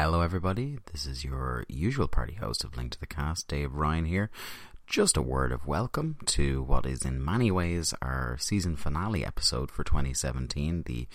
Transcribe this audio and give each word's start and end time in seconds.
Hello, 0.00 0.20
everybody. 0.20 0.78
This 0.92 1.06
is 1.06 1.24
your 1.24 1.64
usual 1.66 2.06
party 2.06 2.34
host 2.34 2.62
of 2.62 2.76
Link 2.76 2.92
to 2.92 3.00
the 3.00 3.06
Cast, 3.08 3.48
Dave 3.48 3.74
Ryan 3.74 4.04
here. 4.04 4.30
Just 4.86 5.16
a 5.16 5.20
word 5.20 5.50
of 5.50 5.66
welcome 5.66 6.18
to 6.26 6.62
what 6.62 6.86
is 6.86 7.04
in 7.04 7.24
many 7.24 7.50
ways 7.50 7.92
our 8.00 8.36
season 8.38 8.76
finale 8.76 9.26
episode 9.26 9.72
for 9.72 9.82
2017, 9.82 10.84
the 10.86 11.08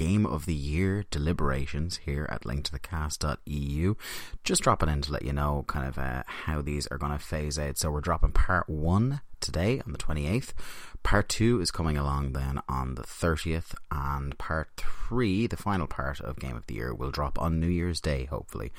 Game 0.00 0.24
of 0.24 0.46
the 0.46 0.54
Year 0.54 1.04
deliberations 1.10 1.98
here 2.06 2.26
at 2.32 2.44
linktothecast.eu. 2.44 3.94
Just 4.42 4.62
dropping 4.62 4.88
in 4.88 5.02
to 5.02 5.12
let 5.12 5.26
you 5.26 5.34
know 5.34 5.66
kind 5.68 5.86
of 5.86 5.98
uh, 5.98 6.22
how 6.26 6.62
these 6.62 6.86
are 6.86 6.96
going 6.96 7.12
to 7.12 7.18
phase 7.18 7.58
out. 7.58 7.76
So 7.76 7.90
we're 7.90 8.00
dropping 8.00 8.32
part 8.32 8.66
one 8.66 9.20
today 9.40 9.82
on 9.84 9.92
the 9.92 9.98
28th. 9.98 10.54
Part 11.02 11.28
two 11.28 11.60
is 11.60 11.70
coming 11.70 11.98
along 11.98 12.32
then 12.32 12.62
on 12.66 12.94
the 12.94 13.02
30th, 13.02 13.74
and 13.90 14.38
part 14.38 14.70
three, 14.78 15.46
the 15.46 15.58
final 15.58 15.86
part 15.86 16.18
of 16.22 16.40
Game 16.40 16.56
of 16.56 16.66
the 16.66 16.76
Year, 16.76 16.94
will 16.94 17.10
drop 17.10 17.38
on 17.38 17.60
New 17.60 17.68
Year's 17.68 18.00
Day, 18.00 18.24
hopefully. 18.24 18.72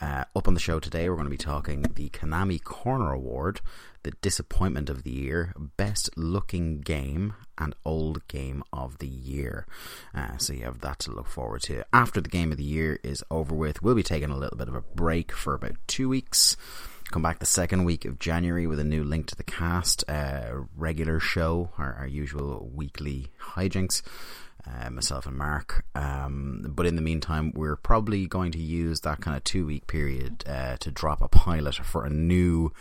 Uh, 0.00 0.24
up 0.34 0.48
on 0.48 0.54
the 0.54 0.60
show 0.60 0.80
today, 0.80 1.10
we're 1.10 1.16
going 1.16 1.26
to 1.26 1.30
be 1.30 1.36
talking 1.36 1.82
the 1.94 2.08
Konami 2.08 2.58
Korner 2.62 3.14
Award, 3.14 3.60
the 4.04 4.12
Disappointment 4.22 4.88
of 4.88 5.02
the 5.02 5.10
Year, 5.10 5.52
Best 5.76 6.08
Looking 6.16 6.80
Game, 6.80 7.34
and 7.58 7.74
Old 7.84 8.26
Game 8.28 8.62
of 8.72 8.98
the 8.98 9.08
Year. 9.08 9.66
Uh, 10.14 10.36
so 10.38 10.52
you 10.52 10.64
have 10.64 10.80
that 10.80 11.00
to 11.00 11.10
look 11.10 11.26
forward 11.26 11.62
to. 11.62 11.84
After 11.92 12.20
the 12.20 12.28
Game 12.28 12.52
of 12.52 12.58
the 12.58 12.64
Year 12.64 13.00
is 13.02 13.24
over 13.30 13.54
with, 13.54 13.82
we'll 13.82 13.94
be 13.94 14.02
taking 14.02 14.30
a 14.30 14.36
little 14.36 14.56
bit 14.56 14.68
of 14.68 14.74
a 14.74 14.82
break 14.82 15.32
for 15.32 15.54
about 15.54 15.76
two 15.86 16.08
weeks 16.08 16.56
come 17.10 17.22
back 17.22 17.38
the 17.38 17.46
second 17.46 17.84
week 17.84 18.04
of 18.04 18.18
January 18.18 18.66
with 18.66 18.80
a 18.80 18.84
new 18.84 19.04
link 19.04 19.26
to 19.26 19.36
the 19.36 19.44
cast, 19.44 20.02
uh, 20.08 20.52
regular 20.76 21.20
show, 21.20 21.70
our, 21.78 21.94
our 21.94 22.06
usual 22.06 22.70
weekly 22.74 23.28
hijinks. 23.40 24.02
Uh, 24.66 24.88
myself 24.88 25.26
and 25.26 25.36
Mark. 25.36 25.84
Um, 25.94 26.64
but 26.74 26.86
in 26.86 26.96
the 26.96 27.02
meantime, 27.02 27.52
we're 27.54 27.76
probably 27.76 28.26
going 28.26 28.50
to 28.52 28.58
use 28.58 29.00
that 29.00 29.20
kind 29.20 29.36
of 29.36 29.44
two 29.44 29.66
week 29.66 29.86
period 29.86 30.42
uh, 30.48 30.78
to 30.78 30.90
drop 30.90 31.20
a 31.20 31.28
pilot 31.28 31.74
for 31.74 32.06
a 32.06 32.08
new 32.08 32.72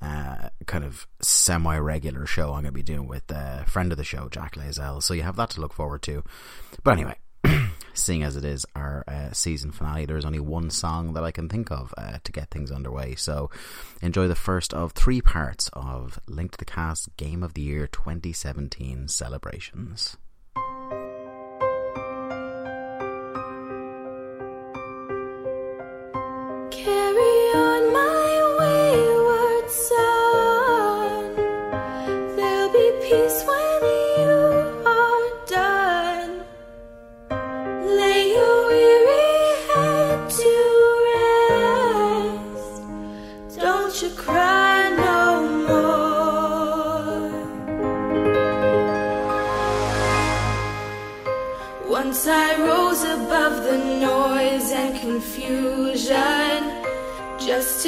uh, 0.00 0.48
kind 0.66 0.84
of 0.84 1.06
semi 1.20 1.76
regular 1.78 2.26
show 2.26 2.46
I'm 2.46 2.62
going 2.62 2.64
to 2.64 2.72
be 2.72 2.82
doing 2.82 3.08
with 3.08 3.30
a 3.30 3.64
friend 3.66 3.92
of 3.92 3.98
the 3.98 4.04
show, 4.04 4.28
Jack 4.28 4.54
Layzell. 4.54 5.02
So 5.02 5.14
you 5.14 5.22
have 5.22 5.36
that 5.36 5.50
to 5.50 5.60
look 5.60 5.72
forward 5.72 6.02
to. 6.02 6.22
But 6.84 6.92
anyway, 6.92 7.16
seeing 7.94 8.22
as 8.22 8.36
it 8.36 8.44
is 8.44 8.64
our 8.76 9.04
uh, 9.08 9.32
season 9.32 9.72
finale, 9.72 10.06
there's 10.06 10.24
only 10.24 10.40
one 10.40 10.70
song 10.70 11.14
that 11.14 11.24
I 11.24 11.30
can 11.30 11.48
think 11.48 11.70
of 11.70 11.92
uh, 11.96 12.18
to 12.22 12.32
get 12.32 12.50
things 12.50 12.70
underway. 12.70 13.14
So 13.14 13.50
enjoy 14.02 14.28
the 14.28 14.34
first 14.34 14.72
of 14.72 14.92
three 14.92 15.20
parts 15.20 15.68
of 15.72 16.20
Link 16.26 16.52
to 16.52 16.58
the 16.58 16.64
Cast 16.64 17.16
Game 17.16 17.42
of 17.42 17.54
the 17.54 17.62
Year 17.62 17.86
2017 17.86 19.08
celebrations. 19.08 20.16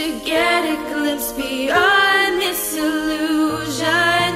To 0.01 0.19
get 0.25 0.65
a 0.65 0.77
glimpse 0.95 1.31
beyond 1.33 2.41
this 2.41 2.75
illusion. 2.75 4.30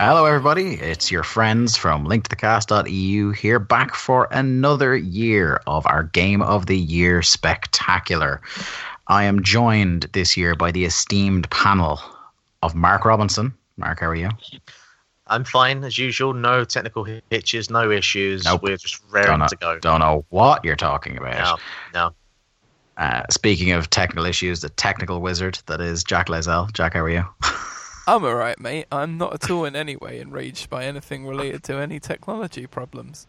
Hello, 0.00 0.26
everybody. 0.26 0.74
It's 0.74 1.10
your 1.10 1.24
friends 1.24 1.76
from 1.76 2.06
linktothecast.eu 2.06 3.32
here, 3.32 3.58
back 3.58 3.96
for 3.96 4.28
another 4.30 4.96
year 4.96 5.60
of 5.66 5.84
our 5.88 6.04
Game 6.04 6.40
of 6.40 6.66
the 6.66 6.78
Year 6.78 7.20
spectacular. 7.20 8.40
I 9.08 9.24
am 9.24 9.42
joined 9.42 10.02
this 10.12 10.36
year 10.36 10.54
by 10.54 10.70
the 10.70 10.84
esteemed 10.84 11.50
panel 11.50 12.00
of 12.62 12.76
Mark 12.76 13.04
Robinson. 13.04 13.52
Mark, 13.76 13.98
how 13.98 14.06
are 14.06 14.14
you? 14.14 14.28
I'm 15.26 15.42
fine 15.42 15.82
as 15.82 15.98
usual. 15.98 16.32
No 16.32 16.64
technical 16.64 17.02
hitches, 17.28 17.68
no 17.68 17.90
issues. 17.90 18.44
Nope. 18.44 18.62
We're 18.62 18.76
just 18.76 19.02
raring 19.10 19.40
know, 19.40 19.48
to 19.48 19.56
go. 19.56 19.80
don't 19.80 19.98
know 19.98 20.24
what 20.28 20.64
you're 20.64 20.76
talking 20.76 21.18
about. 21.18 21.58
No, 21.92 22.00
no. 22.00 22.14
Uh, 23.04 23.24
speaking 23.30 23.72
of 23.72 23.90
technical 23.90 24.26
issues, 24.26 24.60
the 24.60 24.68
technical 24.68 25.20
wizard 25.20 25.58
that 25.66 25.80
is 25.80 26.04
Jack 26.04 26.28
Layzell. 26.28 26.72
Jack, 26.72 26.94
how 26.94 27.00
are 27.00 27.10
you? 27.10 27.24
I'm 28.08 28.24
alright, 28.24 28.58
mate. 28.58 28.86
I'm 28.90 29.18
not 29.18 29.34
at 29.34 29.50
all 29.50 29.64
in 29.66 29.76
any 29.76 29.94
way 29.96 30.18
enraged 30.20 30.70
by 30.70 30.84
anything 30.84 31.26
related 31.26 31.62
to 31.64 31.74
any 31.76 32.00
technology 32.00 32.66
problems. 32.66 33.26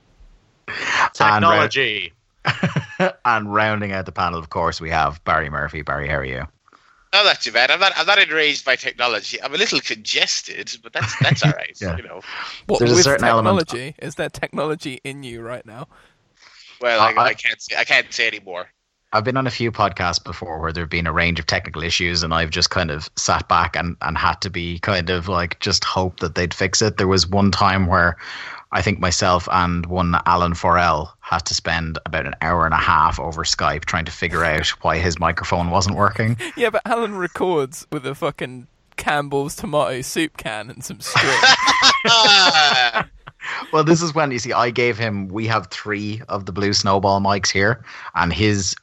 Technology. 1.14 2.14
and 3.26 3.54
rounding 3.54 3.92
out 3.92 4.06
the 4.06 4.12
panel, 4.12 4.40
of 4.40 4.50
course, 4.50 4.80
we 4.80 4.90
have 4.90 5.22
Barry 5.26 5.50
Murphy. 5.50 5.82
Barry, 5.82 6.08
how 6.08 6.16
are 6.16 6.24
you? 6.26 6.48
Oh, 7.12 7.24
not 7.26 7.42
too 7.42 7.52
bad. 7.52 7.72
I'm 7.72 7.80
not. 7.80 7.92
I'm 7.98 8.06
not 8.06 8.20
enraged 8.20 8.64
by 8.66 8.76
technology. 8.76 9.42
I'm 9.42 9.54
a 9.54 9.58
little 9.58 9.80
congested, 9.80 10.78
but 10.84 10.94
that's 10.94 11.18
that's 11.20 11.44
all 11.44 11.52
right. 11.52 11.76
Yeah. 11.82 11.98
You 11.98 12.04
know. 12.04 12.22
What 12.68 12.80
There's 12.80 12.92
a 12.92 12.96
with 12.96 13.04
certain 13.04 13.26
element- 13.26 13.68
technology? 13.68 13.96
Is 14.00 14.16
there 14.16 14.30
technology 14.30 15.02
in 15.04 15.24
you 15.24 15.42
right 15.42 15.66
now? 15.66 15.88
Well, 16.80 17.02
I, 17.02 17.10
Uh, 17.12 17.14
I- 17.16 17.24
I 17.26 17.34
can't 17.34 17.60
say. 17.62 17.76
I 17.78 17.84
can't 17.84 18.14
say 18.14 18.28
anymore. 18.28 18.68
I've 19.12 19.24
been 19.24 19.38
on 19.38 19.48
a 19.48 19.52
few 19.52 19.72
podcasts 19.72 20.24
before 20.24 20.60
where 20.60 20.72
there 20.72 20.84
have 20.84 20.90
been 20.90 21.08
a 21.08 21.14
range 21.14 21.40
of 21.40 21.48
technical 21.48 21.84
issues, 21.84 22.22
and 22.22 22.34
I've 22.34 22.52
just 22.52 22.70
kind 22.70 22.92
of 22.92 23.10
sat 23.16 23.48
back 23.48 23.76
and, 23.76 23.98
and 24.02 24.18
had 24.18 24.36
to 24.42 24.52
be 24.52 24.78
kind 24.80 25.10
of 25.10 25.28
like 25.28 25.60
just 25.60 25.84
hope 25.84 26.20
that 26.20 26.36
they'd 26.36 26.54
fix 26.54 26.82
it. 26.82 26.98
There 26.98 27.08
was 27.08 27.28
one 27.28 27.50
time 27.50 27.88
where 27.88 28.18
I 28.72 28.84
think 28.84 29.00
myself 29.00 29.50
and 29.52 29.88
one 29.88 30.16
Alan 30.28 30.54
Forel 30.54 31.12
had 31.22 31.40
to 31.48 31.56
spend 31.56 31.98
about 32.06 32.28
an 32.28 32.36
hour 32.42 32.66
and 32.66 32.74
a 32.74 32.78
half 32.78 33.20
over 33.20 33.44
Skype 33.44 33.86
trying 33.86 34.06
to 34.06 34.12
figure 34.12 34.46
out 34.46 34.68
why 34.82 35.00
his 35.00 35.20
microphone 35.20 35.72
wasn't 35.72 35.96
working. 35.96 36.38
Yeah, 36.56 36.70
but 36.70 36.84
Alan 36.86 37.16
records 37.16 37.88
with 37.92 38.06
a 38.06 38.14
fucking 38.14 38.68
Campbell's 38.96 39.56
tomato 39.56 40.02
soup 40.02 40.38
can 40.38 40.70
and 40.70 40.84
some 40.84 41.00
string. 41.00 41.40
Well, 43.72 43.84
this 43.84 44.02
is 44.02 44.14
when 44.14 44.32
you 44.32 44.40
see 44.40 44.54
I 44.54 44.70
gave 44.70 44.98
him. 44.98 45.28
We 45.28 45.48
have 45.48 45.68
three 45.68 46.22
of 46.28 46.46
the 46.46 46.52
blue 46.52 46.74
snowball 46.74 47.20
mics 47.22 47.50
here, 47.50 47.84
and 48.16 48.34
his 48.34 48.76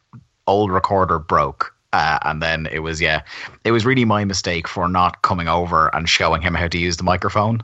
old 0.47 0.71
recorder 0.71 1.19
broke. 1.19 1.73
Uh, 1.93 2.19
and 2.23 2.43
then 2.43 2.67
it 2.73 2.81
was 2.81 3.01
yeah, 3.01 3.23
it 3.65 3.73
was 3.73 3.87
really 3.87 4.05
my 4.05 4.25
mistake 4.25 4.69
for 4.69 4.89
not 4.89 5.23
coming 5.23 5.49
over 5.49 5.95
and 5.95 6.09
showing 6.09 6.43
him 6.43 6.55
how 6.55 6.69
to 6.69 6.79
use 6.79 6.97
the 6.97 7.05
microphone. 7.05 7.63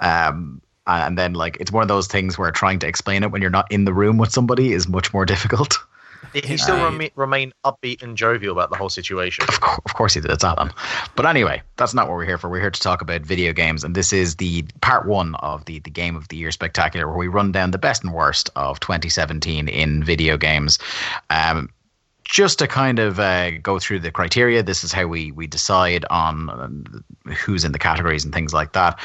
Um, 0.00 0.60
and 0.86 1.16
then 1.16 1.34
like 1.34 1.56
it's 1.60 1.70
one 1.70 1.82
of 1.82 1.88
those 1.88 2.08
things 2.08 2.36
where 2.36 2.50
trying 2.50 2.78
to 2.80 2.88
explain 2.88 3.22
it 3.22 3.30
when 3.30 3.40
you're 3.40 3.50
not 3.50 3.70
in 3.70 3.84
the 3.84 3.92
room 3.92 4.18
with 4.18 4.32
somebody 4.32 4.72
is 4.72 4.88
much 4.88 5.12
more 5.12 5.24
difficult. 5.34 5.78
Did 6.32 6.44
he 6.44 6.56
still 6.56 6.76
remi- 6.76 7.12
remain 7.14 7.52
upbeat 7.64 8.02
and 8.02 8.16
jovial 8.16 8.52
about 8.52 8.70
the 8.70 8.76
whole 8.76 8.88
situation? 8.88 9.44
Of, 9.48 9.60
cour- 9.60 9.80
of 9.84 9.94
course 9.94 10.14
he 10.14 10.20
did. 10.20 10.30
It's 10.30 10.44
Alan. 10.44 10.70
But 11.14 11.26
anyway, 11.26 11.62
that's 11.76 11.94
not 11.94 12.08
what 12.08 12.14
we're 12.14 12.24
here 12.24 12.38
for. 12.38 12.48
We're 12.48 12.60
here 12.60 12.70
to 12.70 12.80
talk 12.80 13.02
about 13.02 13.22
video 13.22 13.52
games, 13.52 13.84
and 13.84 13.94
this 13.94 14.12
is 14.12 14.36
the 14.36 14.64
part 14.80 15.06
one 15.06 15.34
of 15.36 15.64
the 15.66 15.80
the 15.80 15.90
Game 15.90 16.16
of 16.16 16.28
the 16.28 16.36
Year 16.36 16.50
spectacular, 16.50 17.06
where 17.08 17.18
we 17.18 17.28
run 17.28 17.52
down 17.52 17.72
the 17.72 17.78
best 17.78 18.04
and 18.04 18.14
worst 18.14 18.50
of 18.56 18.80
2017 18.80 19.68
in 19.68 20.02
video 20.02 20.36
games. 20.36 20.78
Um, 21.28 21.68
just 22.32 22.58
to 22.58 22.66
kind 22.66 22.98
of 22.98 23.20
uh, 23.20 23.50
go 23.58 23.78
through 23.78 24.00
the 24.00 24.10
criteria, 24.10 24.62
this 24.62 24.82
is 24.82 24.90
how 24.90 25.06
we 25.06 25.30
we 25.32 25.46
decide 25.46 26.06
on 26.08 26.48
um, 26.48 27.04
who's 27.36 27.62
in 27.62 27.72
the 27.72 27.78
categories 27.78 28.24
and 28.24 28.32
things 28.32 28.54
like 28.54 28.72
that. 28.72 28.98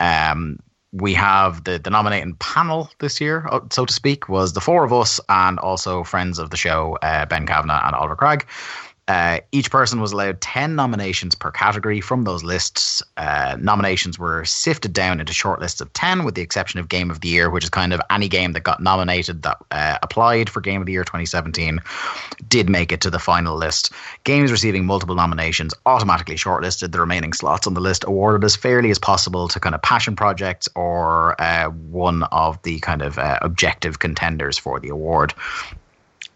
Um, 0.00 0.58
we 0.90 1.14
have 1.14 1.62
the, 1.62 1.78
the 1.78 1.90
nominating 1.90 2.34
panel 2.34 2.90
this 2.98 3.20
year, 3.20 3.46
uh, 3.50 3.60
so 3.70 3.86
to 3.86 3.92
speak, 3.92 4.28
was 4.28 4.52
the 4.52 4.60
four 4.60 4.84
of 4.84 4.92
us 4.92 5.20
and 5.28 5.60
also 5.60 6.02
friends 6.02 6.40
of 6.40 6.50
the 6.50 6.56
show, 6.56 6.98
uh, 7.02 7.24
Ben 7.24 7.46
Kavanagh 7.46 7.86
and 7.86 7.94
Oliver 7.94 8.16
Craig. 8.16 8.44
Uh, 9.08 9.40
each 9.50 9.70
person 9.70 10.00
was 10.00 10.12
allowed 10.12 10.40
10 10.40 10.76
nominations 10.76 11.34
per 11.34 11.50
category 11.50 12.00
from 12.00 12.22
those 12.22 12.44
lists. 12.44 13.02
Uh, 13.16 13.56
nominations 13.60 14.16
were 14.16 14.44
sifted 14.44 14.92
down 14.92 15.18
into 15.18 15.32
short 15.32 15.60
lists 15.60 15.80
of 15.80 15.92
10, 15.92 16.24
with 16.24 16.36
the 16.36 16.42
exception 16.42 16.78
of 16.78 16.88
Game 16.88 17.10
of 17.10 17.20
the 17.20 17.28
Year, 17.28 17.50
which 17.50 17.64
is 17.64 17.70
kind 17.70 17.92
of 17.92 18.00
any 18.10 18.28
game 18.28 18.52
that 18.52 18.62
got 18.62 18.80
nominated 18.80 19.42
that 19.42 19.58
uh, 19.72 19.98
applied 20.02 20.48
for 20.48 20.60
Game 20.60 20.80
of 20.80 20.86
the 20.86 20.92
Year 20.92 21.02
2017 21.02 21.80
did 22.48 22.70
make 22.70 22.92
it 22.92 23.00
to 23.00 23.10
the 23.10 23.18
final 23.18 23.56
list. 23.56 23.92
Games 24.22 24.52
receiving 24.52 24.86
multiple 24.86 25.16
nominations 25.16 25.74
automatically 25.84 26.36
shortlisted 26.36 26.92
the 26.92 27.00
remaining 27.00 27.32
slots 27.32 27.66
on 27.66 27.74
the 27.74 27.80
list, 27.80 28.04
awarded 28.04 28.44
as 28.44 28.54
fairly 28.54 28.90
as 28.90 28.98
possible 29.00 29.48
to 29.48 29.58
kind 29.58 29.74
of 29.74 29.82
passion 29.82 30.14
projects 30.14 30.68
or 30.76 31.40
uh, 31.40 31.68
one 31.70 32.22
of 32.24 32.62
the 32.62 32.78
kind 32.80 33.02
of 33.02 33.18
uh, 33.18 33.38
objective 33.42 33.98
contenders 33.98 34.56
for 34.56 34.78
the 34.78 34.90
award 34.90 35.34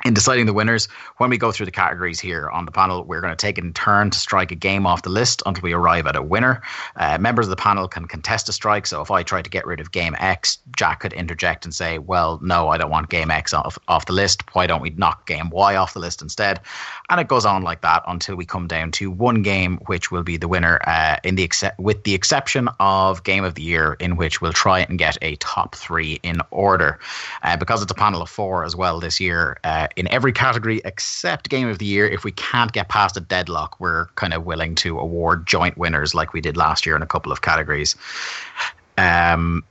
in 0.05 0.15
deciding 0.15 0.47
the 0.47 0.53
winners, 0.53 0.89
when 1.17 1.31
we 1.31 1.39
go 1.39 1.51
through 1.51 1.67
the 1.67 1.73
categories 1.73 2.21
here 2.21 2.49
on 2.51 2.65
the 2.65 2.71
panel, 2.71 3.05
we're 3.05 3.21
going 3.21 3.33
to 3.33 3.37
take 3.37 3.59
it 3.59 3.65
in 3.65 3.73
turn 3.73 4.11
to 4.11 4.19
strike 4.19 4.53
a 4.53 4.55
game 4.55 4.87
off 4.87 5.03
the 5.03 5.11
list 5.11 5.43
until 5.47 5.63
we 5.63 5.73
arrive 5.73 6.07
at 6.07 6.17
a 6.17 6.23
winner. 6.23 6.63
Uh, 6.97 7.19
members 7.19 7.47
of 7.47 7.51
the 7.51 7.57
panel 7.57 7.89
can 7.89 8.07
contest 8.07 8.49
a 8.49 8.53
strike. 8.53 8.87
So 8.87 9.01
if 9.01 9.11
I 9.11 9.23
try 9.23 9.43
to 9.43 9.51
get 9.51 9.67
rid 9.67 9.81
of 9.81 9.93
game 9.93 10.15
X, 10.19 10.59
Jack 10.77 11.01
could 11.01 11.13
interject 11.13 11.65
and 11.65 11.75
say, 11.75 11.99
"Well, 11.99 12.39
no, 12.43 12.69
I 12.69 12.77
don't 12.77 12.91
want 12.91 13.09
game 13.09 13.31
X 13.31 13.55
off 13.55 13.79
off 13.89 14.07
the 14.07 14.13
list. 14.13 14.43
Why 14.55 14.67
don't 14.67 14.83
we 14.83 14.91
knock 14.91 15.27
game 15.27 15.51
Y 15.51 15.77
off 15.77 15.95
the 15.95 16.01
list 16.01 16.23
instead?" 16.23 16.61
And 17.09 17.21
it 17.21 17.29
goes 17.29 17.47
on 17.47 17.63
like 17.63 17.83
that 17.83 18.03
until 18.07 18.37
we 18.37 18.45
come 18.45 18.67
down 18.67 18.91
to 18.93 19.11
one 19.11 19.43
game, 19.43 19.79
which 19.87 20.11
will 20.11 20.23
be 20.23 20.37
the 20.37 20.49
winner. 20.49 20.81
Uh, 20.87 21.17
in 21.23 21.37
the 21.37 21.51
with 21.79 22.03
the 22.05 22.15
exception 22.15 22.69
of 22.81 23.23
game 23.23 23.45
of 23.45 23.55
the 23.55 23.63
year, 23.63 23.97
in 24.01 24.17
which 24.17 24.41
we'll 24.41 24.53
try 24.53 24.81
and 24.81 24.99
get 24.99 25.17
a 25.23 25.37
top 25.37 25.75
three 25.75 26.19
in 26.23 26.41
order, 26.51 26.99
uh, 27.43 27.57
because 27.57 27.83
it's 27.83 27.93
a 27.93 27.95
panel 27.95 28.23
of 28.23 28.29
four 28.29 28.65
as 28.65 28.75
well 28.75 28.99
this 28.99 29.21
year. 29.21 29.59
Uh, 29.63 29.87
in 29.97 30.09
every 30.09 30.33
category 30.33 30.81
except 30.85 31.49
Game 31.49 31.69
of 31.69 31.79
the 31.79 31.87
Year. 31.87 32.07
If 32.07 32.25
we 32.25 32.33
can't 32.33 32.73
get 32.73 32.89
past 32.89 33.17
a 33.17 33.21
deadlock, 33.21 33.79
we're 33.81 34.07
kind 34.17 34.33
of 34.33 34.45
willing 34.45 34.75
to 34.77 34.99
award 34.99 35.47
joint 35.47 35.77
winners 35.77 36.15
like 36.15 36.33
we 36.33 36.41
did 36.41 36.57
last 36.57 36.87
year 36.87 36.97
in 36.97 37.03
a 37.03 37.07
couple 37.07 37.33
of 37.33 37.43
categories. 37.43 37.97
Um, 38.99 39.65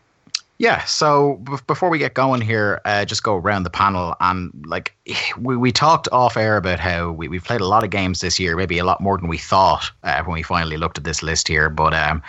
yeah, 0.57 0.83
so 0.85 1.35
b- 1.43 1.57
before 1.67 1.89
we 1.89 1.97
get 1.97 2.13
going 2.13 2.41
here, 2.41 2.81
uh, 2.85 3.03
just 3.03 3.23
go 3.23 3.35
around 3.35 3.63
the 3.63 3.69
panel 3.69 4.15
and 4.21 4.51
like 4.65 4.95
we, 5.37 5.57
we 5.57 5.71
talked 5.71 6.07
off 6.11 6.37
air 6.37 6.57
about 6.57 6.79
how 6.79 7.11
we, 7.11 7.27
we've 7.27 7.43
played 7.43 7.61
a 7.61 7.65
lot 7.67 7.83
of 7.83 7.89
games 7.89 8.21
this 8.21 8.39
year, 8.39 8.55
maybe 8.55 8.77
a 8.77 8.85
lot 8.85 9.01
more 9.01 9.17
than 9.17 9.27
we 9.27 9.37
thought 9.37 9.91
uh, 10.03 10.23
when 10.23 10.35
we 10.35 10.43
finally 10.43 10.77
looked 10.77 10.97
at 10.97 11.03
this 11.03 11.21
list 11.21 11.47
here. 11.47 11.69
But 11.69 11.93
um, 11.93 12.21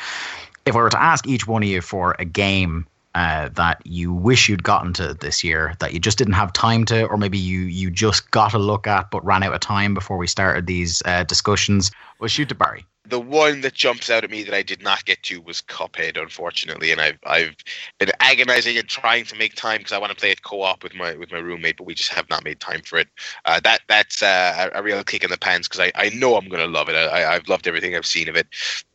if 0.65 0.75
I 0.75 0.79
were 0.79 0.91
to 0.91 1.03
ask 1.03 1.27
each 1.27 1.47
one 1.47 1.63
of 1.63 1.69
you 1.69 1.81
for 1.81 2.17
a 2.19 2.25
game 2.25 2.87
uh, 3.15 3.49
that 3.55 3.81
you 3.85 4.13
wish 4.13 4.49
you'd 4.49 4.63
gotten 4.63 4.93
to 4.93 5.15
this 5.15 5.43
year 5.43 5.75
that 5.79 5.95
you 5.95 5.99
just 5.99 6.19
didn't 6.19 6.35
have 6.35 6.53
time 6.53 6.85
to, 6.85 7.07
or 7.07 7.17
maybe 7.17 7.39
you 7.39 7.61
you 7.61 7.91
just 7.91 8.31
got 8.31 8.53
a 8.53 8.59
look 8.59 8.87
at 8.87 9.11
but 9.11 9.25
ran 9.25 9.43
out 9.43 9.55
of 9.55 9.61
time 9.61 9.95
before 9.95 10.19
we 10.19 10.27
started 10.27 10.67
these 10.67 11.03
uh, 11.07 11.23
discussions, 11.25 11.91
well, 12.19 12.29
shoot 12.29 12.49
to 12.49 12.55
Barry. 12.55 12.85
The 13.09 13.21
one 13.21 13.61
that 13.61 13.75
jumps 13.75 14.11
out 14.11 14.25
at 14.25 14.31
me 14.31 14.43
that 14.43 14.55
I 14.55 14.63
did 14.63 14.83
not 14.83 15.05
get 15.05 15.23
to 15.25 15.41
was 15.41 15.63
Cuphead, 15.63 16.21
unfortunately, 16.21 16.93
and 16.93 17.01
I've 17.01 17.19
I've 17.25 17.55
been 17.99 18.11
agonizing 18.21 18.77
and 18.79 18.89
trying 18.89 19.25
to 19.27 19.37
make 19.37 19.55
time 19.55 19.79
because 19.79 19.93
I 19.93 19.99
want 19.99 20.11
to 20.11 20.17
play 20.19 20.31
it 20.31 20.43
co-op 20.43 20.83
with 20.83 20.95
my 20.95 21.15
with 21.17 21.31
my 21.33 21.39
roommate, 21.39 21.77
but 21.77 21.87
we 21.87 21.95
just 21.95 22.13
have 22.13 22.29
not 22.29 22.45
made 22.45 22.61
time 22.61 22.83
for 22.83 22.99
it. 22.99 23.09
Uh, 23.45 23.61
that 23.61 23.81
that's 23.89 24.23
uh, 24.23 24.71
a, 24.75 24.83
real 24.83 25.05
kick 25.05 25.25
in 25.25 25.31
the 25.31 25.39
pants 25.39 25.69
because 25.69 25.81
I, 25.81 25.93
I 25.95 26.09
know 26.11 26.37
I'm 26.37 26.49
gonna 26.49 26.67
love 26.67 26.89
it. 26.89 26.95
I, 26.95 27.35
I've 27.35 27.49
loved 27.49 27.69
everything 27.69 27.95
I've 27.95 28.07
seen 28.07 28.29
of 28.29 28.37
it. 28.37 28.47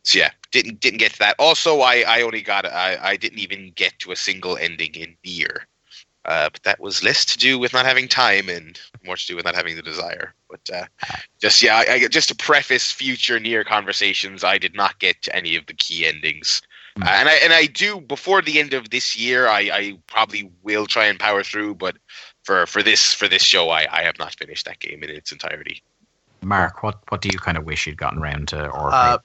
So 0.04 0.18
yeah, 0.18 0.30
didn't 0.50 0.80
didn't 0.80 0.98
get 0.98 1.12
to 1.12 1.18
that. 1.20 1.36
Also, 1.38 1.80
I, 1.80 2.04
I 2.06 2.22
only 2.22 2.42
got 2.42 2.66
I, 2.66 2.98
I 3.00 3.16
didn't 3.16 3.38
even 3.38 3.72
get 3.76 3.98
to 4.00 4.12
a 4.12 4.16
single 4.16 4.56
ending 4.56 4.94
in 4.94 5.16
Nier. 5.24 5.66
Uh, 6.24 6.48
but 6.52 6.62
that 6.62 6.80
was 6.80 7.02
less 7.02 7.24
to 7.24 7.38
do 7.38 7.58
with 7.58 7.72
not 7.72 7.84
having 7.84 8.06
time 8.06 8.48
and 8.48 8.78
more 9.04 9.16
to 9.16 9.26
do 9.26 9.34
with 9.34 9.44
not 9.44 9.56
having 9.56 9.74
the 9.74 9.82
desire. 9.82 10.32
But 10.48 10.60
uh, 10.72 10.84
just 11.40 11.60
yeah, 11.62 11.76
I, 11.76 11.92
I, 11.94 12.06
just 12.06 12.28
to 12.28 12.36
preface 12.36 12.92
future 12.92 13.40
near 13.40 13.64
conversations, 13.64 14.44
I 14.44 14.58
did 14.58 14.74
not 14.74 14.98
get 15.00 15.20
to 15.22 15.34
any 15.34 15.56
of 15.56 15.66
the 15.66 15.74
key 15.74 16.06
endings, 16.06 16.62
uh, 17.00 17.08
and 17.08 17.28
I 17.28 17.32
and 17.42 17.52
I 17.52 17.66
do 17.66 18.00
before 18.00 18.40
the 18.40 18.60
end 18.60 18.72
of 18.72 18.90
this 18.90 19.18
year. 19.18 19.48
I, 19.48 19.60
I 19.72 19.98
probably 20.06 20.48
will 20.62 20.86
try 20.86 21.06
and 21.06 21.18
power 21.18 21.42
through, 21.42 21.74
but 21.74 21.96
for 22.44 22.66
for 22.66 22.82
this 22.82 23.12
for 23.12 23.26
this 23.26 23.42
show, 23.42 23.70
I, 23.70 23.86
I 23.90 24.02
have 24.02 24.18
not 24.18 24.34
finished 24.34 24.66
that 24.66 24.78
game 24.78 25.02
in 25.02 25.10
its 25.10 25.32
entirety. 25.32 25.82
Mark, 26.42 26.84
what 26.84 26.98
what 27.08 27.20
do 27.20 27.30
you 27.32 27.38
kind 27.38 27.56
of 27.56 27.64
wish 27.64 27.86
you'd 27.86 27.96
gotten 27.96 28.20
around 28.20 28.48
to, 28.48 28.68
or 28.68 28.92
Uh, 28.92 29.18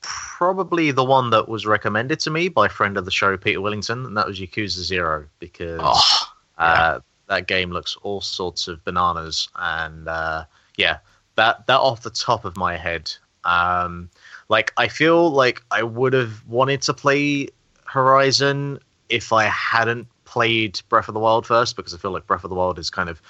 probably 0.00 0.90
the 0.90 1.04
one 1.04 1.30
that 1.30 1.48
was 1.48 1.66
recommended 1.66 2.20
to 2.20 2.30
me 2.30 2.48
by 2.48 2.66
a 2.66 2.70
friend 2.70 2.96
of 2.96 3.04
the 3.04 3.10
show, 3.10 3.36
Peter 3.36 3.60
Willington, 3.60 4.06
and 4.06 4.16
that 4.16 4.26
was 4.26 4.40
Yakuza 4.40 4.80
Zero 4.80 5.26
because 5.38 5.80
oh, 5.82 6.29
uh, 6.60 7.00
that 7.28 7.46
game 7.46 7.70
looks 7.70 7.96
all 8.02 8.20
sorts 8.20 8.68
of 8.68 8.84
bananas. 8.84 9.48
And 9.56 10.08
uh, 10.08 10.44
yeah, 10.76 10.98
that 11.36 11.66
that 11.66 11.78
off 11.80 12.02
the 12.02 12.10
top 12.10 12.44
of 12.44 12.56
my 12.56 12.76
head, 12.76 13.12
um, 13.44 14.10
like 14.48 14.72
I 14.76 14.88
feel 14.88 15.30
like 15.30 15.62
I 15.70 15.82
would 15.82 16.12
have 16.12 16.46
wanted 16.46 16.82
to 16.82 16.94
play 16.94 17.48
Horizon 17.84 18.78
if 19.08 19.32
I 19.32 19.44
hadn't 19.44 20.06
played 20.24 20.80
Breath 20.88 21.08
of 21.08 21.14
the 21.14 21.20
Wild 21.20 21.46
first, 21.46 21.76
because 21.76 21.94
I 21.94 21.98
feel 21.98 22.12
like 22.12 22.26
Breath 22.26 22.44
of 22.44 22.50
the 22.50 22.56
Wild 22.56 22.76
has 22.76 22.90
kind 22.90 23.08
of 23.08 23.20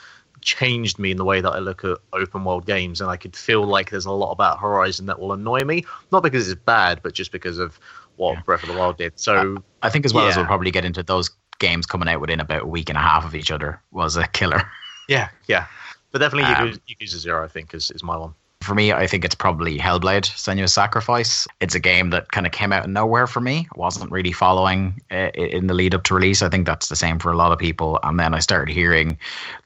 changed 0.43 0.99
me 0.99 1.11
in 1.11 1.17
the 1.17 1.25
way 1.25 1.41
that 1.41 1.51
I 1.51 1.59
look 1.59 1.85
at 1.85 1.99
open 2.13 2.45
world 2.45 2.67
games, 2.67 3.01
and 3.01 3.11
I 3.11 3.17
could 3.17 3.37
feel 3.37 3.65
like 3.65 3.91
there's 3.91 4.07
a 4.07 4.13
lot 4.13 4.33
about 4.33 4.59
Horizon 4.59 5.07
that 5.07 5.19
will 5.19 5.33
annoy 5.33 5.61
me, 5.61 5.85
not 6.13 6.23
because 6.23 6.49
it's 6.51 6.61
bad, 6.61 7.01
but 7.03 7.15
just 7.15 7.33
because 7.33 7.59
of 7.59 7.79
what 8.17 8.35
Yeah. 8.35 8.43
Breath 8.43 8.63
of 8.63 8.69
the 8.69 8.77
Wild 8.77 8.99
did. 8.99 9.19
So 9.19 9.63
I 9.83 9.89
think 9.91 10.05
as 10.05 10.13
well 10.13 10.27
as 10.27 10.37
we'll 10.37 10.47
probably 10.47 10.71
get 10.71 10.85
into 10.85 11.03
those 11.03 11.31
games 11.61 11.87
coming 11.87 12.09
out 12.09 12.21
within 12.21 12.41
about 12.41 12.63
a 12.63 12.67
week 12.67 12.89
and 12.89 12.99
a 12.99 13.01
half 13.01 13.25
of 13.25 13.37
each 13.37 13.53
other 13.53 13.81
was 13.93 14.17
a 14.17 14.27
killer. 14.27 14.69
yeah, 15.09 15.29
yeah, 15.47 15.67
but 16.11 16.19
definitely 16.19 16.53
Um, 16.53 16.71
Yakuza, 16.71 16.81
Yakuza 16.89 17.17
Zero, 17.19 17.45
I 17.45 17.49
think, 17.49 17.73
is, 17.73 17.93
is 17.93 18.03
my 18.03 18.17
one. 18.17 18.35
For 18.63 18.75
me, 18.75 18.93
I 18.93 19.07
think 19.07 19.25
it's 19.25 19.35
probably 19.35 19.79
Hellblade: 19.79 20.25
Senua's 20.25 20.75
Sacrifice. 20.75 21.49
It's 21.61 21.75
a 21.75 21.81
game 21.81 22.11
that 22.11 22.31
kind 22.31 22.47
of 22.47 22.53
came 22.53 22.75
out 22.75 22.85
of 22.85 22.91
nowhere 22.91 23.27
for 23.27 23.41
me. 23.41 23.67
wasn't 23.75 24.11
really 24.11 24.33
following 24.33 25.01
uh, 25.11 25.31
in 25.35 25.67
the 25.67 25.73
lead 25.73 25.95
up 25.95 26.03
to 26.05 26.15
release. 26.15 26.43
I 26.43 26.51
think 26.51 26.67
that's 26.67 26.89
the 26.89 26.97
same 26.97 27.19
for 27.19 27.33
a 27.33 27.37
lot 27.37 27.53
of 27.53 27.59
people. 27.59 27.99
And 28.03 28.21
then 28.21 28.35
I 28.35 28.39
started 28.41 28.71
hearing 28.71 29.17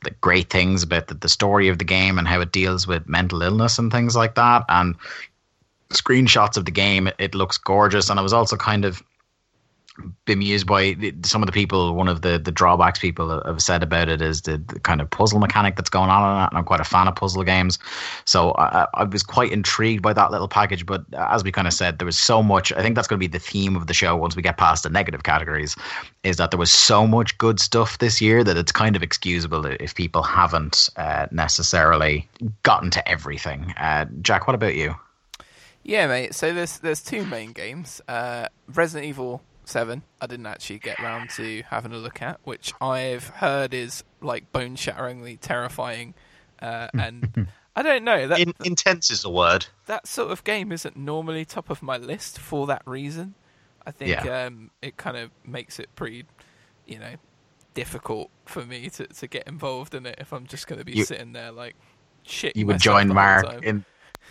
the 0.05 0.11
great 0.21 0.49
things 0.49 0.85
about 0.85 1.09
the, 1.09 1.15
the 1.15 1.29
story 1.29 1.67
of 1.69 1.79
the 1.79 1.85
game 1.85 2.21
and 2.21 2.29
how 2.29 2.41
it 2.41 2.53
deals 2.53 2.87
with 2.87 3.09
mental 3.09 3.43
illness 3.43 3.81
and 3.81 3.91
things 3.91 4.15
like 4.15 4.37
that. 4.37 4.65
And 4.69 4.95
screenshots 5.91 6.57
of 6.57 6.65
the 6.65 6.71
game, 6.71 7.11
it 7.19 7.35
looks 7.35 7.59
gorgeous. 7.59 8.11
And 8.11 8.21
I 8.21 8.23
was 8.23 8.33
also 8.33 8.57
kind 8.57 8.85
of 8.85 9.03
bemused 10.25 10.67
by 10.67 10.97
some 11.25 11.43
of 11.43 11.47
the 11.47 11.53
people. 11.53 11.95
One 11.95 12.09
of 12.09 12.23
the, 12.23 12.39
the 12.39 12.51
drawbacks 12.51 12.99
people 12.99 13.43
have 13.45 13.63
said 13.63 13.83
about 13.83 14.09
it 14.09 14.21
is 14.21 14.43
the, 14.43 14.59
the 14.59 14.81
kind 14.81 15.01
of 15.01 15.09
puzzle 15.09 15.39
mechanic 15.39 15.77
that's 15.77 15.91
going 15.91 16.11
on 16.11 16.37
in 16.37 16.43
it. 16.43 16.49
And 16.49 16.59
I'm 16.59 16.65
quite 16.65 16.81
a 16.81 16.85
fan 16.85 17.07
of 17.07 17.15
puzzle 17.15 17.45
games. 17.45 17.79
So 18.25 18.53
I, 18.53 18.87
I 18.95 19.05
was 19.05 19.23
quite 19.23 19.53
intrigued 19.53 20.03
by 20.03 20.13
that 20.13 20.31
little 20.31 20.49
package. 20.49 20.85
But 20.85 21.05
as 21.15 21.45
we 21.45 21.53
kind 21.53 21.69
of 21.69 21.73
said, 21.73 21.99
there 21.99 22.07
was 22.07 22.19
so 22.19 22.43
much. 22.43 22.73
I 22.73 22.83
think 22.83 22.97
that's 22.97 23.07
going 23.07 23.19
to 23.19 23.29
be 23.29 23.31
the 23.31 23.39
theme 23.39 23.77
of 23.77 23.87
the 23.87 23.95
show 23.95 24.17
once 24.17 24.35
we 24.35 24.43
get 24.43 24.57
past 24.57 24.83
the 24.83 24.91
negative 24.91 25.23
categories. 25.23 25.77
Is 26.25 26.39
that 26.39 26.51
there 26.51 26.59
was 26.59 26.73
so 26.73 27.07
much 27.07 27.39
good 27.39 27.61
stuff 27.61 27.99
this 27.99 28.21
year 28.21 28.43
that 28.43 28.57
it's 28.57 28.73
kind 28.73 28.97
of 28.97 29.03
excusable 29.03 29.67
if 29.67 29.95
people 29.95 30.23
haven't 30.23 30.89
uh, 30.97 31.27
necessarily 31.31 32.29
gotten 32.63 32.91
to 32.91 33.09
everything. 33.09 33.75
Uh, 33.77 34.07
Jack, 34.23 34.47
what 34.47 34.55
about 34.55 34.75
you? 34.75 34.97
Yeah, 35.85 36.07
mate. 36.07 36.35
So 36.35 36.53
there's 36.53 36.79
there's 36.79 37.03
two 37.03 37.25
main 37.27 37.53
games. 37.53 38.01
Uh, 38.09 38.49
Resident 38.73 39.07
Evil 39.07 39.43
Seven. 39.67 40.03
I 40.21 40.27
didn't 40.27 40.47
actually 40.47 40.79
get 40.79 40.99
round 41.01 41.31
to 41.31 41.63
having 41.71 41.93
a 41.93 41.97
look 41.99 42.21
at, 42.23 42.41
which 42.45 42.73
I've 42.81 43.29
heard 43.29 43.73
is 43.75 44.05
like 44.21 44.53
bone 44.53 44.77
shatteringly 44.77 45.37
terrifying. 45.37 46.15
Uh, 46.61 46.89
and 46.95 47.49
I 47.77 47.83
don't 47.83 48.05
know 48.05 48.29
that 48.29 48.39
In, 48.41 48.55
intense 48.65 49.11
is 49.11 49.25
a 49.25 49.31
word. 49.31 49.67
that 49.87 50.07
sort 50.07 50.31
of 50.31 50.45
game 50.45 50.71
isn't 50.73 50.97
normally 50.97 51.45
top 51.45 51.71
of 51.71 51.83
my 51.83 51.97
list 51.97 52.39
for 52.39 52.67
that 52.69 52.83
reason. 52.87 53.35
I 53.87 53.91
think 53.91 54.25
um, 54.27 54.71
it 54.81 54.97
kind 54.97 55.17
of 55.17 55.31
makes 55.45 55.79
it 55.79 55.89
pretty, 55.95 56.25
you 56.87 56.99
know, 56.99 57.15
difficult 57.75 58.31
for 58.47 58.65
me 58.65 58.89
to, 58.91 59.07
to 59.07 59.27
get 59.27 59.47
involved 59.47 59.95
in 59.95 60.07
it 60.07 60.17
if 60.19 60.33
I'm 60.33 60.47
just 60.47 60.67
going 60.67 60.79
to 60.79 60.85
be 60.85 60.93
You- 60.93 61.05
sitting 61.05 61.33
there 61.33 61.53
like 61.53 61.75
shit. 62.23 62.57
You 62.57 62.67
would 62.67 62.81
join 62.81 63.09
Mark 63.09 63.63
in. 63.63 63.85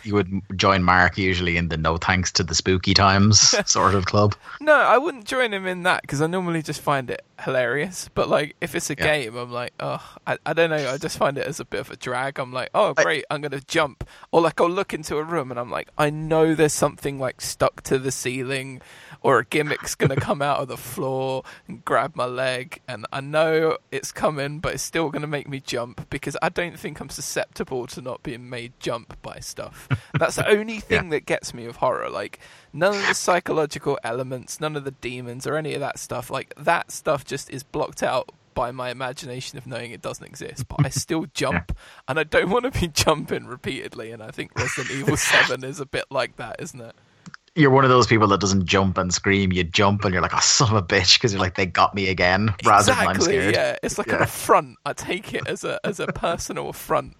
You 0.04 0.14
would 0.14 0.42
join 0.56 0.82
Mark 0.82 1.16
usually 1.18 1.56
in 1.56 1.68
the 1.68 1.76
no 1.76 1.96
thanks 1.96 2.30
to 2.32 2.42
the 2.44 2.54
spooky 2.54 2.94
times 2.94 3.54
sort 3.70 3.94
of 3.94 4.04
club. 4.06 4.34
No, 4.60 4.74
I 4.74 4.98
wouldn't 4.98 5.24
join 5.24 5.52
him 5.52 5.66
in 5.66 5.82
that 5.84 6.02
because 6.02 6.20
I 6.22 6.26
normally 6.26 6.62
just 6.62 6.80
find 6.80 7.10
it 7.10 7.24
hilarious. 7.42 8.08
But 8.14 8.28
like, 8.28 8.54
if 8.60 8.74
it's 8.74 8.90
a 8.90 8.94
Yeah. 8.98 9.04
game, 9.04 9.36
I'm 9.36 9.50
like, 9.50 9.72
oh, 9.80 10.02
I, 10.26 10.38
I 10.46 10.52
don't 10.52 10.70
know. 10.70 10.90
I 10.92 10.98
just 10.98 11.16
find 11.18 11.38
it 11.38 11.46
as 11.46 11.58
a 11.60 11.64
bit 11.64 11.80
of 11.80 11.90
a 11.90 11.96
drag. 11.96 12.38
I'm 12.38 12.52
like, 12.52 12.70
oh, 12.74 12.94
I- 12.96 13.02
great, 13.02 13.24
I'm 13.30 13.40
gonna 13.40 13.60
jump, 13.66 14.06
or 14.30 14.40
like 14.42 14.60
I'll 14.60 14.68
look 14.70 14.92
into 14.94 15.16
a 15.16 15.22
room 15.24 15.50
and 15.50 15.58
I'm 15.58 15.70
like, 15.70 15.88
I 15.98 16.10
know 16.10 16.54
there's 16.54 16.72
something 16.72 17.18
like 17.18 17.40
stuck 17.40 17.82
to 17.84 17.98
the 17.98 18.12
ceiling, 18.12 18.80
or 19.22 19.38
a 19.38 19.44
gimmick's 19.44 19.94
gonna 19.94 20.16
come 20.16 20.42
out 20.42 20.60
of 20.60 20.68
the 20.68 20.76
floor 20.76 21.42
and 21.66 21.84
grab 21.84 22.14
my 22.14 22.26
leg, 22.26 22.80
and 22.86 23.06
I 23.12 23.20
know 23.20 23.78
it's 23.90 24.12
coming, 24.12 24.60
but 24.60 24.74
it's 24.74 24.82
still 24.82 25.08
gonna 25.10 25.26
make 25.26 25.48
me 25.48 25.60
jump 25.60 26.08
because 26.10 26.36
I 26.42 26.50
don't 26.50 26.78
think 26.78 27.00
I'm 27.00 27.08
susceptible 27.08 27.86
to 27.88 28.00
not 28.02 28.22
being 28.22 28.48
made 28.50 28.72
jump 28.80 29.16
by 29.22 29.38
stuff. 29.40 29.88
That's 30.18 30.36
the 30.36 30.48
only 30.48 30.80
thing 30.80 31.10
that 31.10 31.26
gets 31.26 31.54
me 31.54 31.66
of 31.66 31.76
horror. 31.76 32.10
Like 32.10 32.40
none 32.72 32.94
of 32.94 33.06
the 33.06 33.14
psychological 33.14 33.98
elements, 34.04 34.60
none 34.60 34.76
of 34.76 34.84
the 34.84 34.90
demons 34.90 35.46
or 35.46 35.56
any 35.56 35.74
of 35.74 35.80
that 35.80 35.98
stuff. 35.98 36.30
Like 36.30 36.54
that 36.56 36.90
stuff 36.90 37.24
just 37.24 37.50
is 37.50 37.62
blocked 37.62 38.02
out 38.02 38.30
by 38.54 38.70
my 38.70 38.90
imagination 38.90 39.58
of 39.58 39.66
knowing 39.66 39.90
it 39.90 40.00
doesn't 40.00 40.24
exist, 40.24 40.66
but 40.68 40.84
I 40.84 40.88
still 40.90 41.26
jump, 41.34 41.76
and 42.08 42.18
I 42.18 42.24
don't 42.24 42.50
want 42.50 42.72
to 42.72 42.80
be 42.80 42.88
jumping 42.92 43.46
repeatedly. 43.46 44.12
And 44.12 44.22
I 44.22 44.30
think 44.30 44.58
Resident 44.58 44.90
Evil 44.98 45.16
Seven 45.16 45.64
is 45.64 45.80
a 45.80 45.86
bit 45.86 46.04
like 46.10 46.36
that, 46.36 46.56
isn't 46.60 46.80
it? 46.80 46.94
You're 47.56 47.70
one 47.70 47.84
of 47.84 47.90
those 47.90 48.08
people 48.08 48.26
that 48.28 48.40
doesn't 48.40 48.66
jump 48.66 48.98
and 48.98 49.14
scream. 49.14 49.52
You 49.52 49.62
jump 49.62 50.04
and 50.04 50.12
you're 50.12 50.22
like, 50.22 50.34
oh, 50.34 50.40
son 50.40 50.70
of 50.70 50.74
a 50.74 50.82
bitch, 50.82 51.14
because 51.14 51.32
you're 51.32 51.40
like, 51.40 51.54
they 51.54 51.66
got 51.66 51.94
me 51.94 52.08
again, 52.08 52.52
rather 52.64 52.86
than 52.86 52.98
I'm 52.98 53.10
exactly. 53.10 53.34
scared. 53.34 53.54
Yeah, 53.54 53.76
it's 53.82 53.96
like 53.98 54.08
an 54.08 54.22
affront. 54.22 54.78
I 54.84 54.92
take 54.92 55.34
it 55.34 55.46
as 55.46 55.62
a 55.62 55.78
as 55.84 56.00
a 56.00 56.08
personal 56.08 56.70
affront. 56.70 57.16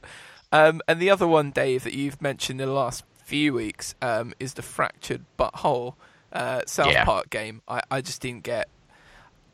Um, 0.55 0.81
and 0.87 1.01
the 1.01 1.11
other 1.11 1.27
one, 1.27 1.51
Dave, 1.51 1.83
that 1.85 1.95
you've 1.95 2.23
mentioned 2.23 2.61
in 2.61 2.69
the 2.69 2.73
last 2.75 3.03
few 3.25 3.53
weeks 3.55 3.95
um, 4.01 4.33
is 4.39 4.55
the 4.55 4.63
fractured 4.63 5.25
butthole 5.39 5.95
uh, 6.33 6.63
South 6.67 6.93
Yeah. 6.93 7.05
Park 7.05 7.29
game. 7.31 7.61
I, 7.67 7.81
I 7.91 8.01
just 8.01 8.21
didn't 8.23 8.45
get 8.45 8.69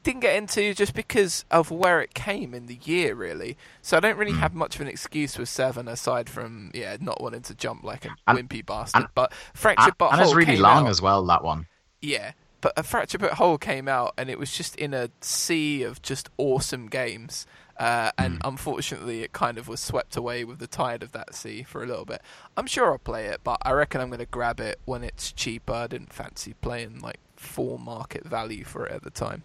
didn't 0.02 0.20
get 0.20 0.34
into 0.36 0.72
just 0.72 0.94
because 0.94 1.44
of 1.50 1.70
where 1.70 2.00
it 2.00 2.14
came 2.14 2.54
in 2.54 2.66
the 2.66 2.78
year, 2.84 3.14
really. 3.14 3.58
So 3.82 3.98
I 3.98 4.00
don't 4.00 4.16
really 4.16 4.32
Hmm. 4.32 4.38
have 4.38 4.54
much 4.54 4.74
of 4.76 4.80
an 4.80 4.88
excuse 4.88 5.36
with 5.38 5.48
Seven 5.50 5.88
aside 5.88 6.28
from 6.30 6.70
yeah 6.74 6.96
not 7.00 7.20
wanting 7.20 7.42
to 7.42 7.54
jump 7.54 7.82
like 7.84 8.04
a 8.06 8.14
And- 8.26 8.38
wimpy 8.48 8.64
bastard. 8.64 9.02
and- 9.02 9.10
but 9.14 9.32
fractured 9.54 9.98
butthole 9.98 10.12
and 10.14 10.22
it's 10.22 10.34
really 10.34 10.56
long 10.56 10.84
out- 10.86 10.90
as 10.90 11.02
well, 11.02 11.24
that 11.26 11.44
one. 11.44 11.66
yeah, 12.00 12.32
but 12.62 12.72
a 12.78 12.82
fractured 12.82 13.20
butthole 13.20 13.60
came 13.60 13.88
out, 13.88 14.14
and 14.18 14.28
it 14.30 14.38
was 14.38 14.50
just 14.52 14.74
in 14.76 14.92
a 14.94 15.10
sea 15.20 15.82
of 15.82 16.00
just 16.02 16.28
awesome 16.38 16.88
games. 16.88 17.46
Uh, 17.80 18.12
and 18.18 18.34
Hmm. 18.34 18.40
unfortunately, 18.48 19.22
it 19.22 19.32
kind 19.32 19.56
of 19.56 19.66
was 19.66 19.80
swept 19.80 20.14
away 20.14 20.44
with 20.44 20.58
the 20.58 20.66
tide 20.66 21.02
of 21.02 21.12
that 21.12 21.34
sea 21.34 21.62
for 21.62 21.82
a 21.82 21.86
little 21.86 22.04
bit. 22.04 22.20
I'm 22.56 22.66
sure 22.66 22.92
I'll 22.92 22.98
play 22.98 23.26
it, 23.26 23.40
but 23.42 23.56
I 23.62 23.72
reckon 23.72 24.02
I'm 24.02 24.08
going 24.10 24.18
to 24.20 24.26
grab 24.26 24.60
it 24.60 24.78
when 24.84 25.02
it's 25.02 25.32
cheaper. 25.32 25.72
I 25.72 25.86
didn't 25.86 26.12
fancy 26.12 26.52
playing 26.60 27.00
like 27.00 27.18
full 27.36 27.78
market 27.78 28.24
value 28.26 28.64
for 28.64 28.84
it 28.86 28.92
at 28.92 29.02
the 29.02 29.10
time. 29.10 29.44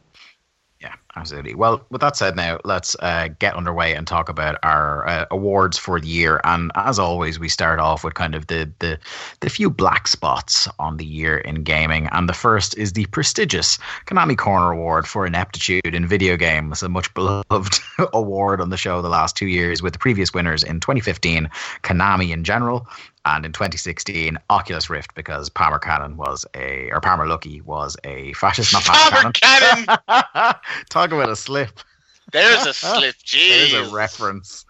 Yeah, 0.85 0.93
absolutely. 1.15 1.55
Well, 1.55 1.83
with 1.89 2.01
that 2.01 2.15
said, 2.15 2.35
now 2.35 2.59
let's 2.63 2.95
uh, 2.99 3.29
get 3.39 3.55
underway 3.55 3.95
and 3.95 4.05
talk 4.05 4.29
about 4.29 4.59
our 4.61 5.07
uh, 5.07 5.25
awards 5.31 5.79
for 5.79 5.99
the 5.99 6.07
year. 6.07 6.39
And 6.43 6.71
as 6.75 6.99
always, 6.99 7.39
we 7.39 7.49
start 7.49 7.79
off 7.79 8.03
with 8.03 8.13
kind 8.13 8.35
of 8.35 8.45
the, 8.45 8.71
the 8.77 8.99
the 9.39 9.49
few 9.49 9.71
black 9.71 10.07
spots 10.07 10.67
on 10.77 10.97
the 10.97 11.05
year 11.05 11.39
in 11.39 11.63
gaming. 11.63 12.07
And 12.11 12.29
the 12.29 12.33
first 12.33 12.77
is 12.77 12.93
the 12.93 13.07
prestigious 13.07 13.79
Konami 14.05 14.35
Korner 14.35 14.73
Award 14.73 15.07
for 15.07 15.25
ineptitude 15.25 15.95
in 15.95 16.05
video 16.05 16.37
games, 16.37 16.83
a 16.83 16.89
much 16.89 17.11
beloved 17.15 17.79
award 18.13 18.61
on 18.61 18.69
the 18.69 18.77
show 18.77 19.01
the 19.01 19.09
last 19.09 19.35
two 19.35 19.47
years, 19.47 19.81
with 19.81 19.93
the 19.93 19.99
previous 19.99 20.35
winners 20.35 20.63
in 20.63 20.79
2015, 20.79 21.49
Konami 21.81 22.31
in 22.31 22.43
general, 22.43 22.87
and 23.25 23.45
in 23.45 23.51
2016, 23.51 24.37
Oculus 24.49 24.89
Rift, 24.89 25.15
because 25.15 25.49
Palmer 25.49 25.79
Cannon 25.79 26.15
was 26.15 26.45
a 26.53 26.89
or 26.91 27.01
Palmer 27.01 27.25
Luckey 27.25 27.61
was 27.63 27.97
a 28.03 28.33
fascist, 28.33 28.71
not 28.71 28.83
Palmer 28.83 29.11
Palmer 29.11 29.31
Cannon. 29.33 29.85
Cannon. 29.85 30.55
Talk 30.89 31.11
about 31.11 31.29
a 31.29 31.35
slip. 31.35 31.79
There's 32.31 32.65
a 32.65 32.73
slip. 32.73 33.15
There's 33.31 33.73
a 33.73 33.93
reference. 33.93 34.65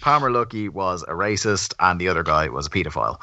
Palmer 0.00 0.30
Luckey 0.30 0.70
was 0.70 1.02
a 1.02 1.12
racist, 1.12 1.74
and 1.78 2.00
the 2.00 2.08
other 2.08 2.22
guy 2.22 2.48
was 2.48 2.66
a 2.66 2.70
paedophile. 2.70 3.20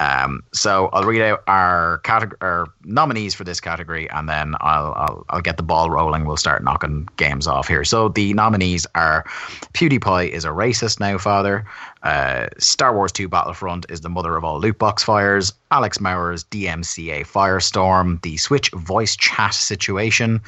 Um, 0.00 0.42
so 0.52 0.88
I'll 0.92 1.04
read 1.04 1.22
out 1.22 1.44
our 1.46 1.98
category, 1.98 2.36
our 2.40 2.66
nominees 2.84 3.34
for 3.34 3.44
this 3.44 3.60
category, 3.60 4.10
and 4.10 4.28
then 4.28 4.56
I'll, 4.60 4.92
I'll 4.96 5.24
I'll 5.28 5.40
get 5.40 5.56
the 5.56 5.62
ball 5.62 5.88
rolling. 5.88 6.24
We'll 6.24 6.36
start 6.36 6.64
knocking 6.64 7.08
games 7.16 7.46
off 7.46 7.68
here. 7.68 7.84
So 7.84 8.08
the 8.08 8.34
nominees 8.34 8.86
are 8.96 9.24
PewDiePie 9.72 10.30
is 10.30 10.44
a 10.44 10.48
racist 10.48 10.98
now, 10.98 11.16
father. 11.18 11.64
Uh, 12.04 12.48
Star 12.58 12.94
Wars 12.94 13.12
2 13.12 13.28
Battlefront 13.28 13.86
is 13.88 14.02
the 14.02 14.10
mother 14.10 14.36
of 14.36 14.44
all 14.44 14.60
loot 14.60 14.78
box 14.78 15.02
fires. 15.02 15.54
Alex 15.70 15.98
Mauer's 15.98 16.44
DMCA 16.44 17.26
Firestorm, 17.26 18.20
the 18.20 18.36
Switch 18.36 18.70
voice 18.72 19.16
chat 19.16 19.54
situation. 19.54 20.40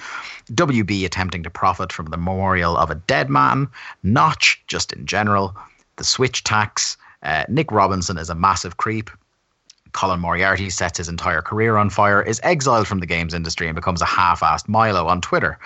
WB 0.52 1.06
attempting 1.06 1.42
to 1.42 1.50
profit 1.50 1.92
from 1.92 2.06
the 2.06 2.18
memorial 2.18 2.76
of 2.76 2.90
a 2.90 2.94
dead 2.94 3.30
man. 3.30 3.68
Notch, 4.02 4.62
just 4.66 4.92
in 4.92 5.06
general. 5.06 5.56
The 5.96 6.04
Switch 6.04 6.44
tax. 6.44 6.98
Uh, 7.22 7.44
Nick 7.48 7.72
Robinson 7.72 8.18
is 8.18 8.28
a 8.28 8.34
massive 8.34 8.76
creep. 8.76 9.10
Colin 9.92 10.20
Moriarty 10.20 10.68
sets 10.68 10.98
his 10.98 11.08
entire 11.08 11.40
career 11.40 11.78
on 11.78 11.88
fire, 11.88 12.20
is 12.20 12.38
exiled 12.42 12.86
from 12.86 13.00
the 13.00 13.06
games 13.06 13.32
industry, 13.32 13.66
and 13.66 13.74
becomes 13.74 14.02
a 14.02 14.06
half 14.06 14.40
assed 14.40 14.68
Milo 14.68 15.06
on 15.06 15.22
Twitter. 15.22 15.58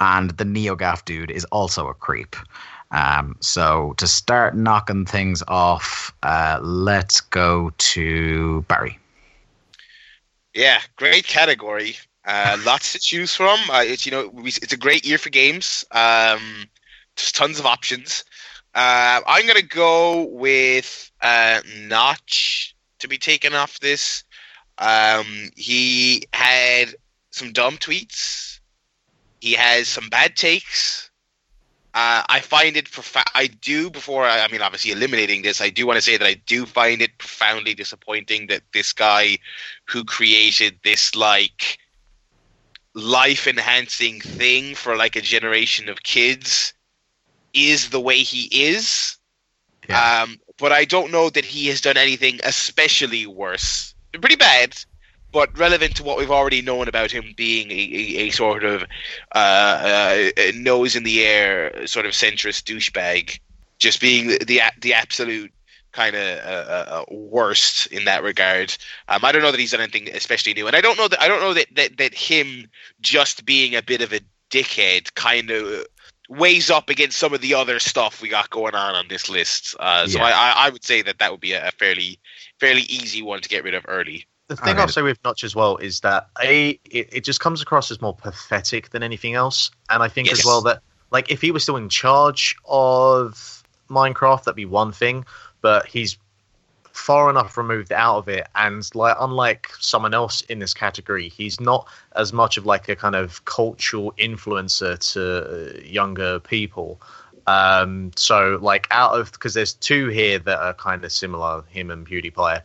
And 0.00 0.30
the 0.30 0.44
NeoGaf 0.44 1.04
dude 1.04 1.30
is 1.30 1.44
also 1.46 1.86
a 1.86 1.94
creep. 1.94 2.34
Um, 2.90 3.36
so 3.40 3.94
to 3.96 4.06
start 4.06 4.56
knocking 4.56 5.04
things 5.04 5.42
off, 5.48 6.14
uh, 6.22 6.60
let's 6.62 7.20
go 7.20 7.72
to 7.76 8.62
Barry. 8.62 8.98
Yeah, 10.54 10.80
great 10.96 11.26
category. 11.26 11.96
Uh, 12.24 12.56
lots 12.64 12.92
to 12.92 12.98
choose 12.98 13.34
from. 13.34 13.58
Uh, 13.70 13.82
it's 13.84 14.06
you 14.06 14.12
know 14.12 14.28
we, 14.28 14.48
it's 14.48 14.72
a 14.72 14.78
great 14.78 15.04
year 15.06 15.18
for 15.18 15.30
games. 15.30 15.84
Um, 15.90 16.66
just 17.16 17.34
tons 17.34 17.58
of 17.58 17.66
options. 17.66 18.24
Uh, 18.74 19.20
I'm 19.26 19.46
gonna 19.46 19.62
go 19.62 20.24
with 20.24 21.10
uh, 21.22 21.60
Notch 21.78 22.74
to 22.98 23.08
be 23.08 23.18
taken 23.18 23.54
off 23.54 23.80
this. 23.80 24.24
Um, 24.78 25.50
he 25.56 26.24
had 26.32 26.94
some 27.30 27.52
dumb 27.52 27.78
tweets. 27.78 28.60
He 29.40 29.52
has 29.52 29.88
some 29.88 30.08
bad 30.08 30.36
takes. 30.36 31.10
Uh, 31.96 32.22
I 32.28 32.40
find 32.40 32.76
it 32.76 32.90
prof- 32.90 33.24
I 33.34 33.46
do 33.46 33.88
before 33.88 34.26
I, 34.26 34.40
I 34.40 34.48
mean 34.48 34.60
obviously 34.60 34.90
eliminating 34.90 35.40
this. 35.40 35.62
I 35.62 35.70
do 35.70 35.86
want 35.86 35.96
to 35.96 36.02
say 36.02 36.18
that 36.18 36.26
I 36.26 36.34
do 36.34 36.66
find 36.66 37.00
it 37.00 37.16
profoundly 37.16 37.72
disappointing 37.72 38.48
that 38.48 38.60
this 38.74 38.92
guy 38.92 39.38
who 39.86 40.04
created 40.04 40.78
this 40.84 41.14
like 41.14 41.78
life 42.92 43.46
enhancing 43.46 44.20
thing 44.20 44.74
for 44.74 44.94
like 44.94 45.16
a 45.16 45.22
generation 45.22 45.88
of 45.88 46.02
kids 46.02 46.74
is 47.54 47.88
the 47.88 48.00
way 48.00 48.18
he 48.18 48.66
is. 48.66 49.16
Yeah. 49.88 50.24
Um, 50.24 50.38
but 50.58 50.72
I 50.72 50.84
don't 50.84 51.10
know 51.10 51.30
that 51.30 51.46
he 51.46 51.68
has 51.68 51.80
done 51.80 51.96
anything 51.96 52.40
especially 52.44 53.26
worse. 53.26 53.94
Pretty 54.12 54.36
bad, 54.36 54.76
but 55.32 55.56
relevant 55.58 55.96
to 55.96 56.02
what 56.02 56.18
we've 56.18 56.30
already 56.30 56.62
known 56.62 56.88
about 56.88 57.10
him 57.10 57.34
being 57.36 57.70
a, 57.70 57.74
a, 57.74 58.26
a 58.26 58.30
sort 58.30 58.64
of 58.64 58.82
uh, 59.34 59.38
uh, 59.38 60.30
a 60.36 60.52
nose 60.52 60.96
in 60.96 61.04
the 61.04 61.24
air, 61.24 61.86
sort 61.86 62.06
of 62.06 62.12
centrist 62.12 62.64
douchebag, 62.64 63.38
just 63.78 64.00
being 64.00 64.28
the 64.28 64.38
the, 64.44 64.60
the 64.80 64.94
absolute 64.94 65.52
kind 65.92 66.14
of 66.14 66.38
uh, 66.38 66.84
uh, 67.00 67.04
worst 67.10 67.86
in 67.86 68.04
that 68.04 68.22
regard. 68.22 68.76
Um, 69.08 69.24
I 69.24 69.32
don't 69.32 69.42
know 69.42 69.50
that 69.50 69.60
he's 69.60 69.72
done 69.72 69.80
anything 69.80 70.08
especially 70.14 70.54
new, 70.54 70.66
and 70.66 70.76
I 70.76 70.80
don't 70.80 70.98
know 70.98 71.08
that 71.08 71.20
I 71.20 71.28
don't 71.28 71.40
know 71.40 71.54
that 71.54 71.66
that, 71.74 71.96
that 71.96 72.14
him 72.14 72.68
just 73.00 73.44
being 73.44 73.74
a 73.74 73.82
bit 73.82 74.02
of 74.02 74.12
a 74.12 74.20
dickhead 74.50 75.12
kind 75.14 75.50
of 75.50 75.86
weighs 76.28 76.70
up 76.70 76.90
against 76.90 77.18
some 77.18 77.32
of 77.32 77.40
the 77.40 77.54
other 77.54 77.78
stuff 77.78 78.20
we 78.20 78.28
got 78.28 78.50
going 78.50 78.74
on 78.74 78.94
on 78.94 79.06
this 79.08 79.28
list. 79.28 79.76
Uh, 79.78 80.06
so 80.06 80.18
Yeah. 80.18 80.24
I, 80.26 80.66
I, 80.66 80.70
would 80.70 80.84
say 80.84 81.02
that 81.02 81.18
that 81.18 81.30
would 81.30 81.40
be 81.40 81.52
a, 81.52 81.68
a 81.68 81.70
fairly 81.70 82.18
fairly 82.58 82.82
easy 82.82 83.22
one 83.22 83.40
to 83.40 83.48
get 83.48 83.64
rid 83.64 83.74
of 83.74 83.84
early. 83.86 84.26
The 84.48 84.56
thing 84.56 84.78
I'll 84.78 84.86
say 84.86 85.02
with 85.02 85.18
Notch 85.24 85.42
as 85.42 85.56
well 85.56 85.76
is 85.78 86.00
that 86.00 86.28
a 86.40 86.78
it, 86.90 87.08
it 87.12 87.24
just 87.24 87.40
comes 87.40 87.60
across 87.60 87.90
as 87.90 88.00
more 88.00 88.14
pathetic 88.14 88.90
than 88.90 89.02
anything 89.02 89.34
else, 89.34 89.70
and 89.90 90.02
I 90.02 90.08
think 90.08 90.28
Yes. 90.28 90.38
as 90.40 90.44
well 90.44 90.62
that 90.62 90.82
like 91.10 91.30
if 91.30 91.40
he 91.40 91.50
was 91.50 91.64
still 91.64 91.76
in 91.76 91.88
charge 91.88 92.54
of 92.64 93.64
Minecraft, 93.90 94.44
that'd 94.44 94.56
be 94.56 94.64
one 94.64 94.92
thing, 94.92 95.24
but 95.62 95.86
he's 95.86 96.16
far 96.92 97.28
enough 97.28 97.56
removed 97.56 97.92
out 97.92 98.18
of 98.18 98.28
it, 98.28 98.46
and 98.54 98.88
like 98.94 99.16
unlike 99.18 99.70
someone 99.80 100.14
else 100.14 100.42
in 100.42 100.60
this 100.60 100.72
category, 100.74 101.28
he's 101.28 101.60
not 101.60 101.88
as 102.14 102.32
much 102.32 102.56
of 102.56 102.64
like 102.66 102.88
a 102.88 102.94
kind 102.94 103.16
of 103.16 103.44
cultural 103.46 104.12
influencer 104.16 104.96
to 105.12 105.84
younger 105.84 106.38
people. 106.38 107.00
Um, 107.48 108.12
so 108.16 108.58
like 108.62 108.86
out 108.90 109.18
of 109.18 109.32
because 109.32 109.54
there's 109.54 109.74
two 109.74 110.08
here 110.08 110.38
that 110.40 110.58
are 110.58 110.74
kind 110.74 111.04
of 111.04 111.12
similar, 111.12 111.62
him 111.68 111.90
and 111.90 112.06
PewDiePie, 112.06 112.62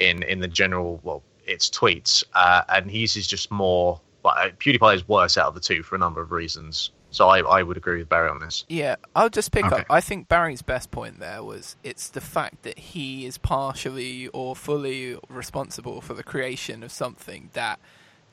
in 0.00 0.22
in 0.24 0.40
the 0.40 0.48
general 0.48 1.00
well, 1.02 1.22
it's 1.44 1.70
tweets, 1.70 2.24
uh, 2.34 2.62
and 2.68 2.90
his 2.90 3.16
is 3.16 3.26
just 3.26 3.50
more. 3.50 4.00
Like, 4.22 4.58
PewDiePie 4.58 4.96
is 4.96 5.08
worse 5.08 5.38
out 5.38 5.46
of 5.46 5.54
the 5.54 5.60
two 5.60 5.82
for 5.82 5.94
a 5.94 5.98
number 5.98 6.20
of 6.20 6.30
reasons. 6.30 6.90
So 7.10 7.28
I, 7.28 7.40
I 7.40 7.62
would 7.62 7.76
agree 7.78 7.98
with 7.98 8.08
Barry 8.08 8.28
on 8.28 8.38
this. 8.38 8.64
Yeah, 8.68 8.96
I'll 9.16 9.30
just 9.30 9.50
pick 9.50 9.64
Okay. 9.64 9.76
up. 9.76 9.86
I 9.88 10.00
think 10.02 10.28
Barry's 10.28 10.62
best 10.62 10.90
point 10.90 11.18
there 11.20 11.42
was 11.42 11.76
it's 11.82 12.08
the 12.08 12.20
fact 12.20 12.62
that 12.62 12.78
he 12.78 13.24
is 13.24 13.38
partially 13.38 14.28
or 14.28 14.54
fully 14.54 15.18
responsible 15.28 16.00
for 16.02 16.14
the 16.14 16.22
creation 16.22 16.82
of 16.82 16.92
something 16.92 17.48
that 17.54 17.80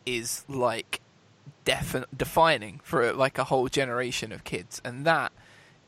is 0.05 0.43
like 0.49 0.99
defin- 1.65 2.05
defining 2.15 2.79
for 2.83 3.13
like 3.13 3.37
a 3.37 3.45
whole 3.45 3.67
generation 3.67 4.31
of 4.31 4.43
kids, 4.43 4.81
and 4.83 5.05
that 5.05 5.31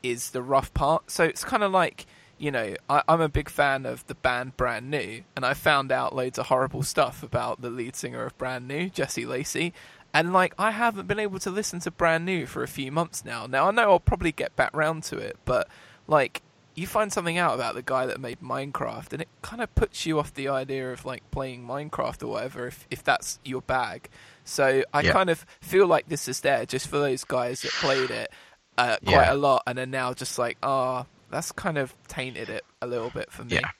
is 0.02 0.30
the 0.30 0.42
rough 0.42 0.72
part. 0.74 1.10
So 1.10 1.24
it's 1.24 1.44
kind 1.44 1.62
of 1.62 1.70
like 1.72 2.06
you 2.40 2.50
know 2.50 2.74
I, 2.88 3.02
I'm 3.06 3.20
a 3.20 3.28
big 3.28 3.48
fan 3.48 3.86
of 3.86 4.04
the 4.08 4.14
band 4.16 4.56
Brand 4.56 4.90
New, 4.90 5.22
and 5.36 5.44
I 5.46 5.54
found 5.54 5.92
out 5.92 6.16
loads 6.16 6.38
of 6.38 6.46
horrible 6.46 6.82
stuff 6.82 7.22
about 7.22 7.60
the 7.60 7.70
lead 7.70 7.94
singer 7.94 8.24
of 8.24 8.36
Brand 8.38 8.66
New, 8.66 8.88
Jesse 8.90 9.26
Lacey. 9.26 9.72
And 10.12 10.32
like 10.32 10.54
I 10.58 10.72
haven't 10.72 11.06
been 11.06 11.20
able 11.20 11.38
to 11.38 11.50
listen 11.50 11.78
to 11.80 11.90
Brand 11.92 12.24
New 12.26 12.46
for 12.46 12.64
a 12.64 12.68
few 12.68 12.90
months 12.90 13.24
now. 13.24 13.46
Now 13.46 13.68
I 13.68 13.70
know 13.70 13.82
I'll 13.92 14.00
probably 14.00 14.32
get 14.32 14.56
back 14.56 14.74
round 14.74 15.04
to 15.04 15.18
it, 15.18 15.36
but 15.44 15.68
like 16.08 16.42
you 16.74 16.86
find 16.86 17.12
something 17.12 17.36
out 17.36 17.54
about 17.54 17.74
the 17.74 17.82
guy 17.82 18.06
that 18.06 18.18
made 18.20 18.40
Minecraft, 18.40 19.12
and 19.12 19.20
it 19.22 19.28
kind 19.42 19.60
of 19.62 19.72
puts 19.74 20.06
you 20.06 20.18
off 20.18 20.32
the 20.34 20.48
idea 20.48 20.92
of 20.92 21.04
like 21.04 21.28
playing 21.30 21.64
Minecraft 21.66 22.22
or 22.24 22.28
whatever 22.28 22.66
if 22.68 22.86
if 22.90 23.04
that's 23.04 23.38
your 23.44 23.60
bag. 23.62 24.08
So 24.44 24.82
I 24.94 25.02
Yeah. 25.02 25.12
kind 25.12 25.30
of 25.30 25.44
feel 25.60 25.86
like 25.86 26.08
this 26.08 26.26
is 26.26 26.40
there 26.40 26.64
just 26.66 26.88
for 26.88 26.98
those 26.98 27.22
guys 27.24 27.62
that 27.62 27.72
played 27.72 28.10
it. 28.10 28.32
uh, 28.78 28.96
quite 29.04 29.26
Yeah. 29.26 29.34
a 29.34 29.36
lot, 29.36 29.62
and 29.66 29.78
are 29.78 29.84
now 29.84 30.14
just 30.14 30.38
like, 30.38 30.56
oh, 30.62 31.04
that's 31.30 31.52
kind 31.52 31.78
of 31.78 31.94
tainted 32.08 32.48
it 32.48 32.64
a 32.82 32.86
little 32.86 33.10
bit 33.10 33.30
for 33.30 33.44
me. 33.44 33.54
Yeah. 33.54 33.70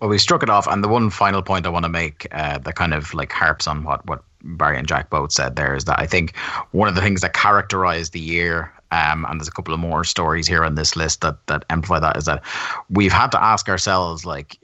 Well, 0.00 0.08
we 0.08 0.18
struck 0.18 0.42
it 0.42 0.48
off, 0.48 0.66
and 0.66 0.82
the 0.82 0.88
one 0.88 1.10
final 1.10 1.42
point 1.42 1.66
I 1.66 1.68
want 1.68 1.84
to 1.84 1.90
make 1.90 2.26
uh, 2.32 2.58
that 2.58 2.74
kind 2.74 2.94
of 2.94 3.12
like 3.12 3.32
harps 3.32 3.66
on 3.66 3.84
what 3.84 4.04
what 4.06 4.24
Barry 4.42 4.78
and 4.78 4.88
Jack 4.88 5.10
both 5.10 5.30
said 5.32 5.56
there 5.56 5.74
is 5.74 5.84
that 5.84 5.98
I 5.98 6.06
think 6.06 6.36
one 6.72 6.88
of 6.88 6.94
the 6.94 7.02
things 7.02 7.20
that 7.20 7.34
characterized 7.34 8.14
the 8.14 8.20
year, 8.20 8.72
um, 8.92 9.26
and 9.28 9.38
there's 9.38 9.48
a 9.48 9.52
couple 9.52 9.74
of 9.74 9.80
more 9.80 10.02
stories 10.04 10.46
here 10.46 10.64
on 10.64 10.74
this 10.74 10.96
list 10.96 11.20
that 11.20 11.46
that 11.48 11.66
amplify 11.68 11.98
that, 12.00 12.16
is 12.16 12.24
that 12.24 12.42
we've 12.88 13.12
had 13.12 13.30
to 13.32 13.42
ask 13.42 13.68
ourselves, 13.68 14.24
like 14.24 14.58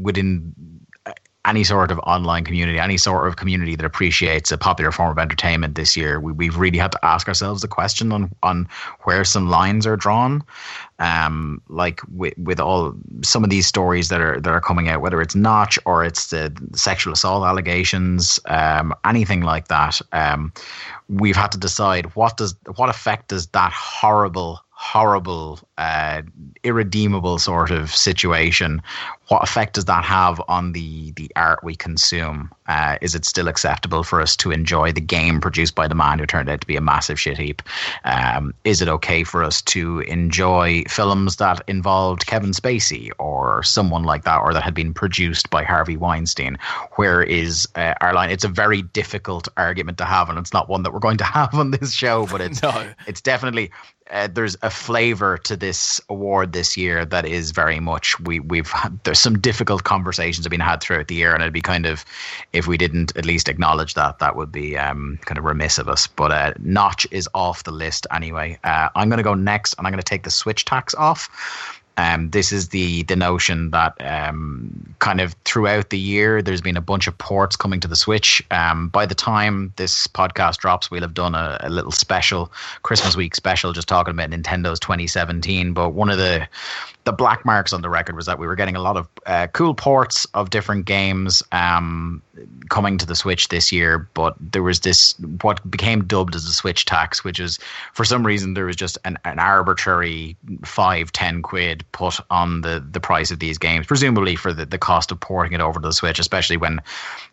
within 0.00 0.54
any 1.46 1.64
sort 1.64 1.90
of 1.90 1.98
online 2.00 2.44
community, 2.44 2.78
any 2.78 2.98
sort 2.98 3.26
of 3.26 3.36
community 3.36 3.74
that 3.74 3.86
appreciates 3.86 4.52
a 4.52 4.58
popular 4.58 4.92
form 4.92 5.10
of 5.10 5.18
entertainment 5.18 5.74
this 5.74 5.96
year, 5.96 6.20
we, 6.20 6.32
we've 6.32 6.56
really 6.56 6.76
had 6.76 6.92
to 6.92 7.04
ask 7.04 7.28
ourselves 7.28 7.62
the 7.62 7.68
question 7.68 8.12
on 8.12 8.30
on 8.42 8.68
where 9.04 9.24
some 9.24 9.48
lines 9.48 9.86
are 9.86 9.96
drawn. 9.96 10.42
Um, 10.98 11.62
like 11.68 12.02
with 12.14 12.36
with 12.36 12.60
all 12.60 12.94
some 13.22 13.42
of 13.42 13.48
these 13.48 13.66
stories 13.66 14.10
that 14.10 14.20
are 14.20 14.38
that 14.38 14.50
are 14.50 14.60
coming 14.60 14.88
out, 14.88 15.00
whether 15.00 15.20
it's 15.22 15.34
Notch 15.34 15.78
or 15.86 16.04
it's 16.04 16.28
the 16.28 16.54
sexual 16.74 17.14
assault 17.14 17.44
allegations, 17.44 18.38
um, 18.46 18.94
anything 19.06 19.40
like 19.40 19.68
that, 19.68 20.00
um, 20.12 20.52
we've 21.08 21.36
had 21.36 21.52
to 21.52 21.58
decide 21.58 22.14
what 22.16 22.36
does 22.36 22.54
what 22.76 22.90
effect 22.90 23.28
does 23.28 23.46
that 23.48 23.72
horrible 23.72 24.60
horrible, 24.80 25.60
uh, 25.76 26.22
irredeemable 26.64 27.38
sort 27.38 27.70
of 27.70 27.94
situation. 27.94 28.80
What 29.28 29.42
effect 29.42 29.74
does 29.74 29.84
that 29.84 30.04
have 30.04 30.40
on 30.48 30.72
the 30.72 31.12
the 31.12 31.30
art 31.36 31.62
we 31.62 31.76
consume? 31.76 32.50
Uh, 32.66 32.96
is 33.02 33.14
it 33.14 33.26
still 33.26 33.46
acceptable 33.46 34.02
for 34.02 34.22
us 34.22 34.34
to 34.36 34.50
enjoy 34.50 34.90
the 34.90 35.00
game 35.00 35.38
produced 35.38 35.74
by 35.74 35.86
the 35.86 35.94
man 35.94 36.18
who 36.18 36.24
turned 36.24 36.48
out 36.48 36.62
to 36.62 36.66
be 36.66 36.76
a 36.76 36.80
massive 36.80 37.20
shit 37.20 37.36
heap? 37.36 37.60
Um, 38.04 38.54
is 38.64 38.80
it 38.80 38.88
okay 38.88 39.22
for 39.22 39.44
us 39.44 39.60
to 39.62 40.00
enjoy 40.00 40.84
films 40.88 41.36
that 41.36 41.60
involved 41.68 42.26
Kevin 42.26 42.52
Spacey 42.52 43.10
or 43.18 43.62
someone 43.62 44.04
like 44.04 44.24
that, 44.24 44.38
or 44.38 44.54
that 44.54 44.62
had 44.62 44.74
been 44.74 44.94
produced 44.94 45.50
by 45.50 45.62
Harvey 45.62 45.98
Weinstein? 45.98 46.56
Where 46.96 47.22
is 47.22 47.68
uh, 47.76 47.94
our 48.00 48.14
line? 48.14 48.30
It's 48.30 48.44
a 48.44 48.48
very 48.48 48.80
difficult 48.80 49.46
argument 49.58 49.98
to 49.98 50.06
have, 50.06 50.30
and 50.30 50.38
it's 50.38 50.54
not 50.54 50.70
one 50.70 50.84
that 50.84 50.92
we're 50.94 51.00
going 51.00 51.18
to 51.18 51.24
have 51.38 51.54
on 51.54 51.70
this 51.70 51.92
show, 51.92 52.26
but 52.26 52.40
it's 52.40 52.62
No. 52.70 52.92
it's 53.06 53.20
definitely 53.20 53.70
uh, 54.10 54.28
there's 54.32 54.56
a 54.62 54.70
flavor 54.70 55.38
to 55.38 55.56
this 55.56 56.00
award 56.08 56.52
this 56.52 56.76
year 56.76 57.04
that 57.04 57.24
is 57.24 57.50
very 57.50 57.80
much 57.80 58.18
we 58.20 58.40
we've 58.40 58.70
had, 58.70 58.98
there's 59.04 59.18
some 59.18 59.38
difficult 59.38 59.84
conversations 59.84 60.44
have 60.44 60.50
been 60.50 60.60
had 60.60 60.80
throughout 60.80 61.08
the 61.08 61.14
year 61.14 61.32
and 61.32 61.42
it'd 61.42 61.52
be 61.52 61.60
kind 61.60 61.86
of 61.86 62.04
if 62.52 62.66
we 62.66 62.76
didn't 62.76 63.16
at 63.16 63.24
least 63.24 63.48
acknowledge 63.48 63.94
that 63.94 64.18
that 64.18 64.36
would 64.36 64.52
be 64.52 64.76
um, 64.76 65.18
kind 65.24 65.38
of 65.38 65.44
remiss 65.44 65.78
of 65.78 65.88
us. 65.88 66.06
But 66.06 66.32
uh, 66.32 66.54
notch 66.60 67.06
is 67.10 67.28
off 67.34 67.64
the 67.64 67.72
list 67.72 68.06
anyway. 68.10 68.58
Uh, 68.64 68.88
i'm 68.94 69.08
going 69.08 69.18
to 69.18 69.24
go 69.24 69.34
next 69.34 69.74
and 69.78 69.86
i'm 69.86 69.92
going 69.92 70.02
to 70.02 70.04
take 70.04 70.24
the 70.24 70.30
switch 70.30 70.64
tax 70.64 70.94
off 70.94 71.79
um, 72.00 72.30
this 72.30 72.50
is 72.50 72.70
the 72.70 73.02
the 73.04 73.16
notion 73.16 73.70
that 73.72 73.94
um, 74.00 74.94
kind 75.00 75.20
of 75.20 75.34
throughout 75.44 75.90
the 75.90 75.98
year 75.98 76.40
there's 76.40 76.62
been 76.62 76.78
a 76.78 76.80
bunch 76.80 77.06
of 77.06 77.18
ports 77.18 77.56
coming 77.56 77.78
to 77.80 77.88
the 77.88 77.96
Switch. 77.96 78.42
Um, 78.50 78.88
by 78.88 79.04
the 79.04 79.14
time 79.14 79.74
this 79.76 80.06
podcast 80.06 80.56
drops, 80.58 80.90
we'll 80.90 81.02
have 81.02 81.12
done 81.12 81.34
a, 81.34 81.58
a 81.60 81.68
little 81.68 81.92
special 81.92 82.50
Christmas 82.84 83.16
week 83.16 83.34
special 83.34 83.74
just 83.74 83.86
talking 83.86 84.14
about 84.14 84.30
Nintendo's 84.30 84.80
2017. 84.80 85.74
But 85.74 85.90
one 85.90 86.08
of 86.08 86.16
the 86.16 86.48
the 87.04 87.12
black 87.12 87.44
marks 87.44 87.72
on 87.72 87.82
the 87.82 87.88
record 87.88 88.14
was 88.14 88.26
that 88.26 88.38
we 88.38 88.46
were 88.46 88.54
getting 88.54 88.76
a 88.76 88.80
lot 88.80 88.96
of 88.96 89.08
uh, 89.26 89.46
cool 89.48 89.74
ports 89.74 90.26
of 90.34 90.50
different 90.50 90.84
games 90.84 91.42
um, 91.52 92.22
coming 92.68 92.98
to 92.98 93.06
the 93.06 93.14
Switch 93.14 93.48
this 93.48 93.72
year. 93.72 94.08
But 94.14 94.34
there 94.38 94.62
was 94.62 94.80
this 94.80 95.14
what 95.40 95.68
became 95.70 96.04
dubbed 96.04 96.34
as 96.34 96.46
the 96.46 96.52
Switch 96.52 96.84
tax, 96.84 97.24
which 97.24 97.40
is 97.40 97.58
for 97.94 98.04
some 98.04 98.26
reason 98.26 98.54
there 98.54 98.66
was 98.66 98.76
just 98.76 98.98
an, 99.04 99.18
an 99.24 99.38
arbitrary 99.38 100.36
five, 100.64 101.10
ten 101.12 101.42
quid 101.42 101.84
put 101.92 102.20
on 102.30 102.60
the, 102.60 102.84
the 102.90 103.00
price 103.00 103.30
of 103.30 103.38
these 103.38 103.56
games, 103.56 103.86
presumably 103.86 104.36
for 104.36 104.52
the, 104.52 104.66
the 104.66 104.78
cost 104.78 105.10
of 105.10 105.18
porting 105.20 105.52
it 105.52 105.60
over 105.60 105.80
to 105.80 105.88
the 105.88 105.92
Switch, 105.92 106.18
especially 106.18 106.58
when 106.58 106.80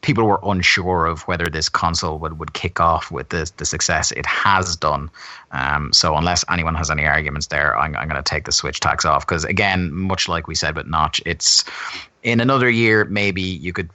people 0.02 0.24
were 0.24 0.40
unsure 0.44 1.06
of 1.06 1.22
whether 1.24 1.46
this 1.46 1.68
console 1.68 2.18
would, 2.20 2.40
would 2.40 2.54
kick 2.54 2.80
off 2.80 3.12
with 3.12 3.30
the, 3.30 3.52
the 3.58 3.66
success 3.66 4.12
it 4.14 4.26
has 4.26 4.78
done. 4.78 5.10
Um, 5.51 5.94
so 5.94 6.16
unless 6.16 6.44
anyone 6.51 6.75
has 6.75 6.92
any 6.92 7.06
arguments 7.06 7.48
there, 7.48 7.77
I'm, 7.77 7.96
I'm 7.96 8.08
going 8.10 8.22
to 8.22 8.30
take 8.30 8.46
the 8.46 8.51
Switch 8.51 8.80
tax 8.80 9.06
off 9.06 9.25
because 9.25 9.46
again, 9.46 9.94
much 9.94 10.27
like 10.27 10.48
we 10.48 10.56
said 10.56 10.75
with 10.75 10.88
Notch, 10.88 11.22
it's 11.25 11.63
in 12.24 12.39
another 12.42 12.70
year 12.70 13.06
maybe 13.06 13.42
you 13.42 13.72
could 13.74 13.89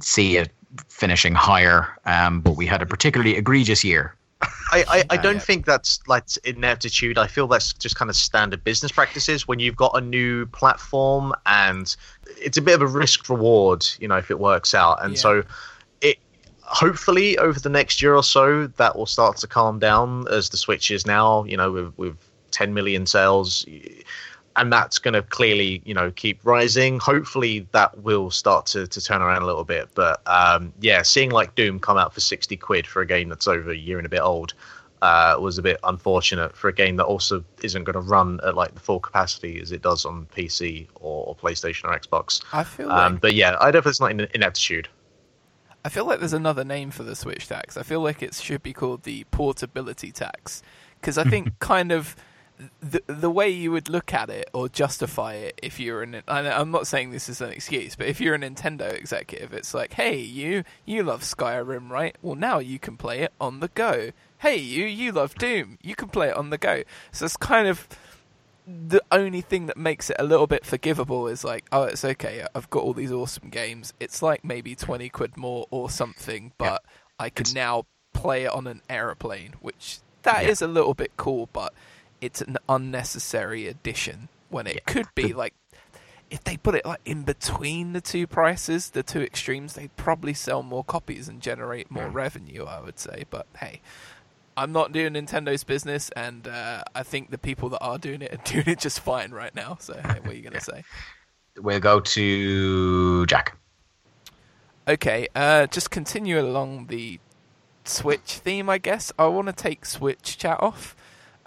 see 0.00 0.36
it 0.36 0.50
finishing 0.88 1.34
higher, 1.34 1.88
um, 2.06 2.40
but 2.40 2.52
we 2.56 2.66
had 2.66 2.80
a 2.80 2.86
particularly 2.86 3.36
egregious 3.36 3.82
year. 3.84 4.14
I, 4.72 4.84
I, 4.88 5.04
I 5.10 5.16
Uh, 5.18 5.22
don't 5.22 5.34
yeah. 5.34 5.40
think 5.40 5.66
that's 5.66 6.00
like 6.08 6.24
ineptitude. 6.44 7.18
I 7.18 7.26
feel 7.26 7.46
that's 7.46 7.72
just 7.74 7.96
kind 7.96 8.08
of 8.08 8.16
standard 8.16 8.64
business 8.64 8.90
practices 8.92 9.46
when 9.46 9.58
you've 9.60 9.76
got 9.76 9.92
a 9.96 10.00
new 10.00 10.46
platform 10.46 11.32
and 11.46 11.94
it's 12.40 12.56
a 12.56 12.62
bit 12.62 12.74
of 12.74 12.82
a 12.82 12.86
risk 12.86 13.28
reward, 13.28 13.86
you 13.98 14.08
know, 14.08 14.16
if 14.16 14.30
it 14.30 14.38
works 14.38 14.74
out. 14.74 15.04
And 15.04 15.14
Yeah. 15.14 15.20
so 15.20 15.42
hopefully 16.64 17.38
over 17.38 17.58
the 17.58 17.68
next 17.68 18.00
year 18.00 18.14
or 18.14 18.22
so 18.22 18.66
that 18.66 18.96
will 18.96 19.06
start 19.06 19.36
to 19.38 19.46
calm 19.46 19.78
down 19.78 20.26
as 20.28 20.48
the 20.50 20.56
Switch 20.56 20.90
is 20.90 21.06
now, 21.06 21.44
you 21.44 21.56
know, 21.56 21.70
with, 21.70 21.98
with 21.98 22.16
10 22.50 22.72
million 22.74 23.06
sales. 23.06 23.66
And 24.54 24.72
that's 24.72 24.98
going 24.98 25.14
to 25.14 25.22
clearly 25.22 25.80
you 25.84 25.94
know 25.94 26.10
keep 26.10 26.38
rising. 26.44 26.98
Hopefully 26.98 27.66
that 27.72 28.02
will 28.02 28.30
start 28.30 28.66
to, 28.66 28.86
to 28.86 29.00
turn 29.00 29.22
around 29.22 29.42
a 29.42 29.46
little 29.46 29.64
bit. 29.64 29.88
But 29.94 30.20
um, 30.26 30.72
yeah 30.80 31.02
seeing 31.02 31.30
like 31.30 31.54
doom 31.54 31.80
come 31.80 31.96
out 31.96 32.12
for 32.12 32.20
60 32.20 32.56
quid 32.58 32.86
for 32.86 33.00
a 33.00 33.06
game 33.06 33.28
that's 33.28 33.48
over 33.48 33.70
a 33.70 33.76
year 33.76 33.98
and 33.98 34.06
a 34.06 34.10
bit 34.10 34.20
old 34.20 34.52
uh, 35.02 35.36
was 35.40 35.58
a 35.58 35.62
bit 35.62 35.80
unfortunate 35.82 36.56
for 36.56 36.68
a 36.68 36.72
game 36.72 36.96
that 36.96 37.04
also 37.04 37.42
isn't 37.62 37.82
going 37.84 37.94
to 37.94 38.00
run 38.00 38.38
at 38.46 38.54
like 38.54 38.72
the 38.74 38.80
full 38.80 39.00
capacity 39.00 39.60
as 39.60 39.72
it 39.72 39.82
does 39.82 40.04
on 40.04 40.26
pc 40.36 40.86
or, 40.94 41.26
or 41.26 41.34
playstation 41.34 41.84
or 41.84 41.98
xbox. 41.98 42.40
I 42.52 42.62
feel 42.62 42.86
like 42.86 42.98
um, 42.98 43.16
but 43.16 43.34
yeah 43.34 43.56
i 43.60 43.72
don't 43.72 43.84
it's 43.84 43.98
not 43.98 44.12
in 44.12 44.20
ineptitude 44.32 44.88
I 45.84 45.88
feel 45.88 46.06
like 46.06 46.20
there's 46.20 46.32
another 46.32 46.64
name 46.64 46.90
for 46.90 47.02
the 47.02 47.16
Switch 47.16 47.48
tax. 47.48 47.76
I 47.76 47.82
feel 47.82 48.00
like 48.00 48.22
it 48.22 48.34
should 48.34 48.62
be 48.62 48.72
called 48.72 49.02
the 49.02 49.24
portability 49.30 50.12
tax 50.12 50.62
because 51.00 51.18
I 51.18 51.24
think 51.24 51.58
kind 51.58 51.90
of 51.90 52.14
the 52.80 53.02
the 53.06 53.30
way 53.30 53.48
you 53.48 53.72
would 53.72 53.88
look 53.88 54.14
at 54.14 54.30
it 54.30 54.48
or 54.52 54.68
justify 54.68 55.34
it 55.34 55.58
if 55.62 55.80
you're 55.80 56.02
an 56.02 56.22
I'm 56.28 56.70
not 56.70 56.86
saying 56.86 57.10
this 57.10 57.28
is 57.28 57.40
an 57.40 57.50
excuse, 57.50 57.96
but 57.96 58.06
if 58.06 58.20
you're 58.20 58.34
a 58.34 58.38
Nintendo 58.38 58.92
executive, 58.92 59.52
it's 59.52 59.74
like, 59.74 59.94
hey, 59.94 60.18
you 60.18 60.64
you 60.84 61.02
love 61.02 61.22
Skyrim, 61.22 61.90
right? 61.90 62.16
Well, 62.22 62.36
now 62.36 62.58
you 62.58 62.78
can 62.78 62.96
play 62.96 63.20
it 63.20 63.32
on 63.40 63.60
the 63.60 63.68
go. 63.68 64.12
Hey, 64.38 64.56
you 64.56 64.84
you 64.84 65.12
love 65.12 65.34
Doom, 65.34 65.78
you 65.82 65.94
can 65.94 66.08
play 66.08 66.28
it 66.28 66.36
on 66.36 66.50
the 66.50 66.58
go. 66.58 66.82
So 67.10 67.24
it's 67.24 67.36
kind 67.36 67.66
of 67.66 67.88
the 68.66 69.02
only 69.10 69.40
thing 69.40 69.66
that 69.66 69.76
makes 69.76 70.10
it 70.10 70.16
a 70.18 70.24
little 70.24 70.46
bit 70.46 70.64
forgivable 70.64 71.26
is 71.26 71.44
like, 71.44 71.64
oh, 71.72 71.84
it's 71.84 72.04
okay. 72.04 72.46
I've 72.54 72.70
got 72.70 72.82
all 72.82 72.92
these 72.94 73.12
awesome 73.12 73.48
games. 73.50 73.92
It's 73.98 74.22
like 74.22 74.44
maybe 74.44 74.74
twenty 74.74 75.08
quid 75.08 75.36
more 75.36 75.66
or 75.70 75.90
something, 75.90 76.52
but 76.58 76.84
I 77.18 77.30
can 77.30 77.42
It's- 77.42 77.54
now 77.54 77.86
play 78.12 78.44
it 78.44 78.52
on 78.52 78.66
an 78.66 78.82
aeroplane, 78.88 79.54
which 79.60 79.98
that 80.22 80.44
Yeah. 80.44 80.50
is 80.50 80.62
a 80.62 80.68
little 80.68 80.94
bit 80.94 81.12
cool, 81.16 81.48
but 81.52 81.74
it's 82.20 82.40
an 82.40 82.56
unnecessary 82.68 83.66
addition 83.66 84.28
when 84.48 84.66
it 84.66 84.86
could 84.86 85.08
be 85.14 85.32
like. 85.32 85.54
If 86.30 86.44
they 86.44 86.56
put 86.56 86.74
it 86.74 86.86
like 86.86 87.00
in 87.04 87.24
between 87.24 87.92
the 87.92 88.00
two 88.00 88.26
prices, 88.26 88.90
the 88.90 89.02
two 89.02 89.20
extremes, 89.20 89.74
they'd 89.74 89.94
probably 89.96 90.32
sell 90.32 90.62
more 90.62 90.82
copies 90.82 91.28
and 91.28 91.42
generate 91.42 91.90
more 91.90 92.08
hmm. 92.08 92.14
revenue. 92.14 92.64
I 92.64 92.80
would 92.80 92.98
say, 92.98 93.24
but 93.28 93.46
hey, 93.58 93.82
I'm 94.56 94.72
not 94.72 94.92
doing 94.92 95.14
Nintendo's 95.14 95.64
business, 95.64 96.10
and 96.10 96.46
uh, 96.46 96.82
I 96.94 97.02
think 97.02 97.30
the 97.30 97.38
people 97.38 97.68
that 97.70 97.80
are 97.80 97.98
doing 97.98 98.22
it 98.22 98.32
are 98.32 98.36
doing 98.52 98.68
it 98.68 98.78
just 98.78 99.00
fine 99.00 99.30
right 99.32 99.54
now. 99.54 99.76
So, 99.80 99.94
hey, 99.94 100.20
what 100.20 100.32
are 100.32 100.34
you 100.34 100.42
going 100.42 100.52
to 100.54 100.60
say? 100.60 100.84
We'll 101.58 101.80
go 101.80 102.00
to 102.00 103.26
Jack. 103.26 103.56
Okay, 104.88 105.28
uh, 105.34 105.66
just 105.66 105.90
continue 105.90 106.40
along 106.40 106.86
the 106.86 107.20
Switch 107.84 108.38
theme, 108.38 108.68
I 108.68 108.78
guess. 108.78 109.12
I 109.18 109.26
want 109.26 109.46
to 109.48 109.52
take 109.52 109.84
Switch 109.86 110.38
chat 110.38 110.60
off, 110.60 110.96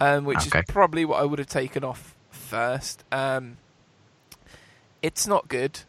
um, 0.00 0.24
which 0.24 0.46
Okay. 0.46 0.60
is 0.60 0.64
probably 0.68 1.04
what 1.04 1.20
I 1.20 1.24
would 1.24 1.38
have 1.38 1.48
taken 1.48 1.84
off 1.84 2.14
first. 2.30 3.04
Um, 3.12 3.58
it's 5.02 5.26
not 5.26 5.48
good. 5.48 5.80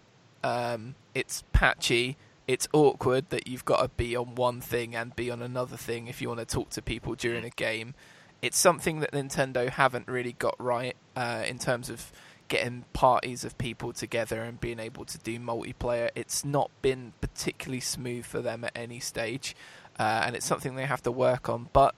Um, 0.44 0.96
it's 1.14 1.44
patchy. 1.54 2.18
It's 2.48 2.68
awkward 2.72 3.30
that 3.30 3.48
you've 3.48 3.66
got 3.66 3.82
to 3.82 3.90
be 3.90 4.16
on 4.16 4.36
one 4.36 4.62
thing 4.62 4.96
and 4.96 5.16
be 5.16 5.30
on 5.30 5.42
another 5.42 5.76
thing 5.76 6.08
if 6.08 6.22
you 6.22 6.30
want 6.30 6.40
to 6.40 6.46
talk 6.46 6.70
to 6.72 6.82
people 6.82 7.14
during 7.14 7.44
a 7.44 7.50
game. 7.50 7.94
It's 8.42 8.58
something 8.58 9.02
that 9.02 9.12
Nintendo 9.12 9.70
haven't 9.70 10.08
really 10.08 10.34
got 10.34 10.56
right 10.58 10.96
uh, 11.16 11.44
in 11.46 11.60
terms 11.60 11.90
of 11.90 12.12
getting 12.48 12.86
parties 12.94 13.44
of 13.44 13.58
people 13.58 13.92
together 13.92 14.42
and 14.42 14.60
being 14.60 14.80
able 14.80 15.06
to 15.06 15.18
do 15.18 15.40
multiplayer. 15.40 16.10
It's 16.16 16.46
not 16.46 16.72
been 16.82 17.14
particularly 17.20 17.82
smooth 17.82 18.26
for 18.26 18.42
them 18.42 18.64
at 18.64 18.72
any 18.76 19.00
stage, 19.00 19.56
uh, 20.00 20.24
and 20.26 20.36
it's 20.36 20.46
something 20.46 20.76
they 20.76 20.86
have 20.86 21.04
to 21.04 21.12
work 21.12 21.50
on. 21.50 21.70
But 21.74 21.96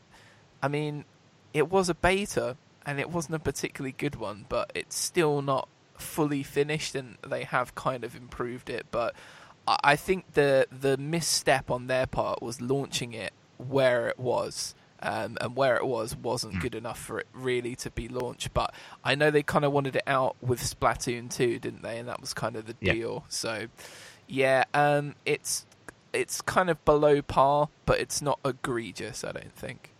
I 0.63 0.67
mean, 0.67 1.05
it 1.53 1.69
was 1.69 1.89
a 1.89 1.93
beta, 1.95 2.57
and 2.85 2.99
it 2.99 3.09
wasn't 3.09 3.35
a 3.35 3.39
particularly 3.39 3.91
good 3.91 4.15
one, 4.15 4.45
but 4.49 4.71
it's 4.73 4.97
still 4.97 5.41
not 5.41 5.67
fully 5.95 6.43
finished, 6.43 6.95
and 6.95 7.17
they 7.25 7.43
have 7.43 7.75
kind 7.75 8.03
of 8.03 8.15
improved 8.15 8.69
it. 8.69 8.87
But 8.89 9.13
I 9.69 9.77
I 9.93 9.95
think 9.97 10.33
the 10.33 10.67
the 10.71 10.97
misstep 10.97 11.71
on 11.71 11.87
their 11.87 12.07
part 12.07 12.41
was 12.43 12.61
launching 12.61 13.13
it 13.13 13.33
where 13.57 14.09
it 14.09 14.19
was 14.19 14.75
Um, 15.01 15.37
and 15.41 15.55
where 15.55 15.77
it 15.77 15.85
was 15.85 16.15
wasn't 16.17 16.59
good 16.59 16.75
enough 16.75 16.99
for 16.99 17.19
it 17.21 17.27
really 17.33 17.75
to 17.77 17.89
be 17.91 18.09
launched. 18.09 18.53
But 18.53 18.69
I 19.03 19.15
know 19.15 19.31
they 19.31 19.43
kind 19.43 19.65
of 19.65 19.71
wanted 19.71 19.95
it 19.95 20.03
out 20.07 20.35
with 20.41 20.59
Splatoon 20.61 21.29
2, 21.29 21.59
didn't 21.59 21.83
they? 21.83 21.97
And 21.99 22.07
that 22.09 22.19
was 22.21 22.33
kind 22.33 22.55
of 22.57 22.65
the 22.65 22.75
Yeah. 22.81 22.95
deal. 22.95 23.23
So, 23.29 23.67
yeah, 24.27 24.65
um, 24.73 25.15
it's 25.25 25.65
it's 26.13 26.41
kind 26.41 26.69
of 26.69 26.83
below 26.85 27.21
par, 27.21 27.69
but 27.85 27.99
it's 28.01 28.21
not 28.21 28.39
egregious. 28.45 29.23
I 29.23 29.31
don't 29.33 29.55
think. 29.55 29.91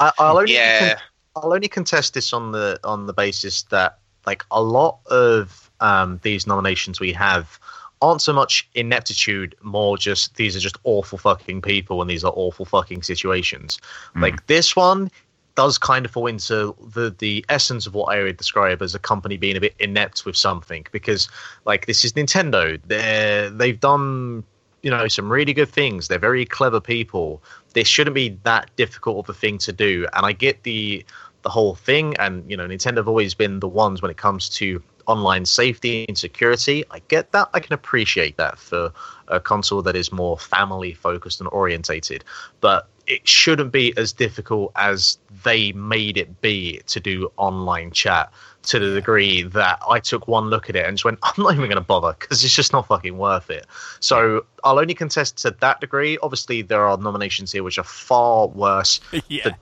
I, 0.00 0.12
I'll 0.18 0.38
only 0.38 0.58
Yeah. 0.58 0.72
con- 0.72 0.94
I'll 1.36 1.52
only 1.52 1.68
contest 1.68 2.14
this 2.14 2.32
on 2.32 2.52
the 2.52 2.80
on 2.84 3.06
the 3.06 3.12
basis 3.12 3.62
that 3.64 3.98
like 4.26 4.44
a 4.50 4.62
lot 4.62 5.00
of 5.10 5.70
um, 5.80 6.20
these 6.22 6.46
nominations 6.46 7.00
we 7.00 7.12
have 7.12 7.58
aren't 8.00 8.22
so 8.22 8.32
much 8.32 8.68
ineptitude, 8.74 9.54
more 9.62 9.96
just 9.96 10.36
these 10.36 10.56
are 10.56 10.60
just 10.60 10.76
awful 10.84 11.18
fucking 11.18 11.62
people 11.62 12.00
and 12.00 12.10
these 12.10 12.24
are 12.24 12.32
awful 12.34 12.64
fucking 12.64 13.02
situations. 13.02 13.78
Hmm. 14.14 14.22
Like 14.22 14.46
this 14.46 14.76
one 14.76 15.10
does 15.54 15.76
kind 15.76 16.04
of 16.04 16.12
fall 16.12 16.28
into 16.28 16.72
the 16.94 17.12
the 17.18 17.44
essence 17.48 17.86
of 17.86 17.94
what 17.94 18.14
I 18.14 18.22
would 18.22 18.36
describe 18.36 18.80
as 18.80 18.94
a 18.94 18.98
company 19.00 19.36
being 19.36 19.56
a 19.56 19.60
bit 19.60 19.74
inept 19.80 20.24
with 20.24 20.36
something 20.36 20.86
because 20.92 21.28
like 21.64 21.86
this 21.86 22.04
is 22.04 22.12
Nintendo. 22.12 22.80
They're 22.86 23.50
they've 23.50 23.80
done 23.80 24.44
you 24.82 24.90
know 24.90 25.08
some 25.08 25.30
really 25.30 25.52
good 25.52 25.68
things. 25.68 26.08
They're 26.08 26.18
very 26.18 26.44
clever 26.44 26.80
people. 26.80 27.42
This 27.74 27.88
shouldn't 27.88 28.14
be 28.14 28.38
that 28.44 28.70
difficult 28.76 29.26
of 29.26 29.34
a 29.34 29.38
thing 29.38 29.58
to 29.58 29.72
do. 29.72 30.06
And 30.14 30.24
I 30.24 30.32
get 30.32 30.62
the 30.62 31.04
the 31.42 31.50
whole 31.50 31.74
thing. 31.74 32.16
And 32.18 32.48
you 32.48 32.56
know 32.56 32.66
Nintendo 32.68 32.98
have 32.98 33.08
always 33.08 33.34
been 33.34 33.60
the 33.60 33.68
ones 33.68 34.00
when 34.00 34.10
it 34.10 34.16
comes 34.16 34.48
to 34.50 34.80
online 35.08 35.44
safety 35.44 36.04
and 36.06 36.16
security. 36.16 36.84
I 36.90 37.00
get 37.08 37.32
that. 37.32 37.48
I 37.54 37.60
can 37.60 37.72
appreciate 37.72 38.36
that 38.36 38.58
for 38.58 38.92
a 39.26 39.40
console 39.40 39.82
that 39.82 39.96
is 39.96 40.12
more 40.12 40.38
family 40.38 40.94
focused 40.94 41.40
and 41.40 41.48
orientated. 41.50 42.24
But 42.60 42.88
it 43.06 43.26
shouldn't 43.26 43.72
be 43.72 43.96
as 43.96 44.12
difficult 44.12 44.70
as 44.76 45.18
they 45.42 45.72
made 45.72 46.18
it 46.18 46.40
be 46.42 46.80
to 46.86 47.00
do 47.00 47.32
online 47.38 47.90
chat 47.90 48.30
to 48.64 48.78
the 48.78 48.94
degree 48.94 49.42
that 49.42 49.80
I 49.88 49.98
took 49.98 50.28
one 50.28 50.50
look 50.50 50.68
at 50.68 50.76
it 50.76 50.84
and 50.84 50.96
just 50.96 51.06
went, 51.06 51.18
I'm 51.22 51.42
not 51.42 51.54
even 51.54 51.64
going 51.64 51.76
to 51.76 51.80
bother 51.80 52.14
because 52.18 52.44
it's 52.44 52.54
just 52.54 52.72
not 52.72 52.86
fucking 52.86 53.16
worth 53.16 53.50
it. 53.50 53.66
So 54.00 54.44
I'll 54.62 54.78
only 54.78 54.94
contest 54.94 55.38
to 55.38 55.56
that 55.60 55.80
degree. 55.80 56.18
Obviously, 56.22 56.62
there 56.62 56.86
are 56.86 56.98
nominations 56.98 57.50
here 57.50 57.62
which 57.62 57.78
are 57.78 57.84
far 57.84 58.48
worse. 58.48 59.00
yeah. 59.28 59.54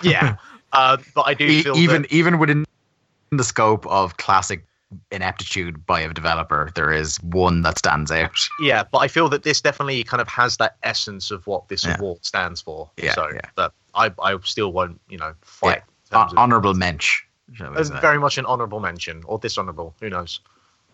Yeah. 0.00 0.36
uh, 0.72 0.98
but 1.14 1.22
I 1.26 1.34
do 1.34 1.46
E- 1.46 1.62
feel 1.62 1.76
even 1.76 2.02
that, 2.02 2.12
even 2.12 2.38
within 2.38 2.64
the 3.36 3.44
scope 3.44 3.86
of 3.86 4.16
classic 4.16 4.64
ineptitude 5.10 5.84
by 5.86 6.00
a 6.00 6.12
developer, 6.12 6.70
there 6.76 6.92
is 6.92 7.16
one 7.22 7.62
that 7.62 7.78
stands 7.78 8.12
out. 8.12 8.30
yeah, 8.60 8.84
but 8.92 8.98
I 8.98 9.08
feel 9.08 9.28
that 9.30 9.42
this 9.42 9.60
definitely 9.60 10.04
kind 10.04 10.20
of 10.20 10.28
has 10.28 10.56
that 10.58 10.76
essence 10.84 11.30
of 11.32 11.46
what 11.46 11.68
this 11.68 11.84
Yeah. 11.84 11.96
award 11.98 12.24
stands 12.24 12.60
for. 12.60 12.90
Yeah, 12.96 13.14
so, 13.14 13.28
yeah. 13.32 13.40
but 13.56 13.72
I, 13.94 14.12
I 14.22 14.36
still 14.44 14.72
won't, 14.72 15.00
you 15.08 15.18
know, 15.18 15.34
fight. 15.42 15.82
Yeah. 16.12 16.18
in 16.18 16.18
Hon- 16.18 16.28
of- 16.32 16.38
honorable 16.38 16.74
mensch. 16.74 17.22
It's 17.58 17.90
very 17.90 18.18
much 18.18 18.38
an 18.38 18.46
honourable 18.46 18.80
mention 18.80 19.22
or 19.26 19.38
dishonourable. 19.38 19.94
Who 20.00 20.08
knows? 20.10 20.40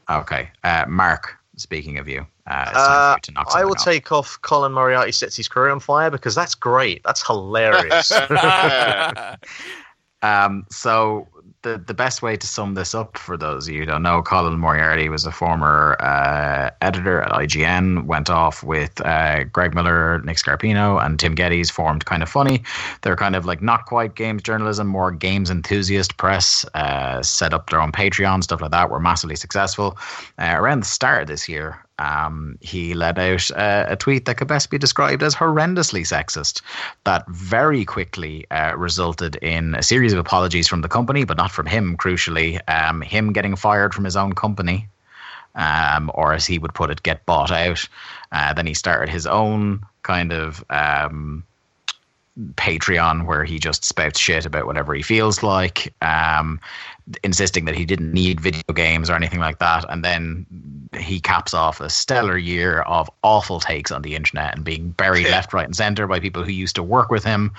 Okay, 0.08 0.50
uh, 0.64 0.84
Mark. 0.88 1.36
Speaking 1.56 1.98
of 1.98 2.08
you, 2.08 2.26
uh, 2.46 2.70
Uh, 2.74 3.16
you 3.26 3.34
to 3.34 3.40
I 3.54 3.64
will 3.64 3.72
off. 3.72 3.84
take 3.84 4.10
off 4.12 4.38
Colin 4.42 4.72
Moriarty 4.72 5.12
sets 5.12 5.36
his 5.36 5.46
career 5.46 5.70
on 5.70 5.78
fire 5.80 6.10
because 6.10 6.34
that's 6.34 6.54
great. 6.54 7.02
That's 7.04 7.24
hilarious. 7.26 8.10
Um, 10.22 10.66
so 10.70 11.26
the 11.62 11.82
the 11.86 11.94
best 11.94 12.22
way 12.22 12.36
to 12.36 12.46
sum 12.46 12.74
this 12.74 12.94
up 12.94 13.18
for 13.18 13.36
those 13.36 13.68
of 13.68 13.74
you 13.74 13.80
who 13.80 13.86
don't 13.86 14.02
know, 14.02 14.22
Colin 14.22 14.58
Moriarty 14.58 15.08
was 15.08 15.26
a 15.26 15.32
former 15.32 15.96
uh, 16.00 16.70
editor 16.80 17.20
at 17.22 17.30
IGN. 17.30 18.04
Went 18.06 18.30
off 18.30 18.62
with 18.62 19.00
uh, 19.02 19.44
Greg 19.44 19.74
Miller, 19.74 20.20
Nick 20.22 20.38
Scarpino, 20.38 21.04
and 21.04 21.18
Tim 21.18 21.34
Gettys. 21.34 21.70
Formed 21.70 22.04
kind 22.06 22.22
of 22.22 22.28
funny. 22.28 22.62
They're 23.02 23.16
kind 23.16 23.36
of 23.36 23.44
like 23.44 23.62
not 23.62 23.86
quite 23.86 24.14
games 24.14 24.42
journalism, 24.42 24.86
more 24.86 25.10
games 25.10 25.50
enthusiast 25.50 26.16
press. 26.16 26.64
Uh, 26.74 27.22
set 27.22 27.52
up 27.52 27.70
their 27.70 27.80
own 27.80 27.92
Patreon, 27.92 28.42
stuff 28.42 28.60
like 28.60 28.70
that. 28.70 28.90
Were 28.90 29.00
massively 29.00 29.36
successful. 29.36 29.98
Uh, 30.38 30.54
around 30.56 30.80
the 30.80 30.86
start 30.86 31.22
of 31.22 31.28
this 31.28 31.48
year, 31.48 31.84
um, 32.00 32.56
he 32.62 32.94
let 32.94 33.18
out 33.18 33.50
a 33.54 33.94
tweet 33.94 34.24
that 34.24 34.38
could 34.38 34.48
best 34.48 34.70
be 34.70 34.78
described 34.78 35.22
as 35.22 35.34
horrendously 35.34 36.00
sexist. 36.00 36.62
That 37.04 37.28
very 37.28 37.84
quickly 37.84 38.46
uh, 38.50 38.72
resulted 38.76 39.36
in 39.36 39.74
a 39.74 39.82
series 39.82 40.14
of 40.14 40.18
apologies 40.18 40.66
from 40.66 40.80
the 40.80 40.88
company, 40.88 41.24
but 41.24 41.36
not 41.36 41.50
from 41.50 41.66
him, 41.66 41.98
crucially. 41.98 42.58
Um, 42.66 43.02
him 43.02 43.34
getting 43.34 43.54
fired 43.54 43.92
from 43.92 44.04
his 44.04 44.16
own 44.16 44.32
company, 44.32 44.88
um, 45.54 46.10
or 46.14 46.32
as 46.32 46.46
he 46.46 46.58
would 46.58 46.72
put 46.72 46.90
it, 46.90 47.02
get 47.02 47.26
bought 47.26 47.50
out. 47.50 47.86
Uh, 48.32 48.54
then 48.54 48.66
he 48.66 48.72
started 48.72 49.12
his 49.12 49.26
own 49.26 49.84
kind 50.02 50.32
of. 50.32 50.64
Um, 50.70 51.44
Patreon 52.54 53.26
where 53.26 53.44
he 53.44 53.58
just 53.58 53.84
spouts 53.84 54.18
shit 54.18 54.46
about 54.46 54.64
whatever 54.64 54.94
he 54.94 55.02
feels 55.02 55.42
like, 55.42 55.92
um, 56.00 56.60
insisting 57.22 57.64
that 57.64 57.74
he 57.74 57.84
didn't 57.84 58.12
need 58.12 58.40
video 58.40 58.62
games 58.74 59.10
or 59.10 59.14
anything 59.14 59.40
like 59.40 59.58
that. 59.58 59.84
And 59.88 60.04
then 60.04 60.46
he 60.98 61.20
caps 61.20 61.54
off 61.54 61.80
a 61.80 61.90
stellar 61.90 62.36
year 62.36 62.82
of 62.82 63.10
awful 63.22 63.60
takes 63.60 63.90
on 63.90 64.02
the 64.02 64.16
internet 64.16 64.54
and 64.54 64.64
being 64.64 64.90
buried 64.90 65.28
left, 65.28 65.52
right, 65.52 65.64
and 65.66 65.76
center 65.76 66.06
by 66.06 66.20
people 66.20 66.42
who 66.42 66.52
used 66.52 66.76
to 66.76 66.82
work 66.82 67.10
with 67.10 67.24
him. 67.24 67.52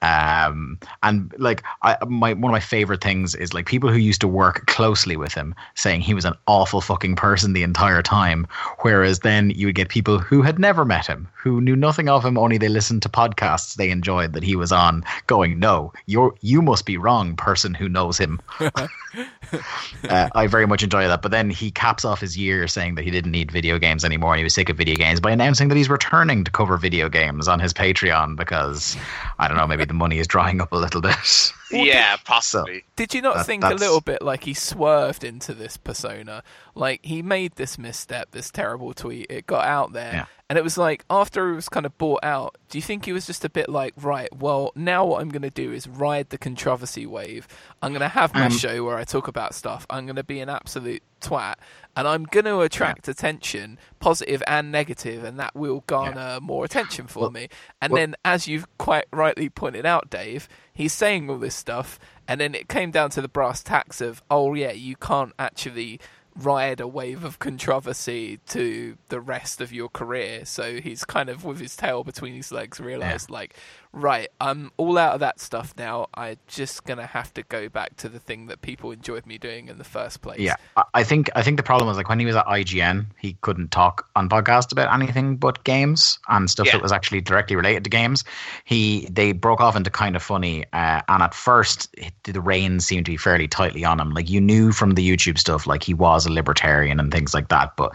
Um, 0.00 0.78
and 1.02 1.34
like 1.38 1.64
I, 1.82 1.96
my 2.06 2.32
one 2.34 2.50
of 2.50 2.52
my 2.52 2.60
favorite 2.60 3.02
things 3.02 3.34
is 3.34 3.52
like 3.52 3.66
people 3.66 3.90
who 3.90 3.98
used 3.98 4.20
to 4.20 4.28
work 4.28 4.66
closely 4.66 5.16
with 5.16 5.34
him 5.34 5.56
saying 5.74 6.02
he 6.02 6.14
was 6.14 6.24
an 6.24 6.34
awful 6.46 6.80
fucking 6.80 7.16
person 7.16 7.52
the 7.52 7.64
entire 7.64 8.00
time. 8.00 8.46
Whereas 8.80 9.20
then 9.20 9.50
you 9.50 9.66
would 9.66 9.74
get 9.74 9.88
people 9.88 10.18
who 10.18 10.42
had 10.42 10.58
never 10.58 10.84
met 10.84 11.06
him, 11.06 11.28
who 11.34 11.60
knew 11.60 11.74
nothing 11.74 12.08
of 12.08 12.24
him, 12.24 12.38
only 12.38 12.58
they 12.58 12.68
listened 12.68 13.02
to 13.02 13.08
podcasts 13.08 13.74
they 13.74 13.90
enjoyed 13.90 14.34
that 14.34 14.44
he 14.44 14.54
was 14.54 14.70
on, 14.70 15.04
going, 15.26 15.58
"No, 15.58 15.92
you're 16.06 16.34
you 16.42 16.62
must 16.62 16.86
be 16.86 16.96
wrong, 16.96 17.34
person 17.34 17.74
who 17.74 17.88
knows 17.88 18.18
him." 18.18 18.40
uh, 18.60 20.28
I 20.34 20.46
very 20.46 20.66
much 20.66 20.84
enjoy 20.84 21.08
that. 21.08 21.22
But 21.22 21.32
then 21.32 21.50
he 21.50 21.72
caps 21.72 22.04
off 22.04 22.20
his 22.20 22.38
year 22.38 22.68
saying 22.68 22.94
that 22.94 23.04
he 23.04 23.10
didn't 23.10 23.32
need 23.32 23.50
video 23.50 23.78
games 23.78 24.04
anymore 24.04 24.34
and 24.34 24.38
he 24.38 24.44
was 24.44 24.54
sick 24.54 24.68
of 24.68 24.76
video 24.76 24.94
games 24.94 25.18
by 25.18 25.32
announcing 25.32 25.68
that 25.68 25.76
he's 25.76 25.90
returning 25.90 26.44
to 26.44 26.50
cover 26.50 26.76
video 26.76 27.08
games 27.08 27.48
on 27.48 27.58
his 27.58 27.72
Patreon 27.72 28.36
because 28.36 28.96
I 29.38 29.48
don't 29.48 29.56
know, 29.56 29.66
maybe 29.66 29.87
the 29.88 29.94
money 29.94 30.18
is 30.18 30.26
drying 30.26 30.60
up 30.60 30.72
a 30.72 30.76
little 30.76 31.00
bit. 31.00 31.16
yeah, 31.70 32.16
possibly. 32.24 32.84
Did 32.96 33.14
you 33.14 33.22
not 33.22 33.36
That- 33.36 33.46
think 33.46 33.64
a 33.64 33.70
little 33.74 34.00
bit 34.00 34.22
like 34.22 34.44
he 34.44 34.54
swerved 34.54 35.24
into 35.24 35.52
this 35.54 35.76
persona? 35.76 36.42
Like 36.74 37.00
he 37.04 37.22
made 37.22 37.56
this 37.56 37.76
misstep, 37.78 38.30
this 38.30 38.50
terrible 38.50 38.94
tweet. 38.94 39.26
It 39.30 39.46
got 39.46 39.64
out 39.66 39.92
there, 39.92 40.12
Yeah. 40.12 40.24
and 40.48 40.56
it 40.58 40.62
was 40.62 40.78
like 40.78 41.04
after 41.10 41.50
it 41.50 41.54
was 41.56 41.68
kind 41.68 41.84
of 41.86 41.96
bought 41.98 42.20
out. 42.22 42.56
Do 42.70 42.78
you 42.78 42.82
think 42.82 43.04
he 43.06 43.12
was 43.12 43.26
just 43.26 43.44
a 43.44 43.50
bit 43.50 43.68
like, 43.68 43.94
right? 44.00 44.28
Well, 44.34 44.72
now 44.76 45.04
what 45.04 45.20
I'm 45.20 45.30
going 45.30 45.42
to 45.42 45.50
do 45.50 45.72
is 45.72 45.88
ride 45.88 46.28
the 46.30 46.38
controversy 46.38 47.06
wave. 47.06 47.48
I'm 47.82 47.92
going 47.92 48.00
to 48.00 48.08
have 48.08 48.32
my 48.34 48.46
Um, 48.46 48.52
show 48.52 48.84
where 48.84 48.96
I 48.96 49.04
talk 49.04 49.26
about 49.28 49.54
stuff. 49.54 49.86
I'm 49.90 50.06
going 50.06 50.16
to 50.16 50.24
be 50.24 50.40
an 50.40 50.48
absolute 50.48 51.02
twat, 51.20 51.54
and 51.98 52.06
I'm 52.06 52.22
going 52.22 52.44
to 52.44 52.60
attract 52.60 53.08
attention, 53.08 53.76
positive 53.98 54.40
and 54.46 54.70
negative, 54.70 55.24
and 55.24 55.36
that 55.40 55.56
will 55.56 55.82
garner 55.88 56.38
more 56.40 56.64
attention 56.64 57.08
for 57.08 57.22
Well- 57.22 57.30
me. 57.32 57.48
And 57.82 57.92
well- 57.92 58.00
then, 58.00 58.14
as 58.24 58.46
you've 58.46 58.66
quite 58.78 59.06
rightly 59.12 59.48
pointed 59.50 59.84
out, 59.84 60.08
Dave, 60.08 60.48
he's 60.72 60.92
saying 60.92 61.28
all 61.28 61.38
this 61.38 61.56
stuff, 61.56 61.98
and 62.28 62.40
then 62.40 62.54
it 62.54 62.68
came 62.68 62.92
down 62.92 63.10
to 63.10 63.20
the 63.20 63.26
brass 63.26 63.64
tacks 63.64 64.00
of, 64.00 64.22
oh 64.30 64.54
yeah, 64.54 64.70
you 64.70 64.94
can't 64.94 65.32
actually 65.40 65.98
ride 66.36 66.78
a 66.78 66.86
wave 66.86 67.24
of 67.24 67.40
controversy 67.40 68.38
to 68.46 68.96
the 69.08 69.20
rest 69.20 69.60
of 69.60 69.72
your 69.72 69.88
career. 69.88 70.44
So 70.44 70.80
he's 70.80 71.04
kind 71.04 71.28
of 71.28 71.44
with 71.44 71.58
his 71.58 71.74
tail 71.74 72.04
between 72.04 72.34
his 72.34 72.52
legs 72.52 72.78
realized 72.78 73.28
like, 73.28 73.56
right, 73.92 74.28
I'm 74.40 74.70
all 74.76 74.98
out 74.98 75.14
of 75.14 75.20
that 75.20 75.40
stuff 75.40 75.74
now. 75.76 76.08
I'm 76.14 76.36
just 76.46 76.84
gonna 76.84 77.06
have 77.06 77.32
to 77.34 77.42
go 77.42 77.68
back 77.68 77.96
to 77.98 78.08
the 78.08 78.18
thing 78.18 78.46
that 78.46 78.60
people 78.62 78.90
enjoyed 78.90 79.26
me 79.26 79.38
doing 79.38 79.68
in 79.68 79.78
the 79.78 79.84
first 79.84 80.20
place. 80.22 80.40
Yeah, 80.40 80.56
I- 80.94 81.04
think 81.04 81.30
I 81.34 81.42
think 81.42 81.56
the 81.56 81.62
problem 81.62 81.88
was 81.88 81.96
like 81.96 82.08
when 82.08 82.18
he 82.20 82.26
was 82.26 82.36
at 82.36 82.46
IGN, 82.46 83.06
he 83.18 83.36
couldn't 83.40 83.70
talk 83.70 84.08
on 84.14 84.28
podcast 84.28 84.72
about 84.72 84.92
anything 84.92 85.36
but 85.36 85.64
games 85.64 86.18
and 86.28 86.50
stuff 86.50 86.66
Yeah. 86.66 86.72
that 86.72 86.82
was 86.82 86.92
actually 86.92 87.20
directly 87.22 87.56
related 87.56 87.84
to 87.84 87.90
games. 87.90 88.24
He 88.64 89.08
they 89.10 89.32
broke 89.32 89.60
off 89.60 89.74
into 89.76 89.90
kind 89.90 90.16
of 90.16 90.22
funny, 90.22 90.64
uh, 90.72 91.00
and 91.08 91.22
at 91.22 91.34
first 91.34 91.88
it, 91.94 92.12
the 92.24 92.40
reins 92.40 92.84
seemed 92.86 93.06
to 93.06 93.12
be 93.12 93.16
fairly 93.16 93.48
tightly 93.48 93.84
on 93.84 93.98
him. 94.00 94.10
Like 94.10 94.28
you 94.28 94.40
knew 94.40 94.72
from 94.72 94.92
the 94.92 95.08
YouTube 95.08 95.38
stuff, 95.38 95.66
like 95.66 95.82
he 95.82 95.94
was 95.94 96.26
a 96.26 96.32
libertarian 96.32 97.00
and 97.00 97.10
things 97.12 97.32
like 97.34 97.48
that, 97.48 97.76
but. 97.76 97.94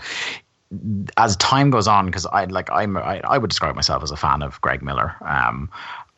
As 1.18 1.36
time 1.38 1.70
goes 1.70 1.88
on, 1.88 2.06
because 2.06 2.26
I 2.26 2.46
like 2.46 2.70
I'm 2.72 2.98
I, 2.98 3.22
I 3.24 3.38
would 3.38 3.50
describe 3.50 3.76
myself 3.76 4.04
as 4.04 4.12
a 4.12 4.18
fan 4.18 4.42
of 4.42 4.60
Greg 4.62 4.82
Miller, 4.82 5.16
um, 5.22 5.70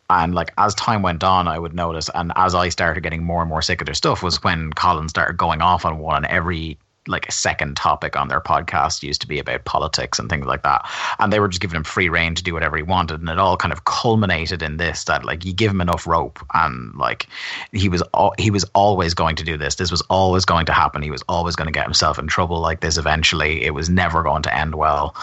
and 0.09 0.35
like 0.35 0.51
as 0.57 0.75
time 0.75 1.01
went 1.01 1.23
on, 1.23 1.47
I 1.47 1.59
would 1.59 1.73
notice, 1.73 2.09
and 2.13 2.31
as 2.35 2.55
I 2.55 2.69
started 2.69 3.01
getting 3.01 3.23
more 3.23 3.41
and 3.41 3.49
more 3.49 3.61
sick 3.61 3.81
of 3.81 3.85
their 3.85 3.95
stuff, 3.95 4.23
was 4.23 4.43
when 4.43 4.71
Colin 4.73 5.09
started 5.09 5.37
going 5.37 5.61
off 5.61 5.85
on 5.85 5.99
one. 5.99 6.25
Every 6.25 6.77
like 7.07 7.27
a 7.27 7.31
second 7.31 7.77
topic 7.77 8.15
on 8.15 8.27
their 8.27 8.41
podcast 8.41 9.03
used 9.03 9.21
to 9.21 9.27
be 9.27 9.39
about 9.39 9.65
politics 9.65 10.19
and 10.19 10.29
things 10.29 10.45
like 10.45 10.63
that, 10.63 10.87
and 11.19 11.31
they 11.31 11.39
were 11.39 11.47
just 11.47 11.61
giving 11.61 11.75
him 11.75 11.83
free 11.83 12.09
reign 12.09 12.35
to 12.35 12.43
do 12.43 12.53
whatever 12.53 12.77
he 12.77 12.83
wanted, 12.83 13.19
and 13.19 13.29
it 13.29 13.39
all 13.39 13.57
kind 13.57 13.71
of 13.71 13.85
culminated 13.85 14.61
in 14.61 14.77
this 14.77 15.03
that 15.05 15.25
like 15.25 15.45
you 15.45 15.53
give 15.53 15.71
him 15.71 15.81
enough 15.81 16.07
rope, 16.07 16.39
and 16.53 16.95
like 16.95 17.27
he 17.71 17.89
was 17.89 18.03
al- 18.13 18.35
he 18.37 18.51
was 18.51 18.65
always 18.75 19.13
going 19.13 19.35
to 19.35 19.43
do 19.43 19.57
this. 19.57 19.75
This 19.75 19.91
was 19.91 20.01
always 20.09 20.45
going 20.45 20.65
to 20.65 20.73
happen. 20.73 21.01
He 21.01 21.11
was 21.11 21.23
always 21.29 21.55
going 21.55 21.67
to 21.67 21.71
get 21.71 21.85
himself 21.85 22.19
in 22.19 22.27
trouble 22.27 22.59
like 22.59 22.81
this. 22.81 22.97
Eventually, 22.97 23.63
it 23.63 23.71
was 23.71 23.89
never 23.89 24.23
going 24.23 24.43
to 24.43 24.55
end 24.55 24.75
well. 24.75 25.15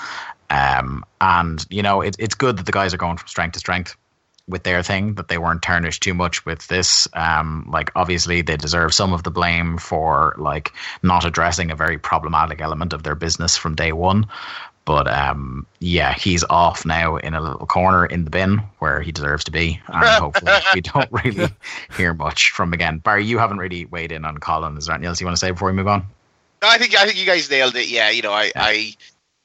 Um, 0.51 1.05
and 1.21 1.65
you 1.71 1.83
know, 1.83 2.03
it, 2.03 2.17
it's 2.19 2.35
good 2.35 2.59
that 2.59 2.67
the 2.67 2.73
guys 2.73 2.93
are 2.93 2.99
going 2.99 3.17
from 3.17 3.29
strength 3.29 3.55
to 3.55 3.59
strength 3.59 3.97
with 4.53 4.63
their 4.63 4.83
thing 4.83 5.15
that 5.15 5.29
they 5.29 5.39
weren't 5.39 5.63
tarnished 5.63 6.03
too 6.03 6.15
much 6.15 6.47
with 6.47 6.69
this. 6.69 7.09
Um, 7.15 7.67
like 7.69 7.91
obviously 7.97 8.43
they 8.43 8.57
deserve 8.57 8.95
some 8.95 9.13
of 9.13 9.25
the 9.25 9.31
blame 9.31 9.79
for 9.79 10.35
like 10.39 10.73
not 11.03 11.25
addressing 11.25 11.71
a 11.71 11.77
very 11.77 11.99
problematic 11.99 12.61
element 12.61 12.93
of 12.93 13.03
their 13.03 13.17
business 13.17 13.57
from 13.57 13.75
day 13.75 13.93
one. 13.93 14.27
But 14.85 15.07
um, 15.09 15.67
yeah, 15.79 16.13
he's 16.13 16.45
off 16.45 16.85
now 16.85 17.17
in 17.17 17.35
a 17.35 17.41
little 17.41 17.67
corner 17.67 18.05
in 18.05 18.25
the 18.25 18.31
bin 18.31 18.59
where 18.81 19.01
he 19.01 19.13
deserves 19.13 19.45
to 19.45 19.53
be, 19.53 19.81
and 19.87 20.05
hopefully 20.05 20.53
we 20.75 20.81
don't 20.93 21.11
really 21.13 21.49
hear 21.97 22.15
much 22.15 22.51
from 22.51 22.71
him 22.71 22.75
again. 22.75 22.99
Barry, 22.99 23.25
you 23.25 23.39
haven't 23.39 23.59
really 23.59 23.85
weighed 23.85 24.11
in 24.11 24.25
on 24.25 24.39
Colin. 24.39 24.77
Is 24.77 24.87
there 24.87 24.95
anything 24.95 25.07
else 25.07 25.21
you 25.21 25.27
want 25.27 25.37
to 25.37 25.41
say 25.41 25.53
before 25.53 25.69
we 25.69 25.75
move 25.75 25.87
on? 25.87 26.05
No, 26.63 26.69
I 26.69 26.79
think 26.79 26.97
I 26.97 27.07
think 27.07 27.17
you 27.17 27.27
guys 27.27 27.49
nailed 27.49 27.77
it. 27.77 27.89
Yeah, 27.89 28.11
you 28.11 28.23
know, 28.23 28.33
I 28.33 28.51
I 28.57 28.95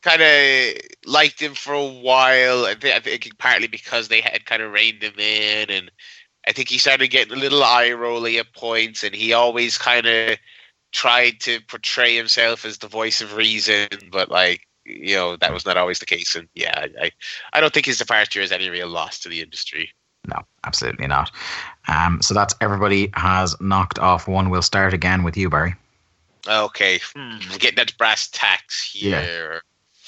kind 0.01 0.21
of 0.21 0.81
liked 1.05 1.41
him 1.41 1.53
for 1.53 1.73
a 1.73 1.85
while. 1.85 2.65
I 2.65 2.75
think, 2.75 2.95
I 2.95 2.99
think 2.99 3.37
partly 3.37 3.67
because 3.67 4.07
they 4.07 4.21
had 4.21 4.45
kind 4.45 4.61
of 4.61 4.71
reined 4.71 5.03
him 5.03 5.17
in, 5.17 5.69
and 5.69 5.91
I 6.47 6.51
think 6.51 6.69
he 6.69 6.77
started 6.77 7.09
getting 7.09 7.33
a 7.33 7.39
little 7.39 7.63
eye 7.63 7.91
rolly 7.91 8.39
at 8.39 8.53
points, 8.53 9.03
and 9.03 9.13
he 9.13 9.33
always 9.33 9.77
kind 9.77 10.05
of 10.05 10.37
tried 10.91 11.39
to 11.41 11.59
portray 11.67 12.15
himself 12.15 12.65
as 12.65 12.77
the 12.77 12.87
voice 12.87 13.21
of 13.21 13.35
reason, 13.35 13.87
but 14.11 14.29
like 14.29 14.67
you 14.85 15.15
know 15.15 15.35
that 15.35 15.53
was 15.53 15.65
not 15.65 15.77
always 15.77 15.99
the 15.99 16.05
case. 16.05 16.35
And 16.35 16.47
yeah, 16.55 16.85
I 17.01 17.11
I 17.53 17.59
don't 17.59 17.73
think 17.73 17.85
his 17.85 17.97
departure 17.97 18.41
is 18.41 18.51
any 18.51 18.69
real 18.69 18.87
loss 18.87 19.19
to 19.19 19.29
the 19.29 19.41
industry. 19.41 19.91
No, 20.27 20.41
absolutely 20.65 21.07
not. 21.07 21.31
Um, 21.87 22.21
so 22.21 22.33
that's 22.33 22.53
everybody 22.61 23.09
has 23.13 23.55
knocked 23.61 23.99
off 23.99 24.27
one. 24.27 24.49
We'll 24.49 24.61
start 24.61 24.93
again 24.93 25.23
with 25.23 25.37
you, 25.37 25.49
Barry. 25.49 25.75
Okay, 26.47 26.99
hmm, 27.15 27.39
getting 27.59 27.75
that 27.75 27.97
brass 27.97 28.29
tacks 28.29 28.91
Yeah. 28.95 29.21
here. 29.21 29.61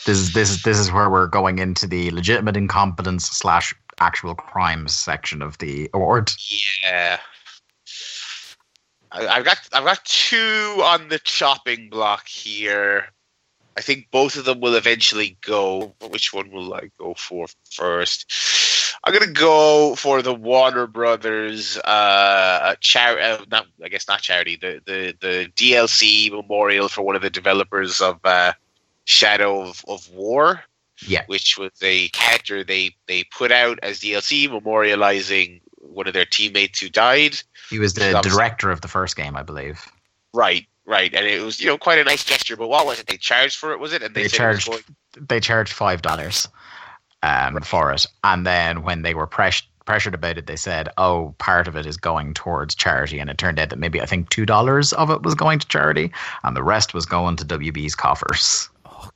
This 0.10 0.18
is 0.18 0.34
this 0.34 0.50
is 0.50 0.64
this 0.64 0.80
is 0.80 0.92
where 0.92 1.08
we're 1.08 1.28
going 1.28 1.60
into 1.60 1.86
the 1.86 2.10
legitimate 2.10 2.58
incompetence 2.58 3.26
slash 3.26 3.76
actual 4.00 4.34
crimes 4.34 4.92
section 4.92 5.44
of 5.44 5.60
the 5.60 5.88
award. 5.94 6.32
Yeah. 6.84 7.20
I've 9.12 9.46
got 9.46 9.60
I've 9.72 9.86
got 9.86 10.04
two 10.06 10.82
on 10.84 11.10
the 11.10 11.20
chopping 11.20 11.92
block 11.92 12.28
here. 12.28 13.10
I 13.78 13.82
think 13.82 14.08
both 14.10 14.36
of 14.36 14.46
them 14.46 14.62
will 14.62 14.74
eventually 14.74 15.38
go. 15.42 15.94
Which 16.10 16.34
one 16.34 16.50
will 16.50 16.74
I 16.74 16.90
go 16.98 17.14
for 17.14 17.46
first? 17.70 18.34
I'm 19.04 19.14
gonna 19.14 19.32
go 19.32 19.94
for 19.94 20.24
the 20.24 20.34
Warner 20.34 20.88
Brothers 20.88 21.78
uh, 21.78 22.74
char- 22.80 23.20
uh 23.20 23.46
not 23.52 23.68
I 23.84 23.90
guess 23.90 24.08
not 24.08 24.24
charity 24.24 24.56
the, 24.56 24.82
the 24.88 25.14
the 25.20 25.52
DLC 25.56 26.32
memorial 26.32 26.90
for 26.90 27.04
one 27.04 27.16
of 27.16 27.22
the 27.22 27.30
developers 27.30 28.02
of 28.02 28.20
uh, 28.24 28.54
Shadow 29.10 29.62
of, 29.62 29.84
of 29.88 30.08
War 30.12 30.62
Yeah, 31.08 31.24
which 31.26 31.58
was 31.58 31.72
a 31.82 32.10
character 32.10 32.64
they 32.64 32.96
they 33.08 33.24
put 33.36 33.52
out 33.52 33.80
as 33.82 34.00
DLC 34.02 34.48
memorializing 34.48 35.62
one 35.78 36.08
of 36.08 36.14
their 36.14 36.26
teammates 36.26 36.80
who 36.80 36.90
died. 36.90 37.42
he 37.72 37.80
was 37.80 37.96
the 37.96 38.22
director 38.22 38.70
of 38.70 38.82
the 38.82 38.88
first 38.88 39.16
game, 39.16 39.36
I 39.36 39.42
believe. 39.42 39.84
Right, 40.34 40.68
right, 40.86 41.12
and 41.14 41.26
it 41.26 41.42
was 41.42 41.60
you 41.60 41.66
know 41.66 41.78
quite 41.78 41.98
a 41.98 42.04
nice 42.04 42.24
gesture. 42.24 42.56
But 42.56 42.68
what 42.70 42.86
was 42.86 43.00
it? 43.00 43.08
They 43.08 43.18
charged 43.18 43.58
for 43.58 43.72
it, 43.72 43.80
was 43.80 43.94
it? 43.94 44.04
And 44.04 44.14
they, 44.14 44.24
They 44.24 44.28
charged 44.30 44.68
going- 44.70 44.84
they 45.28 45.40
charged 45.40 45.74
five 45.74 46.04
dollars 46.04 46.48
um, 47.24 47.60
for 47.62 47.92
it, 47.92 48.06
and 48.24 48.46
then 48.46 48.84
when 48.84 49.02
they 49.02 49.16
were 49.16 49.26
press- 49.28 49.64
pressured 49.86 50.14
about 50.14 50.38
it, 50.38 50.46
they 50.46 50.56
said, 50.56 50.88
"Oh, 51.00 51.34
part 51.40 51.68
of 51.68 51.76
it 51.76 51.88
is 51.88 51.98
going 51.98 52.36
towards 52.36 52.76
charity," 52.76 53.18
and 53.20 53.28
it 53.30 53.40
turned 53.40 53.58
out 53.60 53.70
that 53.72 53.80
maybe 53.80 54.02
I 54.02 54.06
think 54.06 54.30
two 54.30 54.46
dollars 54.46 54.94
of 54.94 55.10
it 55.10 55.24
was 55.24 55.34
going 55.34 55.58
to 55.58 55.68
charity, 55.68 56.12
and 56.44 56.56
the 56.56 56.62
rest 56.64 56.94
was 56.94 57.08
going 57.08 57.38
to 57.38 57.46
WB's 57.46 57.96
coffers. 57.96 58.70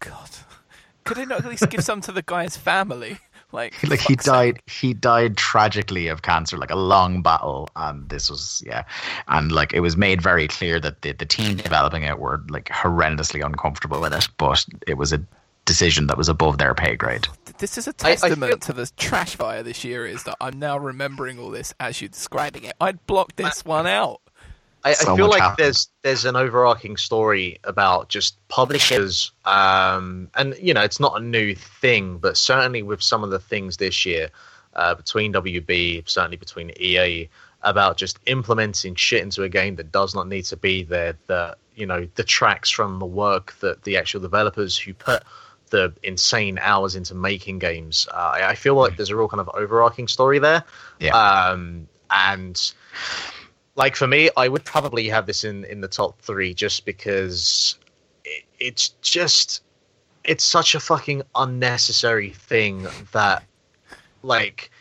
God. 0.05 0.29
Could 1.05 1.17
they 1.17 1.25
not 1.25 1.39
at 1.43 1.49
least 1.49 1.69
give 1.69 1.83
some 1.83 2.01
to 2.01 2.11
the 2.11 2.21
guy's 2.23 2.57
family? 2.57 3.17
Like, 3.53 3.75
like 3.87 3.99
he 3.99 4.15
fuck's 4.15 4.25
sake. 4.25 4.33
died 4.33 4.61
he 4.65 4.93
died 4.95 5.37
tragically 5.37 6.07
of 6.07 6.23
cancer 6.23 6.57
like 6.57 6.71
a 6.71 6.75
long 6.75 7.21
battle 7.21 7.69
and 7.75 8.09
this 8.09 8.27
was 8.27 8.63
yeah 8.65 8.83
and 9.27 9.51
like 9.51 9.73
it 9.75 9.81
was 9.81 9.95
made 9.95 10.23
very 10.23 10.47
clear 10.47 10.79
that 10.79 11.03
the, 11.03 11.11
the 11.11 11.25
team 11.27 11.57
developing 11.57 12.01
it 12.01 12.17
were 12.17 12.41
like 12.49 12.65
horrendously 12.69 13.45
uncomfortable 13.45 14.01
with 14.01 14.11
it 14.11 14.27
but 14.39 14.65
it 14.87 14.95
was 14.97 15.13
a 15.13 15.23
decision 15.65 16.07
that 16.07 16.17
was 16.17 16.29
above 16.29 16.57
their 16.57 16.73
pay 16.73 16.95
grade 16.95 17.27
This 17.59 17.77
is 17.77 17.87
a 17.87 17.93
testament 17.93 18.53
feel- 18.53 18.57
to 18.57 18.73
the 18.73 18.91
trash 18.97 19.35
fire 19.35 19.61
this 19.61 19.83
year 19.83 20.07
is 20.07 20.23
that 20.23 20.35
I'm 20.41 20.57
now 20.57 20.79
remembering 20.79 21.37
all 21.37 21.51
this 21.51 21.75
as 21.79 22.01
you're 22.01 22.09
describing 22.09 22.63
it. 22.63 22.73
I'd 22.81 23.05
blocked 23.05 23.37
this 23.37 23.63
one 23.63 23.85
out. 23.85 24.19
I, 24.83 24.91
I 24.91 25.15
feel 25.15 25.29
like 25.29 25.41
happened. 25.41 25.65
there's 25.65 25.89
there's 26.01 26.25
an 26.25 26.35
overarching 26.35 26.97
story 26.97 27.59
about 27.63 28.09
just 28.09 28.45
publishers, 28.49 29.31
um, 29.45 30.29
and 30.35 30.55
you 30.61 30.73
know 30.73 30.81
it's 30.81 30.99
not 30.99 31.21
a 31.21 31.23
new 31.23 31.55
thing, 31.55 32.17
but 32.17 32.35
certainly 32.35 32.83
with 32.83 33.01
some 33.01 33.23
of 33.23 33.29
the 33.29 33.39
things 33.39 33.77
this 33.77 34.05
year 34.05 34.29
uh, 34.75 34.95
between 34.95 35.31
WB, 35.33 36.07
certainly 36.07 36.37
between 36.37 36.71
EA, 36.77 37.29
about 37.61 37.95
just 37.95 38.19
implementing 38.25 38.95
shit 38.95 39.23
into 39.23 39.43
a 39.43 39.49
game 39.49 39.77
that 39.77 39.91
does 39.91 40.13
not 40.13 40.27
need 40.27 40.43
to 40.45 40.57
be 40.57 40.83
there. 40.83 41.17
That 41.27 41.59
you 41.75 41.85
know 41.85 42.05
detracts 42.15 42.69
from 42.69 42.99
the 42.99 43.05
work 43.05 43.55
that 43.61 43.83
the 43.83 43.95
actual 43.95 44.19
developers 44.19 44.77
who 44.77 44.93
put 44.93 45.23
the 45.69 45.93
insane 46.03 46.59
hours 46.59 46.95
into 46.95 47.15
making 47.15 47.59
games. 47.59 48.07
Uh, 48.11 48.33
I, 48.35 48.49
I 48.49 48.55
feel 48.55 48.75
like 48.75 48.97
there's 48.97 49.09
a 49.09 49.15
real 49.15 49.29
kind 49.29 49.41
of 49.41 49.49
overarching 49.53 50.07
story 50.07 50.39
there. 50.39 50.63
Yeah. 50.99 51.15
Um, 51.17 51.87
and 52.11 52.73
like 53.75 53.95
for 53.95 54.07
me, 54.07 54.29
I 54.37 54.47
would 54.47 54.65
probably 54.65 55.07
have 55.09 55.25
this 55.25 55.43
in 55.43 55.65
in 55.65 55.81
the 55.81 55.87
top 55.87 56.19
three 56.21 56.53
just 56.53 56.85
because 56.85 57.77
it, 58.23 58.43
it's 58.59 58.89
just 59.01 59.63
it's 60.23 60.43
such 60.43 60.75
a 60.75 60.79
fucking 60.79 61.23
unnecessary 61.35 62.29
thing 62.29 62.87
that 63.11 63.43
like 64.21 64.71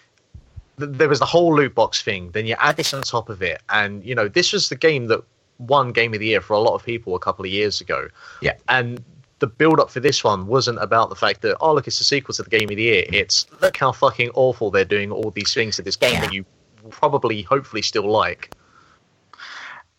th- 0.78 0.90
there 0.92 1.08
was 1.08 1.18
the 1.18 1.26
whole 1.26 1.54
loot 1.54 1.74
box 1.74 2.02
thing. 2.02 2.30
Then 2.30 2.46
you 2.46 2.56
add 2.58 2.76
this 2.76 2.92
on 2.94 3.02
top 3.02 3.28
of 3.28 3.42
it, 3.42 3.62
and 3.68 4.04
you 4.04 4.14
know 4.14 4.28
this 4.28 4.52
was 4.52 4.68
the 4.68 4.76
game 4.76 5.06
that 5.06 5.22
won 5.58 5.92
Game 5.92 6.12
of 6.12 6.20
the 6.20 6.26
Year 6.26 6.40
for 6.40 6.54
a 6.54 6.60
lot 6.60 6.74
of 6.74 6.84
people 6.84 7.14
a 7.14 7.20
couple 7.20 7.44
of 7.44 7.50
years 7.50 7.80
ago. 7.80 8.08
Yeah. 8.40 8.54
and 8.68 9.02
the 9.38 9.46
build 9.48 9.80
up 9.80 9.90
for 9.90 9.98
this 9.98 10.22
one 10.22 10.46
wasn't 10.46 10.80
about 10.80 11.08
the 11.08 11.16
fact 11.16 11.42
that 11.42 11.56
oh 11.60 11.74
look 11.74 11.88
it's 11.88 12.00
a 12.00 12.04
sequel 12.04 12.32
to 12.32 12.44
the 12.44 12.50
Game 12.50 12.70
of 12.70 12.76
the 12.76 12.82
Year. 12.82 13.04
It's 13.08 13.46
look 13.60 13.76
how 13.76 13.90
fucking 13.90 14.30
awful 14.34 14.70
they're 14.70 14.84
doing 14.84 15.10
all 15.10 15.30
these 15.30 15.52
things 15.52 15.76
to 15.76 15.82
this 15.82 15.96
game 15.96 16.20
that 16.20 16.32
you 16.32 16.44
probably 16.90 17.42
hopefully 17.42 17.82
still 17.82 18.08
like. 18.08 18.54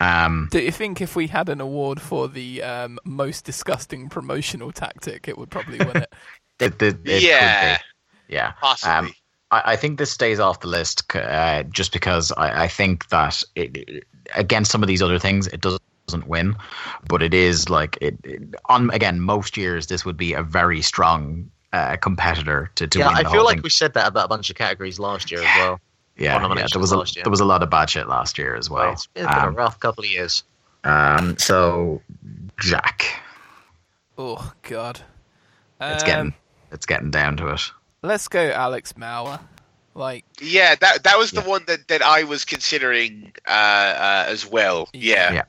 Um 0.03 0.49
Do 0.51 0.59
you 0.59 0.71
think 0.71 1.01
if 1.01 1.15
we 1.15 1.27
had 1.27 1.49
an 1.49 1.61
award 1.61 2.01
for 2.01 2.27
the 2.27 2.61
um, 2.63 2.99
most 3.05 3.45
disgusting 3.45 4.09
promotional 4.09 4.71
tactic, 4.71 5.27
it 5.27 5.37
would 5.37 5.49
probably 5.49 5.79
win 5.79 5.97
it? 5.97 6.13
it, 6.59 6.81
it, 6.81 6.97
it 7.05 7.23
yeah, 7.23 7.77
yeah 8.27 8.51
possibly. 8.61 9.09
Um, 9.09 9.13
I, 9.51 9.73
I 9.73 9.75
think 9.75 9.99
this 9.99 10.11
stays 10.11 10.39
off 10.39 10.59
the 10.59 10.67
list 10.67 11.15
uh, 11.15 11.63
just 11.63 11.93
because 11.93 12.31
I, 12.33 12.63
I 12.63 12.67
think 12.67 13.07
that 13.09 13.43
it, 13.55 13.77
it- 13.77 14.03
against 14.35 14.71
some 14.71 14.81
of 14.81 14.87
these 14.87 15.01
other 15.01 15.19
things, 15.19 15.47
it 15.47 15.61
doesn't 15.61 16.27
win, 16.27 16.55
but 17.07 17.21
it 17.21 17.33
is 17.33 17.69
like 17.69 17.97
it, 18.01 18.17
it 18.23 18.55
on 18.65 18.89
again 18.91 19.19
most 19.19 19.57
years 19.57 19.87
this 19.87 20.05
would 20.05 20.17
be 20.17 20.33
a 20.33 20.41
very 20.41 20.81
strong 20.81 21.51
uh, 21.73 21.97
competitor 21.97 22.71
to, 22.75 22.87
to 22.87 22.99
yeah, 22.99 23.07
win. 23.09 23.25
I 23.25 23.31
feel 23.31 23.43
like 23.43 23.57
thing. 23.57 23.63
we 23.63 23.69
said 23.69 23.93
that 23.95 24.07
about 24.07 24.25
a 24.25 24.27
bunch 24.29 24.49
of 24.49 24.55
categories 24.55 24.99
last 24.99 25.31
year 25.31 25.41
as 25.41 25.57
well. 25.57 25.79
Yeah, 26.17 26.39
yeah, 26.55 26.65
there 26.71 26.79
was 26.81 26.91
a, 26.91 26.97
last 26.97 27.15
year. 27.15 27.23
there 27.23 27.31
was 27.31 27.39
a 27.39 27.45
lot 27.45 27.63
of 27.63 27.69
bad 27.69 27.89
shit 27.89 28.07
last 28.07 28.37
year 28.37 28.55
as 28.55 28.69
well. 28.69 28.91
it's 28.93 29.07
been 29.07 29.25
a 29.25 29.29
Um, 29.47 29.55
rough 29.55 29.79
couple 29.79 30.03
of 30.03 30.09
years. 30.09 30.43
um, 30.83 31.37
so 31.37 32.01
Jack, 32.59 33.05
Oh 34.17 34.51
God. 34.63 35.01
it's 35.81 36.03
Um, 36.03 36.07
getting 36.07 36.33
it's 36.71 36.85
getting 36.85 37.11
down 37.11 37.37
to 37.37 37.47
it. 37.49 37.61
Let's 38.01 38.27
go, 38.27 38.49
Alex 38.51 38.93
Mauer. 38.93 39.39
Like, 39.95 40.25
yeah, 40.41 40.75
that 40.75 41.03
that 41.03 41.17
was 41.17 41.31
the 41.31 41.41
Yeah. 41.41 41.47
one 41.47 41.63
that, 41.67 41.87
that 41.87 42.01
I 42.01 42.23
was 42.23 42.45
considering 42.45 43.31
uh, 43.47 43.51
uh, 43.51 44.25
as 44.27 44.45
well. 44.45 44.89
Yeah, 44.93 45.31
Yeah. 45.33 45.43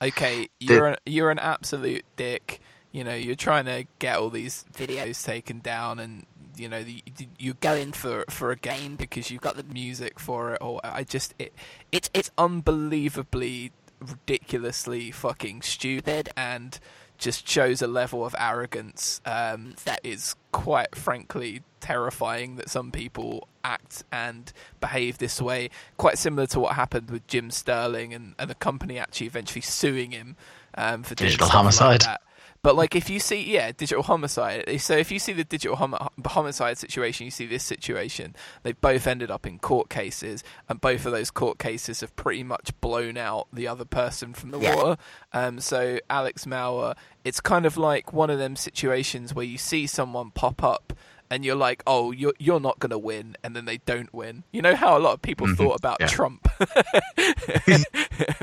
okay, 0.00 0.48
you're 0.60 0.86
an, 0.88 0.96
you're 1.04 1.30
an 1.30 1.38
absolute 1.38 2.04
dick. 2.16 2.60
You 2.90 3.04
know, 3.04 3.14
you're 3.14 3.34
trying 3.36 3.66
to 3.66 3.84
get 3.98 4.16
all 4.18 4.30
these 4.30 4.64
videos 4.74 5.24
taken 5.24 5.60
down, 5.60 5.98
and 5.98 6.26
you 6.56 6.68
know, 6.68 6.82
the, 6.82 7.02
you're 7.38 7.54
going 7.60 7.92
for 7.92 8.24
for 8.28 8.50
a 8.50 8.56
game 8.56 8.96
because 8.96 9.30
you've 9.30 9.40
got 9.40 9.56
the 9.56 9.64
music 9.64 10.18
for 10.18 10.54
it. 10.54 10.58
Or 10.60 10.80
I 10.84 11.04
just 11.04 11.34
it 11.38 11.52
it's 11.90 12.10
it's 12.14 12.30
unbelievably 12.38 13.72
ridiculously 14.00 15.10
fucking 15.10 15.62
stupid 15.62 16.30
and 16.36 16.78
just 17.18 17.48
shows 17.48 17.80
a 17.80 17.86
level 17.86 18.26
of 18.26 18.34
arrogance 18.36 19.20
um, 19.24 19.74
that 19.84 20.00
is 20.02 20.34
quite 20.50 20.96
frankly 20.96 21.62
terrifying 21.80 22.56
that 22.56 22.68
some 22.68 22.90
people 22.90 23.46
act 23.62 24.02
and 24.10 24.52
behave 24.80 25.18
this 25.18 25.40
way. 25.40 25.70
Quite 25.96 26.18
similar 26.18 26.46
to 26.48 26.58
what 26.58 26.74
happened 26.74 27.10
with 27.10 27.24
Jim 27.28 27.52
Sterling 27.52 28.12
and, 28.12 28.34
and 28.40 28.50
the 28.50 28.56
company 28.56 28.98
actually 28.98 29.28
eventually 29.28 29.60
suing 29.60 30.10
him 30.10 30.36
um, 30.74 31.04
for 31.04 31.14
Digital 31.14 31.46
like 31.46 31.54
homicide. 31.54 32.00
that. 32.02 32.22
But 32.62 32.76
like, 32.76 32.94
if 32.94 33.10
you 33.10 33.18
see, 33.18 33.42
yeah, 33.42 33.72
digital 33.72 34.04
homicide. 34.04 34.80
So 34.80 34.96
if 34.96 35.10
you 35.10 35.18
see 35.18 35.32
the 35.32 35.42
digital 35.42 35.76
homi- 35.76 36.08
homicide 36.26 36.78
situation, 36.78 37.24
you 37.24 37.32
see 37.32 37.46
this 37.46 37.64
situation. 37.64 38.36
They 38.62 38.72
both 38.72 39.08
ended 39.08 39.32
up 39.32 39.46
in 39.46 39.58
court 39.58 39.88
cases, 39.88 40.44
and 40.68 40.80
both 40.80 41.04
of 41.04 41.10
those 41.10 41.32
court 41.32 41.58
cases 41.58 42.02
have 42.02 42.14
pretty 42.14 42.44
much 42.44 42.70
blown 42.80 43.16
out 43.16 43.48
the 43.52 43.66
other 43.66 43.84
person 43.84 44.32
from 44.32 44.52
the 44.52 44.60
water. 44.60 44.96
Um, 45.32 45.58
so 45.58 45.98
Alex 46.08 46.44
Mauer, 46.44 46.94
it's 47.24 47.40
kind 47.40 47.66
of 47.66 47.76
like 47.76 48.12
one 48.12 48.30
of 48.30 48.38
them 48.38 48.54
situations 48.54 49.34
where 49.34 49.44
you 49.44 49.58
see 49.58 49.88
someone 49.88 50.30
pop 50.30 50.62
up 50.62 50.92
and 51.32 51.44
you're 51.46 51.56
like, 51.56 51.82
oh, 51.86 52.12
you're 52.12 52.34
you're 52.38 52.60
not 52.60 52.78
gonna 52.78 52.98
win, 52.98 53.36
and 53.42 53.56
then 53.56 53.64
they 53.64 53.78
don't 53.78 54.12
win. 54.12 54.44
You 54.52 54.60
know 54.62 54.76
how 54.76 54.96
a 54.96 55.00
lot 55.00 55.14
of 55.14 55.22
people 55.22 55.46
Mhm, 55.48 55.56
thought 55.56 55.76
about 55.78 55.96
yeah. 55.98 56.06
Trump, 56.06 56.46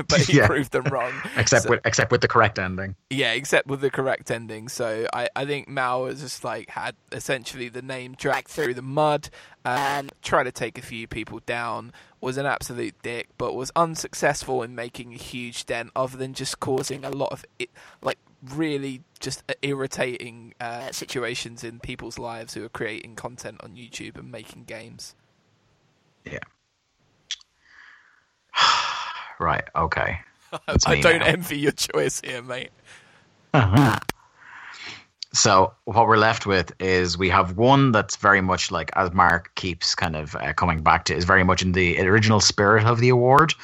but 0.08 0.20
he 0.26 0.32
Yeah. 0.38 0.46
proved 0.46 0.72
them 0.72 0.84
wrong. 0.84 1.12
except 1.36 1.64
So- 1.64 1.70
with 1.70 1.80
except 1.84 2.10
with 2.12 2.20
the 2.20 2.28
correct 2.28 2.58
ending. 2.58 2.96
Yeah, 3.10 3.32
except 3.32 3.66
with 3.68 3.80
the 3.80 3.90
correct 3.90 4.30
ending. 4.30 4.68
So 4.68 5.06
I, 5.12 5.28
I 5.36 5.44
think 5.44 5.68
Mauer 5.68 6.08
has 6.10 6.20
just 6.20 6.44
like 6.44 6.70
had 6.70 6.94
essentially 7.12 7.68
the 7.68 7.82
name 7.82 8.14
dragged 8.18 8.48
through 8.48 8.74
the 8.74 8.82
mud 8.82 9.30
and 9.64 10.12
tried 10.22 10.44
to 10.44 10.52
take 10.52 10.78
a 10.78 10.82
few 10.82 11.06
people 11.06 11.40
down. 11.46 11.92
Was 12.20 12.36
an 12.36 12.44
absolute 12.44 12.94
dick, 13.02 13.28
but 13.38 13.54
was 13.54 13.70
unsuccessful 13.76 14.62
in 14.62 14.74
making 14.74 15.14
a 15.14 15.16
huge 15.16 15.64
dent, 15.64 15.90
other 15.96 16.18
than 16.18 16.34
just 16.34 16.60
causing 16.60 17.02
a 17.04 17.08
lot 17.10 17.32
of 17.32 17.46
it, 17.58 17.70
like 18.02 18.18
really 18.54 19.00
just 19.20 19.42
irritating 19.62 20.54
uh, 20.60 20.90
situations 20.92 21.62
in 21.62 21.78
people's 21.78 22.18
lives 22.18 22.54
who 22.54 22.64
are 22.64 22.70
creating 22.70 23.14
content 23.14 23.58
on 23.62 23.72
YouTube 23.76 24.18
and 24.18 24.32
making 24.32 24.64
games. 24.64 25.14
Yeah. 26.24 26.38
right. 29.38 29.64
Okay. 29.76 30.20
I 30.86 31.00
don't 31.00 31.20
now. 31.20 31.26
envy 31.26 31.58
your 31.58 31.72
choice 31.72 32.20
here, 32.20 32.42
mate. 32.42 32.70
So 35.32 35.72
what 35.84 36.08
we're 36.08 36.16
left 36.16 36.44
with 36.44 36.72
is 36.80 37.16
we 37.16 37.28
have 37.28 37.56
one 37.56 37.92
that's 37.92 38.16
very 38.16 38.40
much 38.40 38.72
like, 38.72 38.90
as 38.96 39.12
Mark 39.12 39.54
keeps 39.54 39.94
kind 39.94 40.16
of 40.16 40.34
uh, 40.34 40.52
coming 40.54 40.82
back 40.82 41.04
to, 41.04 41.14
is 41.14 41.24
very 41.24 41.44
much 41.44 41.62
in 41.62 41.70
the 41.72 42.00
original 42.00 42.40
spirit 42.40 42.84
of 42.84 42.98
the 42.98 43.10
award, 43.10 43.54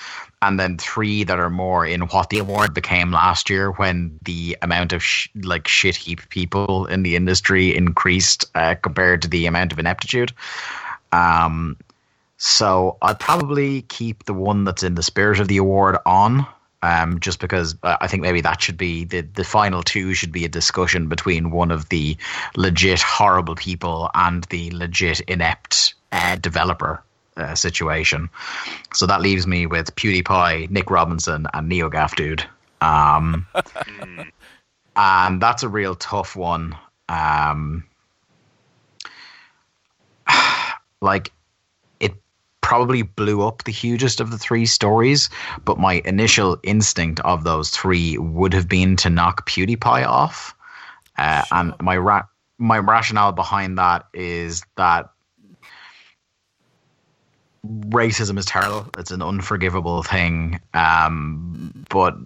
and 0.43 0.61
then 0.61 0.77
three 0.77 1.25
that 1.25 1.39
are 1.39 1.51
more 1.51 1.87
in 1.87 2.03
what 2.03 2.31
the 2.31 2.39
award 2.39 2.75
became 2.75 3.11
last 3.11 3.49
year 3.49 3.71
when 3.73 4.19
the 4.23 4.57
amount 4.63 4.93
of 4.93 5.03
sh- 5.03 5.29
like 5.35 5.67
shit 5.67 5.97
heap 5.97 6.29
people 6.29 6.87
in 6.87 7.03
the 7.03 7.17
industry 7.17 7.75
increased 7.75 8.45
uh, 8.55 8.75
compared 8.75 9.23
to 9.23 9.29
the 9.29 9.47
amount 9.47 9.73
of 9.73 9.79
ineptitude. 9.79 10.33
Um, 11.13 11.77
so 12.37 12.99
I'd 13.01 13.19
probably 13.19 13.83
keep 13.83 14.25
the 14.25 14.35
one 14.35 14.65
that's 14.65 14.83
in 14.83 14.95
the 14.95 15.03
spirit 15.03 15.41
of 15.41 15.49
the 15.49 15.57
award 15.57 15.97
on, 16.05 16.47
um, 16.83 17.19
just 17.21 17.41
because 17.41 17.75
I 17.83 18.07
think 18.07 18.23
maybe 18.23 18.43
that 18.43 18.61
should 18.61 18.77
be 18.77 19.05
the 19.05 19.23
the 19.23 19.45
final 19.45 19.83
two 19.83 20.13
should 20.13 20.33
be 20.33 20.45
a 20.45 20.49
discussion 20.49 21.09
between 21.09 21.51
one 21.51 21.71
of 21.71 21.89
the 21.89 22.17
legit 22.57 23.01
horrible 23.01 23.55
people 23.55 24.11
and 24.15 24.45
the 24.45 24.71
legit 24.73 25.21
inept 25.21 25.95
uh, 26.13 26.37
developer 26.37 27.03
uh, 27.37 27.55
situation. 27.55 28.29
So 28.95 29.07
that 29.07 29.21
leaves 29.21 29.47
me 29.47 29.67
with 29.67 29.95
PewDiePie, 29.95 30.71
Nick 30.71 30.91
Robinson, 30.91 31.47
and 31.53 31.71
NeoGaf 31.71 32.15
Dude. 32.17 32.45
Um, 32.81 33.47
and 34.97 35.41
that's 35.41 35.63
a 35.63 35.69
real 35.69 35.95
tough 35.95 36.37
one. 36.37 36.77
Um, 37.09 37.85
like 41.01 41.33
it 42.01 42.15
probably 42.61 43.03
blew 43.03 43.47
up 43.47 43.65
the 43.65 43.73
hugest 43.73 44.21
of 44.21 44.31
the 44.31 44.39
three 44.39 44.67
stories, 44.67 45.29
but 45.65 45.79
my 45.79 46.03
initial 46.05 46.59
instinct 46.63 47.21
of 47.21 47.45
those 47.45 47.71
three 47.71 48.19
would 48.19 48.53
have 48.53 48.69
been 48.69 48.97
to 48.97 49.11
knock 49.11 49.49
PewDiePie 49.49 50.07
off. 50.07 50.55
Uh, 51.19 51.43
And 51.51 51.75
my 51.81 51.97
ra- 51.97 52.27
my 52.59 52.79
rationale 52.79 53.33
behind 53.33 53.79
that 53.79 54.07
is 54.15 54.63
that 54.77 55.11
racism 57.89 58.39
is 58.39 58.47
terrible. 58.47 58.89
It's 58.99 59.11
an 59.11 59.23
unforgivable 59.23 60.03
thing. 60.03 60.61
Um, 60.75 61.85
but 61.89 62.17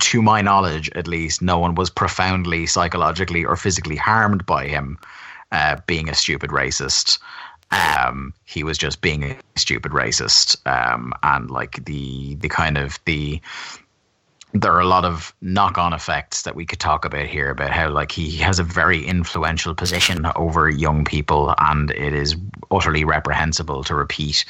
to 0.00 0.22
my 0.22 0.42
knowledge, 0.42 0.90
at 0.94 1.08
least, 1.08 1.42
no 1.42 1.58
one 1.58 1.74
was 1.74 1.90
profoundly 1.90 2.66
psychologically 2.66 3.44
or 3.44 3.56
physically 3.56 3.96
harmed 3.96 4.46
by 4.46 4.66
him 4.66 4.98
uh, 5.52 5.76
being 5.86 6.08
a 6.08 6.14
stupid 6.14 6.50
racist. 6.50 7.18
Um, 7.70 8.32
he 8.44 8.64
was 8.64 8.78
just 8.78 9.00
being 9.00 9.24
a 9.24 9.36
stupid 9.56 9.92
racist, 9.92 10.56
um, 10.66 11.12
and 11.22 11.50
like 11.50 11.84
the 11.84 12.34
the 12.36 12.48
kind 12.48 12.78
of 12.78 12.98
the 13.04 13.40
there 14.54 14.72
are 14.72 14.80
a 14.80 14.86
lot 14.86 15.04
of 15.04 15.34
knock-on 15.42 15.92
effects 15.92 16.42
that 16.42 16.54
we 16.54 16.64
could 16.64 16.80
talk 16.80 17.04
about 17.04 17.26
here 17.26 17.50
about 17.50 17.70
how 17.70 17.90
like 17.90 18.10
he 18.10 18.36
has 18.36 18.58
a 18.58 18.62
very 18.62 19.04
influential 19.04 19.74
position 19.74 20.26
over 20.36 20.70
young 20.70 21.04
people 21.04 21.54
and 21.58 21.90
it 21.90 22.14
is 22.14 22.34
utterly 22.70 23.04
reprehensible 23.04 23.84
to 23.84 23.94
repeat 23.94 24.44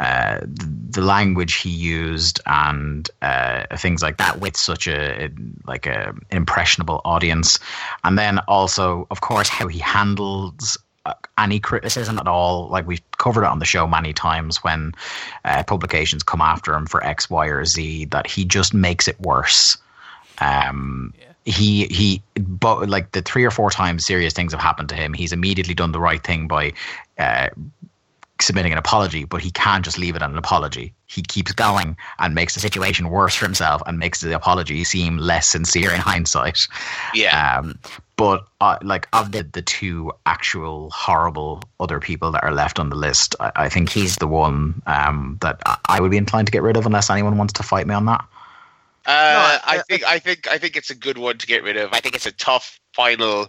uh, 0.00 0.40
the 0.42 1.00
language 1.00 1.54
he 1.54 1.70
used 1.70 2.40
and 2.46 3.10
uh, 3.22 3.64
things 3.76 4.02
like 4.02 4.18
that 4.18 4.40
with 4.40 4.56
such 4.56 4.88
a 4.88 5.30
like 5.66 5.86
a 5.86 6.14
impressionable 6.30 7.00
audience. 7.04 7.58
And 8.02 8.18
then 8.18 8.40
also 8.40 9.06
of 9.10 9.20
course 9.20 9.48
how 9.48 9.68
he 9.68 9.78
handles 9.78 10.78
any 11.38 11.60
criticism 11.60 12.18
at 12.18 12.28
all. 12.28 12.68
Like 12.68 12.86
we've 12.86 13.02
covered 13.18 13.42
it 13.42 13.48
on 13.48 13.58
the 13.58 13.64
show 13.64 13.86
many 13.86 14.12
times 14.12 14.58
when 14.58 14.92
uh, 15.44 15.62
publications 15.64 16.22
come 16.22 16.40
after 16.40 16.74
him 16.74 16.86
for 16.86 17.04
X, 17.04 17.28
Y, 17.28 17.46
or 17.46 17.64
Z, 17.64 18.06
that 18.06 18.26
he 18.26 18.44
just 18.44 18.74
makes 18.74 19.08
it 19.08 19.18
worse. 19.20 19.76
Um, 20.38 21.12
he 21.44 21.86
he, 21.86 22.22
but 22.36 22.88
like 22.88 23.12
the 23.12 23.22
three 23.22 23.44
or 23.44 23.50
four 23.50 23.70
times 23.70 24.06
serious 24.06 24.32
things 24.32 24.52
have 24.52 24.62
happened 24.62 24.88
to 24.88 24.94
him, 24.94 25.12
he's 25.12 25.32
immediately 25.32 25.74
done 25.74 25.92
the 25.92 26.00
right 26.00 26.22
thing 26.22 26.48
by 26.48 26.72
uh, 27.18 27.48
submitting 28.40 28.72
an 28.72 28.78
apology, 28.78 29.24
but 29.24 29.40
he 29.40 29.50
can't 29.50 29.84
just 29.84 29.98
leave 29.98 30.16
it 30.16 30.22
at 30.22 30.30
an 30.30 30.38
apology. 30.38 30.92
He 31.06 31.22
keeps 31.22 31.52
going 31.52 31.96
and 32.18 32.34
makes 32.34 32.54
the 32.54 32.60
situation 32.60 33.10
worse 33.10 33.34
for 33.34 33.44
himself 33.44 33.82
and 33.86 33.98
makes 33.98 34.20
the 34.20 34.34
apology 34.34 34.84
seem 34.84 35.18
less 35.18 35.48
sincere 35.48 35.92
in 35.92 36.00
hindsight. 36.00 36.66
Yeah. 37.14 37.58
Um, 37.58 37.78
but 38.16 38.46
uh, 38.60 38.78
like 38.82 39.08
of 39.12 39.32
the 39.32 39.42
the 39.42 39.62
two 39.62 40.12
actual 40.26 40.90
horrible 40.90 41.62
other 41.80 41.98
people 42.00 42.30
that 42.32 42.44
are 42.44 42.52
left 42.52 42.78
on 42.78 42.88
the 42.90 42.96
list, 42.96 43.34
I, 43.40 43.52
I 43.56 43.68
think 43.68 43.88
he's 43.90 44.16
the 44.16 44.26
one 44.28 44.82
um, 44.86 45.38
that 45.40 45.60
I, 45.66 45.78
I 45.88 46.00
would 46.00 46.10
be 46.10 46.16
inclined 46.16 46.46
to 46.46 46.52
get 46.52 46.62
rid 46.62 46.76
of 46.76 46.86
unless 46.86 47.10
anyone 47.10 47.36
wants 47.38 47.52
to 47.54 47.62
fight 47.62 47.86
me 47.86 47.94
on 47.94 48.06
that. 48.06 48.20
Uh, 49.06 49.58
I- 49.64 49.76
I 49.78 49.78
think 49.82 50.04
I 50.04 50.18
think 50.18 50.48
I 50.48 50.58
think 50.58 50.76
it's 50.76 50.90
a 50.90 50.94
good 50.94 51.18
one 51.18 51.38
to 51.38 51.46
get 51.46 51.62
rid 51.62 51.76
of. 51.76 51.92
I 51.92 52.00
think 52.00 52.14
it's 52.14 52.26
a 52.26 52.32
tough 52.32 52.80
final 52.94 53.48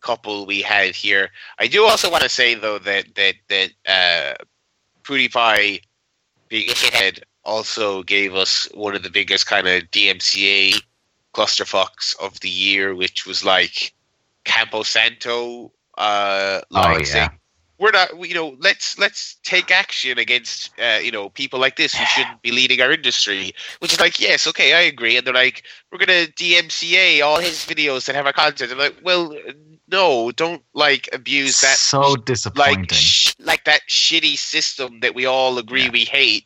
couple 0.00 0.46
we 0.46 0.62
had 0.62 0.94
here. 0.94 1.30
I 1.58 1.66
do 1.66 1.84
also 1.84 2.10
want 2.10 2.22
to 2.22 2.28
say 2.28 2.54
though 2.54 2.78
that 2.78 3.14
that 3.16 3.34
that 3.48 3.70
uh, 3.86 4.44
PewDiePie 5.02 5.80
being 6.48 6.70
a 6.70 6.74
shithead 6.74 7.22
also 7.44 8.02
gave 8.04 8.34
us 8.34 8.68
one 8.74 8.94
of 8.94 9.02
the 9.02 9.10
biggest 9.10 9.46
kind 9.46 9.66
of 9.66 9.82
DMCA 9.90 10.80
clusterfucks 11.34 12.16
of 12.20 12.38
the 12.40 12.48
year, 12.48 12.94
which 12.94 13.26
was 13.26 13.44
like 13.44 13.92
Campo 14.46 14.82
Santo 14.82 15.72
uh, 15.98 16.60
line 16.70 16.94
Oh, 16.94 16.98
yeah. 16.98 17.04
saying, 17.04 17.30
"We're 17.78 17.90
not, 17.90 18.08
you 18.26 18.34
know, 18.34 18.56
let's 18.60 18.98
let's 18.98 19.36
take 19.42 19.70
action 19.70 20.18
against 20.18 20.70
uh, 20.80 20.98
you 21.02 21.10
know 21.12 21.28
people 21.30 21.58
like 21.60 21.76
this 21.76 21.94
who 21.94 22.04
shouldn't 22.06 22.40
be 22.42 22.52
leading 22.52 22.80
our 22.80 22.90
industry." 22.92 23.52
Which 23.80 23.92
is 23.92 24.00
like, 24.00 24.18
yes, 24.20 24.46
okay, 24.46 24.72
I 24.72 24.80
agree. 24.82 25.16
And 25.18 25.26
they're 25.26 25.34
like, 25.34 25.64
we're 25.92 25.98
gonna 25.98 26.26
DMCA 26.40 27.22
all 27.22 27.38
his 27.40 27.64
videos 27.66 28.06
that 28.06 28.14
have 28.16 28.26
our 28.26 28.32
content. 28.32 28.72
I'm 28.72 28.78
like, 28.78 28.96
well, 29.02 29.34
no, 29.88 30.30
don't 30.32 30.62
like 30.74 31.08
abuse 31.12 31.60
that 31.60 31.76
so 31.76 32.16
disappointing. 32.16 32.80
like 32.82 32.92
sh- 32.92 33.34
like 33.38 33.64
that 33.64 33.82
shitty 33.88 34.36
system 34.38 35.00
that 35.00 35.14
we 35.14 35.26
all 35.26 35.58
agree 35.58 35.84
Yeah. 35.84 35.90
we 35.90 36.04
hate. 36.04 36.44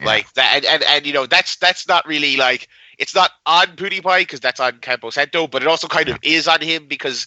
Yeah. 0.00 0.06
Like 0.06 0.32
that, 0.34 0.56
and, 0.56 0.64
and 0.66 0.82
and 0.82 1.06
you 1.06 1.12
know 1.12 1.26
that's 1.26 1.56
that's 1.56 1.86
not 1.86 2.04
really 2.06 2.36
like 2.36 2.68
it's 2.98 3.14
not 3.14 3.32
on 3.46 3.66
PewDiePie 3.68 4.20
because 4.20 4.40
that's 4.40 4.60
on 4.60 4.78
Campo 4.78 5.10
Santo, 5.10 5.46
but 5.46 5.62
it 5.62 5.68
also 5.68 5.88
kind 5.88 6.08
of 6.08 6.18
is 6.22 6.48
on 6.48 6.60
him 6.60 6.86
because 6.86 7.26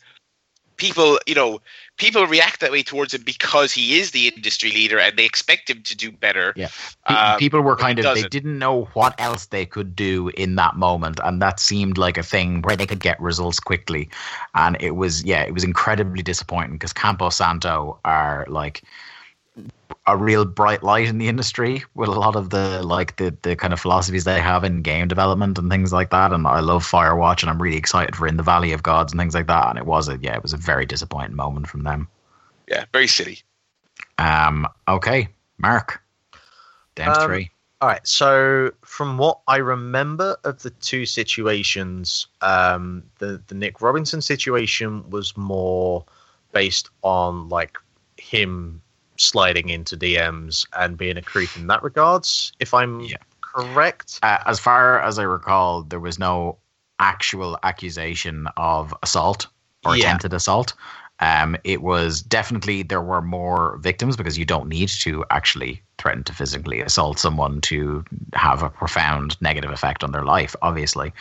people, 0.77 1.19
you 1.25 1.36
know, 1.36 1.60
people 1.97 2.25
react 2.25 2.62
that 2.62 2.71
way 2.71 2.84
towards 2.84 3.13
him 3.13 3.23
because 3.23 3.73
he 3.73 3.99
is 3.99 4.12
the 4.12 4.27
industry 4.27 4.71
leader 4.71 4.99
and 4.99 5.17
they 5.17 5.25
expect 5.25 5.69
him 5.69 5.82
to 5.84 5.95
do 5.95 6.12
better. 6.12 6.53
Yeah. 6.56 6.69
Um, 7.06 7.38
people 7.39 7.62
were 7.62 7.75
kind 7.75 7.99
of 7.99 8.15
they 8.15 8.23
didn't 8.23 8.58
know 8.58 8.86
what 8.93 9.19
else 9.19 9.47
they 9.47 9.65
could 9.65 9.95
do 9.95 10.30
in 10.30 10.56
that 10.56 10.75
moment 10.75 11.19
and 11.23 11.41
that 11.41 11.60
seemed 11.60 11.97
like 11.97 12.17
a 12.17 12.23
thing 12.23 12.62
where 12.62 12.75
they 12.75 12.86
could 12.86 12.99
get 12.99 13.19
results 13.19 13.60
quickly 13.60 14.10
and 14.56 14.77
it 14.80 14.91
was 14.91 15.23
yeah 15.23 15.41
it 15.41 15.53
was 15.53 15.63
incredibly 15.63 16.21
disappointing 16.21 16.73
because 16.73 16.93
campo 16.93 17.30
santo 17.30 17.97
are 18.06 18.45
like 18.49 18.84
a 20.06 20.15
real 20.17 20.46
bright 20.46 20.84
light 20.84 21.08
in 21.08 21.17
the 21.17 21.28
industry 21.28 21.84
with 21.96 22.08
a 22.10 22.13
lot 22.13 22.36
of 22.36 22.50
the 22.50 22.82
like 22.84 23.17
the, 23.17 23.36
the 23.41 23.56
kind 23.56 23.74
of 23.74 23.80
philosophies 23.80 24.24
they 24.24 24.39
have 24.39 24.63
in 24.63 24.82
game 24.82 25.08
development 25.08 25.58
and 25.58 25.70
things 25.70 25.91
like 25.91 26.10
that 26.12 26.32
and 26.32 26.48
i 26.48 26.60
love 26.60 26.84
firewatch 26.86 27.41
and 27.41 27.50
i'm 27.50 27.62
really 27.62 27.78
excited 27.78 28.15
for 28.15 28.26
in 28.28 28.38
the 28.38 28.43
valley 28.43 28.72
of 28.72 28.84
gods 28.84 29.12
and 29.12 29.20
things 29.20 29.36
like 29.36 29.48
that 29.48 29.67
and 29.70 29.78
it 29.78 29.86
was 29.86 30.08
a 30.08 30.17
yeah 30.22 30.36
it 30.36 30.41
was 30.43 30.54
a 30.54 30.58
very 30.58 30.86
disappointing 30.86 31.36
moment 31.36 31.67
from 31.67 31.84
them 31.84 32.08
Yeah, 32.67 32.86
very 32.93 33.08
silly. 33.08 33.39
um 34.17 34.65
okay 34.88 35.28
mark 35.58 36.02
down 36.96 37.13
Um, 37.13 37.26
three 37.26 37.52
All 37.82 37.89
right. 37.89 38.08
So 38.08 38.72
from 38.84 39.17
what 39.20 39.39
I 39.48 39.58
remember 39.58 40.36
of 40.43 40.63
the 40.63 40.72
two 40.72 41.06
situations, 41.06 42.28
um, 42.41 43.04
the 43.20 43.41
the 43.48 43.54
Nick 43.56 43.82
Robinson 43.82 44.22
situation 44.22 45.08
was 45.12 45.38
more 45.38 46.04
based 46.54 46.89
on 47.04 47.50
like 47.50 47.78
him 48.17 48.82
sliding 49.17 49.69
into 49.69 49.97
DMs 49.97 50.65
and 50.77 50.97
being 50.97 51.18
a 51.18 51.22
creep 51.22 51.55
in 51.55 51.68
that 51.68 51.84
regards. 51.84 52.51
If 52.59 52.74
I'm 52.74 53.01
Yeah. 53.01 53.18
correct. 53.41 54.20
uh, 54.24 54.38
as 54.45 54.59
far 54.59 54.99
as 55.01 55.20
I 55.20 55.24
recall, 55.24 55.84
there 55.84 55.99
was 55.99 56.20
no 56.20 56.57
actual 56.99 57.57
accusation 57.63 58.47
of 58.57 58.93
assault 59.03 59.47
or 59.86 59.95
Yeah. 59.95 60.05
attempted 60.05 60.34
assault. 60.34 60.74
Um, 61.20 61.57
it 61.63 61.82
was 61.82 62.22
definitely 62.22 62.84
there 62.84 63.01
were 63.01 63.24
more 63.24 63.78
victims 63.78 64.15
because 64.15 64.38
you 64.38 64.45
don't 64.45 64.70
need 64.70 64.89
to 64.89 65.26
actually 65.32 65.82
threaten 65.97 66.24
to 66.26 66.34
physically 66.34 66.80
assault 66.82 67.18
someone 67.18 67.59
to 67.61 68.05
have 68.34 68.61
a 68.61 68.70
profound 68.70 69.39
negative 69.41 69.72
effect 69.72 70.03
on 70.03 70.11
their 70.11 70.24
life, 70.24 70.55
obviously. 70.61 71.11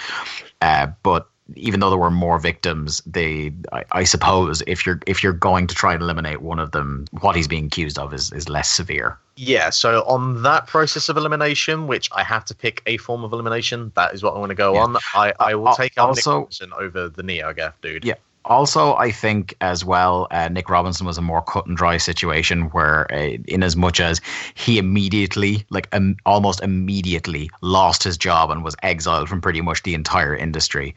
Uh, 0.61 0.89
but 1.03 1.29
even 1.55 1.81
though 1.81 1.91
there 1.91 1.99
were 1.99 2.11
more 2.11 2.39
victims, 2.39 3.01
they 3.07 3.53
I, 3.73 3.85
I 3.93 4.05
suppose 4.05 4.63
if 4.67 4.85
you're 4.85 5.01
if 5.07 5.23
you're 5.23 5.33
going 5.33 5.67
to 5.69 5.75
try 5.75 5.95
and 5.95 6.03
eliminate 6.03 6.43
one 6.43 6.59
of 6.59 6.73
them, 6.73 7.07
what 7.21 7.37
he's 7.37 7.47
being 7.49 7.67
accused 7.67 7.99
of 7.99 8.13
is, 8.13 8.33
is 8.33 8.49
less 8.49 8.69
severe. 8.71 9.17
Yeah, 9.37 9.71
so 9.71 10.03
on 10.05 10.43
that 10.43 10.67
process 10.67 11.09
of 11.09 11.17
elimination, 11.17 11.87
which 11.87 12.09
I 12.13 12.25
have 12.25 12.45
to 12.47 12.55
pick 12.55 12.83
a 12.87 12.97
form 12.97 13.23
of 13.23 13.33
elimination, 13.33 13.93
that 13.95 14.15
is 14.15 14.23
what 14.23 14.35
I 14.35 14.39
want 14.39 14.51
to 14.51 14.55
go 14.57 14.75
Yeah. 14.75 14.81
on. 14.81 14.97
I, 15.15 15.35
I 15.39 15.55
will 15.55 15.69
Uh, 15.69 15.75
take 15.77 15.97
out 15.99 16.09
Nick 16.17 16.27
also- 16.27 16.39
Robinson 16.39 16.73
over 16.79 17.09
the 17.09 17.23
NeoGaf 17.23 17.75
dude. 17.83 18.05
Yeah. 18.05 18.15
Also, 18.47 18.95
I 18.95 19.11
think 19.11 19.57
as 19.61 19.85
well, 19.85 20.29
uh, 20.31 20.49
Nick 20.49 20.71
Robinson 20.71 21.05
was 21.05 21.19
a 21.19 21.23
more 21.23 21.43
cut 21.43 21.67
and 21.67 21.77
dry 21.77 21.97
situation 21.97 22.67
where, 22.71 23.13
uh, 23.13 23.39
in 23.49 23.65
as 23.65 23.75
much 23.75 23.99
as 23.99 24.21
he 24.55 24.79
immediately, 24.79 25.67
like 25.71 25.89
um, 25.93 26.17
almost 26.25 26.63
immediately, 26.63 27.51
lost 27.61 28.05
his 28.05 28.17
job 28.17 28.53
and 28.53 28.63
was 28.63 28.77
exiled 28.85 29.29
from 29.29 29.41
pretty 29.41 29.61
much 29.63 29.83
the 29.83 29.95
entire 29.95 30.35
industry. 30.35 30.95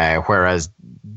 Uh, 0.00 0.22
whereas 0.22 0.70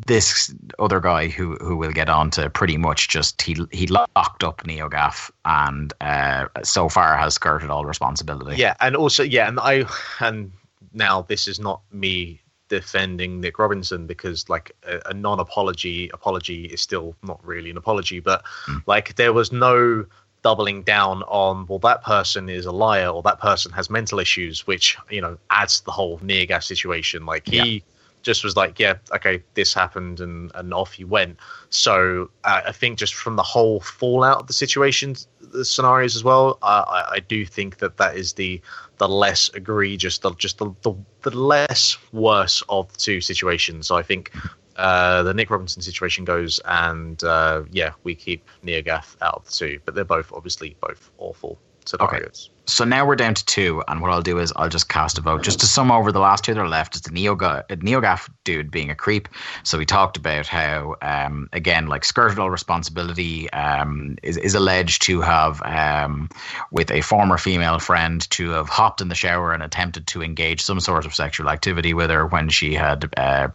this 0.08 0.54
other 0.78 1.00
guy, 1.00 1.30
who 1.30 1.56
who 1.62 1.78
will 1.78 1.94
get 1.94 2.10
on 2.10 2.30
to, 2.32 2.50
pretty 2.50 2.76
much 2.76 3.08
just 3.08 3.42
he 3.42 3.56
he 3.72 3.88
locked 3.88 4.44
up 4.44 4.62
NeoGaf 4.64 5.32
and 5.46 5.94
uh, 6.02 6.48
so 6.64 6.90
far 6.90 7.18
has 7.18 7.36
skirted 7.36 7.70
all 7.70 7.86
responsibility. 7.86 8.58
Yeah, 8.58 8.76
and 8.82 8.98
also 8.98 9.24
yeah, 9.24 9.48
and 9.48 9.58
I 9.62 9.86
and 10.20 10.52
now 10.92 11.22
this 11.22 11.48
is 11.48 11.62
not 11.62 11.82
me 11.94 12.42
defending 12.68 13.40
Nick 13.40 13.58
Robinson 13.58 14.06
because 14.06 14.50
like 14.50 14.76
a, 14.86 15.00
a 15.12 15.14
non-apology 15.14 16.10
apology 16.14 16.66
is 16.66 16.82
still 16.82 17.16
not 17.24 17.40
really 17.46 17.70
an 17.70 17.78
apology, 17.78 18.20
but 18.20 18.44
like 18.86 19.16
there 19.16 19.32
was 19.32 19.54
no 19.54 20.06
doubling 20.42 20.84
down 20.84 21.24
on 21.24 21.66
well 21.68 21.80
that 21.80 22.04
person 22.04 22.50
is 22.50 22.66
a 22.66 22.72
liar 22.72 23.08
or 23.08 23.22
that 23.24 23.40
person 23.40 23.72
has 23.72 23.90
mental 23.90 24.20
issues, 24.20 24.68
which 24.68 24.98
you 25.10 25.22
know 25.22 25.38
adds 25.52 25.80
to 25.80 25.86
the 25.86 25.92
whole 25.92 26.20
NeoGaf 26.20 26.64
situation. 26.64 27.26
Like 27.26 27.48
he 27.48 27.82
just 28.24 28.44
was 28.44 28.56
like, 28.56 28.80
yeah, 28.80 28.96
okay, 29.14 29.44
this 29.54 29.74
happened, 29.74 30.20
and 30.20 30.52
and 30.56 30.74
off 30.74 30.94
he 30.94 31.04
went. 31.04 31.38
So 31.70 32.30
uh, 32.44 32.62
I 32.66 32.72
think 32.72 32.98
just 32.98 33.14
from 33.14 33.36
the 33.36 33.44
whole 33.44 33.80
fallout 33.82 34.40
of 34.42 34.48
the 34.48 34.54
situations, 34.54 35.28
the 35.40 35.66
scenarios 35.66 36.16
as 36.16 36.24
well, 36.24 36.58
I, 36.64 37.06
I 37.12 37.20
do 37.20 37.46
think 37.46 37.78
that 37.78 37.98
that 37.98 38.16
is 38.16 38.34
the 38.34 38.62
the 38.98 39.08
less 39.08 39.50
egregious, 39.54 40.18
the 40.18 40.34
just 40.36 40.58
the, 40.58 40.74
the 40.82 40.96
the 41.22 41.38
less 41.38 41.98
worse 42.12 42.64
of 42.70 42.92
the 42.92 42.98
two 42.98 43.22
situations. 43.22 43.88
So 43.88 43.96
I 43.96 44.04
think 44.04 44.32
uh, 44.78 45.24
the 45.24 45.34
Nick 45.34 45.50
Robinson 45.50 45.82
situation 45.82 46.26
goes, 46.26 46.60
and 46.66 47.24
uh, 47.24 47.64
yeah, 47.72 47.92
we 48.04 48.16
keep 48.16 48.50
NeoGaf 48.66 49.18
out 49.22 49.36
of 49.36 49.46
the 49.46 49.52
two, 49.52 49.80
but 49.86 49.94
they're 49.96 50.04
both 50.04 50.32
obviously 50.34 50.76
both 50.80 51.12
awful 51.18 51.60
scenarios. 51.86 52.50
So 52.66 52.86
now 52.86 53.06
we're 53.06 53.18
down 53.18 53.34
to 53.34 53.46
two, 53.46 53.84
and 53.90 54.02
what 54.02 54.12
I'll 54.12 54.22
do 54.22 54.40
is 54.40 54.54
I'll 54.56 54.70
just 54.70 54.88
cast 54.88 55.18
a 55.18 55.22
vote 55.22 55.44
just 55.44 55.60
to 55.60 55.66
sum 55.66 55.92
over 55.92 56.14
the 56.14 56.20
last 56.20 56.46
two 56.46 56.54
that 56.54 56.60
are 56.60 56.70
left. 56.70 56.96
Is 56.96 57.02
the 57.02 57.10
Neoga- 57.10 57.64
uh, 57.70 57.76
Neogaf 57.76 58.30
dude 58.46 58.72
being 58.72 58.90
a 58.90 58.96
creep? 58.96 59.28
So 59.64 59.78
we 59.78 59.86
talked 59.86 60.16
about 60.16 60.48
how, 60.48 60.96
um, 61.02 61.50
again, 61.52 61.88
like 61.88 62.06
skirted 62.06 62.40
all 62.40 62.50
responsibility 62.50 63.52
um, 63.52 64.18
is 64.24 64.38
is 64.38 64.56
alleged 64.56 65.02
to 65.04 65.20
have, 65.20 65.62
um, 65.64 66.30
with 66.72 66.90
a 66.90 67.02
former 67.02 67.38
female 67.38 67.80
friend, 67.80 68.30
to 68.30 68.52
have 68.52 68.70
hopped 68.70 69.02
in 69.02 69.10
the 69.10 69.16
shower 69.16 69.52
and 69.52 69.62
attempted 69.62 70.08
to 70.08 70.24
engage 70.24 70.62
some 70.62 70.80
sort 70.80 71.06
of 71.06 71.14
sexual 71.14 71.50
activity 71.50 71.94
with 71.94 72.10
her 72.10 72.26
when 72.28 72.48
she 72.48 72.74
had. 72.74 73.14
Uh, 73.18 73.50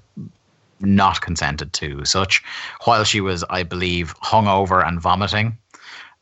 not 0.80 1.20
consented 1.20 1.72
to 1.72 2.04
such, 2.04 2.40
while 2.84 3.02
she 3.02 3.20
was, 3.20 3.42
I 3.50 3.64
believe, 3.64 4.14
hungover 4.20 4.86
and 4.86 5.00
vomiting. 5.00 5.58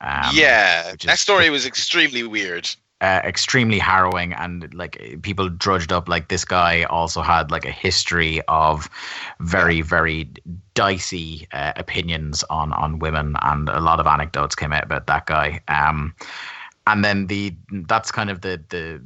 Um, 0.00 0.30
yeah, 0.34 0.92
which 0.92 1.04
that 1.04 1.14
is- 1.14 1.20
story 1.20 1.50
was 1.50 1.66
extremely 1.66 2.22
weird. 2.22 2.68
uh, 3.02 3.20
extremely 3.24 3.78
harrowing 3.78 4.32
and 4.32 4.72
like 4.72 5.18
people 5.22 5.50
drudged 5.50 5.92
up 5.92 6.08
like 6.08 6.28
this 6.28 6.46
guy 6.46 6.82
also 6.84 7.20
had 7.20 7.50
like 7.50 7.66
a 7.66 7.70
history 7.70 8.40
of 8.48 8.88
very 9.40 9.82
very 9.82 10.26
dicey 10.74 11.46
uh, 11.52 11.72
opinions 11.76 12.42
on 12.48 12.72
on 12.72 12.98
women 12.98 13.36
and 13.42 13.68
a 13.68 13.80
lot 13.80 14.00
of 14.00 14.06
anecdotes 14.06 14.54
came 14.54 14.72
out 14.72 14.82
about 14.82 15.06
that 15.08 15.26
guy 15.26 15.60
um 15.68 16.14
and 16.86 17.04
then 17.04 17.26
the 17.26 17.54
that's 17.86 18.10
kind 18.10 18.30
of 18.30 18.40
the 18.40 18.62
the 18.70 18.98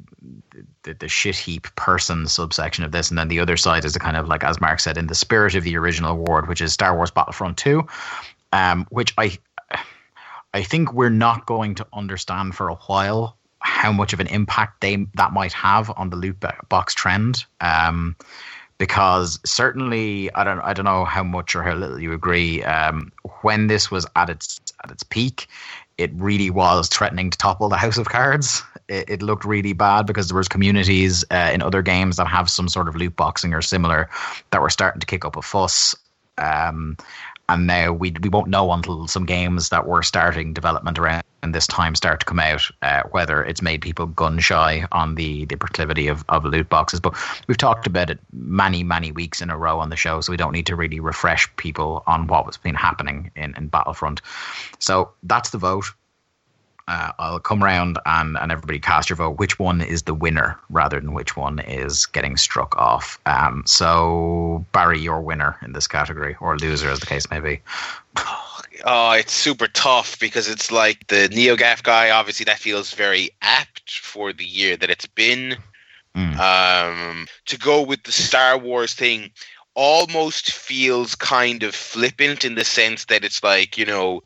the, 0.84 0.94
the 0.94 1.08
shit 1.08 1.34
heap 1.34 1.66
person 1.74 2.28
subsection 2.28 2.84
of 2.84 2.92
this 2.92 3.10
and 3.10 3.18
then 3.18 3.26
the 3.26 3.40
other 3.40 3.56
side 3.56 3.84
is 3.84 3.92
the 3.94 3.98
kind 4.00 4.16
of 4.16 4.28
like 4.28 4.44
as 4.44 4.60
mark 4.60 4.78
said 4.78 4.96
in 4.96 5.08
the 5.08 5.16
spirit 5.16 5.56
of 5.56 5.64
the 5.64 5.76
original 5.76 6.12
award 6.12 6.48
which 6.48 6.60
is 6.60 6.72
star 6.72 6.94
wars 6.94 7.10
battlefront 7.10 7.56
2 7.58 7.84
um 8.52 8.86
which 8.90 9.12
i 9.18 9.36
I 10.54 10.62
think 10.62 10.92
we're 10.92 11.10
not 11.10 11.46
going 11.46 11.74
to 11.76 11.86
understand 11.92 12.54
for 12.54 12.68
a 12.68 12.74
while 12.74 13.36
how 13.60 13.92
much 13.92 14.12
of 14.12 14.20
an 14.20 14.26
impact 14.28 14.80
they 14.80 15.06
that 15.14 15.32
might 15.32 15.52
have 15.52 15.90
on 15.96 16.10
the 16.10 16.16
loot 16.16 16.36
box 16.68 16.94
trend. 16.94 17.44
Um, 17.60 18.16
because 18.78 19.38
certainly, 19.44 20.32
I 20.34 20.42
don't, 20.42 20.60
I 20.60 20.72
don't 20.72 20.86
know 20.86 21.04
how 21.04 21.22
much 21.22 21.54
or 21.54 21.62
how 21.62 21.74
little 21.74 22.00
you 22.00 22.14
agree. 22.14 22.64
Um, 22.64 23.12
when 23.42 23.66
this 23.66 23.90
was 23.90 24.06
at 24.16 24.30
its 24.30 24.58
at 24.82 24.90
its 24.90 25.02
peak, 25.02 25.48
it 25.98 26.10
really 26.14 26.48
was 26.48 26.88
threatening 26.88 27.28
to 27.28 27.36
topple 27.36 27.68
the 27.68 27.76
House 27.76 27.98
of 27.98 28.08
Cards. 28.08 28.62
It, 28.88 29.10
it 29.10 29.22
looked 29.22 29.44
really 29.44 29.74
bad 29.74 30.06
because 30.06 30.28
there 30.28 30.36
was 30.36 30.48
communities 30.48 31.26
uh, 31.30 31.50
in 31.52 31.60
other 31.60 31.82
games 31.82 32.16
that 32.16 32.26
have 32.26 32.48
some 32.48 32.68
sort 32.68 32.88
of 32.88 32.96
loot 32.96 33.14
boxing 33.16 33.52
or 33.52 33.60
similar 33.60 34.08
that 34.50 34.62
were 34.62 34.70
starting 34.70 35.00
to 35.00 35.06
kick 35.06 35.26
up 35.26 35.36
a 35.36 35.42
fuss. 35.42 35.94
Um, 36.38 36.96
and 37.50 37.66
now 37.66 37.92
we 37.92 38.14
we 38.22 38.28
won't 38.28 38.48
know 38.48 38.70
until 38.72 39.08
some 39.08 39.26
games 39.26 39.70
that 39.70 39.86
were 39.86 40.02
starting 40.02 40.52
development 40.52 40.98
around 40.98 41.24
this 41.42 41.66
time 41.66 41.94
start 41.94 42.20
to 42.20 42.26
come 42.26 42.38
out 42.38 42.70
uh, 42.82 43.02
whether 43.10 43.42
it's 43.42 43.62
made 43.62 43.80
people 43.80 44.06
gun 44.06 44.38
shy 44.38 44.86
on 44.92 45.16
the 45.16 45.44
the 45.46 45.56
proclivity 45.56 46.06
of, 46.06 46.24
of 46.28 46.44
loot 46.44 46.68
boxes. 46.68 47.00
But 47.00 47.16
we've 47.48 47.56
talked 47.56 47.86
about 47.86 48.08
it 48.08 48.20
many 48.32 48.84
many 48.84 49.10
weeks 49.10 49.40
in 49.40 49.50
a 49.50 49.58
row 49.58 49.80
on 49.80 49.88
the 49.88 49.96
show 49.96 50.20
so 50.20 50.32
we 50.32 50.36
don't 50.36 50.52
need 50.52 50.66
to 50.66 50.76
really 50.76 51.00
refresh 51.00 51.48
people 51.56 52.04
on 52.06 52.28
what 52.28 52.46
was 52.46 52.56
been 52.56 52.74
happening 52.74 53.30
in, 53.34 53.54
in 53.56 53.66
battlefront. 53.68 54.22
So 54.78 55.10
that's 55.24 55.50
the 55.50 55.58
vote 55.58 55.86
uh, 56.88 57.12
I'll 57.18 57.38
come 57.38 57.62
round 57.62 57.98
and, 58.06 58.36
and 58.38 58.52
everybody 58.52 58.78
cast 58.78 59.08
your 59.08 59.16
vote. 59.16 59.38
Which 59.38 59.58
one 59.58 59.80
is 59.80 60.02
the 60.02 60.14
winner 60.14 60.58
rather 60.70 60.98
than 61.00 61.12
which 61.12 61.36
one 61.36 61.58
is 61.60 62.06
getting 62.06 62.36
struck 62.36 62.76
off? 62.76 63.18
Um, 63.26 63.62
so, 63.66 64.64
Barry, 64.72 65.00
your 65.00 65.20
winner 65.20 65.56
in 65.62 65.72
this 65.72 65.86
category, 65.86 66.36
or 66.40 66.58
loser 66.58 66.90
as 66.90 67.00
the 67.00 67.06
case 67.06 67.30
may 67.30 67.40
be. 67.40 67.60
Oh, 68.84 69.12
it's 69.12 69.32
super 69.32 69.68
tough 69.68 70.18
because 70.18 70.48
it's 70.48 70.72
like 70.72 71.06
the 71.08 71.28
NeoGaf 71.28 71.82
guy. 71.82 72.10
Obviously, 72.10 72.44
that 72.44 72.58
feels 72.58 72.94
very 72.94 73.30
apt 73.42 73.98
for 73.98 74.32
the 74.32 74.44
year 74.44 74.76
that 74.76 74.90
it's 74.90 75.06
been. 75.06 75.56
Mm. 76.16 76.36
Um, 76.38 77.26
to 77.46 77.58
go 77.58 77.82
with 77.82 78.02
the 78.04 78.12
Star 78.12 78.58
Wars 78.58 78.94
thing 78.94 79.30
almost 79.74 80.50
feels 80.50 81.14
kind 81.14 81.62
of 81.62 81.74
flippant 81.74 82.44
in 82.44 82.54
the 82.54 82.64
sense 82.64 83.04
that 83.06 83.24
it's 83.24 83.42
like 83.42 83.78
you 83.78 83.86
know 83.86 84.22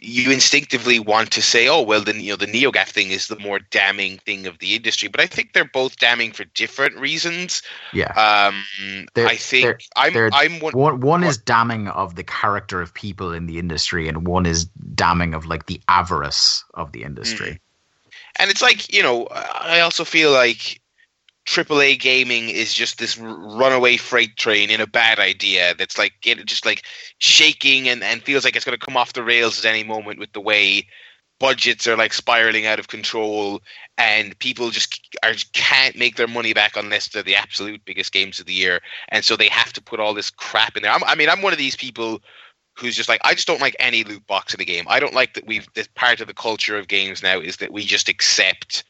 you 0.00 0.30
instinctively 0.30 0.98
want 0.98 1.30
to 1.32 1.42
say, 1.42 1.68
"Oh, 1.68 1.80
well, 1.82 2.02
the 2.02 2.14
you 2.14 2.30
know 2.32 2.36
the 2.36 2.46
NeoGaf 2.46 2.88
thing 2.88 3.10
is 3.10 3.28
the 3.28 3.38
more 3.38 3.58
damning 3.58 4.18
thing 4.18 4.46
of 4.46 4.58
the 4.58 4.74
industry," 4.74 5.08
but 5.08 5.20
I 5.20 5.26
think 5.26 5.52
they're 5.52 5.64
both 5.64 5.96
damning 5.98 6.32
for 6.32 6.44
different 6.44 6.96
reasons. 6.96 7.62
Yeah. 7.92 8.12
Um, 8.12 9.06
I 9.16 9.36
think 9.36 9.64
they're- 9.64 9.78
I'm 9.96 10.12
they're 10.12 10.30
I'm 10.32 10.60
one. 10.60 10.72
one 10.74 11.00
one 11.00 11.24
is 11.24 11.38
damning 11.38 11.88
of 11.88 12.14
the 12.14 12.24
character 12.24 12.80
of 12.80 12.92
people 12.92 13.32
in 13.32 13.46
the 13.46 13.58
industry, 13.58 14.06
and 14.08 14.26
one 14.26 14.44
is 14.46 14.66
damning 14.94 15.34
of 15.34 15.46
like 15.46 15.66
the 15.66 15.80
avarice 15.88 16.64
of 16.74 16.92
the 16.92 17.02
industry. 17.02 17.60
and 18.40 18.50
it's 18.50 18.62
like 18.62 18.92
you 18.92 19.02
know 19.02 19.26
i 19.32 19.80
also 19.80 20.04
feel 20.04 20.30
like 20.30 20.80
AAA 21.48 21.98
gaming 21.98 22.50
is 22.50 22.74
just 22.74 22.98
this 22.98 23.16
runaway 23.16 23.96
freight 23.96 24.36
train 24.36 24.68
in 24.68 24.82
a 24.82 24.86
bad 24.86 25.18
idea 25.18 25.74
that's 25.78 25.96
like 25.96 26.12
get 26.20 26.44
just 26.44 26.66
like 26.66 26.84
shaking 27.16 27.88
and, 27.88 28.04
and 28.04 28.22
feels 28.22 28.44
like 28.44 28.54
it's 28.54 28.66
going 28.66 28.78
to 28.78 28.84
come 28.84 28.98
off 28.98 29.14
the 29.14 29.22
rails 29.22 29.58
at 29.58 29.64
any 29.64 29.82
moment 29.82 30.18
with 30.18 30.30
the 30.34 30.42
way 30.42 30.86
budgets 31.40 31.86
are 31.86 31.96
like 31.96 32.12
spiraling 32.12 32.66
out 32.66 32.78
of 32.78 32.88
control 32.88 33.62
and 33.96 34.38
people 34.40 34.68
just 34.68 35.00
are 35.22 35.32
can't 35.54 35.96
make 35.96 36.16
their 36.16 36.28
money 36.28 36.52
back 36.52 36.76
unless 36.76 37.08
they're 37.08 37.22
the 37.22 37.36
absolute 37.36 37.82
biggest 37.86 38.12
games 38.12 38.38
of 38.38 38.44
the 38.44 38.52
year 38.52 38.82
and 39.08 39.24
so 39.24 39.34
they 39.34 39.48
have 39.48 39.72
to 39.72 39.80
put 39.80 40.00
all 40.00 40.12
this 40.12 40.28
crap 40.28 40.76
in 40.76 40.82
there 40.82 40.92
I'm, 40.92 41.04
i 41.04 41.14
mean 41.14 41.30
i'm 41.30 41.40
one 41.40 41.54
of 41.54 41.58
these 41.58 41.76
people 41.76 42.20
who's 42.76 42.94
just 42.94 43.08
like 43.08 43.20
I 43.24 43.34
just 43.34 43.46
don't 43.46 43.60
like 43.60 43.74
any 43.80 44.04
loot 44.04 44.24
box 44.28 44.54
in 44.54 44.60
a 44.60 44.64
game. 44.64 44.84
I 44.86 45.00
don't 45.00 45.12
like 45.12 45.34
that 45.34 45.48
we've 45.48 45.66
this 45.74 45.88
part 45.96 46.20
of 46.20 46.28
the 46.28 46.34
culture 46.34 46.78
of 46.78 46.86
games 46.86 47.24
now 47.24 47.40
is 47.40 47.56
that 47.56 47.72
we 47.72 47.84
just 47.84 48.08
accept 48.08 48.84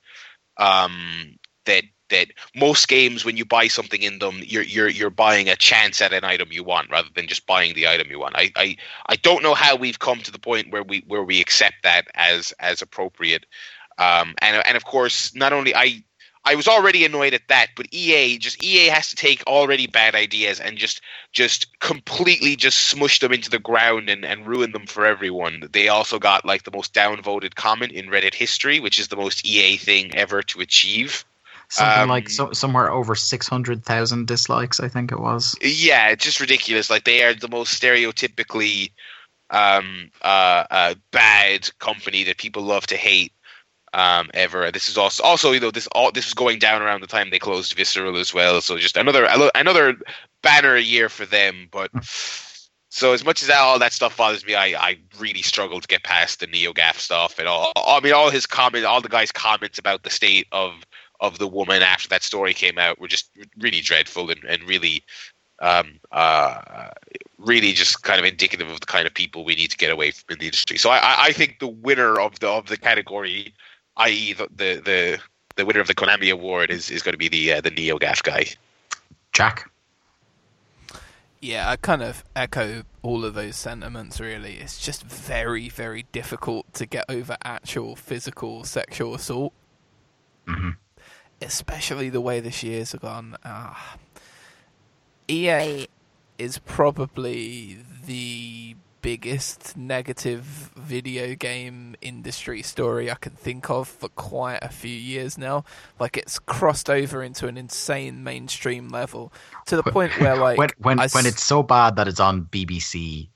um, 0.58 1.38
that 1.64 1.84
that 2.10 2.28
most 2.54 2.88
games 2.88 3.24
when 3.24 3.36
you 3.36 3.44
buy 3.44 3.68
something 3.68 4.02
in 4.02 4.18
them 4.18 4.40
you're 4.44 4.62
you're 4.62 4.88
you're 4.88 5.10
buying 5.10 5.48
a 5.48 5.56
chance 5.56 6.00
at 6.00 6.12
an 6.12 6.24
item 6.24 6.48
you 6.50 6.64
want 6.64 6.90
rather 6.90 7.08
than 7.14 7.26
just 7.26 7.46
buying 7.46 7.74
the 7.74 7.88
item 7.88 8.10
you 8.10 8.18
want. 8.18 8.36
I 8.36 8.50
I, 8.56 8.76
I 9.08 9.16
don't 9.16 9.42
know 9.42 9.54
how 9.54 9.76
we've 9.76 9.98
come 9.98 10.20
to 10.20 10.32
the 10.32 10.38
point 10.38 10.72
where 10.72 10.82
we 10.82 11.04
where 11.06 11.22
we 11.22 11.40
accept 11.40 11.76
that 11.82 12.08
as 12.14 12.52
as 12.60 12.82
appropriate. 12.82 13.46
Um, 13.98 14.34
and 14.40 14.62
and 14.64 14.76
of 14.76 14.84
course 14.84 15.34
not 15.34 15.52
only 15.52 15.74
I 15.74 16.04
I 16.44 16.54
was 16.54 16.66
already 16.66 17.04
annoyed 17.04 17.34
at 17.34 17.48
that, 17.48 17.68
but 17.76 17.88
EA 17.90 18.38
just 18.38 18.64
EA 18.64 18.86
has 18.86 19.08
to 19.08 19.16
take 19.16 19.46
already 19.46 19.86
bad 19.86 20.14
ideas 20.14 20.60
and 20.60 20.78
just 20.78 21.02
just 21.32 21.78
completely 21.80 22.56
just 22.56 22.78
smush 22.78 23.18
them 23.18 23.32
into 23.32 23.50
the 23.50 23.58
ground 23.58 24.08
and, 24.08 24.24
and 24.24 24.46
ruin 24.46 24.72
them 24.72 24.86
for 24.86 25.04
everyone. 25.04 25.68
They 25.72 25.88
also 25.88 26.18
got 26.18 26.46
like 26.46 26.62
the 26.62 26.70
most 26.70 26.94
downvoted 26.94 27.54
comment 27.54 27.92
in 27.92 28.06
Reddit 28.06 28.34
history, 28.34 28.80
which 28.80 28.98
is 28.98 29.08
the 29.08 29.16
most 29.16 29.44
EA 29.44 29.76
thing 29.76 30.14
ever 30.14 30.42
to 30.44 30.60
achieve. 30.60 31.26
Something 31.70 32.02
Um, 32.02 32.08
like 32.08 32.30
so, 32.30 32.52
somewhere 32.52 32.90
over 32.90 33.14
six 33.14 33.46
hundred 33.46 33.84
thousand 33.84 34.26
dislikes. 34.26 34.80
I 34.80 34.88
think 34.88 35.12
it 35.12 35.20
was. 35.20 35.54
Yeah, 35.60 36.08
it's 36.08 36.24
just 36.24 36.40
ridiculous. 36.40 36.88
Like 36.88 37.04
they 37.04 37.22
are 37.24 37.34
the 37.34 37.48
most 37.48 37.80
stereotypically 37.80 38.90
um, 39.50 40.10
uh, 40.22 40.64
uh, 40.70 40.94
bad 41.10 41.68
company 41.78 42.24
that 42.24 42.38
people 42.38 42.62
love 42.62 42.86
to 42.86 42.96
hate 42.96 43.32
um, 43.92 44.30
ever. 44.32 44.70
This 44.70 44.88
is 44.88 44.96
also 44.96 45.22
also 45.22 45.52
you 45.52 45.60
know 45.60 45.70
this 45.70 45.86
all 45.88 46.10
this 46.10 46.26
was 46.26 46.34
going 46.34 46.58
down 46.58 46.80
around 46.80 47.02
the 47.02 47.06
time 47.06 47.30
they 47.30 47.38
closed 47.38 47.74
Visceral 47.74 48.16
as 48.16 48.32
well. 48.32 48.60
So 48.60 48.78
just 48.78 48.96
another 48.96 49.28
another 49.54 49.96
banner 50.42 50.76
year 50.76 51.08
for 51.10 51.26
them. 51.26 51.68
But 51.70 51.90
so 52.90 53.12
as 53.12 53.24
much 53.24 53.42
as 53.42 53.48
that, 53.48 53.60
all 53.60 53.78
that 53.78 53.92
stuff 53.92 54.16
bothers 54.16 54.46
me, 54.46 54.54
I, 54.54 54.66
I 54.68 54.98
really 55.18 55.42
struggle 55.42 55.80
to 55.80 55.88
get 55.88 56.02
past 56.02 56.40
the 56.40 56.46
NeoGaf 56.46 56.94
stuff 56.94 57.38
and 57.38 57.46
all. 57.46 57.72
I 57.76 58.00
mean, 58.00 58.14
all 58.14 58.30
his 58.30 58.46
comments, 58.46 58.86
all 58.86 59.02
the 59.02 59.08
guys' 59.08 59.32
comments 59.32 59.78
about 59.78 60.02
the 60.02 60.10
state 60.10 60.46
of 60.52 60.72
of 61.20 61.38
the 61.38 61.46
woman 61.48 61.82
after 61.82 62.08
that 62.08 62.22
story 62.22 62.54
came 62.54 62.78
out 62.78 62.98
were 63.00 63.08
just 63.08 63.30
really 63.58 63.80
dreadful 63.80 64.30
and, 64.30 64.42
and 64.44 64.62
really 64.64 65.02
um, 65.60 65.98
uh, 66.12 66.90
really 67.38 67.72
just 67.72 68.02
kind 68.02 68.20
of 68.20 68.24
indicative 68.24 68.68
of 68.70 68.78
the 68.80 68.86
kind 68.86 69.06
of 69.06 69.14
people 69.14 69.44
we 69.44 69.54
need 69.56 69.70
to 69.70 69.76
get 69.76 69.90
away 69.90 70.10
from 70.12 70.34
in 70.34 70.38
the 70.38 70.46
industry. 70.46 70.78
So 70.78 70.90
I, 70.90 70.98
I- 70.98 71.24
I 71.26 71.32
think 71.32 71.58
the 71.58 71.66
winner 71.68 72.20
of 72.20 72.38
the 72.38 72.48
of 72.48 72.66
the 72.66 72.76
category, 72.76 73.52
i.e. 73.96 74.34
the 74.34 74.48
the 74.54 74.80
the, 74.84 75.18
the 75.56 75.64
winner 75.66 75.80
of 75.80 75.88
the 75.88 75.94
Konami 75.96 76.30
award, 76.32 76.70
is, 76.70 76.90
is 76.90 77.02
going 77.02 77.14
to 77.14 77.18
be 77.18 77.28
the 77.28 77.54
uh, 77.54 77.60
the 77.60 77.70
NeoGaf 77.72 78.22
guy. 78.22 78.46
Jack. 79.32 79.68
Yeah, 81.40 81.70
I 81.70 81.76
kind 81.76 82.02
of 82.02 82.24
echo 82.34 82.82
all 83.02 83.24
of 83.24 83.34
those 83.34 83.54
sentiments, 83.54 84.18
really. 84.20 84.54
It's 84.56 84.78
just 84.84 85.04
very, 85.04 85.68
very 85.68 86.04
difficult 86.10 86.72
to 86.74 86.84
get 86.86 87.04
over 87.08 87.36
actual 87.44 87.94
physical 87.94 88.64
sexual 88.64 89.14
assault. 89.14 89.52
Mhm. 90.48 90.76
Especially 91.40 92.08
the 92.08 92.20
way 92.20 92.40
this 92.40 92.62
year's 92.62 92.94
gone. 92.94 93.36
Ah. 93.44 93.96
EA 95.28 95.86
is 96.38 96.58
probably 96.58 97.78
the 98.06 98.76
biggest 99.00 99.76
negative 99.76 100.70
video 100.76 101.34
game 101.34 101.94
industry 102.00 102.62
story 102.62 103.10
I 103.10 103.14
can 103.14 103.32
think 103.32 103.70
of 103.70 103.88
for 103.88 104.08
quite 104.10 104.58
a 104.62 104.68
few 104.68 104.94
years 104.94 105.38
now. 105.38 105.64
Like 105.98 106.16
it's 106.16 106.38
crossed 106.38 106.90
over 106.90 107.22
into 107.22 107.46
an 107.46 107.56
insane 107.56 108.24
mainstream 108.24 108.88
level 108.88 109.32
to 109.66 109.76
the 109.76 109.82
point 109.82 110.18
where 110.20 110.36
like 110.46 110.58
when 110.58 110.70
when, 110.78 111.00
I 111.00 111.08
when 111.08 111.26
it's 111.26 111.44
so 111.44 111.62
bad 111.62 111.96
that 111.96 112.08
it's 112.08 112.20
on 112.20 112.44
BBC 112.46 113.28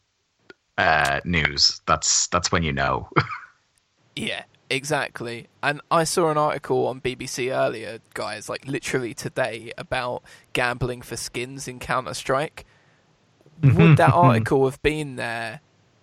uh, 0.79 1.21
news, 1.25 1.81
that's 1.87 2.27
that's 2.29 2.51
when 2.51 2.63
you 2.63 2.73
know. 2.73 3.09
Yeah, 4.15 4.43
exactly. 4.73 5.49
And 5.63 5.81
I 5.91 6.05
saw 6.05 6.31
an 6.31 6.39
article 6.39 6.87
on 6.87 7.01
BBC 7.01 7.55
earlier, 7.55 8.01
guys, 8.15 8.49
like 8.49 8.67
literally 8.67 9.15
today, 9.15 9.73
about 9.77 10.23
gambling 10.53 11.03
for 11.03 11.17
skins 11.17 11.69
in 11.69 11.79
Counter 11.79 12.15
Strike. 12.15 12.65
Would 13.63 13.97
that 13.99 14.13
article 14.13 14.65
have 14.65 14.83
been 14.83 15.17
there 15.17 15.61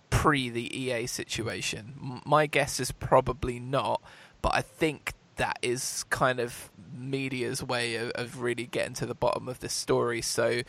pre 0.10 0.50
the 0.50 0.76
EA 0.78 1.08
situation? 1.08 2.22
My 2.26 2.46
guess 2.46 2.80
is 2.80 2.92
probably 2.92 3.60
not, 3.60 4.02
but 4.42 4.54
I 4.54 4.62
think 4.62 5.14
that 5.36 5.58
is 5.62 6.06
kind 6.10 6.40
of 6.40 6.70
media's 6.96 7.64
way 7.64 7.96
of, 7.96 8.12
of 8.12 8.42
really 8.42 8.66
getting 8.66 8.94
to 8.94 9.06
the 9.06 9.16
bottom 9.16 9.48
of 9.48 9.60
this 9.62 9.74
story. 9.74 10.22
So, 10.22 10.62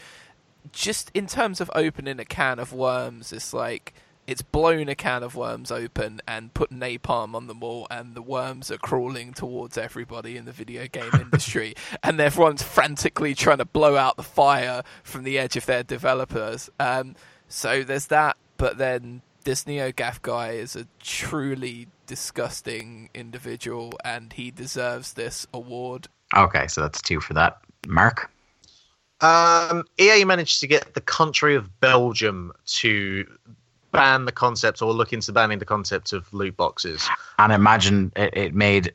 just 0.72 1.10
in 1.12 1.26
terms 1.26 1.60
of 1.60 1.70
opening 1.74 2.18
a 2.18 2.24
can 2.24 2.58
of 2.58 2.72
worms, 2.72 3.32
it's 3.32 3.52
like 3.52 3.92
it's 4.30 4.42
blown 4.42 4.88
a 4.88 4.94
can 4.94 5.24
of 5.24 5.34
worms 5.34 5.72
open 5.72 6.22
and 6.26 6.54
put 6.54 6.70
napalm 6.70 7.34
on 7.34 7.48
them 7.48 7.64
all, 7.64 7.88
and 7.90 8.14
the 8.14 8.22
worms 8.22 8.70
are 8.70 8.78
crawling 8.78 9.34
towards 9.34 9.76
everybody 9.76 10.36
in 10.36 10.44
the 10.44 10.52
video 10.52 10.86
game 10.86 11.10
industry, 11.20 11.74
and 12.04 12.20
everyone's 12.20 12.62
frantically 12.62 13.34
trying 13.34 13.58
to 13.58 13.64
blow 13.64 13.96
out 13.96 14.16
the 14.16 14.22
fire 14.22 14.84
from 15.02 15.24
the 15.24 15.36
edge 15.36 15.56
of 15.56 15.66
their 15.66 15.82
developers. 15.82 16.70
Um, 16.78 17.16
so 17.48 17.82
there's 17.82 18.06
that, 18.06 18.36
but 18.56 18.78
then 18.78 19.22
this 19.42 19.64
NeoGaf 19.64 20.22
guy 20.22 20.52
is 20.52 20.76
a 20.76 20.86
truly 21.00 21.88
disgusting 22.06 23.10
individual, 23.12 23.94
and 24.04 24.32
he 24.32 24.52
deserves 24.52 25.14
this 25.14 25.48
award. 25.52 26.06
okay, 26.36 26.68
so 26.68 26.82
that's 26.82 27.02
two 27.02 27.20
for 27.20 27.34
that. 27.34 27.58
Mark. 27.88 28.30
Um, 29.22 29.84
EA 29.98 30.24
managed 30.24 30.60
to 30.60 30.68
get 30.68 30.94
the 30.94 31.00
country 31.00 31.56
of 31.56 31.80
Belgium 31.80 32.52
to 32.66 33.26
ban 33.92 34.24
the 34.24 34.32
concept 34.32 34.82
or 34.82 34.92
look 34.92 35.12
into 35.12 35.32
banning 35.32 35.58
the 35.58 35.64
concept 35.64 36.12
of 36.12 36.32
loot 36.32 36.56
boxes. 36.56 37.08
and 37.38 37.52
imagine 37.52 38.12
it, 38.16 38.36
it 38.36 38.54
made 38.54 38.92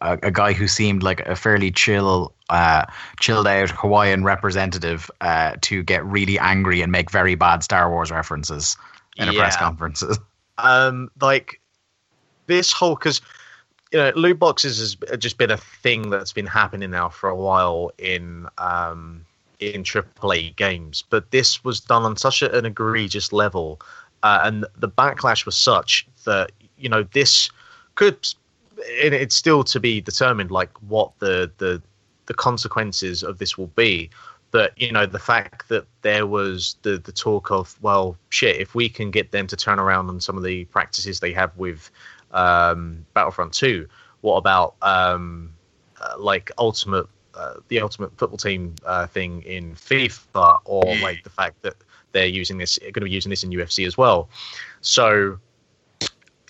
a, 0.00 0.18
a 0.22 0.30
guy 0.30 0.52
who 0.52 0.68
seemed 0.68 1.02
like 1.02 1.20
a 1.26 1.36
fairly 1.36 1.70
chill, 1.70 2.34
uh, 2.48 2.84
chilled 3.18 3.46
out 3.46 3.70
Hawaiian 3.70 4.24
representative 4.24 5.10
uh, 5.20 5.56
to 5.62 5.82
get 5.82 6.04
really 6.04 6.38
angry 6.38 6.82
and 6.82 6.92
make 6.92 7.10
very 7.10 7.34
bad 7.34 7.62
Star 7.62 7.90
Wars 7.90 8.10
references 8.10 8.76
in 9.16 9.28
a 9.28 9.32
press 9.32 9.56
conference. 9.56 10.04
um 10.62 11.10
like 11.20 11.60
this 12.46 12.72
whole 12.72 12.94
because 12.94 13.20
you 13.92 13.98
know 13.98 14.12
loot 14.14 14.38
boxes 14.38 14.78
has 14.78 15.18
just 15.18 15.38
been 15.38 15.50
a 15.50 15.56
thing 15.56 16.10
that's 16.10 16.32
been 16.32 16.46
happening 16.46 16.90
now 16.90 17.08
for 17.08 17.28
a 17.28 17.36
while 17.36 17.90
in 17.98 18.46
um 18.58 19.24
in 19.58 19.82
AAA 19.82 20.56
games 20.56 21.04
but 21.10 21.30
this 21.30 21.62
was 21.64 21.80
done 21.80 22.02
on 22.02 22.16
such 22.16 22.42
a, 22.42 22.56
an 22.56 22.64
egregious 22.64 23.32
level 23.32 23.80
uh, 24.22 24.40
and 24.44 24.66
the 24.76 24.88
backlash 24.88 25.46
was 25.46 25.56
such 25.56 26.06
that 26.24 26.52
you 26.76 26.88
know 26.88 27.02
this 27.12 27.50
could 27.94 28.26
it's 28.82 29.36
still 29.36 29.62
to 29.62 29.78
be 29.78 30.00
determined 30.00 30.50
like 30.50 30.70
what 30.88 31.12
the 31.18 31.50
the 31.58 31.82
the 32.26 32.34
consequences 32.34 33.22
of 33.22 33.38
this 33.38 33.58
will 33.58 33.68
be. 33.68 34.10
But 34.52 34.80
you 34.80 34.90
know 34.90 35.06
the 35.06 35.18
fact 35.18 35.68
that 35.68 35.86
there 36.02 36.26
was 36.26 36.76
the 36.82 36.98
the 36.98 37.12
talk 37.12 37.50
of 37.50 37.76
well 37.82 38.16
shit 38.30 38.56
if 38.56 38.74
we 38.74 38.88
can 38.88 39.10
get 39.10 39.30
them 39.30 39.46
to 39.46 39.56
turn 39.56 39.78
around 39.78 40.08
on 40.08 40.20
some 40.20 40.36
of 40.36 40.42
the 40.42 40.64
practices 40.66 41.20
they 41.20 41.32
have 41.32 41.56
with 41.56 41.90
um, 42.32 43.04
Battlefront 43.14 43.52
2 43.52 43.88
what 44.20 44.36
about 44.36 44.74
um, 44.82 45.52
uh, 46.00 46.14
like 46.18 46.50
ultimate 46.58 47.06
uh, 47.34 47.54
the 47.68 47.80
ultimate 47.80 48.16
football 48.16 48.36
team 48.36 48.74
uh, 48.84 49.06
thing 49.06 49.42
in 49.42 49.74
FIFA 49.74 50.60
or 50.64 50.82
like 51.02 51.22
the 51.22 51.30
fact 51.30 51.62
that 51.62 51.74
they're 52.12 52.26
using 52.26 52.58
this 52.58 52.78
going 52.78 52.92
to 52.94 53.00
be 53.02 53.10
using 53.10 53.30
this 53.30 53.42
in 53.44 53.50
UFC 53.50 53.86
as 53.86 53.96
well. 53.96 54.28
So 54.80 55.38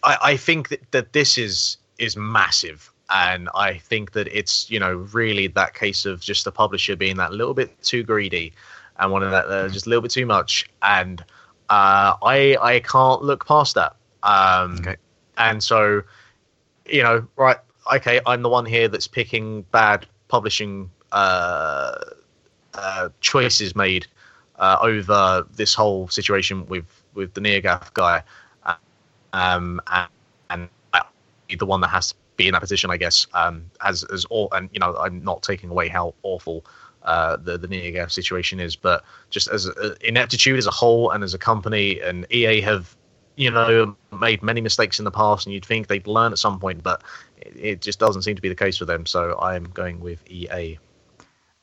I, 0.03 0.17
I 0.23 0.37
think 0.37 0.69
that, 0.69 0.91
that 0.93 1.13
this 1.13 1.39
is 1.39 1.77
is 1.99 2.17
massive. 2.17 2.93
And 3.13 3.49
I 3.55 3.75
think 3.79 4.13
that 4.13 4.29
it's 4.29 4.71
you 4.71 4.79
know 4.79 4.95
really 5.13 5.49
that 5.49 5.75
case 5.75 6.07
of 6.07 6.21
just 6.21 6.45
the 6.45 6.53
publisher 6.53 6.97
being 6.97 7.17
that 7.17 7.33
little 7.33 7.55
bit 7.55 7.83
too 7.83 8.03
greedy 8.05 8.53
and 8.99 9.11
wanting 9.11 9.31
that 9.31 9.47
uh, 9.47 9.69
just 9.69 9.87
a 9.87 9.89
little 9.89 10.03
bit 10.03 10.11
too 10.13 10.27
much. 10.27 10.69
And 10.83 11.21
uh, 11.69 12.15
I 12.23 12.57
I 12.61 12.81
can't 12.81 13.23
look 13.23 13.47
past 13.47 13.75
that. 13.75 13.97
Um, 14.23 14.77
Okay. 14.81 14.97
and 15.39 15.63
so 15.63 16.03
you 16.87 17.03
know 17.03 17.27
right 17.37 17.57
okay 17.95 18.21
I'm 18.27 18.43
the 18.43 18.49
one 18.49 18.67
here 18.67 18.89
that's 18.89 19.07
picking 19.09 19.63
bad 19.73 20.07
publishing 20.29 20.91
uh, 21.13 21.95
uh, 22.75 23.09
choices 23.21 23.75
made 23.75 24.07
uh, 24.61 24.79
over 24.81 25.45
this 25.57 25.75
whole 25.75 26.07
situation 26.09 26.67
with 26.67 26.85
with 27.15 27.35
the 27.35 27.41
NeoGaf 27.41 27.93
guy 27.95 28.23
uh, 28.65 28.75
um, 29.33 29.81
and, 29.89 30.09
and 30.51 30.69
the 31.59 31.67
one 31.67 31.81
that 31.81 31.89
has 31.89 32.11
to 32.13 32.15
be 32.37 32.47
in 32.47 32.53
that 32.53 32.61
position, 32.61 32.91
I 32.91 32.97
guess, 32.97 33.27
um, 33.35 33.69
as 33.81 34.05
as 34.05 34.25
all. 34.27 34.49
And 34.53 34.69
you 34.73 34.79
know, 34.79 34.97
I'm 34.97 35.25
not 35.25 35.43
taking 35.43 35.71
away 35.71 35.89
how 35.89 36.15
awful 36.23 36.65
uh, 37.03 37.37
the 37.37 37.59
the 37.59 37.67
NeoGaf 37.67 38.11
situation 38.11 38.61
is, 38.61 38.77
but 38.77 39.05
just 39.31 39.49
as 39.49 39.67
a, 39.67 39.97
ineptitude 40.07 40.59
as 40.59 40.67
a 40.67 40.71
whole 40.71 41.11
and 41.11 41.25
as 41.25 41.35
a 41.35 41.39
company, 41.39 42.01
and 42.01 42.27
EA 42.31 42.61
have 42.61 42.95
you 43.37 43.51
know 43.51 43.97
made 44.19 44.43
many 44.43 44.61
mistakes 44.61 44.99
in 44.99 45.05
the 45.05 45.11
past, 45.11 45.47
and 45.47 45.55
you'd 45.55 45.65
think 45.65 45.89
they'd 45.89 46.07
learn 46.07 46.33
at 46.33 46.39
some 46.39 46.61
point, 46.61 46.83
but 46.83 47.03
it, 47.39 47.53
it 47.57 47.81
just 47.81 47.99
doesn't 47.99 48.23
seem 48.23 48.37
to 48.37 48.43
be 48.43 48.49
the 48.49 48.55
case 48.55 48.77
for 48.77 48.85
them. 48.85 49.07
So 49.07 49.39
I'm 49.41 49.65
going 49.65 50.01
with 50.01 50.23
EA. 50.31 50.79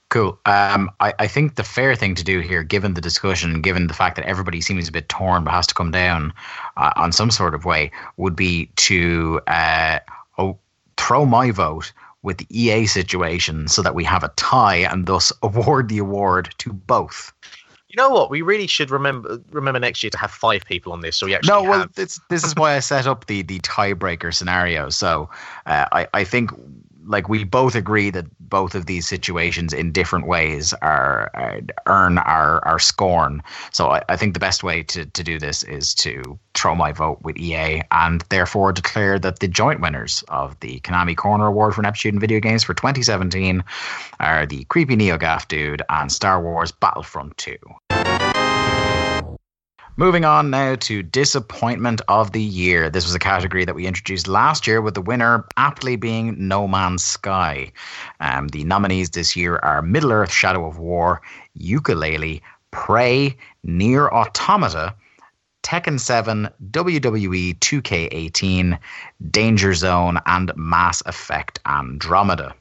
Cool. 0.09 0.39
Um, 0.45 0.89
I, 1.01 1.13
I 1.19 1.27
think 1.27 1.55
the 1.55 1.63
fair 1.63 1.93
thing 1.95 2.15
to 2.15 2.23
do 2.23 2.39
here, 2.39 2.63
given 2.63 2.93
the 2.93 3.01
discussion, 3.01 3.61
given 3.61 3.87
the 3.87 3.93
fact 3.93 4.15
that 4.15 4.25
everybody 4.25 4.61
seems 4.61 4.87
a 4.87 4.91
bit 4.91 5.09
torn 5.09 5.43
but 5.43 5.51
has 5.51 5.67
to 5.67 5.73
come 5.73 5.91
down 5.91 6.33
uh, 6.77 6.93
on 6.95 7.11
some 7.11 7.29
sort 7.29 7.53
of 7.53 7.65
way, 7.65 7.91
would 8.15 8.35
be 8.35 8.67
to 8.77 9.41
uh, 9.47 9.99
oh, 10.37 10.57
throw 10.95 11.25
my 11.25 11.51
vote 11.51 11.91
with 12.23 12.37
the 12.37 12.47
EA 12.49 12.85
situation 12.85 13.67
so 13.67 13.81
that 13.81 13.95
we 13.95 14.03
have 14.05 14.23
a 14.23 14.29
tie 14.37 14.77
and 14.77 15.07
thus 15.07 15.33
award 15.43 15.89
the 15.89 15.97
award 15.97 16.53
to 16.59 16.71
both. 16.71 17.33
You 17.89 17.95
know 17.95 18.09
what? 18.09 18.29
We 18.29 18.41
really 18.41 18.67
should 18.67 18.91
remember 18.91 19.41
remember 19.51 19.79
next 19.79 20.03
year 20.03 20.09
to 20.09 20.17
have 20.17 20.31
five 20.31 20.63
people 20.65 20.91
on 20.91 21.01
this, 21.01 21.15
so 21.15 21.25
we 21.25 21.35
actually 21.35 21.53
No, 21.53 21.63
well, 21.63 21.79
have. 21.79 21.93
this 21.95 22.19
is 22.43 22.53
why 22.55 22.75
I 22.75 22.79
set 22.79 23.07
up 23.07 23.27
the, 23.27 23.43
the 23.43 23.59
tiebreaker 23.59 24.33
scenario. 24.33 24.89
So 24.89 25.29
uh, 25.65 25.85
I, 25.91 26.07
I 26.13 26.23
think 26.25 26.51
like 27.07 27.29
we 27.29 27.43
both 27.43 27.75
agree 27.75 28.09
that 28.11 28.25
both 28.39 28.75
of 28.75 28.85
these 28.85 29.07
situations 29.07 29.73
in 29.73 29.91
different 29.91 30.27
ways 30.27 30.73
are, 30.81 31.31
are 31.33 31.61
earn 31.87 32.17
our, 32.19 32.65
our 32.65 32.79
scorn. 32.79 33.41
So 33.71 33.89
I, 33.89 34.03
I 34.09 34.17
think 34.17 34.33
the 34.33 34.39
best 34.39 34.63
way 34.63 34.83
to, 34.83 35.05
to 35.05 35.23
do 35.23 35.39
this 35.39 35.63
is 35.63 35.95
to 35.95 36.37
throw 36.53 36.75
my 36.75 36.91
vote 36.91 37.19
with 37.21 37.37
EA 37.37 37.81
and 37.91 38.21
therefore 38.29 38.71
declare 38.71 39.19
that 39.19 39.39
the 39.39 39.47
joint 39.47 39.79
winners 39.79 40.23
of 40.27 40.59
the 40.59 40.79
Konami 40.81 41.15
Korner 41.15 41.47
Award 41.47 41.75
for 41.75 41.81
ineptitude 41.81 42.13
in 42.13 42.19
video 42.19 42.39
games 42.39 42.63
for 42.63 42.73
2017 42.73 43.63
are 44.19 44.45
the 44.45 44.63
creepy 44.65 44.95
NeoGaf 44.95 45.47
dude 45.47 45.81
and 45.89 46.11
Star 46.11 46.41
Wars 46.41 46.71
Battlefront 46.71 47.37
2. 47.37 47.55
Moving 49.99 50.25
on 50.25 50.51
now 50.51 50.75
to 50.75 51.01
disappointment 51.01 52.01
of 52.07 52.31
the 52.31 52.41
year. 52.41 52.87
This 52.87 53.05
was 53.05 53.15
a 53.15 53.19
category 53.19 53.65
that 53.65 53.73
we 53.73 53.87
introduced 53.87 54.27
last 54.27 54.67
year, 54.67 54.79
with 54.79 54.93
the 54.93 55.01
winner 55.01 55.43
aptly 55.57 55.95
being 55.95 56.35
No 56.37 56.67
Man's 56.67 57.03
Sky. 57.03 57.71
Um, 58.19 58.49
the 58.49 58.63
nominees 58.63 59.09
this 59.09 59.35
year 59.35 59.59
are 59.63 59.81
Middle 59.81 60.11
Earth: 60.11 60.31
Shadow 60.31 60.67
of 60.67 60.77
War, 60.77 61.23
Yooka-Laylee, 61.59 62.41
Prey, 62.69 63.35
Nier 63.63 64.07
Automata, 64.09 64.93
Tekken 65.63 65.99
7, 65.99 66.47
WWE 66.69 67.57
2K18, 67.57 68.77
Danger 69.31 69.73
Zone, 69.73 70.19
and 70.27 70.51
Mass 70.55 71.01
Effect 71.07 71.59
Andromeda. 71.65 72.53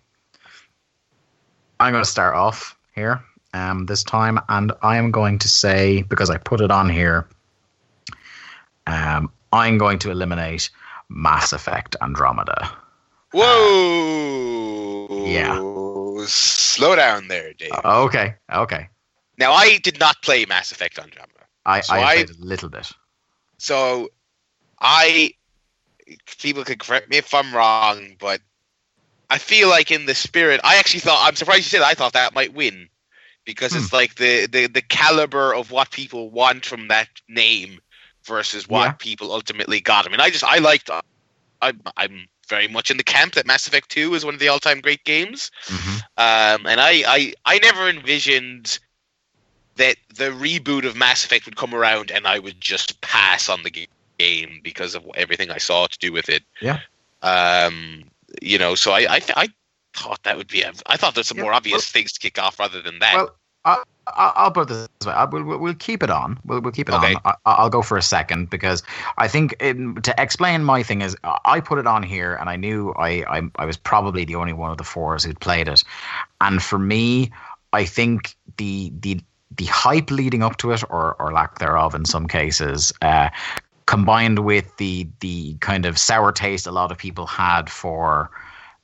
I'm 1.81 1.93
going 1.93 2.03
to 2.03 2.11
start 2.11 2.35
off 2.35 2.79
here 2.95 3.23
um, 3.57 3.87
this 3.87 4.05
time, 4.05 4.39
and 4.49 4.73
I 4.83 4.97
am 4.99 5.11
going 5.11 5.39
to 5.39 5.49
say 5.49 6.03
because 6.03 6.31
I 6.31 6.37
put 6.39 6.61
it 6.61 6.71
on 6.71 6.89
here, 6.89 7.27
um, 8.87 9.31
I'm 9.53 9.79
going 9.79 9.99
to 10.01 10.11
eliminate 10.11 10.71
Mass 11.09 11.53
Effect 11.53 11.97
Andromeda. 12.03 12.71
Whoa. 13.33 15.27
Yeah. 15.27 15.59
Slow 16.27 16.97
down 16.97 17.29
there, 17.29 17.53
Dave. 17.55 17.71
Okay, 17.85 18.35
okay. 18.53 18.89
now 19.39 19.53
I 19.53 19.79
did 19.79 19.99
not 20.01 20.21
play 20.23 20.45
Mass 20.47 20.73
Effect 20.73 20.99
Andromeda. 20.99 21.33
I, 21.65 21.81
So 21.81 21.95
I 21.95 21.99
I- 22.01 22.15
played 22.25 22.31
a 22.31 22.45
little 22.45 22.69
bit. 22.69 22.91
So 23.59 24.09
I 24.81 25.33
people 26.41 26.65
could 26.65 26.79
correct 26.79 27.09
me 27.11 27.17
if 27.17 27.33
I'm 27.35 27.55
wrong, 27.55 28.17
but 28.21 28.41
I 29.31 29.39
feel 29.39 29.69
like 29.69 29.91
in 29.91 30.07
the 30.07 30.15
spirit 30.15 30.61
I 30.63 30.77
actually 30.77 31.01
thought 31.01 31.27
I'm 31.27 31.35
surprised 31.37 31.61
you 31.65 31.71
said 31.79 31.83
I 31.83 31.95
thought 31.95 32.13
that 32.13 32.35
might 32.35 32.53
win. 32.55 32.89
Because 33.47 33.75
it's 33.75 33.93
Hmm. 33.93 33.97
like 33.97 34.17
the, 34.17 34.47
the, 34.47 34.67
the 34.67 34.83
caliber 34.83 35.55
of 35.55 35.71
what 35.71 35.91
people 35.93 36.31
want 36.31 36.67
from 36.67 36.89
that 36.89 37.09
name 37.29 37.81
versus 38.27 38.69
what 38.69 38.87
Yeah. 38.87 38.93
people 38.99 39.33
ultimately 39.33 39.81
got. 39.81 40.07
I 40.07 40.11
mean 40.11 40.21
I 40.21 40.31
just 40.31 40.45
I 40.45 40.59
liked 40.59 40.91
I'm 41.63 41.81
I'm 41.97 42.27
very 42.49 42.69
much 42.69 42.91
in 42.91 42.97
the 42.97 43.05
camp 43.05 43.35
that 43.35 43.47
Mass 43.47 43.67
Effect 43.67 43.91
2 43.91 44.15
is 44.15 44.25
one 44.25 44.35
of 44.35 44.41
the 44.41 44.49
all 44.49 44.59
time 44.61 44.81
great 44.81 45.05
games. 45.05 45.51
hmm 45.69 45.97
Um, 46.19 46.67
and 46.67 46.81
I, 46.81 47.03
I, 47.07 47.35
I 47.45 47.59
never 47.59 47.89
envisioned 47.89 48.79
that 49.77 49.97
the 50.15 50.31
reboot 50.31 50.87
of 50.87 50.97
Mass 50.97 51.25
Effect 51.25 51.45
would 51.47 51.57
come 51.57 51.75
around 51.75 52.11
and 52.11 52.27
I 52.27 52.39
would 52.39 52.61
just 52.61 53.01
pass 53.01 53.49
on 53.49 53.63
the 53.63 53.71
ga- 53.71 53.87
game 54.19 54.61
because 54.63 54.95
of 54.95 55.07
everything 55.15 55.51
I 55.51 55.59
saw 55.59 55.87
to 55.87 55.99
do 55.99 56.13
with 56.13 56.29
it. 56.29 56.43
Yeah. 56.61 56.81
Um, 57.23 58.05
you 58.43 58.59
know, 58.59 58.75
so 58.75 58.93
I, 58.93 59.17
I, 59.17 59.21
I 59.37 59.49
thought 59.97 60.23
that 60.25 60.37
would 60.37 60.49
be. 60.49 60.63
A, 60.63 60.73
I 60.87 60.97
thought 60.97 61.15
there's 61.15 61.29
some 61.29 61.39
Yeah, 61.39 61.45
more 61.45 61.53
obvious 61.55 61.91
things 61.91 62.13
to 62.13 62.21
kick 62.21 62.39
off 62.39 62.59
rather 62.59 62.81
than 62.83 62.99
that. 63.01 63.15
Well, 63.15 63.35
I, 63.65 63.83
I, 64.07 64.33
I'll 64.37 64.51
put 64.53 64.71
it 64.71 64.75
this 64.75 64.89
way. 65.07 65.13
I, 65.13 65.25
we'll, 65.25 65.43
we'll- 65.43 65.59
we'll 65.59 65.75
keep 65.75 66.03
it 66.03 66.11
on. 66.11 66.39
We'll, 66.45 66.61
we'll 66.61 66.73
keep 66.73 66.89
it 66.89 66.95
Okay. 66.95 67.15
on. 67.15 67.21
I, 67.25 67.35
I'll 67.47 67.71
go 67.71 67.83
for 67.83 67.97
a 67.97 68.03
second 68.03 68.49
because 68.51 68.83
I 69.19 69.27
think 69.27 69.57
in, 69.61 69.97
to 70.03 70.15
explain 70.19 70.63
my 70.63 70.83
thing 70.85 71.03
is 71.03 71.17
I 71.45 71.61
put 71.61 71.79
it 71.79 71.87
on 71.87 72.03
here 72.05 72.35
and 72.37 72.49
I 72.49 72.57
knew 72.57 72.93
I, 72.97 73.25
I 73.39 73.43
I 73.57 73.65
was 73.65 73.77
probably 73.77 74.25
the 74.25 74.37
only 74.37 74.53
one 74.53 74.71
of 74.71 74.79
the 74.79 74.85
fours 74.85 75.25
who'd 75.25 75.41
played 75.41 75.67
it, 75.69 75.83
and 76.41 76.63
for 76.63 76.79
me, 76.79 77.33
I 77.73 77.85
think 77.85 78.37
the 78.59 78.93
the 79.01 79.21
the 79.57 79.65
hype 79.67 80.11
leading 80.11 80.43
up 80.43 80.59
to 80.59 80.71
it, 80.73 80.85
or 80.89 81.15
or 81.19 81.33
lack 81.33 81.59
thereof 81.59 81.95
in 81.95 82.05
some 82.05 82.29
cases, 82.29 82.93
uh, 83.03 83.31
combined 83.87 84.41
with 84.41 84.77
the 84.77 85.09
the 85.21 85.55
kind 85.61 85.87
of 85.87 85.99
sour 85.99 86.31
taste 86.31 86.67
a 86.69 86.73
lot 86.73 86.93
of 86.93 86.99
people 86.99 87.27
had 87.27 87.69
for 87.71 88.31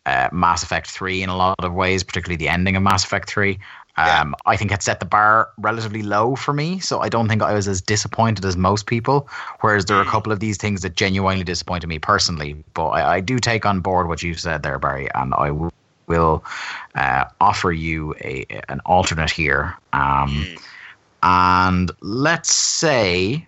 uh, 0.07 0.29
Mass 0.33 0.63
Effect 0.63 0.91
3 0.91 1.23
in 1.23 1.29
a 1.29 1.37
lot 1.37 1.57
of 1.65 1.73
ways, 1.73 2.03
particularly 2.03 2.37
the 2.37 2.49
ending 2.49 2.77
of 2.77 2.83
Mass 2.83 3.05
Effect 3.05 3.29
3. 3.29 3.59
Um, 3.97 4.35
I 4.47 4.57
think 4.57 4.71
had 4.71 4.83
set 4.83 5.01
the 5.01 5.07
bar 5.07 5.51
relatively 5.59 6.03
low 6.03 6.35
for 6.35 6.55
me, 6.55 6.79
so 6.81 7.01
I 7.01 7.11
don't 7.11 7.29
think 7.29 7.43
I 7.43 7.53
was 7.53 7.69
as 7.69 7.83
disappointed 7.83 8.43
as 8.45 8.57
most 8.57 8.87
people. 8.87 9.29
Whereas 9.61 9.85
there 9.85 9.99
are 9.99 10.03
a 10.03 10.07
couple 10.07 10.33
of 10.33 10.41
these 10.41 10.57
things 10.57 10.81
that 10.81 10.97
genuinely 10.97 11.45
disappointed 11.45 11.89
me 11.89 11.99
personally. 11.99 12.65
But 12.73 12.89
I, 12.89 13.17
I 13.17 13.21
do 13.21 13.39
take 13.39 13.67
on 13.67 13.81
board 13.81 14.09
what 14.09 14.23
you've 14.23 14.41
said 14.41 14.63
there, 14.63 14.79
Barry, 14.79 15.09
and 15.15 15.35
I 15.35 15.49
w- 15.49 15.71
will 16.07 16.43
uh, 16.95 17.25
offer 17.41 17.71
you 17.71 18.15
a 18.23 18.47
an 18.71 18.81
alternate 18.87 19.31
here. 19.31 19.77
Um, 19.93 20.47
Hmm. 20.47 20.57
and 21.23 21.91
let's 22.01 22.55
say 22.55 23.47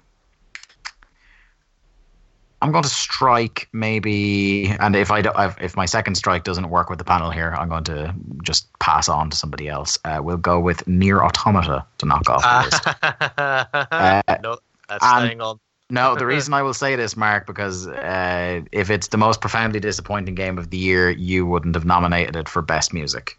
I'm 2.65 2.73
going 2.73 2.83
to 2.83 2.89
strike 2.89 3.69
maybe, 3.75 4.69
and 4.81 4.97
if 4.97 5.11
I 5.11 5.21
if- 5.61 5.77
my 5.77 5.85
second 5.85 6.15
strike 6.15 6.45
doesn't 6.45 6.71
work 6.71 6.89
with 6.89 6.99
the 6.99 7.05
panel 7.05 7.31
here, 7.31 7.55
I'm 7.59 7.69
going 7.69 7.85
to 7.85 8.15
just 8.43 8.67
pass 8.79 9.07
on 9.07 9.29
to 9.29 9.37
somebody 9.37 9.69
else. 9.69 9.99
Uh, 10.03 10.21
we'll 10.23 10.39
go 10.39 10.59
with 10.59 10.87
Nier 10.89 11.23
Automata 11.23 11.85
to 11.99 12.07
knock 12.07 12.31
off 12.31 12.43
the 12.43 12.65
list. 12.65 12.87
Uh, 13.93 14.23
no, 14.43 14.57
that's 14.89 15.05
and- 15.05 15.27
staying 15.27 15.41
on. 15.43 15.61
No, 15.91 16.17
the 16.17 16.25
reason 16.25 16.55
I 16.55 16.63
will 16.63 16.73
say 16.73 16.97
this, 16.97 17.15
Mark, 17.19 17.47
because 17.47 17.87
uh, 17.87 18.63
if 18.73 18.89
it's 18.89 19.09
the 19.09 19.19
most 19.19 19.43
profoundly 19.43 19.79
disappointing 19.79 20.35
game 20.35 20.57
of 20.57 20.71
the 20.71 20.79
year, 20.79 21.11
you 21.11 21.45
wouldn't 21.45 21.75
have 21.75 21.85
nominated 21.85 22.35
it 22.35 22.49
for 22.49 22.63
best 22.63 22.95
music. 22.95 23.39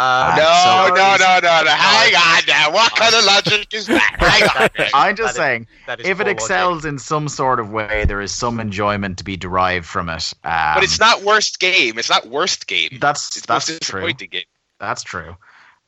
Uh, 0.00 0.34
no, 0.36 0.88
so- 0.88 0.94
no, 0.94 1.16
no, 1.16 1.40
no, 1.42 1.62
no. 1.64 1.70
Hang 1.70 2.14
on 2.14 2.42
now. 2.46 2.72
What 2.72 2.94
kind 2.94 3.14
of 3.14 3.24
logic 3.24 3.74
is 3.74 3.86
that? 3.86 4.16
Hang 4.20 4.42
on. 4.62 4.68
that- 4.76 4.90
I'm 4.94 5.16
just 5.16 5.34
that 5.34 5.40
is- 5.40 5.44
saying, 5.44 5.66
that 5.88 5.98
is 6.00 6.06
if 6.06 6.12
it 6.12 6.16
poor 6.18 6.26
logic. 6.26 6.36
excels 6.40 6.84
in 6.84 6.98
some 7.00 7.28
sort 7.28 7.58
of 7.58 7.72
way, 7.72 8.04
there 8.06 8.20
is 8.20 8.32
some 8.32 8.60
enjoyment 8.60 9.18
to 9.18 9.24
be 9.24 9.36
derived 9.36 9.86
from 9.86 10.08
it. 10.08 10.32
Um, 10.44 10.74
But 10.76 10.84
it's 10.84 11.00
not 11.00 11.22
worst 11.24 11.58
game. 11.58 11.98
It's 11.98 12.08
not 12.10 12.28
worst 12.28 12.68
game. 12.68 12.98
That's 13.00 13.36
It's 13.36 13.46
that's 13.46 13.68
most 13.68 13.82
true. 13.82 14.00
disappointing 14.00 14.28
game. 14.30 14.44
That's 14.78 15.02
true. 15.02 15.36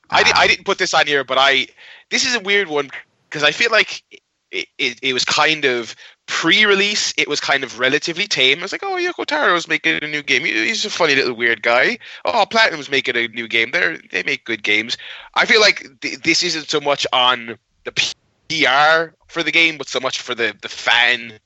I, 0.09 0.23
di- 0.23 0.31
I 0.35 0.41
Um, 0.43 0.47
didn't 0.49 0.65
put 0.65 0.77
this 0.77 0.93
on 0.93 1.07
here, 1.07 1.23
but 1.23 1.37
I 1.37 1.67
this 2.09 2.25
is 2.25 2.35
a 2.35 2.41
weird 2.41 2.67
one 2.67 2.89
because 3.29 3.43
I 3.43 3.51
feel 3.51 3.71
like 3.71 4.03
it, 4.51 4.67
it, 4.77 4.99
it 5.01 5.13
was 5.13 5.23
kind 5.23 5.63
of 5.63 5.95
pre-release. 6.31 7.13
It 7.17 7.27
was 7.27 7.41
kind 7.41 7.61
of 7.63 7.77
relatively 7.77 8.25
tame. 8.25 8.59
I 8.59 8.61
was 8.63 8.71
like, 8.71 8.83
oh, 8.83 8.95
Yoko 8.95 9.25
Taro's 9.25 9.67
making 9.67 10.01
a 10.01 10.07
new 10.07 10.23
game. 10.23 10.45
He's 10.45 10.85
a 10.85 10.89
funny 10.89 11.13
little 11.13 11.35
weird 11.35 11.61
guy. 11.61 11.97
Oh, 12.23 12.45
Platinum's 12.49 12.89
making 12.89 13.17
a 13.17 13.27
new 13.27 13.47
game. 13.49 13.71
They 13.71 13.97
they 14.11 14.23
make 14.23 14.45
good 14.45 14.63
games. 14.63 14.97
I 15.35 15.45
feel 15.45 15.59
like 15.59 15.85
th- 16.01 16.19
this 16.19 16.41
isn't 16.41 16.69
so 16.69 16.79
much 16.79 17.05
on 17.11 17.57
the 17.83 17.91
PR 17.91 19.13
for 19.27 19.43
the 19.43 19.51
game, 19.51 19.77
but 19.77 19.89
so 19.89 19.99
much 19.99 20.21
for 20.21 20.33
the 20.33 20.55
the 20.61 20.69
fan. 20.69 21.39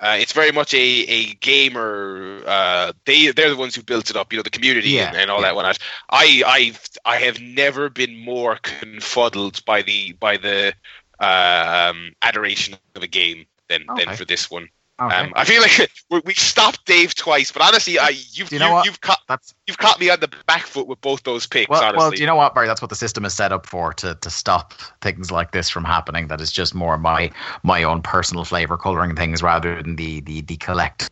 Uh, 0.00 0.16
it's 0.18 0.32
very 0.32 0.52
much 0.52 0.72
a, 0.74 0.78
a 1.08 1.34
gamer. 1.34 2.40
Uh, 2.46 2.92
they 3.04 3.30
they're 3.30 3.50
the 3.50 3.56
ones 3.56 3.74
who 3.74 3.82
built 3.82 4.08
it 4.10 4.16
up. 4.16 4.32
You 4.32 4.38
know, 4.38 4.42
the 4.42 4.50
community 4.50 4.90
Yeah, 4.90 5.08
and, 5.08 5.14
and 5.14 5.30
all 5.30 5.40
yeah. 5.40 5.48
that 5.48 5.54
whatnot. 5.54 5.78
I 6.10 6.42
I 6.46 6.72
I 7.04 7.16
have 7.18 7.40
never 7.40 7.90
been 7.90 8.16
more 8.16 8.56
confuddled 8.62 9.64
by 9.66 9.82
the 9.82 10.12
by 10.14 10.38
the 10.38 10.74
um, 11.20 12.12
adoration 12.22 12.74
of 12.94 13.02
a 13.02 13.06
game 13.06 13.46
than 13.68 13.84
Okay. 13.90 14.04
than 14.04 14.16
for 14.16 14.24
this 14.24 14.50
one. 14.50 14.68
Okay. 15.00 15.16
Um, 15.16 15.32
I 15.34 15.44
feel 15.44 15.60
like 15.60 15.90
we 16.24 16.34
stopped 16.34 16.84
Dave 16.86 17.16
twice, 17.16 17.50
but 17.50 17.62
honestly, 17.62 17.98
I 17.98 18.10
you've 18.30 18.48
Do 18.48 18.54
you 18.54 18.60
know 18.60 18.78
you, 18.78 18.84
you've 18.84 19.00
caught 19.00 19.18
that's 19.28 19.52
you've 19.66 19.78
caught 19.78 19.98
me 19.98 20.08
on 20.08 20.20
the 20.20 20.30
back 20.46 20.66
foot 20.66 20.86
with 20.86 21.00
both 21.00 21.24
those 21.24 21.48
picks. 21.48 21.68
well, 21.68 21.82
honestly, 21.82 21.98
well. 21.98 22.10
Do 22.12 22.16
you 22.18 22.26
know 22.26 22.36
what, 22.36 22.54
Barry? 22.54 22.68
That's 22.68 22.80
what 22.80 22.90
the 22.90 22.96
system 22.96 23.24
is 23.24 23.34
set 23.34 23.50
up 23.50 23.66
for 23.66 23.92
to 23.94 24.14
to 24.14 24.30
stop 24.30 24.72
things 25.00 25.32
like 25.32 25.50
this 25.50 25.68
from 25.68 25.82
happening. 25.82 26.28
That 26.28 26.40
is 26.40 26.52
just 26.52 26.76
more 26.76 26.96
my 26.96 27.32
my 27.64 27.82
own 27.82 28.02
personal 28.02 28.44
flavor 28.44 28.76
coloring 28.76 29.16
things 29.16 29.42
rather 29.42 29.82
than 29.82 29.96
the 29.96 30.20
the 30.20 30.42
the 30.42 30.56
collective 30.58 31.08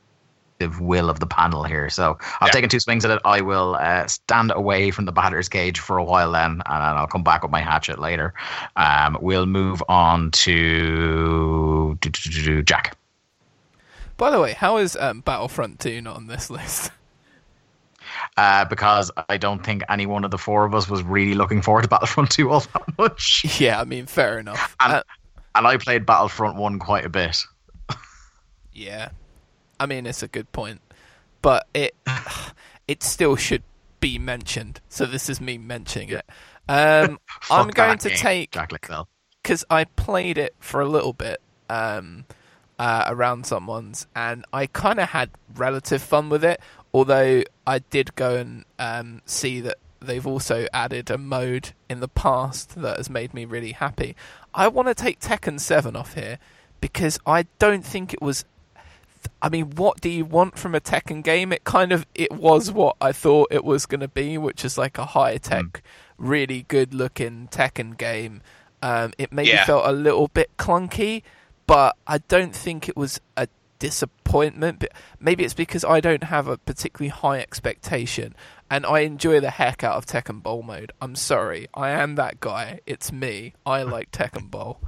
will 0.80 1.08
of 1.10 1.20
the 1.20 1.26
panel 1.26 1.62
here. 1.64 1.88
So 1.90 2.18
I've 2.40 2.48
Yeah. 2.48 2.52
taken 2.52 2.68
two 2.70 2.80
swings 2.80 3.04
at 3.04 3.10
it. 3.10 3.20
I 3.24 3.40
will 3.40 3.76
uh, 3.80 4.06
stand 4.06 4.50
away 4.54 4.90
from 4.90 5.04
the 5.04 5.12
batter's 5.12 5.48
cage 5.48 5.78
for 5.80 5.98
a 5.98 6.04
while 6.04 6.32
then, 6.32 6.52
and 6.52 6.62
I'll 6.66 7.06
come 7.06 7.22
back 7.22 7.42
with 7.42 7.50
my 7.50 7.60
hatchet 7.60 7.98
later. 7.98 8.34
Um, 8.76 9.18
we'll 9.20 9.46
move 9.46 9.82
on 9.88 10.30
to 10.32 11.96
Jack. 12.64 12.96
By 14.16 14.30
the 14.30 14.40
way, 14.40 14.52
how 14.52 14.76
is 14.76 14.96
um, 14.96 15.20
Battlefront 15.20 15.80
2 15.80 16.00
not 16.02 16.16
on 16.16 16.26
this 16.26 16.50
list? 16.58 16.90
uh, 18.36 18.64
because 18.66 19.10
I 19.28 19.36
don't 19.36 19.64
think 19.64 19.82
any 19.88 20.06
one 20.06 20.24
of 20.24 20.30
the 20.30 20.38
four 20.38 20.64
of 20.64 20.74
us 20.74 20.88
was 20.88 21.02
really 21.02 21.34
looking 21.34 21.60
forward 21.62 21.82
to 21.82 21.88
Battlefront 21.88 22.30
2 22.30 22.50
all 22.50 22.60
that 22.60 22.98
much. 22.98 23.44
yeah, 23.60 23.80
I 23.80 23.84
mean, 23.84 24.06
fair 24.06 24.38
enough. 24.38 24.76
And- 24.80 24.92
Uh, 24.94 25.02
And 25.54 25.66
I 25.66 25.76
played 25.76 26.06
Battlefront 26.06 26.56
1 26.56 26.78
quite 26.78 27.04
a 27.04 27.08
bit. 27.10 27.36
yeah, 28.72 29.10
I 29.82 29.86
mean, 29.86 30.06
it's 30.06 30.22
a 30.22 30.28
good 30.28 30.50
point, 30.52 30.80
but 31.42 31.66
it 31.74 31.96
it 32.88 33.02
still 33.02 33.34
should 33.34 33.64
be 33.98 34.16
mentioned. 34.16 34.80
So 34.88 35.06
this 35.06 35.28
is 35.28 35.40
me 35.40 35.58
mentioning 35.58 36.10
it. 36.10 36.24
Um, 36.68 37.18
I'm 37.50 37.68
going 37.68 37.98
to 37.98 38.08
game, 38.10 38.18
take 38.18 38.56
because 39.42 39.64
I 39.68 39.84
played 39.84 40.38
it 40.38 40.54
for 40.60 40.80
a 40.80 40.86
little 40.86 41.12
bit 41.12 41.40
um, 41.68 42.26
uh, 42.78 43.04
around 43.08 43.44
someone's, 43.44 44.06
and 44.14 44.44
I 44.52 44.66
kind 44.66 45.00
of 45.00 45.08
had 45.08 45.30
relative 45.52 46.00
fun 46.00 46.28
with 46.28 46.44
it. 46.44 46.60
Although 46.94 47.42
I 47.66 47.80
did 47.80 48.14
go 48.14 48.36
and 48.36 48.64
um, 48.78 49.22
see 49.24 49.60
that 49.62 49.78
they've 50.00 50.26
also 50.26 50.66
added 50.72 51.10
a 51.10 51.18
mode 51.18 51.72
in 51.88 51.98
the 51.98 52.08
past 52.08 52.80
that 52.82 52.98
has 52.98 53.10
made 53.10 53.34
me 53.34 53.46
really 53.46 53.72
happy. 53.72 54.14
I 54.54 54.68
want 54.68 54.88
to 54.88 54.94
take 54.94 55.18
Tekken 55.18 55.58
7 55.58 55.96
off 55.96 56.14
here 56.14 56.38
because 56.82 57.18
I 57.26 57.46
don't 57.58 57.84
think 57.84 58.12
it 58.12 58.20
was 58.20 58.44
I 59.40 59.48
mean, 59.48 59.70
what 59.76 60.00
do 60.00 60.08
you 60.08 60.24
want 60.24 60.58
from 60.58 60.74
a 60.74 60.80
Tekken 60.80 61.22
game? 61.22 61.52
It 61.52 61.64
kind 61.64 61.92
of 61.92 62.06
it 62.14 62.32
was 62.32 62.70
what 62.72 62.96
I 63.00 63.12
thought 63.12 63.48
it 63.50 63.64
was 63.64 63.86
going 63.86 64.00
to 64.00 64.08
be, 64.08 64.38
which 64.38 64.64
is 64.64 64.76
like 64.78 64.98
a 64.98 65.04
high 65.06 65.36
tech, 65.38 65.82
really 66.18 66.62
good 66.68 66.94
looking 66.94 67.48
Tekken 67.50 67.96
game. 67.96 68.42
Um, 68.82 69.12
it 69.18 69.32
maybe 69.32 69.50
Yeah. 69.50 69.64
felt 69.64 69.86
a 69.86 69.92
little 69.92 70.28
bit 70.28 70.50
clunky, 70.56 71.22
but 71.66 71.96
I 72.06 72.18
don't 72.18 72.54
think 72.54 72.88
it 72.88 72.96
was 72.96 73.20
a 73.36 73.46
disappointment. 73.78 74.80
But 74.80 74.92
maybe 75.20 75.44
it's 75.44 75.54
because 75.54 75.84
I 75.84 76.00
don't 76.00 76.24
have 76.24 76.48
a 76.48 76.56
particularly 76.58 77.10
high 77.10 77.38
expectation, 77.38 78.34
and 78.70 78.84
I 78.86 79.00
enjoy 79.00 79.38
the 79.40 79.50
heck 79.50 79.84
out 79.84 79.96
of 79.96 80.06
Tekken 80.06 80.42
Bowl 80.42 80.62
mode. 80.62 80.92
I'm 81.00 81.14
sorry, 81.14 81.68
I 81.74 81.90
am 81.90 82.14
that 82.16 82.40
guy. 82.40 82.80
It's 82.86 83.12
me. 83.12 83.54
I 83.66 83.82
like 83.96 84.10
Tekken 84.10 84.50
Bowl. 84.50 84.80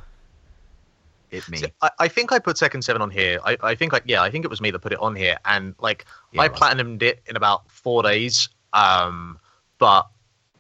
It 1.34 1.48
me. 1.48 1.62
I, 1.82 1.90
I 2.00 2.08
think 2.08 2.32
I 2.32 2.38
put 2.38 2.56
Tekken 2.56 2.82
Seven 2.82 3.02
on 3.02 3.10
here. 3.10 3.40
I, 3.44 3.56
I 3.62 3.74
think 3.74 3.92
like 3.92 4.04
yeah, 4.06 4.22
I 4.22 4.30
think 4.30 4.44
it 4.44 4.48
was 4.48 4.60
me 4.60 4.70
that 4.70 4.78
put 4.78 4.92
it 4.92 5.00
on 5.00 5.14
here, 5.14 5.38
and 5.44 5.74
like 5.80 6.06
Yeah, 6.32 6.42
I 6.42 6.48
was. 6.48 6.58
platinumed 6.58 7.02
it 7.02 7.22
in 7.26 7.36
about 7.36 7.70
four 7.70 8.02
days. 8.02 8.48
Um, 8.72 9.38
but 9.78 10.08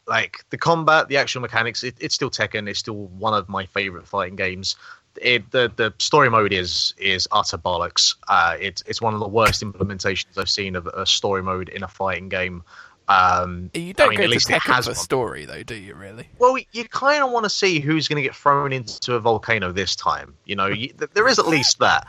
like 0.06 0.44
the 0.50 0.58
combat, 0.58 1.08
the 1.08 1.16
actual 1.16 1.40
mechanics, 1.40 1.82
it, 1.82 1.96
it's 2.00 2.14
still 2.14 2.30
Tekken. 2.30 2.68
It's 2.68 2.78
still 2.78 3.06
one 3.08 3.34
of 3.34 3.48
my 3.48 3.66
favorite 3.66 4.06
fighting 4.06 4.36
games. 4.36 4.76
It, 5.20 5.50
the 5.52 5.72
the 5.76 5.94
story 5.98 6.28
mode 6.28 6.52
is 6.52 6.92
is 6.98 7.28
utter 7.30 7.56
bollocks. 7.56 8.16
Uh, 8.28 8.56
it's 8.60 8.82
it's 8.86 9.00
one 9.00 9.14
of 9.14 9.20
the 9.20 9.28
worst 9.28 9.62
implementations 9.62 10.36
I've 10.36 10.50
seen 10.50 10.74
of 10.74 10.86
a 10.88 11.06
story 11.06 11.42
mode 11.42 11.68
in 11.68 11.84
a 11.84 11.88
fighting 11.88 12.28
game. 12.28 12.64
Um, 13.08 13.70
You 13.74 13.92
don't 13.92 14.06
I 14.06 14.10
mean, 14.10 14.18
go 14.18 14.24
at 14.24 14.26
to 14.26 14.32
least 14.32 14.50
it 14.50 14.54
Tekken 14.54 14.74
has 14.74 14.84
for 14.86 14.90
one. 14.92 14.96
story, 14.96 15.44
though, 15.44 15.62
do 15.62 15.74
you? 15.74 15.94
Really? 15.94 16.28
Well, 16.38 16.56
you 16.72 16.84
kind 16.88 17.22
of 17.22 17.30
want 17.30 17.44
to 17.44 17.50
see 17.50 17.80
who's 17.80 18.08
going 18.08 18.16
to 18.16 18.22
get 18.22 18.34
thrown 18.34 18.72
into 18.72 19.14
a 19.14 19.20
volcano 19.20 19.72
this 19.72 19.94
time. 19.94 20.34
You 20.46 20.56
know, 20.56 20.66
you, 20.66 20.88
th- 20.88 21.10
there 21.12 21.28
is 21.28 21.38
at 21.38 21.46
least 21.46 21.78
that. 21.80 22.06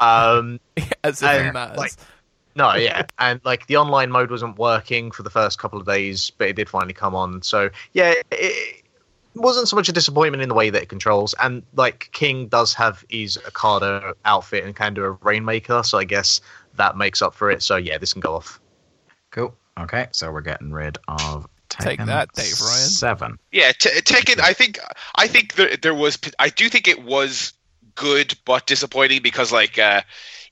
Um, 0.00 0.58
As 1.04 1.22
if 1.22 1.28
And, 1.28 1.48
it 1.48 1.52
matters. 1.52 1.76
like, 1.76 1.92
no, 2.54 2.74
yeah, 2.74 3.04
and 3.18 3.40
like 3.44 3.66
the 3.66 3.76
online 3.76 4.10
mode 4.10 4.30
wasn't 4.30 4.58
working 4.58 5.10
for 5.10 5.22
the 5.22 5.30
first 5.30 5.58
couple 5.58 5.78
of 5.78 5.86
days, 5.86 6.30
but 6.38 6.48
it 6.48 6.56
did 6.56 6.68
finally 6.68 6.94
come 6.94 7.14
on. 7.14 7.42
So 7.42 7.70
yeah, 7.92 8.10
it, 8.12 8.26
it 8.32 8.84
wasn't 9.34 9.68
so 9.68 9.76
much 9.76 9.88
a 9.88 9.92
disappointment 9.92 10.42
in 10.42 10.48
the 10.48 10.54
way 10.54 10.70
that 10.70 10.82
it 10.82 10.88
controls, 10.88 11.34
and 11.42 11.62
like 11.76 12.08
King 12.12 12.48
does 12.48 12.72
have 12.74 13.04
his 13.10 13.36
Okada 13.46 14.14
outfit 14.24 14.64
and 14.64 14.74
can 14.74 14.94
do 14.94 15.04
a 15.04 15.10
Rainmaker, 15.10 15.82
so 15.84 15.98
I 15.98 16.04
guess 16.04 16.40
that 16.76 16.96
makes 16.96 17.20
up 17.22 17.34
for 17.34 17.50
it. 17.50 17.62
So 17.62 17.76
yeah, 17.76 17.98
this 17.98 18.12
can 18.12 18.20
go 18.20 18.34
off. 18.34 18.60
Cool. 19.30 19.54
Okay, 19.78 20.08
so 20.12 20.30
we're 20.32 20.40
getting 20.40 20.72
rid 20.72 20.98
of 21.08 21.46
Take 21.68 21.98
that, 22.04 22.32
Dave 22.32 22.60
Ryan. 22.60 22.88
Seven. 22.88 23.38
Yeah, 23.52 23.72
Te- 23.72 24.00
Tekken. 24.00 24.40
I 24.40 24.52
think 24.52 24.78
I 25.16 25.26
think 25.28 25.54
there, 25.54 25.76
there 25.76 25.94
was. 25.94 26.18
I 26.38 26.48
do 26.48 26.68
think 26.68 26.88
it 26.88 27.04
was 27.04 27.52
good, 27.94 28.36
but 28.44 28.66
disappointing 28.66 29.22
because 29.22 29.52
like 29.52 29.78
uh, 29.78 30.00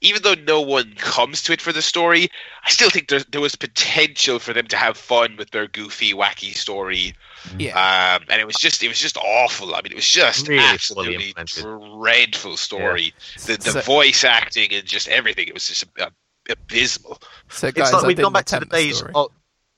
even 0.03 0.23
though 0.23 0.35
no 0.47 0.61
one 0.61 0.93
comes 0.99 1.43
to 1.45 1.53
it 1.53 1.63
for 1.63 1.73
the 1.73 1.81
story, 1.81 2.29
I 2.67 2.71
still 2.71 2.91
think 2.91 3.09
there 3.09 3.21
there 3.33 3.41
was 3.41 3.57
potential 3.57 4.39
for 4.39 4.53
them 4.53 4.67
to 4.69 4.77
have 4.77 4.97
fun 4.99 5.37
with 5.37 5.51
their 5.53 5.67
goofy, 5.67 6.13
wacky 6.13 6.55
story. 6.55 7.15
yeah. 7.59 8.17
Um, 8.19 8.27
and 8.29 8.39
it 8.41 8.47
was 8.47 8.57
just 8.57 8.83
it 8.83 8.89
was 8.89 9.01
just 9.01 9.17
awful. 9.17 9.75
I 9.75 9.81
mean, 9.83 9.93
it 9.93 9.97
was 9.97 10.09
just 10.09 10.49
Really 10.49 10.63
absolutely 10.63 11.35
dreadful 11.47 12.57
story. 12.59 13.15
The 13.47 13.57
the 13.57 13.71
So- 13.73 13.81
voice 13.81 14.23
acting 14.23 14.73
and 14.75 14.85
just 14.85 15.09
everything. 15.09 15.49
It 15.49 15.55
was 15.55 15.67
just 15.67 15.85
uh, 15.99 16.11
abysmal. 16.51 17.19
So, 17.49 17.71
guys, 17.71 17.89
it's 17.89 17.93
like 17.95 18.05
I 18.05 18.07
we've 18.07 18.17
gone 18.17 18.33
back 18.33 18.47
to 18.47 18.61
the 18.61 18.67
days. 18.67 18.99
story. 18.99 19.13
Of, 19.15 19.31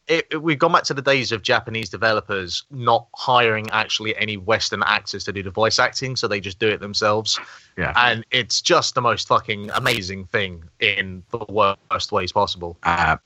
it, 0.07 0.27
it- 0.31 0.43
we've 0.43 0.59
gone 0.59 0.73
back 0.73 0.85
to 0.85 0.95
the 0.95 1.03
days 1.03 1.33
of 1.33 1.43
Japanese 1.43 1.91
developers 1.91 2.65
not 2.71 3.09
hiring 3.15 3.69
actually 3.73 4.17
any 4.17 4.37
Western 4.39 4.83
actors 4.85 5.23
to 5.25 5.33
do 5.33 5.43
the 5.43 5.51
voice 5.51 5.79
acting, 5.79 6.17
so 6.17 6.27
they 6.27 6.41
just 6.41 6.59
do 6.59 6.69
it 6.69 6.81
themselves, 6.81 7.39
Yeah. 7.77 7.93
and 7.97 8.25
it's 8.31 8.63
just 8.63 8.95
the 8.95 9.03
most 9.03 9.29
fucking 9.29 9.71
amazing 9.75 10.25
thing 10.27 10.65
in 10.81 11.23
the 11.31 11.45
worst 11.49 12.11
ways 12.11 12.33
possible. 12.33 12.79
Uh, 12.85 13.19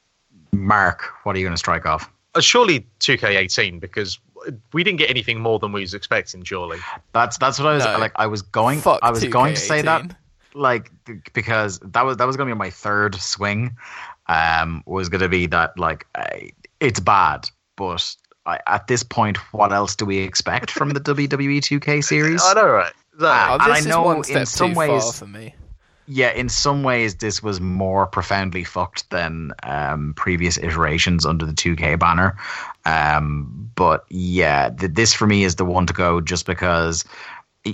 Mark, 0.52 1.04
what 1.22 1.34
are 1.36 1.38
you 1.38 1.44
going 1.44 1.54
to 1.54 1.58
strike 1.58 1.86
off? 1.86 2.10
Uh, 2.34 2.40
surely 2.40 2.86
2K18 3.00 3.78
because 3.78 4.18
we 4.72 4.82
didn't 4.82 4.98
get 4.98 5.08
anything 5.08 5.38
more 5.40 5.58
than 5.58 5.70
we 5.70 5.82
was 5.82 5.94
expecting. 5.94 6.42
Surely, 6.42 6.78
That's 7.12 7.38
that's 7.38 7.58
what 7.60 7.68
I 7.68 7.74
was 7.74 7.84
No. 7.84 7.98
like. 7.98 8.12
I 8.16 8.26
was 8.26 8.42
going. 8.42 8.80
Fuck 8.80 8.98
I 9.02 9.10
was 9.10 9.22
going 9.24 9.54
to 9.54 9.60
say 9.60 9.82
that 9.82 10.02
2K18. 10.02 10.16
Like 10.54 10.90
because 11.32 11.78
that 11.80 12.04
was 12.04 12.16
that 12.18 12.26
was 12.26 12.36
going 12.36 12.48
to 12.48 12.54
be 12.54 12.58
my 12.58 12.70
third 12.70 13.14
swing. 13.16 13.76
Um, 14.28 14.82
was 14.86 15.08
going 15.08 15.20
to 15.20 15.28
be 15.28 15.46
that 15.46 15.78
like 15.78 16.06
I, 16.14 16.50
it's 16.80 17.00
bad, 17.00 17.48
but 17.76 18.14
I, 18.46 18.60
at 18.66 18.86
this 18.86 19.02
point, 19.02 19.36
what 19.52 19.72
else 19.72 19.96
do 19.96 20.04
we 20.06 20.18
expect 20.18 20.70
from 20.70 20.90
the 20.90 21.00
WWE 21.00 21.58
2K 21.58 22.02
series? 22.04 22.42
I 22.44 22.54
know, 22.54 22.66
right? 22.66 22.92
Ah, 23.20 23.50
Oh, 23.50 23.54
and 23.54 23.62
I 23.62 23.68
this 23.70 23.80
is 23.80 23.86
know 23.86 24.02
one 24.02 24.16
in 24.30 24.46
some 24.46 24.70
too 24.70 24.74
far 24.74 24.88
ways- 24.88 25.18
for 25.18 25.26
me. 25.26 25.54
yeah, 26.06 26.30
in 26.32 26.48
some 26.48 26.82
ways, 26.82 27.16
this 27.16 27.42
was 27.42 27.60
more 27.60 28.06
profoundly 28.06 28.64
fucked 28.64 29.10
than 29.10 29.52
um, 29.64 30.14
previous 30.16 30.56
iterations 30.58 31.26
under 31.26 31.44
the 31.44 31.52
2K 31.52 31.98
banner. 31.98 32.36
Um, 32.86 33.70
but 33.74 34.04
yeah, 34.08 34.70
th- 34.70 34.92
this 34.94 35.12
for 35.12 35.26
me 35.26 35.44
is 35.44 35.56
the 35.56 35.64
one 35.64 35.86
to 35.86 35.92
go 35.92 36.20
just 36.20 36.46
because 36.46 37.04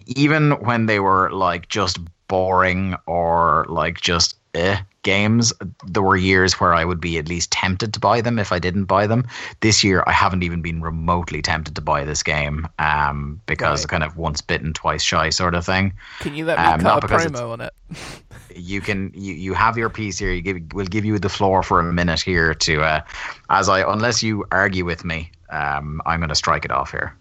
even 0.06 0.52
when 0.64 0.86
they 0.86 1.00
were 1.00 1.30
like 1.30 1.68
just 1.68 1.98
boring 2.28 2.94
or 3.06 3.66
like 3.68 4.00
just 4.00 4.36
eh 4.54 4.78
games, 5.02 5.52
there 5.86 6.02
were 6.02 6.16
years 6.16 6.54
where 6.60 6.74
I 6.74 6.84
would 6.84 7.00
be 7.00 7.18
at 7.18 7.28
least 7.28 7.50
tempted 7.52 7.94
to 7.94 8.00
buy 8.00 8.20
them 8.20 8.38
if 8.38 8.52
I 8.52 8.58
didn't 8.58 8.84
buy 8.84 9.06
them. 9.06 9.26
This 9.60 9.82
year, 9.82 10.04
I 10.06 10.12
haven't 10.12 10.42
even 10.42 10.60
been 10.60 10.82
remotely 10.82 11.40
tempted 11.40 11.74
to 11.76 11.80
buy 11.80 12.04
this 12.04 12.22
game 12.22 12.66
um, 12.78 13.40
because 13.46 13.82
Right. 13.82 13.88
kind 13.88 14.02
of 14.04 14.16
once 14.16 14.40
bitten, 14.42 14.72
twice 14.72 15.02
shy 15.02 15.30
sort 15.30 15.54
of 15.54 15.64
thing. 15.64 15.92
Can 16.20 16.34
you 16.34 16.44
let 16.44 16.58
me 16.58 16.64
Um, 16.66 16.80
cut 16.80 17.04
a 17.04 17.06
promo 17.06 17.50
on 17.50 17.60
it? 17.62 17.72
you 18.54 18.80
can 18.80 19.10
you, 19.14 19.34
you 19.34 19.54
have 19.54 19.78
your 19.78 19.88
piece 19.88 20.18
here. 20.18 20.32
You 20.32 20.42
give 20.42 20.58
we'll 20.74 20.86
give 20.86 21.04
you 21.04 21.18
the 21.18 21.28
floor 21.28 21.62
for 21.62 21.80
a 21.80 21.92
minute 21.92 22.20
here 22.20 22.52
to 22.54 22.82
uh, 22.82 23.00
as 23.48 23.68
I 23.68 23.90
unless 23.90 24.22
you 24.22 24.44
argue 24.50 24.84
with 24.84 25.04
me, 25.04 25.30
um, 25.50 26.02
I'm 26.04 26.20
going 26.20 26.28
to 26.28 26.34
strike 26.34 26.64
it 26.64 26.70
off 26.70 26.90
here. 26.90 27.14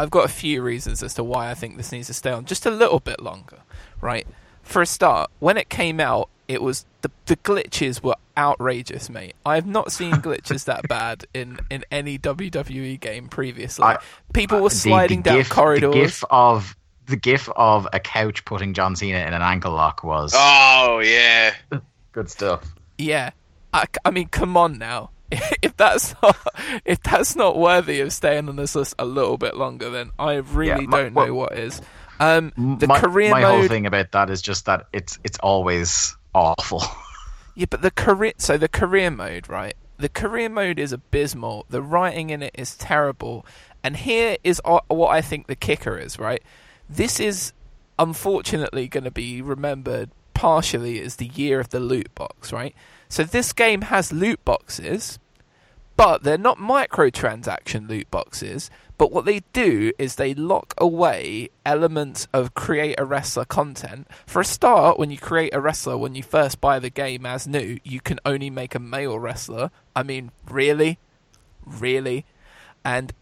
I've 0.00 0.10
got 0.10 0.24
a 0.24 0.28
few 0.32 0.62
reasons 0.62 1.02
as 1.02 1.14
to 1.14 1.24
why 1.24 1.50
I 1.50 1.54
think 1.54 1.76
this 1.76 1.92
needs 1.92 2.06
to 2.06 2.14
stay 2.14 2.30
on 2.30 2.44
just 2.46 2.66
a 2.66 2.70
little 2.70 3.00
bit 3.00 3.20
longer, 3.20 3.58
right? 4.00 4.26
For 4.68 4.82
a 4.82 4.86
start, 4.86 5.30
when 5.38 5.56
it 5.56 5.68
came 5.70 5.98
out, 5.98 6.28
it 6.46 6.62
was 6.62 6.84
the 7.02 7.10
the 7.26 7.36
glitches 7.36 8.02
were 8.02 8.16
outrageous, 8.36 9.08
mate. 9.08 9.34
I 9.46 9.54
have 9.54 9.66
not 9.66 9.90
seen 9.92 10.12
glitches 10.26 10.64
that 10.66 10.86
bad 10.88 11.24
in 11.32 11.58
in 11.70 11.84
any 11.90 12.18
WWE 12.18 13.00
game 13.00 13.28
previously. 13.28 13.84
I- 13.84 13.98
People 14.34 14.58
uh, 14.58 14.62
were 14.62 14.70
sliding 14.70 15.22
the 15.22 15.30
down 15.30 15.38
gif, 15.38 15.50
corridors. 15.50 15.92
The 15.94 16.00
gif 16.00 16.24
of 16.30 16.76
the 17.06 17.16
gif 17.16 17.48
of 17.56 17.88
a 17.94 18.00
couch 18.00 18.44
putting 18.44 18.74
John 18.74 18.94
Cena 18.94 19.18
in 19.26 19.32
an 19.32 19.40
ankle 19.42 19.72
lock 19.72 20.04
was 20.04 20.32
Oh 20.36 21.00
yeah. 21.02 21.54
good 22.12 22.28
stuff. 22.30 22.62
Yeah, 22.98 23.30
I, 23.72 23.84
I 24.04 24.10
mean, 24.10 24.28
come 24.28 24.56
on 24.56 24.76
now. 24.78 25.10
if 25.62 25.76
that's 25.78 26.14
not 26.22 26.36
if 26.84 27.02
that's 27.02 27.36
not 27.36 27.56
worthy 27.58 28.00
of 28.00 28.12
staying 28.12 28.48
on 28.50 28.56
this 28.56 28.74
list 28.74 28.94
a 28.98 29.04
little 29.06 29.38
bit 29.38 29.56
longer, 29.56 29.88
then 29.90 30.10
I 30.18 30.34
really 30.34 30.86
my- 30.86 31.02
don't 31.04 31.14
know 31.14 31.20
well- 31.32 31.34
what 31.34 31.58
is. 31.58 31.80
Um, 32.20 32.52
the 32.78 32.86
my, 32.86 32.98
career 32.98 33.30
my 33.30 33.42
mode, 33.42 33.58
whole 33.60 33.68
thing 33.68 33.86
about 33.86 34.12
that 34.12 34.30
is 34.30 34.42
just 34.42 34.66
that 34.66 34.86
it's 34.92 35.18
it's 35.24 35.38
always 35.38 36.16
awful. 36.34 36.82
yeah, 37.54 37.66
but 37.70 37.82
the 37.82 37.90
career. 37.90 38.32
So 38.38 38.56
the 38.56 38.68
career 38.68 39.10
mode, 39.10 39.48
right? 39.48 39.74
The 39.98 40.08
career 40.08 40.48
mode 40.48 40.78
is 40.78 40.92
abysmal. 40.92 41.66
The 41.68 41.82
writing 41.82 42.30
in 42.30 42.42
it 42.42 42.54
is 42.56 42.76
terrible. 42.76 43.44
And 43.82 43.96
here 43.96 44.36
is 44.44 44.60
what 44.64 45.10
I 45.10 45.20
think 45.20 45.46
the 45.46 45.56
kicker 45.56 45.98
is, 45.98 46.18
right? 46.18 46.42
This 46.88 47.20
is 47.20 47.52
unfortunately 47.98 48.88
going 48.88 49.04
to 49.04 49.10
be 49.10 49.42
remembered 49.42 50.10
partially 50.34 51.00
as 51.00 51.16
the 51.16 51.26
year 51.26 51.58
of 51.58 51.70
the 51.70 51.80
loot 51.80 52.14
box, 52.14 52.52
right? 52.52 52.74
So 53.08 53.24
this 53.24 53.52
game 53.52 53.82
has 53.82 54.12
loot 54.12 54.44
boxes, 54.44 55.18
but 55.96 56.22
they're 56.22 56.38
not 56.38 56.58
microtransaction 56.58 57.88
loot 57.88 58.08
boxes. 58.10 58.70
But 58.98 59.12
what 59.12 59.24
they 59.24 59.42
do 59.52 59.92
is 59.96 60.16
they 60.16 60.34
lock 60.34 60.74
away 60.76 61.50
elements 61.64 62.26
of 62.32 62.54
create 62.54 62.96
a 62.98 63.04
wrestler 63.04 63.44
content. 63.44 64.08
For 64.26 64.40
a 64.40 64.44
start, 64.44 64.98
when 64.98 65.12
you 65.12 65.18
create 65.18 65.54
a 65.54 65.60
wrestler, 65.60 65.96
when 65.96 66.16
you 66.16 66.24
first 66.24 66.60
buy 66.60 66.80
the 66.80 66.90
game 66.90 67.24
as 67.24 67.46
new, 67.46 67.78
you 67.84 68.00
can 68.00 68.18
only 68.26 68.50
make 68.50 68.74
a 68.74 68.80
male 68.80 69.18
wrestler. 69.18 69.70
I 69.94 70.02
mean, 70.02 70.32
really? 70.48 70.98
Really? 71.64 72.26
And 72.84 73.12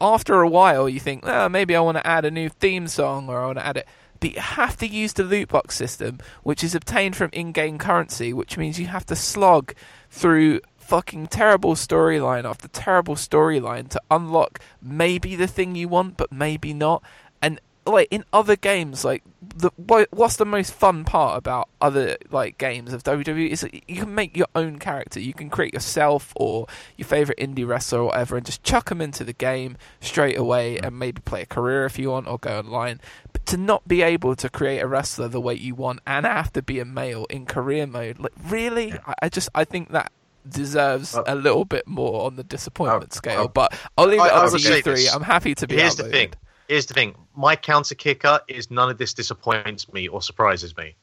after 0.00 0.40
a 0.40 0.48
while, 0.48 0.88
you 0.88 0.98
think, 0.98 1.22
oh, 1.24 1.48
maybe 1.48 1.76
I 1.76 1.80
want 1.80 1.98
to 1.98 2.06
add 2.06 2.24
a 2.24 2.30
new 2.30 2.48
theme 2.48 2.88
song 2.88 3.28
or 3.28 3.40
I 3.40 3.46
want 3.46 3.58
to 3.58 3.66
add 3.66 3.76
it. 3.76 3.86
But 4.18 4.34
you 4.34 4.40
have 4.40 4.76
to 4.78 4.86
use 4.86 5.12
the 5.12 5.22
loot 5.22 5.48
box 5.48 5.76
system, 5.76 6.18
which 6.42 6.64
is 6.64 6.74
obtained 6.74 7.16
from 7.16 7.30
in 7.32 7.52
game 7.52 7.78
currency, 7.78 8.32
which 8.32 8.58
means 8.58 8.80
you 8.80 8.86
have 8.86 9.06
to 9.06 9.16
slog 9.16 9.74
through 10.10 10.60
fucking 10.90 11.28
terrible 11.28 11.76
storyline 11.76 12.44
after 12.44 12.66
terrible 12.66 13.14
storyline 13.14 13.88
to 13.88 14.02
unlock 14.10 14.58
maybe 14.82 15.36
the 15.36 15.46
thing 15.46 15.76
you 15.76 15.86
want, 15.86 16.16
but 16.16 16.32
maybe 16.32 16.74
not. 16.74 17.00
And 17.40 17.60
like 17.86 18.08
in 18.10 18.24
other 18.32 18.56
games, 18.56 19.04
like 19.04 19.22
the 19.40 19.70
what's 20.10 20.34
the 20.34 20.44
most 20.44 20.74
fun 20.74 21.04
part 21.04 21.38
about 21.38 21.68
other 21.80 22.16
like 22.32 22.58
games 22.58 22.92
of 22.92 23.04
WWE 23.04 23.50
is 23.50 23.60
that 23.60 23.88
you 23.88 24.00
can 24.00 24.16
make 24.16 24.36
your 24.36 24.48
own 24.56 24.80
character. 24.80 25.20
You 25.20 25.32
can 25.32 25.48
create 25.48 25.74
yourself 25.74 26.32
or 26.34 26.66
your 26.96 27.06
favorite 27.06 27.38
indie 27.38 27.66
wrestler 27.66 28.00
or 28.00 28.06
whatever, 28.06 28.36
and 28.36 28.44
just 28.44 28.64
chuck 28.64 28.88
them 28.88 29.00
into 29.00 29.22
the 29.22 29.32
game 29.32 29.76
straight 30.00 30.36
away, 30.36 30.76
and 30.78 30.98
maybe 30.98 31.20
play 31.20 31.42
a 31.42 31.46
career 31.46 31.84
if 31.84 32.00
you 32.00 32.10
want, 32.10 32.26
or 32.26 32.36
go 32.36 32.58
online. 32.58 33.00
But 33.32 33.46
to 33.46 33.56
not 33.56 33.86
be 33.86 34.02
able 34.02 34.34
to 34.34 34.48
create 34.50 34.80
a 34.80 34.88
wrestler 34.88 35.28
the 35.28 35.40
way 35.40 35.54
you 35.54 35.76
want 35.76 36.00
and 36.04 36.26
have 36.26 36.52
to 36.54 36.62
be 36.62 36.80
a 36.80 36.84
male 36.84 37.26
in 37.30 37.46
career 37.46 37.86
mode, 37.86 38.18
like 38.18 38.34
really, 38.44 38.92
I, 39.06 39.14
I 39.22 39.28
just 39.28 39.48
I 39.54 39.62
think 39.62 39.92
that 39.92 40.10
deserves 40.48 41.14
Uh, 41.14 41.22
a 41.26 41.34
little 41.34 41.64
bit 41.64 41.86
more 41.86 42.26
on 42.26 42.36
the 42.36 42.44
disappointment 42.44 43.12
uh, 43.12 43.14
scale. 43.16 43.42
uh, 43.44 43.48
but 43.48 43.78
I'll 43.98 44.06
leave 44.06 44.20
I- 44.20 44.28
it 44.28 44.32
I 44.32 44.36
up 44.36 44.52
would 44.52 44.58
to 44.60 44.64
say 44.64 44.76
you 44.76 44.82
three. 44.82 44.94
this. 44.94 45.14
I'm 45.14 45.22
happy 45.22 45.54
to 45.54 45.66
be 45.66 45.76
Here's 45.76 45.96
the 45.96 46.04
thing. 46.04 46.32
Here's 46.68 46.86
the 46.86 46.94
thing. 46.94 47.14
My 47.36 47.56
counter 47.56 47.94
kicker 47.94 48.40
is 48.48 48.70
none 48.70 48.90
of 48.90 48.98
this 48.98 49.12
disappoints 49.14 49.92
me 49.92 50.08
or 50.08 50.22
surprises 50.22 50.76
me. 50.76 50.94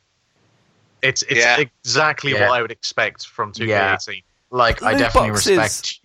It's 1.01 1.21
it's 1.23 1.39
Yeah. 1.39 1.59
exactly 1.59 2.33
Yeah. 2.33 2.49
what 2.49 2.57
I 2.57 2.61
would 2.61 2.71
expect 2.71 3.27
from 3.27 3.51
2K18. 3.53 4.23
like 4.49 4.81
I 4.81 4.93
definitely 4.95 5.31
boxes. 5.31 5.57
respect. 5.57 5.99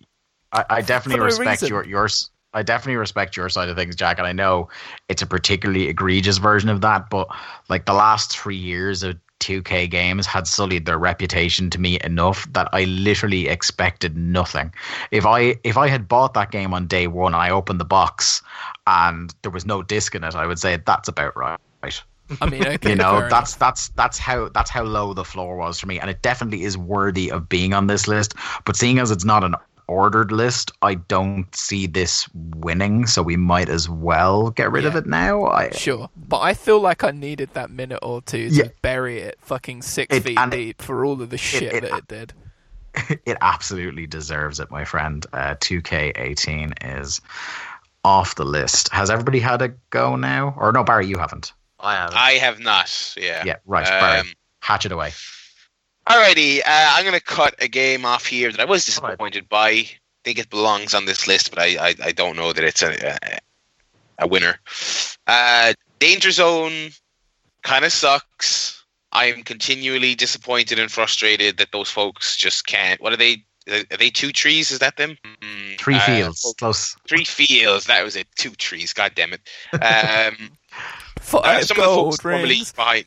I, 0.51 0.65
I 0.77 0.81
definitely 0.81 1.13
For 1.15 1.19
no 1.21 1.25
respect 1.25 1.61
reason. 1.61 1.69
your 1.69 1.85
yours. 1.85 2.29
I 2.55 2.61
definitely 2.61 2.97
respect 2.97 3.35
your 3.35 3.49
side 3.49 3.69
of 3.69 3.75
things, 3.75 3.95
Jack, 3.95 4.19
and 4.19 4.27
I 4.27 4.31
know 4.33 4.69
it's 5.09 5.23
a 5.23 5.25
particularly 5.25 5.87
egregious 5.87 6.37
version 6.37 6.69
of 6.69 6.81
that. 6.81 7.09
But 7.09 7.27
like 7.69 7.85
the 7.85 7.93
last 7.93 8.37
three 8.37 8.55
years 8.57 9.01
of 9.01 9.17
2K 9.43 9.89
games 9.89 10.25
had 10.25 10.47
sullied 10.47 10.85
their 10.85 10.97
reputation 10.97 11.69
to 11.69 11.79
me 11.79 11.99
enough 12.03 12.47
that 12.53 12.69
I 12.71 12.85
literally 12.85 13.49
expected 13.49 14.15
nothing. 14.15 14.73
If 15.11 15.25
I 15.25 15.59
if 15.63 15.77
I 15.77 15.89
had 15.89 16.07
bought 16.07 16.33
that 16.35 16.51
game 16.51 16.73
on 16.73 16.87
day 16.87 17.07
one 17.07 17.35
I 17.35 17.49
opened 17.49 17.81
the 17.81 17.85
box 17.85 18.41
and 18.87 19.35
there 19.41 19.51
was 19.51 19.65
no 19.65 19.83
disc 19.83 20.15
in 20.15 20.23
it, 20.23 20.33
I 20.33 20.47
would 20.47 20.59
say 20.59 20.77
that's 20.77 21.09
about 21.09 21.35
right. 21.35 21.59
I 22.41 22.49
mean, 22.49 22.65
okay, 22.65 22.77
you 22.89 22.95
know 22.95 23.27
that's 23.29 23.55
that's 23.55 23.89
that's 23.89 24.17
how 24.17 24.47
that's 24.49 24.69
how 24.69 24.83
low 24.83 25.13
the 25.13 25.25
floor 25.25 25.57
was 25.57 25.79
for 25.79 25.87
me 25.87 25.99
and 25.99 26.09
it 26.09 26.21
definitely 26.21 26.63
is 26.63 26.77
worthy 26.77 27.29
of 27.29 27.49
being 27.49 27.73
on 27.73 27.87
this 27.87 28.07
list 28.07 28.33
but 28.65 28.77
seeing 28.77 28.97
as 28.99 29.11
it's 29.11 29.25
not 29.25 29.43
an 29.43 29.55
ordered 29.87 30.31
list 30.31 30.71
i 30.81 30.93
don't 30.95 31.53
see 31.55 31.87
this 31.87 32.27
winning 32.55 33.05
so 33.05 33.21
we 33.21 33.35
might 33.37 33.69
as 33.69 33.89
well 33.89 34.49
get 34.51 34.71
rid 34.71 34.85
of 34.85 34.95
it 34.95 35.05
now 35.05 35.45
i 35.45 35.69
Sure, 35.71 36.09
but 36.15 36.39
I 36.39 36.53
feel 36.53 36.79
like 36.79 37.03
I 37.03 37.11
needed 37.11 37.49
that 37.53 37.69
minute 37.69 37.99
or 38.01 38.21
two 38.21 38.49
to 38.49 38.55
Yeah. 38.55 38.67
bury 38.81 39.19
it 39.19 39.37
fucking 39.41 39.81
six 39.81 40.15
It- 40.15 40.23
feet 40.23 40.37
and 40.39 40.53
it- 40.53 40.57
deep 40.57 40.81
for 40.81 41.03
all 41.05 41.21
of 41.21 41.29
the 41.29 41.37
shit 41.37 41.73
it- 41.73 41.81
that 41.83 41.97
it 41.97 42.07
did. 42.07 42.33
it 43.25 43.37
absolutely 43.41 44.05
deserves 44.07 44.59
it 44.59 44.69
my 44.71 44.85
friend 44.85 45.25
uh, 45.33 45.55
2k18 45.55 46.73
is 46.99 47.21
off 48.03 48.35
the 48.35 48.45
list 48.45 48.89
has 48.93 49.09
everybody 49.09 49.39
had 49.39 49.61
a 49.61 49.69
go 49.89 50.15
now 50.15 50.53
or 50.57 50.71
no 50.71 50.83
barry 50.83 51.07
you 51.07 51.17
haven't 51.17 51.53
I 51.79 51.95
have. 51.95 52.13
I 52.13 52.31
have 52.33 52.59
not. 52.59 53.13
Yeah. 53.17 53.43
yeah 53.45 53.55
right 53.65 53.85
barry 53.85 54.19
Um, 54.21 54.27
hatch 54.61 54.85
it 54.85 54.91
away 54.91 55.11
Alrighty, 56.07 56.59
uh, 56.59 56.63
I'm 56.65 57.03
going 57.03 57.17
to 57.17 57.23
cut 57.23 57.55
a 57.59 57.67
game 57.67 58.05
off 58.05 58.25
here 58.25 58.51
that 58.51 58.59
I 58.59 58.65
was 58.65 58.85
disappointed 58.85 59.47
by. 59.47 59.69
I 59.69 59.89
think 60.23 60.39
it 60.39 60.49
belongs 60.49 60.93
on 60.93 61.05
this 61.05 61.27
list, 61.27 61.49
but 61.49 61.59
I, 61.59 61.89
I, 61.89 61.95
I 62.05 62.11
don't 62.11 62.35
know 62.35 62.53
that 62.53 62.63
it's 62.63 62.81
a, 62.81 62.93
a, 63.11 63.39
a 64.19 64.27
winner. 64.27 64.57
Uh, 65.27 65.73
Danger 65.99 66.31
Zone 66.31 66.89
kind 67.63 67.85
of 67.85 67.91
sucks. 67.91 68.83
I 69.11 69.25
am 69.25 69.43
continually 69.43 70.15
disappointed 70.15 70.79
and 70.79 70.91
frustrated 70.91 71.57
that 71.57 71.71
those 71.71 71.89
folks 71.89 72.35
just 72.35 72.65
can't. 72.65 73.01
What 73.01 73.13
are 73.13 73.17
they? 73.17 73.43
Are 73.69 73.97
they 73.97 74.09
two 74.09 74.33
trees? 74.33 74.71
Is 74.71 74.79
that 74.79 74.97
them? 74.97 75.17
Mm, 75.41 75.79
three 75.79 75.95
uh, 75.95 75.99
fields 75.99 76.53
close 76.57 76.95
Three 77.07 77.23
fields. 77.23 77.85
That 77.85 78.03
was 78.03 78.17
it. 78.17 78.27
Two 78.35 78.49
trees. 78.51 78.91
God 78.91 79.13
damn 79.15 79.31
it. 79.33 79.41
Um, 79.73 79.79
uh, 80.73 81.19
Five 81.19 81.63
some 81.63 81.77
of 81.77 81.83
the 81.83 81.89
folks 81.89 82.17
gold 82.17 82.21
formerly 82.21 82.55
rings. 82.55 82.73
behind 82.73 83.05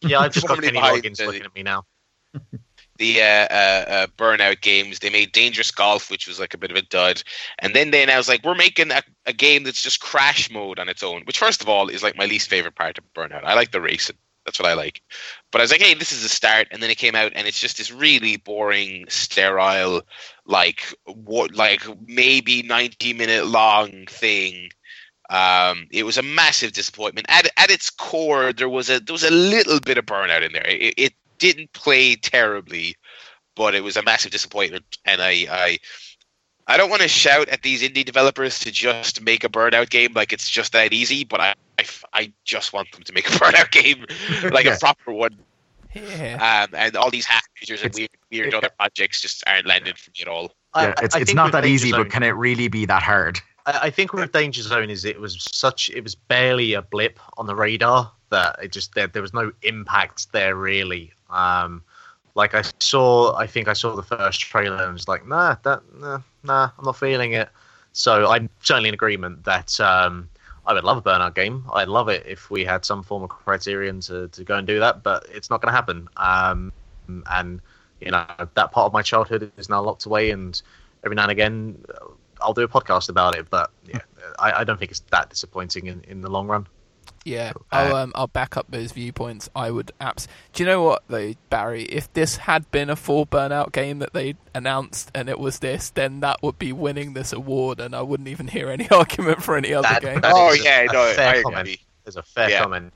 yeah, 0.00 0.20
I've 0.20 0.32
just 0.32 0.46
got 0.46 0.60
Kenny 0.60 0.72
behind 0.72 1.02
Loggins 1.02 1.24
looking 1.24 1.42
at 1.42 1.54
me 1.54 1.62
now. 1.62 1.84
The 2.98 3.22
uh, 3.22 3.46
uh, 3.50 3.84
uh, 3.88 4.06
burnout 4.18 4.60
games. 4.60 4.98
They 4.98 5.10
made 5.10 5.32
Dangerous 5.32 5.70
Golf, 5.70 6.10
which 6.10 6.26
was 6.26 6.38
like 6.38 6.54
a 6.54 6.58
bit 6.58 6.70
of 6.70 6.76
a 6.76 6.82
dud, 6.82 7.22
and 7.60 7.74
then 7.74 7.90
they 7.90 8.02
announced 8.02 8.28
like 8.28 8.44
we're 8.44 8.54
making 8.54 8.90
a, 8.90 9.02
a 9.26 9.32
game 9.32 9.62
that's 9.62 9.82
just 9.82 10.00
crash 10.00 10.50
mode 10.50 10.78
on 10.78 10.88
its 10.88 11.02
own. 11.02 11.22
Which, 11.24 11.38
first 11.38 11.62
of 11.62 11.68
all, 11.68 11.88
is 11.88 12.02
like 12.02 12.16
my 12.16 12.26
least 12.26 12.50
favorite 12.50 12.74
part 12.74 12.98
of 12.98 13.04
Burnout. 13.14 13.44
I 13.44 13.54
like 13.54 13.70
the 13.70 13.80
racing. 13.80 14.16
That's 14.44 14.58
what 14.58 14.68
I 14.68 14.74
like. 14.74 15.02
But 15.52 15.60
I 15.60 15.64
was 15.64 15.70
like, 15.70 15.82
hey, 15.82 15.92
this 15.92 16.10
is 16.10 16.24
a 16.24 16.28
start, 16.28 16.68
and 16.70 16.82
then 16.82 16.90
it 16.90 16.96
came 16.96 17.14
out, 17.14 17.32
and 17.34 17.46
it's 17.46 17.60
just 17.60 17.76
this 17.76 17.92
really 17.92 18.38
boring, 18.38 19.04
sterile, 19.08 20.02
like 20.46 20.82
what, 21.04 21.54
like 21.54 21.82
maybe 22.06 22.62
ninety 22.62 23.12
minute 23.12 23.46
long 23.46 24.06
thing. 24.06 24.70
Um, 25.30 25.86
it 25.90 26.04
was 26.04 26.16
a 26.16 26.22
massive 26.22 26.72
disappointment. 26.72 27.26
At 27.28 27.50
at 27.58 27.70
its 27.70 27.90
core, 27.90 28.52
there 28.52 28.70
was 28.70 28.88
a 28.88 29.00
there 29.00 29.12
was 29.12 29.24
a 29.24 29.30
little 29.30 29.80
bit 29.80 29.98
of 29.98 30.06
burnout 30.06 30.42
in 30.42 30.52
there. 30.52 30.66
It, 30.66 30.94
it 30.96 31.12
didn't 31.38 31.72
play 31.72 32.14
terribly, 32.16 32.94
but 33.56 33.74
it 33.74 33.82
was 33.84 33.96
a 33.96 34.02
massive 34.02 34.30
disappointment. 34.32 34.98
And 35.04 35.20
I 35.22 35.46
I 35.50 35.78
I 36.66 36.76
don't 36.76 36.90
want 36.90 37.02
to 37.02 37.08
shout 37.08 37.48
at 37.48 37.62
these 37.62 37.82
indie 37.82 38.04
developers 38.04 38.58
to 38.60 38.70
just 38.70 39.22
make 39.22 39.42
a 39.44 39.48
burnout 39.48 39.88
game 39.90 40.12
like 40.14 40.32
it's 40.32 40.48
just 40.48 40.72
that 40.72 40.92
easy, 40.92 41.24
but 41.24 41.40
I 41.40 41.54
I, 41.78 41.84
I 42.12 42.32
just 42.44 42.72
want 42.72 42.92
them 42.92 43.02
to 43.04 43.12
make 43.12 43.26
a 43.28 43.32
burnout 43.38 43.70
game 43.70 44.04
like 44.52 44.66
Yeah. 44.66 44.74
a 44.74 44.78
proper 44.78 45.12
one. 45.12 45.38
Yeah. 45.94 46.66
Um, 46.68 46.74
and 46.76 46.96
all 46.96 47.10
these 47.10 47.24
half 47.24 47.42
features 47.56 47.82
and 47.82 47.94
weird, 47.94 48.10
weird 48.30 48.48
it- 48.48 48.54
other 48.54 48.68
projects 48.78 49.22
just 49.22 49.42
aren't 49.46 49.66
landing 49.66 49.94
for 49.94 50.10
me 50.10 50.16
at 50.22 50.28
all. 50.28 50.52
I- 50.74 50.88
yeah, 50.88 50.94
it's, 51.02 51.14
I 51.14 51.20
it's 51.20 51.30
think 51.30 51.36
not 51.36 51.52
that 51.52 51.62
Danger 51.62 51.74
easy 51.74 51.90
Zone- 51.90 52.02
but 52.02 52.10
can 52.12 52.22
it 52.22 52.28
really 52.36 52.68
be 52.68 52.84
that 52.84 53.02
hard 53.02 53.40
I, 53.64 53.78
I 53.84 53.90
think 53.90 54.12
with 54.12 54.30
Danger 54.32 54.60
Zone 54.62 54.90
is 54.90 55.06
it 55.06 55.18
was 55.18 55.42
such 55.50 55.88
it 55.90 56.02
was 56.04 56.14
barely 56.14 56.74
a 56.74 56.82
blip 56.82 57.18
on 57.38 57.46
the 57.46 57.54
radar 57.56 58.12
that 58.30 58.58
it 58.62 58.72
just 58.72 58.94
there, 58.94 59.06
there 59.06 59.22
was 59.22 59.34
no 59.34 59.52
impact 59.62 60.32
there 60.32 60.54
really. 60.54 61.12
Um, 61.30 61.82
like 62.34 62.54
I 62.54 62.62
saw, 62.78 63.36
I 63.36 63.46
think 63.46 63.68
I 63.68 63.72
saw 63.72 63.96
the 63.96 64.02
first 64.02 64.40
trailer 64.40 64.84
and 64.84 64.92
was 64.92 65.08
like, 65.08 65.26
nah, 65.26 65.56
that 65.64 65.82
nah, 65.98 66.20
nah, 66.44 66.70
I'm 66.78 66.84
not 66.84 66.96
feeling 66.96 67.32
it. 67.32 67.48
So 67.92 68.30
I'm 68.30 68.48
certainly 68.62 68.88
in 68.88 68.94
agreement 68.94 69.44
that 69.44 69.78
um, 69.80 70.28
I 70.66 70.72
would 70.72 70.84
love 70.84 70.98
a 70.98 71.02
Burnout 71.02 71.34
game. 71.34 71.64
I'd 71.72 71.88
love 71.88 72.08
it 72.08 72.24
if 72.26 72.50
we 72.50 72.64
had 72.64 72.84
some 72.84 73.02
form 73.02 73.24
of 73.24 73.30
criterion 73.30 74.00
to, 74.02 74.28
to 74.28 74.44
go 74.44 74.56
and 74.56 74.66
do 74.66 74.78
that, 74.78 75.02
but 75.02 75.26
it's 75.32 75.50
not 75.50 75.60
going 75.60 75.72
to 75.72 75.76
happen. 75.76 76.08
Um, 76.16 76.72
and 77.30 77.60
you 78.00 78.10
know 78.10 78.24
that 78.54 78.70
part 78.70 78.86
of 78.86 78.92
my 78.92 79.02
childhood 79.02 79.50
is 79.56 79.68
now 79.68 79.82
locked 79.82 80.06
away, 80.06 80.30
and 80.30 80.60
every 81.02 81.16
now 81.16 81.22
and 81.22 81.32
again 81.32 81.84
I'll 82.40 82.54
do 82.54 82.62
a 82.62 82.68
podcast 82.68 83.08
about 83.08 83.36
it, 83.36 83.48
but 83.50 83.70
yeah, 83.86 84.00
I, 84.38 84.60
I 84.60 84.64
don't 84.64 84.78
think 84.78 84.90
it's 84.90 85.00
that 85.10 85.30
disappointing 85.30 85.86
in, 85.86 86.02
in 86.02 86.20
the 86.20 86.30
long 86.30 86.46
run. 86.46 86.66
Yeah, 87.28 87.52
I'll 87.70 87.94
um, 87.96 88.12
I'll 88.14 88.26
back 88.26 88.56
up 88.56 88.66
those 88.70 88.92
viewpoints. 88.92 89.48
I 89.54 89.70
would 89.70 89.92
abs. 90.00 90.26
Do 90.52 90.62
you 90.62 90.66
know 90.68 90.82
what 90.82 91.02
though, 91.08 91.34
Barry? 91.50 91.82
If 91.84 92.12
this 92.14 92.36
had 92.36 92.70
been 92.70 92.88
a 92.90 92.96
full 92.96 93.26
Burnout 93.26 93.72
game 93.72 93.98
that 93.98 94.12
they 94.14 94.34
announced 94.54 95.10
and 95.14 95.28
it 95.28 95.38
was 95.38 95.58
this, 95.58 95.90
then 95.90 96.20
that 96.20 96.42
would 96.42 96.58
be 96.58 96.72
winning 96.72 97.12
this 97.12 97.32
award, 97.32 97.80
and 97.80 97.94
I 97.94 98.02
wouldn't 98.02 98.28
even 98.28 98.48
hear 98.48 98.70
any 98.70 98.88
argument 98.90 99.42
for 99.42 99.56
any 99.56 99.74
other 99.74 99.88
That- 99.88 100.02
game. 100.02 100.20
that 100.22 100.32
Oh, 100.34 100.50
is 100.52 100.60
a- 100.60 100.64
yeah, 100.64 100.80
a 100.80 100.86
no, 100.92 101.12
fair 101.14 101.28
I 101.28 101.42
comment. 101.42 101.60
agree. 101.60 101.80
There's 102.04 102.16
a 102.16 102.22
fair 102.22 102.50
Yeah. 102.50 102.62
comment. 102.62 102.92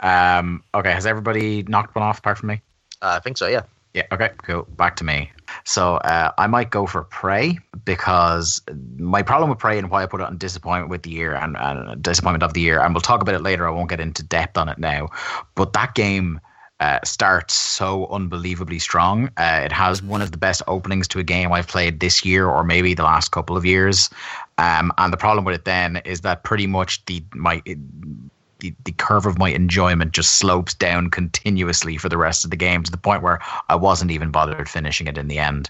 Um, 0.00 0.62
okay, 0.74 0.92
has 0.92 1.06
everybody 1.06 1.62
knocked 1.62 1.94
one 1.94 2.02
off 2.04 2.18
apart 2.18 2.38
from 2.38 2.48
me? 2.48 2.62
Uh, 3.00 3.14
I 3.16 3.20
think 3.20 3.36
so. 3.38 3.46
Yeah. 3.46 3.62
Yeah, 3.94 4.02
okay, 4.10 4.30
cool. 4.42 4.64
Back 4.76 4.96
to 4.96 5.04
me. 5.04 5.30
So 5.64 5.96
uh, 5.98 6.32
I 6.36 6.48
might 6.48 6.70
go 6.70 6.84
for 6.84 7.04
Prey 7.04 7.58
because 7.84 8.60
my 8.98 9.22
problem 9.22 9.50
with 9.50 9.60
Prey 9.60 9.78
and 9.78 9.88
why 9.88 10.02
I 10.02 10.06
put 10.06 10.20
it 10.20 10.26
on 10.26 10.36
disappointment 10.36 10.90
with 10.90 11.04
the 11.04 11.10
year 11.10 11.34
and, 11.34 11.56
and 11.56 12.02
disappointment 12.02 12.42
of 12.42 12.54
the 12.54 12.60
year, 12.60 12.80
and 12.80 12.92
we'll 12.92 13.00
talk 13.02 13.22
about 13.22 13.36
it 13.36 13.42
later. 13.42 13.68
I 13.68 13.70
won't 13.70 13.88
get 13.88 14.00
into 14.00 14.24
depth 14.24 14.58
on 14.58 14.68
it 14.68 14.78
now, 14.78 15.10
but 15.54 15.74
that 15.74 15.94
game 15.94 16.40
uh, 16.80 16.98
starts 17.04 17.54
so 17.54 18.08
unbelievably 18.08 18.80
strong. 18.80 19.30
Uh, 19.36 19.62
it 19.64 19.70
has 19.70 20.02
one 20.02 20.20
of 20.20 20.32
the 20.32 20.38
best 20.38 20.60
openings 20.66 21.06
to 21.08 21.20
a 21.20 21.22
game 21.22 21.52
I've 21.52 21.68
played 21.68 22.00
this 22.00 22.24
year 22.24 22.48
or 22.48 22.64
maybe 22.64 22.94
the 22.94 23.04
last 23.04 23.30
couple 23.30 23.56
of 23.56 23.64
years. 23.64 24.10
Um, 24.58 24.92
and 24.98 25.12
the 25.12 25.16
problem 25.16 25.44
with 25.44 25.54
it 25.54 25.64
then 25.64 25.98
is 26.04 26.22
that 26.22 26.42
pretty 26.42 26.66
much 26.66 27.04
the 27.06 27.22
my 27.32 27.62
the, 28.64 28.74
the 28.84 28.92
curve 28.92 29.26
of 29.26 29.38
my 29.38 29.50
enjoyment 29.50 30.12
just 30.12 30.38
slopes 30.38 30.72
down 30.72 31.10
continuously 31.10 31.98
for 31.98 32.08
the 32.08 32.16
rest 32.16 32.44
of 32.44 32.50
the 32.50 32.56
game 32.56 32.82
to 32.82 32.90
the 32.90 32.96
point 32.96 33.22
where 33.22 33.38
I 33.68 33.76
wasn't 33.76 34.10
even 34.10 34.30
bothered 34.30 34.70
finishing 34.70 35.06
it 35.06 35.18
in 35.18 35.28
the 35.28 35.38
end. 35.38 35.68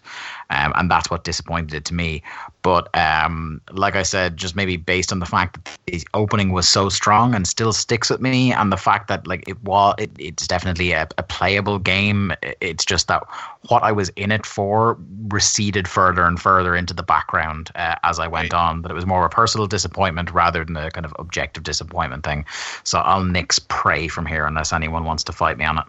Um, 0.55 0.73
and 0.77 0.91
that's 0.91 1.11
what 1.11 1.25
disappointed 1.25 1.75
it 1.75 1.85
to 1.87 1.95
me. 1.95 2.23
But 2.63 2.89
um, 2.97 3.61
like 3.73 3.97
I 3.97 4.03
said, 4.03 4.37
just 4.37 4.55
maybe 4.57 4.77
based 4.77 5.13
on 5.13 5.19
the 5.19 5.27
fact 5.27 5.63
that 5.65 5.79
the 5.87 6.07
opening 6.15 6.53
was 6.53 6.69
so 6.69 6.89
strong 6.89 7.35
and 7.35 7.47
still 7.47 7.73
sticks 7.73 8.09
with 8.09 8.21
me, 8.21 8.53
and 8.53 8.71
the 8.73 8.77
fact 8.77 9.09
that 9.09 9.27
like 9.27 9.47
it 9.49 9.63
was, 9.65 9.95
it, 9.99 10.11
it's 10.19 10.47
definitely 10.47 10.93
a, 10.93 11.07
a 11.19 11.23
playable 11.23 11.79
game. 11.79 12.33
It's 12.61 12.85
just 12.85 13.09
that 13.09 13.23
what 13.69 13.83
I 13.83 13.93
was 13.93 14.11
in 14.17 14.31
it 14.33 14.47
for 14.47 14.97
receded 15.29 15.89
further 15.89 16.25
and 16.25 16.41
further 16.41 16.75
into 16.77 16.95
the 16.95 17.03
background 17.03 17.71
uh, 17.75 17.97
as 18.03 18.19
I 18.19 18.29
went 18.29 18.53
Right. 18.53 18.55
on. 18.55 18.83
That 18.83 18.91
it 18.91 18.95
was 18.95 19.07
more 19.07 19.25
of 19.25 19.33
a 19.33 19.35
personal 19.35 19.67
disappointment 19.67 20.31
rather 20.33 20.65
than 20.65 20.77
a 20.77 20.91
kind 20.91 21.05
of 21.05 21.15
objective 21.19 21.63
disappointment 21.65 22.25
thing. 22.25 22.45
So 22.85 22.99
I'll 23.01 23.25
nix 23.25 23.59
Prey 23.59 24.09
from 24.09 24.27
here 24.27 24.47
unless 24.47 24.73
anyone 24.73 25.05
wants 25.05 25.25
to 25.25 25.33
fight 25.33 25.59
me 25.59 25.65
on 25.65 25.79
it. 25.79 25.85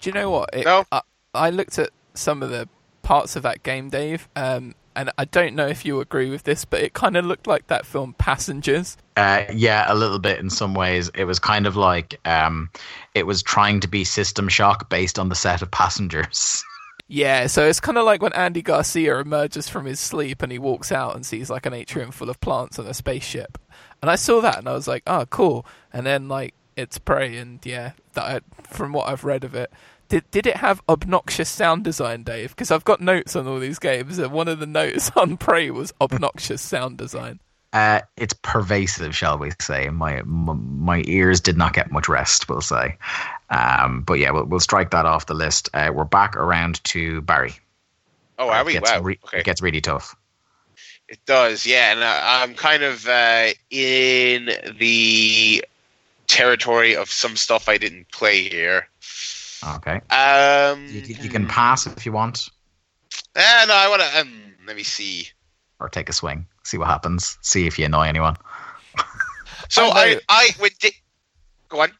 Do 0.00 0.10
you 0.10 0.14
know 0.14 0.30
what? 0.30 0.50
It, 0.52 0.64
No. 0.64 0.84
I, 0.92 1.00
I 1.34 1.50
looked 1.50 1.78
at 1.78 1.90
some 2.14 2.42
of 2.42 2.50
the 2.50 2.68
parts 3.06 3.36
of 3.36 3.44
that 3.44 3.62
game, 3.62 3.88
Dave, 3.88 4.28
um, 4.34 4.74
and 4.96 5.12
I 5.16 5.26
don't 5.26 5.54
know 5.54 5.68
if 5.68 5.84
you 5.84 6.00
agree 6.00 6.28
with 6.28 6.42
this, 6.42 6.64
but 6.64 6.80
it 6.80 6.92
kind 6.92 7.16
of 7.16 7.24
looked 7.24 7.46
like 7.46 7.68
that 7.68 7.86
film 7.86 8.14
Passengers. 8.14 8.96
Uh, 9.16 9.44
yeah, 9.52 9.84
a 9.86 9.94
little 9.94 10.18
bit 10.18 10.40
in 10.40 10.50
some 10.50 10.74
ways. 10.74 11.08
It 11.14 11.24
was 11.24 11.38
kind 11.38 11.68
of 11.68 11.76
like 11.76 12.18
um, 12.24 12.68
it 13.14 13.24
was 13.24 13.44
trying 13.44 13.78
to 13.80 13.88
be 13.88 14.02
System 14.02 14.48
Shock 14.48 14.90
based 14.90 15.20
on 15.20 15.28
the 15.28 15.36
set 15.36 15.62
of 15.62 15.70
Passengers. 15.70 16.64
Yeah, 17.08 17.46
so 17.46 17.64
it's 17.64 17.78
kind 17.78 17.98
of 17.98 18.04
like 18.04 18.20
when 18.20 18.32
Andy 18.32 18.62
Garcia 18.62 19.20
emerges 19.20 19.68
from 19.68 19.86
his 19.86 20.00
sleep 20.00 20.42
and 20.42 20.50
he 20.50 20.58
walks 20.58 20.90
out 20.90 21.14
and 21.14 21.24
sees 21.24 21.48
like 21.48 21.64
an 21.64 21.72
atrium 21.72 22.10
full 22.10 22.28
of 22.28 22.40
plants 22.40 22.80
and 22.80 22.88
a 22.88 22.94
spaceship. 22.94 23.58
And 24.02 24.10
I 24.10 24.16
saw 24.16 24.40
that 24.40 24.58
and 24.58 24.68
I 24.68 24.72
was 24.72 24.88
like, 24.88 25.04
oh, 25.06 25.24
cool. 25.26 25.64
And 25.92 26.04
then 26.04 26.26
like 26.26 26.52
it's 26.74 26.98
Prey, 26.98 27.36
and 27.36 27.64
yeah, 27.64 27.92
that 28.14 28.24
I, 28.24 28.40
from 28.68 28.92
what 28.92 29.08
I've 29.08 29.22
read 29.22 29.44
of 29.44 29.54
it, 29.54 29.72
did 30.08 30.30
did 30.30 30.46
it 30.46 30.56
have 30.56 30.82
obnoxious 30.88 31.48
sound 31.48 31.84
design, 31.84 32.22
Dave? 32.22 32.50
Because 32.50 32.70
I've 32.70 32.84
got 32.84 33.00
notes 33.00 33.36
on 33.36 33.46
all 33.46 33.58
these 33.58 33.78
games, 33.78 34.18
and 34.18 34.32
one 34.32 34.48
of 34.48 34.58
the 34.58 34.66
notes 34.66 35.10
on 35.16 35.36
Prey 35.36 35.70
was 35.70 35.92
obnoxious 36.00 36.62
sound 36.62 36.98
design. 36.98 37.40
Uh, 37.72 38.00
it's 38.16 38.32
pervasive, 38.42 39.14
shall 39.14 39.36
we 39.38 39.50
say? 39.60 39.88
My, 39.90 40.22
my 40.22 40.54
my 40.54 41.02
ears 41.06 41.40
did 41.40 41.56
not 41.58 41.74
get 41.74 41.90
much 41.90 42.08
rest. 42.08 42.48
We'll 42.48 42.60
say, 42.62 42.96
um, 43.50 44.02
but 44.02 44.14
yeah, 44.14 44.30
we'll, 44.30 44.44
we'll 44.44 44.60
strike 44.60 44.90
that 44.92 45.04
off 45.04 45.26
the 45.26 45.34
list. 45.34 45.68
Uh, 45.74 45.90
we're 45.94 46.04
back 46.04 46.36
around 46.36 46.82
to 46.84 47.20
Barry. 47.22 47.54
Oh, 48.38 48.48
are 48.48 48.64
we? 48.64 48.72
It 48.76 48.80
gets, 48.80 48.90
Wow. 48.92 49.00
re- 49.00 49.18
okay. 49.26 49.38
it 49.40 49.44
gets 49.44 49.60
really 49.62 49.80
tough. 49.80 50.14
It 51.08 51.18
does, 51.26 51.66
yeah, 51.66 51.92
and 51.92 52.00
uh, 52.02 52.20
I'm 52.22 52.54
kind 52.54 52.82
of 52.82 53.06
uh, 53.06 53.48
in 53.70 54.50
the 54.78 55.64
territory 56.26 56.96
of 56.96 57.10
some 57.10 57.36
stuff 57.36 57.68
I 57.68 57.78
didn't 57.78 58.10
play 58.10 58.42
here. 58.48 58.88
Okay, 59.66 60.00
Um, 60.10 60.86
you, 60.86 61.02
you 61.22 61.28
can 61.28 61.46
pass 61.46 61.86
if 61.86 62.06
you 62.06 62.12
want, 62.12 62.48
eh, 63.34 63.64
no, 63.66 63.74
I 63.74 63.88
want 63.88 64.02
to. 64.02 64.20
Um, 64.20 64.54
let 64.66 64.76
me 64.76 64.82
see. 64.84 65.28
or 65.80 65.88
take 65.88 66.08
a 66.08 66.12
swing. 66.12 66.46
See 66.64 66.78
what 66.78 66.86
happens. 66.88 67.36
See 67.42 67.66
if 67.66 67.78
you 67.78 67.84
annoy 67.86 68.06
anyone. 68.06 68.36
So 69.68 69.86
I 69.88 69.88
I, 70.02 70.14
know- 70.14 70.20
I, 70.28 70.48
when 70.58 70.70
di- 70.78 70.92
go 71.68 71.80
on. 71.80 71.90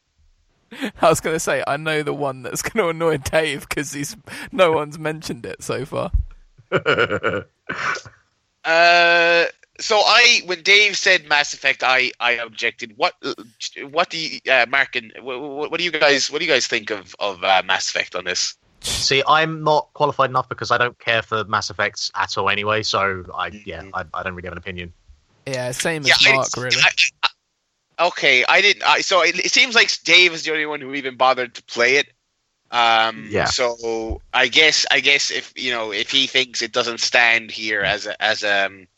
I 1.02 1.08
was 1.08 1.20
going 1.20 1.34
to 1.34 1.40
say 1.40 1.64
I 1.66 1.76
know 1.76 2.02
the 2.02 2.14
one 2.14 2.42
that's 2.42 2.62
going 2.62 2.84
to 2.84 2.88
annoy 2.90 3.16
Dave 3.18 3.68
because 3.68 3.92
he's 3.92 4.16
no 4.52 4.72
one's 4.72 4.98
mentioned 4.98 5.44
it 5.46 5.62
so 5.62 5.84
far. 5.84 6.10
Uh, 8.64 9.44
so 9.80 9.98
I, 9.98 10.42
when 10.46 10.62
Dave 10.62 10.96
said 10.96 11.26
Mass 11.28 11.52
Effect, 11.54 11.82
I, 11.82 12.10
I 12.20 12.32
objected. 12.32 12.94
What, 12.96 13.14
what 13.90 14.10
do 14.10 14.18
you, 14.18 14.40
uh, 14.50 14.66
Mark 14.68 14.96
and 14.96 15.12
what, 15.20 15.70
what 15.70 15.78
do 15.78 15.84
you 15.84 15.90
guys, 15.90 16.30
what 16.30 16.38
do 16.40 16.44
you 16.44 16.50
guys 16.50 16.66
think 16.66 16.90
of 16.90 17.14
of 17.18 17.42
uh, 17.44 17.62
Mass 17.64 17.88
Effect 17.88 18.14
on 18.14 18.24
this? 18.24 18.56
See, 18.82 19.22
I'm 19.26 19.64
not 19.64 19.88
qualified 19.94 20.30
enough 20.30 20.48
because 20.48 20.70
I 20.70 20.78
don't 20.78 20.98
care 20.98 21.22
for 21.22 21.44
Mass 21.44 21.70
Effects 21.70 22.10
at 22.14 22.36
all 22.38 22.48
anyway. 22.50 22.82
So 22.82 23.24
I, 23.34 23.48
yeah, 23.64 23.82
Mhm. 23.82 23.90
I, 23.94 24.04
I 24.14 24.22
don't 24.22 24.34
really 24.34 24.46
have 24.46 24.52
an 24.52 24.58
opinion. 24.58 24.92
Yeah, 25.46 25.70
same 25.72 26.02
as 26.02 26.08
Yeah, 26.08 26.32
I- 26.32 26.34
Mark, 26.36 26.48
really. 26.56 26.76
I- 26.82 27.28
I- 27.98 28.06
okay, 28.08 28.44
I 28.44 28.60
didn't. 28.60 28.82
I, 28.84 29.00
so 29.00 29.22
it, 29.22 29.38
it 29.44 29.50
seems 29.52 29.74
like 29.74 29.90
Dave 30.04 30.32
is 30.32 30.42
the 30.44 30.52
only 30.52 30.66
one 30.66 30.80
who 30.80 30.94
even 30.94 31.16
bothered 31.16 31.54
to 31.54 31.62
play 31.64 31.96
it. 31.96 32.08
Um, 32.70 33.28
Yeah. 33.30 33.44
So 33.46 34.20
I 34.34 34.48
guess 34.48 34.86
I 34.90 34.98
guess 35.00 35.30
if 35.30 35.52
you 35.56 35.70
know 35.70 35.92
if 35.92 36.10
he 36.10 36.26
thinks 36.26 36.62
it 36.62 36.72
doesn't 36.72 36.98
stand 36.98 37.50
here 37.52 37.82
as 37.82 38.06
a 38.06 38.20
as 38.20 38.42
a 38.42 38.66
um, 38.66 38.88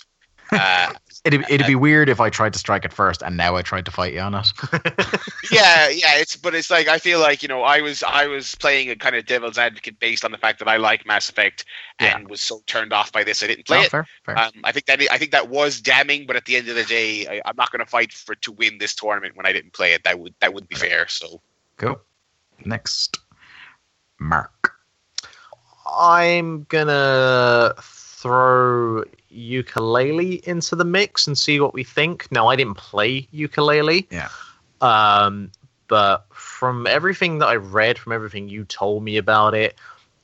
uh, 0.53 0.93
It'd, 1.25 1.45
it'd 1.51 1.67
be 1.67 1.75
weird 1.75 2.09
if 2.09 2.21
I 2.21 2.31
tried 2.31 2.53
to 2.55 2.59
strike 2.59 2.85
it 2.85 2.93
first 2.93 3.23
and 3.23 3.37
now 3.37 3.57
I 3.57 3.63
tried 3.63 3.85
to 3.87 3.91
fight 3.91 4.15
you 4.15 4.21
on 4.21 4.35
it. 4.35 4.47
yeah 5.51 5.89
yeah 5.89 6.15
it's 6.15 6.37
but 6.37 6.55
it's 6.55 6.71
like 6.71 6.89
I 6.89 6.99
feel 6.99 7.19
like 7.21 7.43
you 7.43 7.49
know 7.49 7.63
I 7.63 7.81
was 7.81 8.03
I 8.03 8.27
was 8.29 8.55
playing 8.55 8.89
a 8.89 8.97
kind 8.97 9.17
of 9.17 9.27
devil's 9.27 9.59
advocate 9.59 9.99
based 9.99 10.25
on 10.25 10.31
the 10.31 10.39
fact 10.39 10.59
that 10.61 10.69
I 10.69 10.77
like 10.77 11.05
Mass 11.07 11.29
Effect 11.29 11.65
and 11.99 12.29
was 12.29 12.41
so 12.41 12.63
turned 12.67 12.93
off 12.93 13.11
by 13.13 13.25
this 13.25 13.43
I 13.43 13.49
didn't 13.49 13.67
play 13.67 13.79
No, 13.79 13.85
it. 13.85 13.91
fair, 13.91 14.07
fair. 14.25 14.39
Um, 14.39 14.53
I 14.65 14.73
think 14.73 14.87
that 14.87 15.01
I 15.11 15.19
think 15.19 15.33
that 15.33 15.49
was 15.49 15.81
damning, 15.81 16.25
but 16.27 16.37
at 16.37 16.45
the 16.45 16.57
end 16.57 16.69
of 16.69 16.77
the 16.77 16.85
day, 16.85 17.27
I, 17.27 17.43
I'm 17.45 17.57
not 17.57 17.73
going 17.73 17.85
to 17.85 17.91
fight 17.91 18.13
for 18.13 18.35
to 18.37 18.53
win 18.53 18.79
this 18.79 18.95
tournament 18.95 19.37
when 19.37 19.45
I 19.47 19.53
didn't 19.53 19.73
play 19.73 19.93
it. 19.93 20.05
That 20.05 20.19
would 20.21 20.35
that 20.41 20.55
would 20.55 20.69
be 20.69 20.77
fair. 20.77 21.09
So 21.09 21.41
cool. 21.77 22.01
Next, 22.65 23.19
Mark. 24.19 24.73
I'm 25.91 26.65
gonna 26.65 27.75
throw 28.21 29.05
Yooka-Laylee 29.33 30.43
into 30.45 30.75
the 30.75 30.85
mix 30.85 31.27
and 31.27 31.37
see 31.37 31.61
what 31.61 31.75
we 31.75 31.85
think. 31.85 32.31
Now, 32.33 32.49
I 32.49 32.57
didn't 32.57 32.75
play 32.75 33.29
Yooka-Laylee. 33.33 34.07
Yeah. 34.11 34.29
Um, 34.81 35.51
but 35.89 36.27
from 36.31 36.87
everything 36.87 37.39
that 37.39 37.47
I 37.47 37.57
read, 37.57 37.99
from 37.99 38.13
everything 38.13 38.49
you 38.49 38.65
told 38.65 39.03
me 39.03 39.17
about 39.17 39.55
it, 39.55 39.77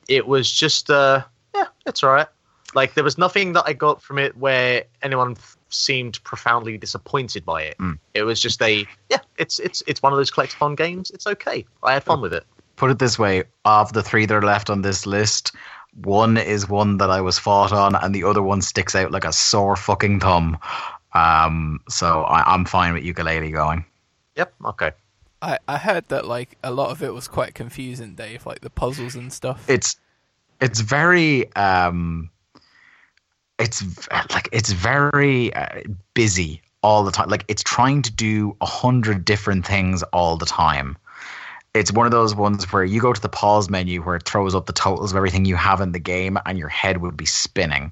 it 0.07 0.27
was 0.27 0.51
just 0.51 0.89
uh, 0.89 1.23
yeah, 1.55 1.65
it's 1.85 2.03
alright. 2.03 2.27
Like 2.73 2.93
there 2.93 3.03
was 3.03 3.17
nothing 3.17 3.53
that 3.53 3.63
I 3.65 3.73
got 3.73 4.01
from 4.01 4.19
it 4.19 4.37
where 4.37 4.83
anyone 5.01 5.31
f- 5.31 5.57
seemed 5.69 6.23
profoundly 6.23 6.77
disappointed 6.77 7.45
by 7.45 7.63
it. 7.63 7.77
Mm. 7.77 7.97
It 8.13 8.23
was 8.23 8.41
just 8.41 8.61
a 8.61 8.85
yeah, 9.09 9.19
it's 9.37 9.59
it's 9.59 9.81
it's 9.87 10.03
one 10.03 10.13
of 10.13 10.17
those 10.17 10.29
collectathon 10.29 10.77
games. 10.77 11.09
It's 11.11 11.25
okay. 11.25 11.65
I 11.81 11.93
had 11.93 12.03
fun 12.03 12.21
with 12.21 12.33
it. 12.33 12.45
Put 12.75 12.91
it 12.91 12.99
this 12.99 13.17
way: 13.17 13.45
of 13.63 13.93
the 13.93 14.03
three 14.03 14.25
that 14.25 14.35
are 14.35 14.41
left 14.41 14.69
on 14.69 14.81
this 14.81 15.05
list, 15.05 15.55
one 16.01 16.37
is 16.37 16.67
one 16.67 16.97
that 16.97 17.09
I 17.09 17.21
was 17.21 17.39
fought 17.39 17.71
on, 17.71 17.95
and 17.95 18.13
the 18.13 18.23
other 18.23 18.41
one 18.41 18.61
sticks 18.61 18.95
out 18.95 19.11
like 19.11 19.25
a 19.25 19.33
sore 19.33 19.75
fucking 19.75 20.19
thumb. 20.19 20.57
Um, 21.13 21.79
so 21.89 22.23
I, 22.23 22.53
I'm 22.53 22.65
fine 22.65 22.93
with 22.93 23.03
Yooka-Laylee 23.03 23.53
going. 23.53 23.85
Yep. 24.35 24.53
Okay. 24.65 24.91
I, 25.41 25.59
I 25.67 25.77
heard 25.77 26.07
that 26.09 26.25
like 26.25 26.57
a 26.63 26.71
lot 26.71 26.91
of 26.91 27.01
it 27.01 27.13
was 27.13 27.27
quite 27.27 27.53
confusing, 27.53 28.15
Dave, 28.15 28.45
like 28.45 28.61
the 28.61 28.69
puzzles 28.69 29.15
and 29.15 29.31
stuff. 29.31 29.69
It's 29.69 29.95
it's 30.59 30.79
very 30.79 31.53
um, 31.55 32.29
it's 33.59 33.83
like 34.11 34.49
it's 34.51 34.71
very 34.71 35.53
uh, 35.53 35.81
busy 36.13 36.61
all 36.81 37.03
the 37.03 37.11
time. 37.11 37.29
Like 37.29 37.45
it's 37.47 37.63
trying 37.63 38.01
to 38.03 38.11
do 38.11 38.55
a 38.61 38.65
hundred 38.65 39.25
different 39.25 39.65
things 39.65 40.03
all 40.13 40.37
the 40.37 40.45
time. 40.45 40.97
It's 41.75 41.91
one 41.91 42.05
of 42.07 42.11
those 42.11 42.33
ones 42.33 42.71
where 42.71 42.83
you 42.85 43.01
go 43.01 43.11
to 43.13 43.21
the 43.21 43.29
pause 43.29 43.69
menu 43.69 44.01
where 44.01 44.15
it 44.15 44.23
throws 44.23 44.55
up 44.55 44.65
the 44.65 44.73
totals 44.73 45.11
of 45.11 45.17
everything 45.17 45.45
you 45.45 45.57
have 45.57 45.81
in 45.81 45.91
the 45.91 45.99
game, 45.99 46.39
and 46.45 46.57
your 46.57 46.69
head 46.69 47.01
would 47.01 47.17
be 47.17 47.25
spinning. 47.25 47.91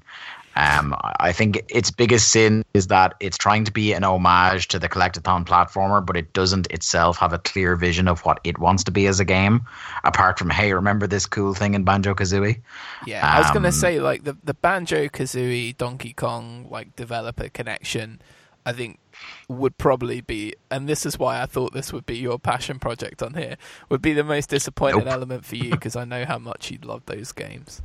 Um, 0.56 0.94
I- 1.18 1.32
think 1.32 1.64
its 1.68 1.90
biggest 1.90 2.30
sin 2.30 2.64
is 2.74 2.86
that 2.86 3.14
it's 3.18 3.36
trying 3.36 3.64
to 3.64 3.72
be 3.72 3.92
an 3.92 4.04
homage 4.04 4.68
to 4.68 4.78
the 4.78 4.88
collectathon 4.88 5.44
platformer, 5.44 6.04
but 6.06 6.16
it 6.16 6.32
doesn't 6.32 6.68
itself 6.70 7.18
have 7.18 7.32
a 7.32 7.40
clear 7.40 7.74
vision 7.74 8.06
of 8.06 8.20
what 8.20 8.38
it 8.44 8.58
wants 8.58 8.84
to 8.84 8.92
be 8.92 9.06
as 9.08 9.18
a 9.18 9.24
game. 9.24 9.62
Apart 10.04 10.38
from, 10.38 10.50
hey, 10.50 10.72
remember 10.72 11.08
this 11.08 11.26
cool 11.26 11.54
thing 11.54 11.74
in 11.74 11.82
Banjo 11.82 12.14
Kazooie? 12.14 12.60
Yeah, 13.04 13.28
I 13.28 13.40
was 13.40 13.50
gonna 13.50 13.68
Um, 13.68 13.72
say 13.72 13.98
like 13.98 14.22
the 14.22 14.36
the 14.44 14.54
Banjo 14.54 15.08
Kazooie 15.08 15.76
Donkey 15.76 16.12
Kong 16.12 16.68
like 16.70 16.94
developer 16.94 17.48
connection, 17.48 18.22
I 18.64 18.72
think 18.72 18.98
would 19.48 19.76
probably 19.78 20.20
be, 20.20 20.54
and 20.70 20.88
this 20.88 21.06
is 21.06 21.18
why 21.18 21.40
I 21.40 21.46
thought 21.46 21.72
this 21.72 21.92
would 21.92 22.06
be 22.06 22.16
your 22.16 22.38
passion 22.38 22.78
project 22.78 23.22
on 23.22 23.34
here, 23.34 23.56
would 23.88 24.02
be 24.02 24.12
the 24.12 24.24
most 24.24 24.50
disappointing 24.50 25.04
Nope. 25.04 25.12
element 25.12 25.44
for 25.44 25.56
you 25.56 25.70
because 25.70 25.96
I 25.96 26.04
know 26.04 26.24
how 26.24 26.38
much 26.38 26.70
you'd 26.70 26.84
love 26.84 27.02
those 27.06 27.32
games. 27.32 27.82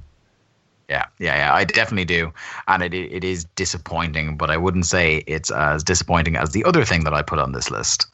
Yeah, 0.89 1.05
yeah, 1.19 1.35
yeah. 1.35 1.53
I 1.53 1.65
definitely 1.65 2.05
do, 2.05 2.33
and 2.67 2.81
it 2.81 2.95
it 2.95 3.23
is 3.23 3.45
disappointing, 3.55 4.37
but 4.37 4.49
I 4.49 4.57
wouldn't 4.57 4.87
say 4.87 5.23
it's 5.27 5.51
as 5.51 5.83
disappointing 5.83 6.35
as 6.35 6.49
the 6.51 6.63
other 6.63 6.83
thing 6.83 7.03
that 7.03 7.13
I 7.13 7.21
put 7.21 7.37
on 7.37 7.51
this 7.51 7.69
list. 7.69 8.07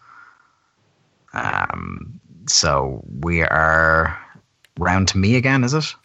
Um, 1.32 2.20
so 2.48 3.02
we 3.22 3.42
are 3.44 4.18
round 4.78 5.08
to 5.10 5.18
me 5.18 5.38
again, 5.38 5.64
is 5.64 5.74
it? 5.74 5.96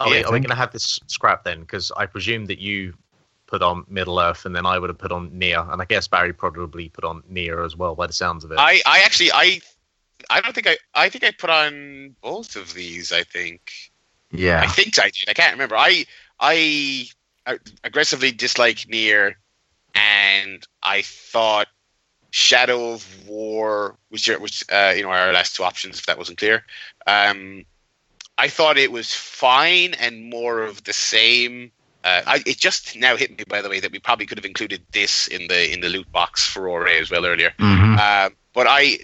Are, 0.00 0.08
we, 0.08 0.16
Yeah, 0.16 0.22
I 0.22 0.28
are 0.28 0.32
we 0.32 0.40
going 0.40 0.48
to 0.50 0.56
have 0.56 0.72
this 0.72 0.98
scrap 1.06 1.44
then? 1.44 1.60
Because 1.60 1.92
I 1.96 2.06
presume 2.06 2.46
that 2.46 2.58
you 2.58 2.94
put 3.52 3.62
on 3.62 3.84
Middle 3.86 4.18
Earth, 4.18 4.46
and 4.46 4.56
then 4.56 4.64
I 4.64 4.78
would 4.78 4.88
have 4.88 4.96
put 4.96 5.12
on 5.12 5.38
Nier, 5.38 5.60
and 5.70 5.82
I 5.82 5.84
guess 5.84 6.08
Barry 6.08 6.32
probably 6.32 6.88
put 6.88 7.04
on 7.04 7.22
Nier 7.28 7.62
as 7.62 7.76
well, 7.76 7.94
by 7.94 8.06
the 8.06 8.12
sounds 8.14 8.44
of 8.44 8.50
it. 8.50 8.58
I 8.58 8.80
I 8.86 9.02
actually 9.04 9.30
I 9.30 9.60
I 10.30 10.40
don't 10.40 10.54
think 10.54 10.66
I 10.66 10.78
I 10.94 11.10
think 11.10 11.22
I 11.22 11.32
put 11.32 11.50
on 11.50 12.16
both 12.22 12.56
of 12.56 12.72
these. 12.72 13.12
I 13.12 13.24
think 13.24 13.60
Yeah. 14.30 14.62
I 14.62 14.66
think 14.68 14.98
I 14.98 15.10
did. 15.10 15.28
I 15.28 15.34
can't 15.34 15.52
remember. 15.52 15.76
I 15.76 16.06
I 16.40 17.10
aggressively 17.84 18.32
dislike 18.32 18.88
Nier, 18.88 19.36
and 19.94 20.66
I 20.82 21.02
thought 21.02 21.68
Shadow 22.30 22.92
of 22.94 23.28
War, 23.28 23.98
which 24.08 24.28
which 24.28 24.64
uh, 24.72 24.94
you 24.96 25.02
know 25.02 25.10
our 25.10 25.34
last 25.34 25.56
two 25.56 25.64
options. 25.64 25.98
If 25.98 26.06
that 26.06 26.16
wasn't 26.16 26.38
clear, 26.38 26.64
um, 27.06 27.66
I 28.38 28.48
thought 28.48 28.78
it 28.78 28.90
was 28.90 29.12
fine 29.12 29.92
and 29.92 30.30
more 30.30 30.62
of 30.62 30.84
the 30.84 30.94
same. 30.94 31.70
Uh, 32.04 32.22
I, 32.26 32.42
it 32.46 32.58
just 32.58 32.96
now 32.96 33.16
hit 33.16 33.36
me, 33.36 33.44
by 33.48 33.62
the 33.62 33.68
way, 33.68 33.80
that 33.80 33.92
we 33.92 33.98
probably 33.98 34.26
could 34.26 34.38
have 34.38 34.44
included 34.44 34.82
this 34.92 35.28
in 35.28 35.46
the 35.48 35.72
in 35.72 35.80
the 35.80 35.88
loot 35.88 36.10
box 36.12 36.44
for 36.46 36.68
Ore 36.68 36.88
as 36.88 37.10
well 37.10 37.24
earlier. 37.26 37.52
hmm 37.58 37.96
Um, 37.98 38.36
but 38.52 38.66
I, 38.68 38.98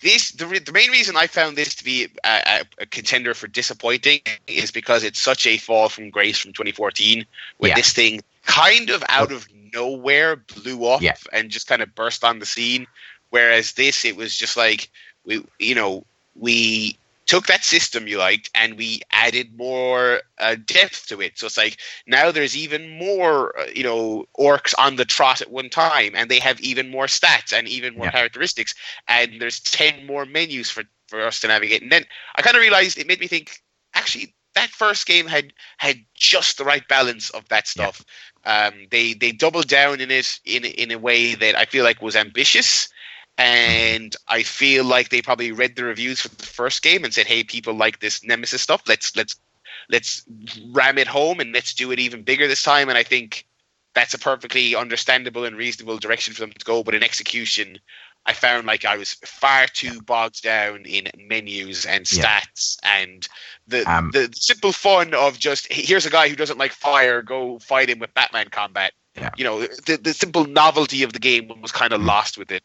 this 0.00 0.32
the, 0.32 0.46
re- 0.46 0.58
the 0.58 0.72
main 0.72 0.90
reason 0.90 1.16
I 1.16 1.26
found 1.26 1.56
this 1.56 1.74
to 1.76 1.84
be 1.84 2.08
a, 2.24 2.28
a, 2.46 2.82
a 2.82 2.86
contender 2.86 3.34
for 3.34 3.46
disappointing 3.48 4.20
is 4.46 4.70
because 4.70 5.04
it's 5.04 5.20
such 5.20 5.46
a 5.46 5.58
fall 5.58 5.88
from 5.88 6.10
grace 6.10 6.38
from 6.38 6.52
2014 6.52 7.24
when 7.58 7.68
Yeah. 7.70 7.74
this 7.76 7.92
thing 7.92 8.20
kind 8.44 8.90
of 8.90 9.04
out 9.08 9.30
of 9.32 9.46
nowhere 9.72 10.36
blew 10.36 10.86
up 10.86 11.02
Yeah. 11.02 11.14
and 11.32 11.50
just 11.50 11.66
kind 11.66 11.82
of 11.82 11.94
burst 11.94 12.24
on 12.24 12.38
the 12.38 12.46
scene. 12.46 12.86
Whereas 13.30 13.72
this, 13.72 14.04
it 14.04 14.16
was 14.16 14.36
just 14.36 14.56
like 14.56 14.90
we, 15.24 15.44
you 15.58 15.74
know, 15.74 16.04
we 16.34 16.98
took 17.32 17.46
that 17.48 17.64
system 17.64 18.06
you 18.08 18.18
liked 18.18 18.50
and 18.54 18.76
we 18.76 19.00
added 19.10 19.56
more 19.56 20.20
uh, 20.38 20.56
depth 20.66 21.08
to 21.08 21.20
it. 21.22 21.38
So 21.38 21.46
it's 21.46 21.56
like 21.56 21.78
now 22.06 22.30
there's 22.30 22.56
even 22.56 22.98
more, 22.98 23.58
uh, 23.58 23.66
you 23.74 23.84
know, 23.84 24.26
orcs 24.38 24.74
on 24.78 24.96
the 24.96 25.04
trot 25.06 25.40
at 25.40 25.50
one 25.50 25.70
time, 25.70 26.12
and 26.14 26.30
they 26.30 26.40
have 26.40 26.60
even 26.60 26.90
more 26.90 27.06
stats 27.06 27.52
and 27.52 27.68
even 27.68 27.96
more 27.96 28.06
Yeah. 28.06 28.12
characteristics, 28.12 28.74
and 29.08 29.40
there's 29.40 29.60
ten 29.60 30.06
more 30.06 30.26
menus 30.26 30.70
for 30.70 30.84
for 31.08 31.22
us 31.22 31.40
to 31.40 31.48
navigate. 31.48 31.82
And 31.82 31.92
then 31.92 32.04
I 32.36 32.42
kind 32.42 32.56
of 32.56 32.62
realized 32.62 32.98
it 32.98 33.06
made 33.08 33.20
me 33.20 33.28
think, 33.28 33.62
actually, 33.94 34.34
that 34.54 34.70
first 34.70 35.06
game 35.06 35.26
had 35.26 35.52
had 35.78 35.98
just 36.14 36.58
the 36.58 36.64
right 36.64 36.86
balance 36.88 37.30
of 37.30 37.48
that 37.48 37.66
stuff. 37.68 38.04
Um, 38.44 38.74
they 38.90 39.14
they 39.14 39.32
doubled 39.32 39.68
down 39.68 40.00
in 40.00 40.10
it 40.10 40.40
in 40.44 40.64
in 40.64 40.90
a 40.92 40.98
way 40.98 41.34
that 41.34 41.56
I 41.56 41.64
feel 41.66 41.84
like 41.84 42.02
was 42.02 42.16
ambitious. 42.16 42.88
And 43.38 44.14
I 44.28 44.42
feel 44.42 44.84
like 44.84 45.08
they 45.08 45.22
probably 45.22 45.52
read 45.52 45.76
the 45.76 45.84
reviews 45.84 46.20
for 46.20 46.28
the 46.28 46.46
first 46.46 46.82
game 46.82 47.04
and 47.04 47.12
said, 47.12 47.26
"Hey, 47.26 47.42
people 47.44 47.74
like 47.74 47.98
this 48.00 48.22
Nemesis 48.24 48.62
stuff. 48.62 48.82
Let's 48.86 49.16
let's 49.16 49.36
let's 49.88 50.24
ram 50.72 50.98
it 50.98 51.06
home 51.08 51.40
and 51.40 51.52
let's 51.52 51.74
do 51.74 51.90
it 51.92 51.98
even 51.98 52.22
bigger 52.22 52.46
this 52.46 52.62
time." 52.62 52.88
And 52.88 52.98
I 52.98 53.02
think 53.02 53.46
that's 53.94 54.14
a 54.14 54.18
perfectly 54.18 54.74
understandable 54.74 55.44
and 55.44 55.56
reasonable 55.56 55.98
direction 55.98 56.34
for 56.34 56.40
them 56.40 56.52
to 56.52 56.64
go. 56.64 56.82
But 56.82 56.94
in 56.94 57.02
execution, 57.02 57.78
I 58.26 58.32
found 58.32 58.66
like 58.66 58.84
I 58.84 58.96
was 58.96 59.14
far 59.24 59.66
too 59.66 60.00
bogged 60.02 60.42
down 60.42 60.84
in 60.86 61.08
menus 61.16 61.86
and 61.86 62.06
Yeah. 62.10 62.24
stats 62.24 62.76
and 62.82 63.26
the 63.66 63.86
Um, 63.86 64.10
the 64.12 64.30
simple 64.34 64.72
fun 64.72 65.14
of 65.14 65.38
just 65.38 65.72
here's 65.72 66.06
a 66.06 66.10
guy 66.10 66.28
who 66.28 66.36
doesn't 66.36 66.58
like 66.58 66.72
fire, 66.72 67.22
go 67.22 67.58
fight 67.58 67.90
him 67.90 67.98
with 67.98 68.14
Batman 68.14 68.48
combat. 68.50 68.92
Yeah. 69.14 69.30
You 69.36 69.44
know, 69.44 69.60
the 69.66 69.96
the 69.96 70.14
simple 70.14 70.44
novelty 70.44 71.02
of 71.02 71.12
the 71.12 71.18
game 71.18 71.50
was 71.60 71.72
kind 71.72 71.92
of 71.92 72.00
lost 72.02 72.38
with 72.38 72.50
it, 72.52 72.62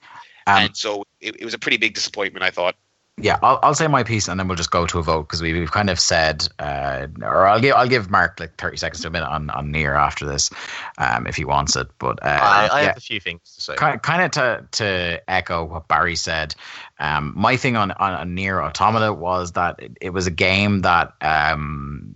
Um, 0.48 0.64
and 0.64 0.78
so 0.78 1.04
it, 1.22 1.40
it 1.40 1.46
was 1.46 1.54
a 1.54 1.60
pretty 1.60 1.78
big 1.78 1.94
disappointment. 1.94 2.44
I 2.44 2.50
thought. 2.50 2.76
Yeah, 3.20 3.40
I'll, 3.42 3.60
I'll 3.64 3.74
say 3.74 3.88
my 3.88 4.04
piece 4.04 4.28
and 4.28 4.40
then 4.40 4.48
we'll 4.48 4.58
just 4.58 4.70
go 4.70 4.86
to 4.86 5.00
a 5.00 5.02
vote 5.02 5.24
because 5.24 5.42
we, 5.42 5.52
we've 5.52 5.72
kind 5.72 5.90
of 5.90 6.00
said, 6.00 6.48
uh, 6.60 7.08
or 7.24 7.48
I'll 7.48 7.60
give 7.60 7.76
I'll 7.76 7.88
give 7.88 8.12
Mark 8.12 8.40
like 8.40 8.56
thirty 8.58 8.78
seconds 8.78 9.02
to 9.02 9.08
a 9.08 9.12
minute 9.12 9.28
on 9.28 9.50
on 9.50 9.72
Nier 9.72 9.96
after 9.96 10.24
this, 10.24 10.52
um, 11.00 11.26
if 11.26 11.36
he 11.36 11.44
wants 11.44 11.76
it. 11.76 11.88
But 11.98 12.24
uh, 12.24 12.28
I, 12.28 12.68
I 12.72 12.82
yeah, 12.82 12.88
have 12.90 12.98
a 12.98 13.02
few 13.02 13.20
things 13.20 13.42
to 13.56 13.62
say. 13.62 13.76
kind 13.76 14.00
kind 14.04 14.22
of 14.22 14.32
to 14.32 14.68
to 14.84 15.22
echo 15.28 15.66
what 15.66 15.88
Barry 15.88 16.16
said. 16.16 16.54
Um, 17.00 17.34
my 17.36 17.58
thing 17.58 17.76
on 17.76 17.92
on, 17.94 18.14
on 18.14 18.36
Nier 18.36 18.62
Automata 18.62 19.12
was 19.12 19.54
that 19.54 19.82
it, 19.82 19.98
it 20.00 20.10
was 20.12 20.28
a 20.28 20.32
game 20.32 20.82
that 20.82 21.14
um, 21.22 22.14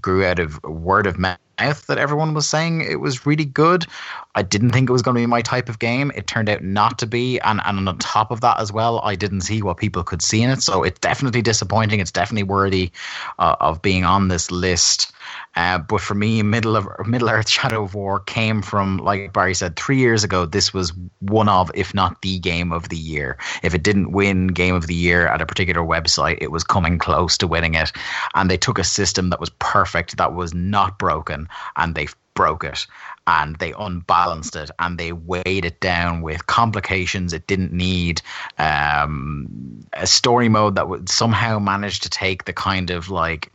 grew 0.00 0.24
out 0.24 0.38
of 0.38 0.62
word 0.62 1.08
of 1.08 1.18
mouth 1.18 1.38
that 1.58 1.98
everyone 1.98 2.34
was 2.34 2.48
saying 2.48 2.82
it 2.82 3.00
was 3.00 3.26
really 3.26 3.44
good. 3.44 3.86
I 4.34 4.42
didn't 4.42 4.70
think 4.70 4.88
it 4.88 4.92
was 4.92 5.02
going 5.02 5.14
to 5.14 5.20
be 5.20 5.26
my 5.26 5.42
type 5.42 5.68
of 5.68 5.78
game. 5.78 6.10
It 6.14 6.26
turned 6.26 6.48
out 6.48 6.62
not 6.62 6.98
to 6.98 7.06
be, 7.06 7.38
and 7.40 7.60
and 7.64 7.88
on 7.88 7.98
top 7.98 8.30
of 8.30 8.40
that 8.40 8.60
as 8.60 8.72
well, 8.72 9.00
I 9.04 9.14
didn't 9.14 9.42
see 9.42 9.62
what 9.62 9.76
people 9.76 10.02
could 10.02 10.22
see 10.22 10.42
in 10.42 10.50
it. 10.50 10.62
So 10.62 10.82
it's 10.82 10.98
definitely 10.98 11.42
disappointing. 11.42 12.00
It's 12.00 12.12
definitely 12.12 12.44
worthy 12.44 12.90
uh, 13.38 13.56
of 13.60 13.82
being 13.82 14.04
on 14.04 14.28
this 14.28 14.50
list. 14.50 15.12
Uh, 15.56 15.78
but 15.78 16.00
for 16.00 16.14
me, 16.14 16.42
Middle 16.42 16.76
of 16.76 16.88
Middle 17.06 17.30
Earth: 17.30 17.48
Shadow 17.48 17.84
of 17.84 17.94
War 17.94 18.20
came 18.20 18.62
from, 18.62 18.98
like 18.98 19.32
Barry 19.32 19.54
said, 19.54 19.76
three 19.76 19.98
years 19.98 20.24
ago. 20.24 20.46
This 20.46 20.74
was 20.74 20.92
one 21.20 21.48
of, 21.48 21.70
if 21.74 21.94
not 21.94 22.22
the 22.22 22.38
game 22.38 22.72
of 22.72 22.88
the 22.88 22.96
year. 22.96 23.38
If 23.62 23.74
it 23.74 23.82
didn't 23.82 24.12
win 24.12 24.48
Game 24.48 24.74
of 24.74 24.86
the 24.86 24.94
Year 24.94 25.26
at 25.26 25.40
a 25.40 25.46
particular 25.46 25.82
website, 25.82 26.38
it 26.40 26.50
was 26.50 26.64
coming 26.64 26.98
close 26.98 27.38
to 27.38 27.46
winning 27.46 27.74
it. 27.74 27.92
And 28.34 28.50
they 28.50 28.56
took 28.56 28.78
a 28.78 28.84
system 28.84 29.30
that 29.30 29.40
was 29.40 29.50
perfect, 29.50 30.16
that 30.16 30.34
was 30.34 30.54
not 30.54 30.98
broken, 30.98 31.48
and 31.76 31.94
they 31.94 32.08
broke 32.34 32.64
it 32.64 32.86
and 33.26 33.56
they 33.56 33.72
unbalanced 33.78 34.54
it 34.56 34.70
and 34.78 34.98
they 34.98 35.12
weighed 35.12 35.64
it 35.64 35.80
down 35.80 36.20
with 36.20 36.46
complications 36.46 37.32
it 37.32 37.46
didn't 37.46 37.72
need 37.72 38.20
um, 38.58 39.48
a 39.94 40.06
story 40.06 40.48
mode 40.48 40.74
that 40.74 40.88
would 40.88 41.08
somehow 41.08 41.58
manage 41.58 42.00
to 42.00 42.10
take 42.10 42.44
the 42.44 42.52
kind 42.52 42.90
of 42.90 43.08
like 43.08 43.50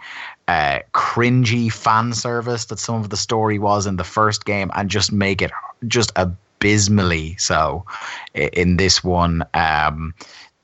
uh, 0.50 0.80
cringy 0.96 1.72
fan 1.72 2.12
service 2.12 2.66
that 2.66 2.80
some 2.80 2.96
of 2.96 3.12
the 3.12 3.18
story 3.18 3.60
was 3.60 3.86
in 3.86 3.98
the 3.98 4.04
first 4.04 4.46
game 4.46 4.72
and 4.74 4.90
just 4.90 5.12
make 5.12 5.44
it 5.44 5.52
just 5.88 6.12
abysmally 6.16 7.36
so 7.38 7.86
in 8.34 8.78
this 8.78 9.04
one. 9.04 9.44
Um, 9.54 10.16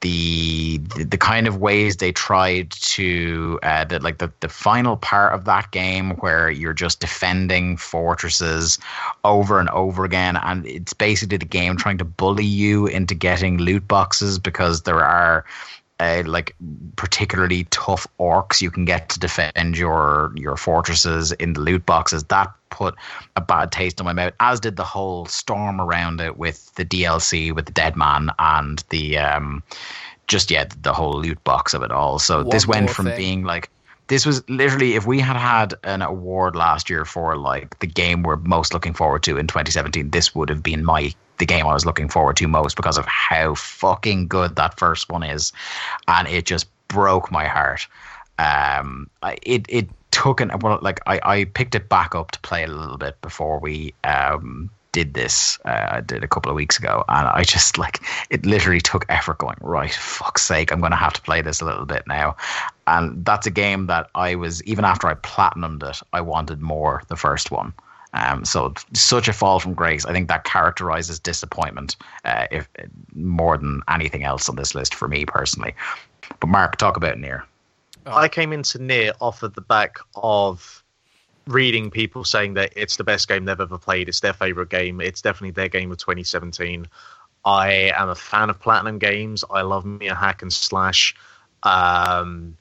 the, 0.02 0.78
the 0.78 1.18
kind 1.18 1.48
of 1.48 1.58
ways 1.58 1.98
they 1.98 2.12
tried 2.12 2.70
to 2.72 3.60
uh, 3.64 3.86
that 3.86 4.04
like 4.04 4.18
the, 4.18 4.32
the 4.40 4.50
final 4.50 4.98
part 4.98 5.34
of 5.34 5.46
that 5.46 5.72
game 5.72 6.12
where 6.18 6.50
you're 6.50 6.74
just 6.74 7.00
defending 7.00 7.78
fortresses 7.78 8.78
over 9.24 9.60
and 9.60 9.70
over 9.70 10.04
again 10.04 10.38
and 10.38 10.66
it's 10.68 10.94
basically 10.94 11.38
the 11.38 11.46
game 11.46 11.76
trying 11.76 11.98
to 11.98 12.06
bully 12.06 12.46
you 12.46 12.86
into 12.86 13.16
getting 13.16 13.58
loot 13.58 13.88
boxes 13.88 14.38
because 14.38 14.84
there 14.84 15.04
are 15.04 15.44
uh, 16.00 16.24
like 16.26 16.56
particularly 16.98 17.66
tough 17.66 18.06
orcs 18.20 18.62
you 18.62 18.70
can 18.70 18.86
get 18.86 19.10
to 19.10 19.20
defend 19.20 19.78
your 19.78 20.32
your 20.36 20.58
fortresses 20.58 21.32
in 21.34 21.54
the 21.54 21.62
loot 21.62 21.86
boxes 21.86 22.24
that 22.26 22.52
put 22.70 22.96
a 23.38 23.42
bad 23.42 23.72
taste 23.72 24.00
in 24.00 24.06
my 24.06 24.12
mouth 24.14 24.34
as 24.40 24.60
did 24.60 24.76
the 24.76 24.84
whole 24.84 25.26
storm 25.26 25.80
around 25.80 26.20
it 26.20 26.38
with 26.38 26.74
the 26.76 26.84
DLC 26.84 27.54
with 27.54 27.66
the 27.66 27.72
dead 27.72 27.96
man 27.96 28.30
and 28.40 28.84
the 28.90 29.18
um 29.18 29.64
just 30.28 30.52
yeah 30.52 30.66
the 30.82 30.92
whole 30.92 31.22
loot 31.22 31.42
box 31.44 31.74
of 31.74 31.82
it 31.82 31.92
all 31.92 32.20
so 32.20 32.40
One 32.40 32.50
this 32.50 32.68
went 32.68 32.90
from 32.90 33.06
thing. 33.06 33.18
being 33.18 33.44
like 33.44 33.70
this 34.08 34.26
was 34.26 34.48
literally 34.50 34.96
if 34.96 35.06
we 35.06 35.20
had 35.20 35.38
had 35.38 35.74
an 35.84 36.02
award 36.02 36.56
last 36.56 36.90
year 36.90 37.06
for 37.06 37.38
like 37.38 37.80
the 37.80 37.88
game 37.88 38.24
we're 38.24 38.36
most 38.38 38.74
looking 38.74 38.94
forward 38.94 39.24
to 39.24 39.38
in 39.38 39.48
2017 39.48 40.10
this 40.10 40.36
would 40.36 40.50
have 40.50 40.62
been 40.62 40.84
my 40.84 41.14
the 41.38 41.46
game 41.46 41.66
I 41.66 41.74
was 41.74 41.86
looking 41.86 42.10
forward 42.10 42.38
to 42.38 42.48
most 42.48 42.76
because 42.76 42.98
of 42.98 43.06
how 43.06 43.56
fucking 43.56 44.28
good 44.28 44.56
that 44.56 44.78
first 44.78 45.10
one 45.10 45.24
is. 45.24 45.52
And 46.08 46.28
it 46.28 46.46
just 46.46 46.68
broke 46.88 47.32
my 47.32 47.46
heart. 47.46 47.88
Um 48.38 49.10
it 49.44 49.66
it 49.70 49.90
took 50.12 50.40
an 50.42 50.52
well 50.62 50.80
like 50.82 51.00
I, 51.08 51.20
I 51.24 51.46
picked 51.46 51.76
it 51.76 51.90
back 51.90 52.16
up 52.16 52.32
to 52.32 52.40
play 52.40 52.64
a 52.64 52.68
little 52.68 52.98
bit 52.98 53.20
before 53.22 53.60
we 53.60 53.94
um 54.04 54.70
did 54.92 55.14
this 55.14 55.60
uh, 55.66 55.88
I 55.90 56.02
did 56.02 56.24
a 56.24 56.28
couple 56.28 56.50
of 56.50 56.56
weeks 56.56 56.80
ago. 56.80 57.04
And 57.10 57.28
I 57.28 57.44
just 57.44 57.78
like 57.78 58.00
it 58.30 58.46
literally 58.46 58.80
took 58.80 59.06
effort 59.10 59.40
going 59.40 59.58
right 59.60 59.94
fuck's 59.94 60.44
sake 60.44 60.72
I'm 60.72 60.80
gonna 60.80 60.96
have 60.96 61.14
to 61.14 61.22
play 61.22 61.42
this 61.42 61.60
a 61.62 61.66
little 61.66 61.86
bit 61.86 62.04
now. 62.08 62.38
And 62.88 63.26
that's 63.26 63.48
a 63.48 63.52
game 63.52 63.88
that 63.88 64.10
I 64.16 64.36
was 64.36 64.64
even 64.64 64.86
after 64.86 65.08
I 65.08 65.16
platinumed 65.16 65.84
it 65.84 66.00
I 66.14 66.22
wanted 66.22 66.62
more 66.62 67.04
the 67.10 67.18
first 67.18 67.52
one 67.52 67.74
um, 68.16 68.44
so 68.44 68.74
such 68.94 69.28
a 69.28 69.34
fall 69.34 69.60
from 69.60 69.74
grace 69.74 70.06
I 70.06 70.12
think 70.12 70.28
that 70.28 70.44
characterizes 70.44 71.20
disappointment 71.20 71.96
uh, 72.24 72.48
if 72.52 72.68
more 73.14 73.58
than 73.58 73.82
anything 73.90 74.24
else 74.24 74.50
on 74.50 74.56
this 74.56 74.74
list 74.74 74.96
for 74.96 75.08
me 75.08 75.26
personally 75.26 75.76
but 76.40 76.48
Mark 76.48 76.78
talk 76.78 76.98
about 76.98 77.20
Nier 77.20 77.46
I 78.06 78.28
came 78.28 78.54
into 78.54 78.82
Nier 78.82 79.14
off 79.20 79.44
of 79.44 79.54
the 79.54 79.62
back 79.62 79.98
of 80.16 80.84
reading 81.48 81.92
people 81.92 82.24
saying 82.24 82.56
that 82.56 82.74
it's 82.76 82.98
the 82.98 83.04
best 83.04 83.28
game 83.28 83.46
they've 83.46 83.60
ever 83.60 83.78
played. 83.78 84.10
It's 84.10 84.20
their 84.20 84.34
favorite 84.34 84.70
game. 84.70 85.02
It's 85.02 85.22
definitely 85.22 85.52
their 85.52 85.70
game 85.70 85.92
of 85.92 85.98
2017. 85.98 86.88
I 87.44 87.92
am 87.96 88.10
a 88.10 88.16
fan 88.16 88.50
of 88.50 88.60
Platinum 88.60 88.98
games. 89.00 89.44
I 89.50 89.62
love 89.62 89.86
me 89.86 90.08
a 90.08 90.16
hack 90.16 90.42
and 90.42 90.52
slash. 90.52 91.16
Um, 91.64 92.58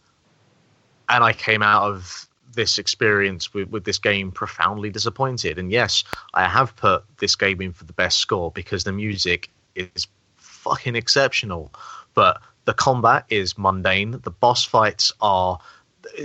and 1.08 1.24
I 1.24 1.32
came 1.32 1.62
out 1.62 1.84
of 1.84 2.28
this 2.54 2.78
experience 2.78 3.52
with, 3.52 3.68
with 3.70 3.84
this 3.84 3.98
game 3.98 4.30
profoundly 4.30 4.90
disappointed. 4.90 5.58
And 5.58 5.70
yes, 5.70 6.04
I 6.34 6.48
have 6.48 6.74
put 6.76 7.04
this 7.18 7.36
game 7.36 7.60
in 7.60 7.72
for 7.72 7.84
the 7.84 7.92
best 7.92 8.18
score 8.18 8.50
because 8.50 8.84
the 8.84 8.92
music 8.92 9.50
is 9.74 10.06
fucking 10.36 10.96
exceptional. 10.96 11.72
But 12.14 12.40
the 12.64 12.74
combat 12.74 13.24
is 13.28 13.58
mundane. 13.58 14.20
The 14.22 14.30
boss 14.30 14.64
fights 14.64 15.12
are 15.20 15.58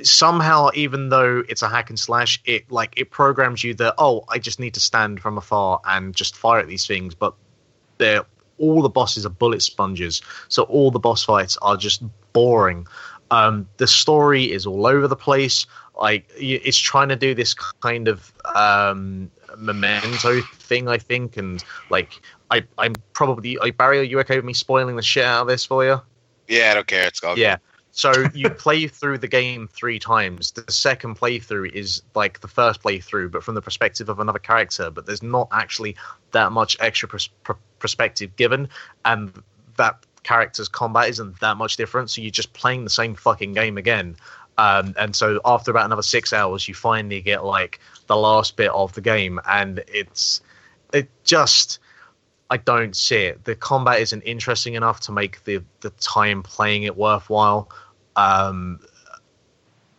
somehow, 0.03 0.69
even 0.73 1.09
though 1.09 1.43
it's 1.47 1.61
a 1.61 1.69
hack 1.69 1.89
and 1.89 1.99
slash, 1.99 2.41
it 2.45 2.71
like 2.71 2.93
it 2.97 3.11
programs 3.11 3.63
you 3.63 3.73
that 3.75 3.95
oh, 3.97 4.23
I 4.29 4.39
just 4.39 4.59
need 4.59 4.73
to 4.75 4.79
stand 4.79 5.19
from 5.19 5.37
afar 5.37 5.81
and 5.85 6.15
just 6.15 6.35
fire 6.35 6.59
at 6.59 6.67
these 6.67 6.87
things. 6.87 7.15
But 7.15 7.33
they're 7.97 8.25
all 8.57 8.81
the 8.81 8.89
bosses 8.89 9.25
are 9.25 9.29
bullet 9.29 9.61
sponges, 9.61 10.21
so 10.49 10.63
all 10.63 10.91
the 10.91 10.99
boss 10.99 11.23
fights 11.23 11.57
are 11.61 11.77
just 11.77 12.03
boring. 12.33 12.87
Um, 13.31 13.69
the 13.77 13.87
story 13.87 14.51
is 14.51 14.65
all 14.65 14.87
over 14.87 15.07
the 15.07 15.15
place. 15.15 15.65
Like 15.99 16.29
it's 16.35 16.77
trying 16.77 17.09
to 17.09 17.15
do 17.15 17.35
this 17.35 17.53
kind 17.53 18.07
of 18.07 18.33
um, 18.55 19.29
memento 19.57 20.41
thing, 20.41 20.87
I 20.87 20.97
think, 20.97 21.37
and 21.37 21.63
like 21.89 22.21
I, 22.51 22.63
I'm 22.77 22.95
probably 23.13 23.57
like 23.57 23.77
Barry. 23.77 23.99
Are 23.99 24.03
you 24.03 24.19
okay 24.21 24.37
with 24.37 24.45
me 24.45 24.53
spoiling 24.53 24.95
the 24.95 25.01
shit 25.01 25.25
out 25.25 25.41
of 25.41 25.47
this 25.47 25.65
for 25.65 25.83
you? 25.83 26.01
Yeah, 26.47 26.71
I 26.71 26.73
don't 26.75 26.87
care. 26.87 27.07
It's 27.07 27.23
all 27.23 27.37
Yeah. 27.37 27.57
So 27.91 28.11
you 28.33 28.49
play 28.65 28.87
through 28.87 29.17
the 29.17 29.27
game 29.27 29.67
three 29.67 29.99
times. 29.99 30.51
The 30.51 30.71
second 30.71 31.17
playthrough 31.17 31.73
is 31.73 32.01
like 32.15 32.39
the 32.39 32.47
first 32.47 32.81
playthrough, 32.81 33.31
but 33.31 33.43
from 33.43 33.55
the 33.55 33.61
perspective 33.61 34.09
of 34.09 34.19
another 34.19 34.39
character. 34.39 34.89
But 34.89 35.05
there's 35.05 35.23
not 35.23 35.47
actually 35.51 35.95
that 36.31 36.51
much 36.51 36.77
extra 36.79 37.09
pers- 37.09 37.29
pr- 37.43 37.53
perspective 37.79 38.35
given, 38.35 38.69
and 39.05 39.43
that 39.77 40.05
character's 40.23 40.67
combat 40.67 41.09
isn't 41.09 41.39
that 41.39 41.57
much 41.57 41.77
different. 41.77 42.09
So 42.09 42.21
you're 42.21 42.31
just 42.31 42.53
playing 42.53 42.83
the 42.83 42.89
same 42.89 43.15
fucking 43.15 43.53
game 43.53 43.77
again. 43.77 44.15
Um, 44.59 44.93
and 44.97 45.15
so 45.15 45.39
after 45.45 45.71
about 45.71 45.85
another 45.85 46.01
six 46.01 46.33
hours, 46.33 46.67
you 46.67 46.73
finally 46.73 47.21
get 47.21 47.45
like 47.45 47.79
the 48.07 48.17
last 48.17 48.57
bit 48.57 48.69
of 48.71 48.91
the 48.91 48.99
game, 48.99 49.39
and 49.47 49.81
it's 49.87 50.41
it 50.91 51.07
just 51.23 51.79
I 52.49 52.57
don't 52.57 52.93
see 52.93 53.23
it. 53.23 53.45
The 53.45 53.55
combat 53.55 54.01
isn't 54.01 54.21
interesting 54.23 54.73
enough 54.73 54.99
to 55.01 55.13
make 55.13 55.41
the 55.45 55.63
the 55.79 55.91
time 55.91 56.43
playing 56.43 56.83
it 56.83 56.97
worthwhile. 56.97 57.69
Um, 58.17 58.81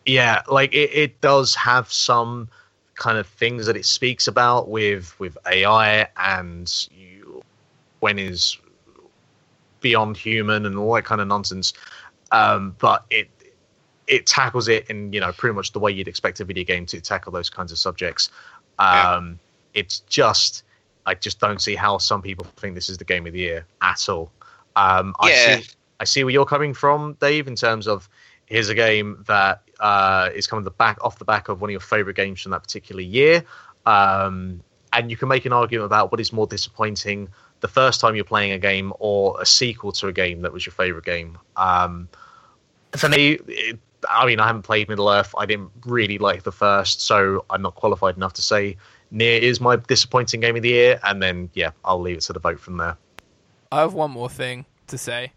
yeah, 0.05 0.43
like 0.47 0.75
it, 0.75 0.91
it 0.93 1.21
does 1.23 1.55
have 1.55 1.91
some 1.91 2.51
kind 2.97 3.17
of 3.17 3.27
things 3.27 3.65
that 3.65 3.79
it 3.79 3.87
speaks 3.87 4.29
about 4.29 4.69
with 4.69 5.19
with 5.19 5.39
AI 5.51 6.07
and 6.19 6.87
you, 6.95 7.43
when 8.01 8.19
is 8.19 8.59
beyond 9.81 10.19
human 10.19 10.67
and 10.67 10.77
all 10.77 10.93
that 10.93 11.07
kind 11.07 11.23
of 11.23 11.29
nonsense. 11.29 11.73
Um, 12.31 12.77
but 12.79 13.07
it 13.09 13.31
it 14.11 14.27
tackles 14.27 14.69
it 14.69 14.91
in 14.91 15.13
you 15.13 15.21
know 15.21 15.33
pretty 15.33 15.55
much 15.55 15.73
the 15.73 15.79
way 15.79 15.93
you'd 15.93 16.09
expect 16.09 16.41
a 16.41 16.45
video 16.45 16.65
game 16.65 16.85
to 16.87 17.01
tackle 17.01 17.33
those 17.33 17.49
kinds 17.49 17.73
of 17.73 17.79
subjects. 17.79 18.31
Um, 18.79 19.39
It's 19.73 20.01
just 20.01 20.65
I 21.07 21.15
just 21.15 21.39
don't 21.41 21.61
see 21.63 21.77
how 21.77 21.99
some 21.99 22.21
people 22.21 22.45
think 22.57 22.75
this 22.75 22.89
is 22.89 22.99
the 22.99 23.05
game 23.05 23.27
of 23.27 23.33
the 23.33 23.39
year 23.39 23.67
at 23.81 24.09
all. 24.09 24.31
Um, 24.77 25.15
I 25.21 25.31
Yeah. 25.31 25.57
see 25.57 25.67
I 26.01 26.05
see 26.05 26.25
where 26.25 26.33
you're 26.33 26.47
coming 26.47 26.75
from, 26.75 27.15
Dave, 27.21 27.47
in 27.47 27.55
terms 27.55 27.87
of 27.87 28.09
here's 28.47 28.69
a 28.69 28.75
game 28.75 29.23
that 29.29 29.63
uh, 29.79 30.31
is 30.35 30.47
coming 30.47 30.65
the 30.65 30.71
back 30.71 30.99
off 31.05 31.19
the 31.19 31.25
back 31.25 31.49
of 31.49 31.61
one 31.61 31.71
of 31.71 31.73
your 31.73 31.81
favorite 31.81 32.17
games 32.17 32.41
from 32.43 32.53
that 32.53 32.63
particular 32.63 33.03
year, 33.03 33.45
um, 33.87 34.63
and 34.93 35.11
you 35.11 35.17
can 35.17 35.29
make 35.29 35.45
an 35.47 35.53
argument 35.53 35.87
about 35.87 36.11
what 36.11 36.21
is 36.21 36.33
more 36.33 36.47
disappointing: 36.47 37.29
the 37.61 37.69
first 37.69 38.01
time 38.01 38.17
you're 38.17 38.25
playing 38.25 38.53
a 38.53 38.59
game 38.59 38.93
or 38.99 39.41
a 39.41 39.47
sequel 39.47 39.93
to 39.93 40.09
a 40.09 40.13
game 40.13 40.41
that 40.43 40.53
was 40.53 40.65
your 40.65 40.73
favorite 40.73 41.05
game. 41.05 41.39
Um, 41.57 42.09
for 42.97 43.09
me, 43.09 43.39
it, 43.47 43.79
I 44.09 44.27
mean, 44.27 44.41
I 44.41 44.47
haven't 44.47 44.63
played 44.63 44.89
Middle 44.89 45.11
Earth. 45.11 45.35
I 45.37 45.47
didn't 45.47 45.71
really 45.85 46.19
like 46.19 46.43
the 46.43 46.53
first, 46.53 47.03
so 47.03 47.45
I'm 47.51 47.63
not 47.63 47.75
qualified 47.75 48.17
enough 48.17 48.33
to 48.35 48.43
say 48.43 48.77
Nier 49.11 49.39
is 49.41 49.61
my 49.61 49.77
disappointing 49.77 50.41
game 50.41 50.57
of 50.57 50.63
the 50.63 50.71
year. 50.71 51.01
And 51.05 51.23
then, 51.23 51.51
yeah, 51.55 51.71
I'll 51.85 52.01
leave 52.01 52.17
it 52.19 52.23
to 52.23 52.33
the 52.33 52.41
vote 52.41 52.61
from 52.61 52.77
there. 52.79 52.97
I 53.73 53.81
have 53.81 53.95
one 53.95 54.11
more 54.11 54.29
thing 54.31 54.67
to 54.89 54.99
say, 54.99 55.33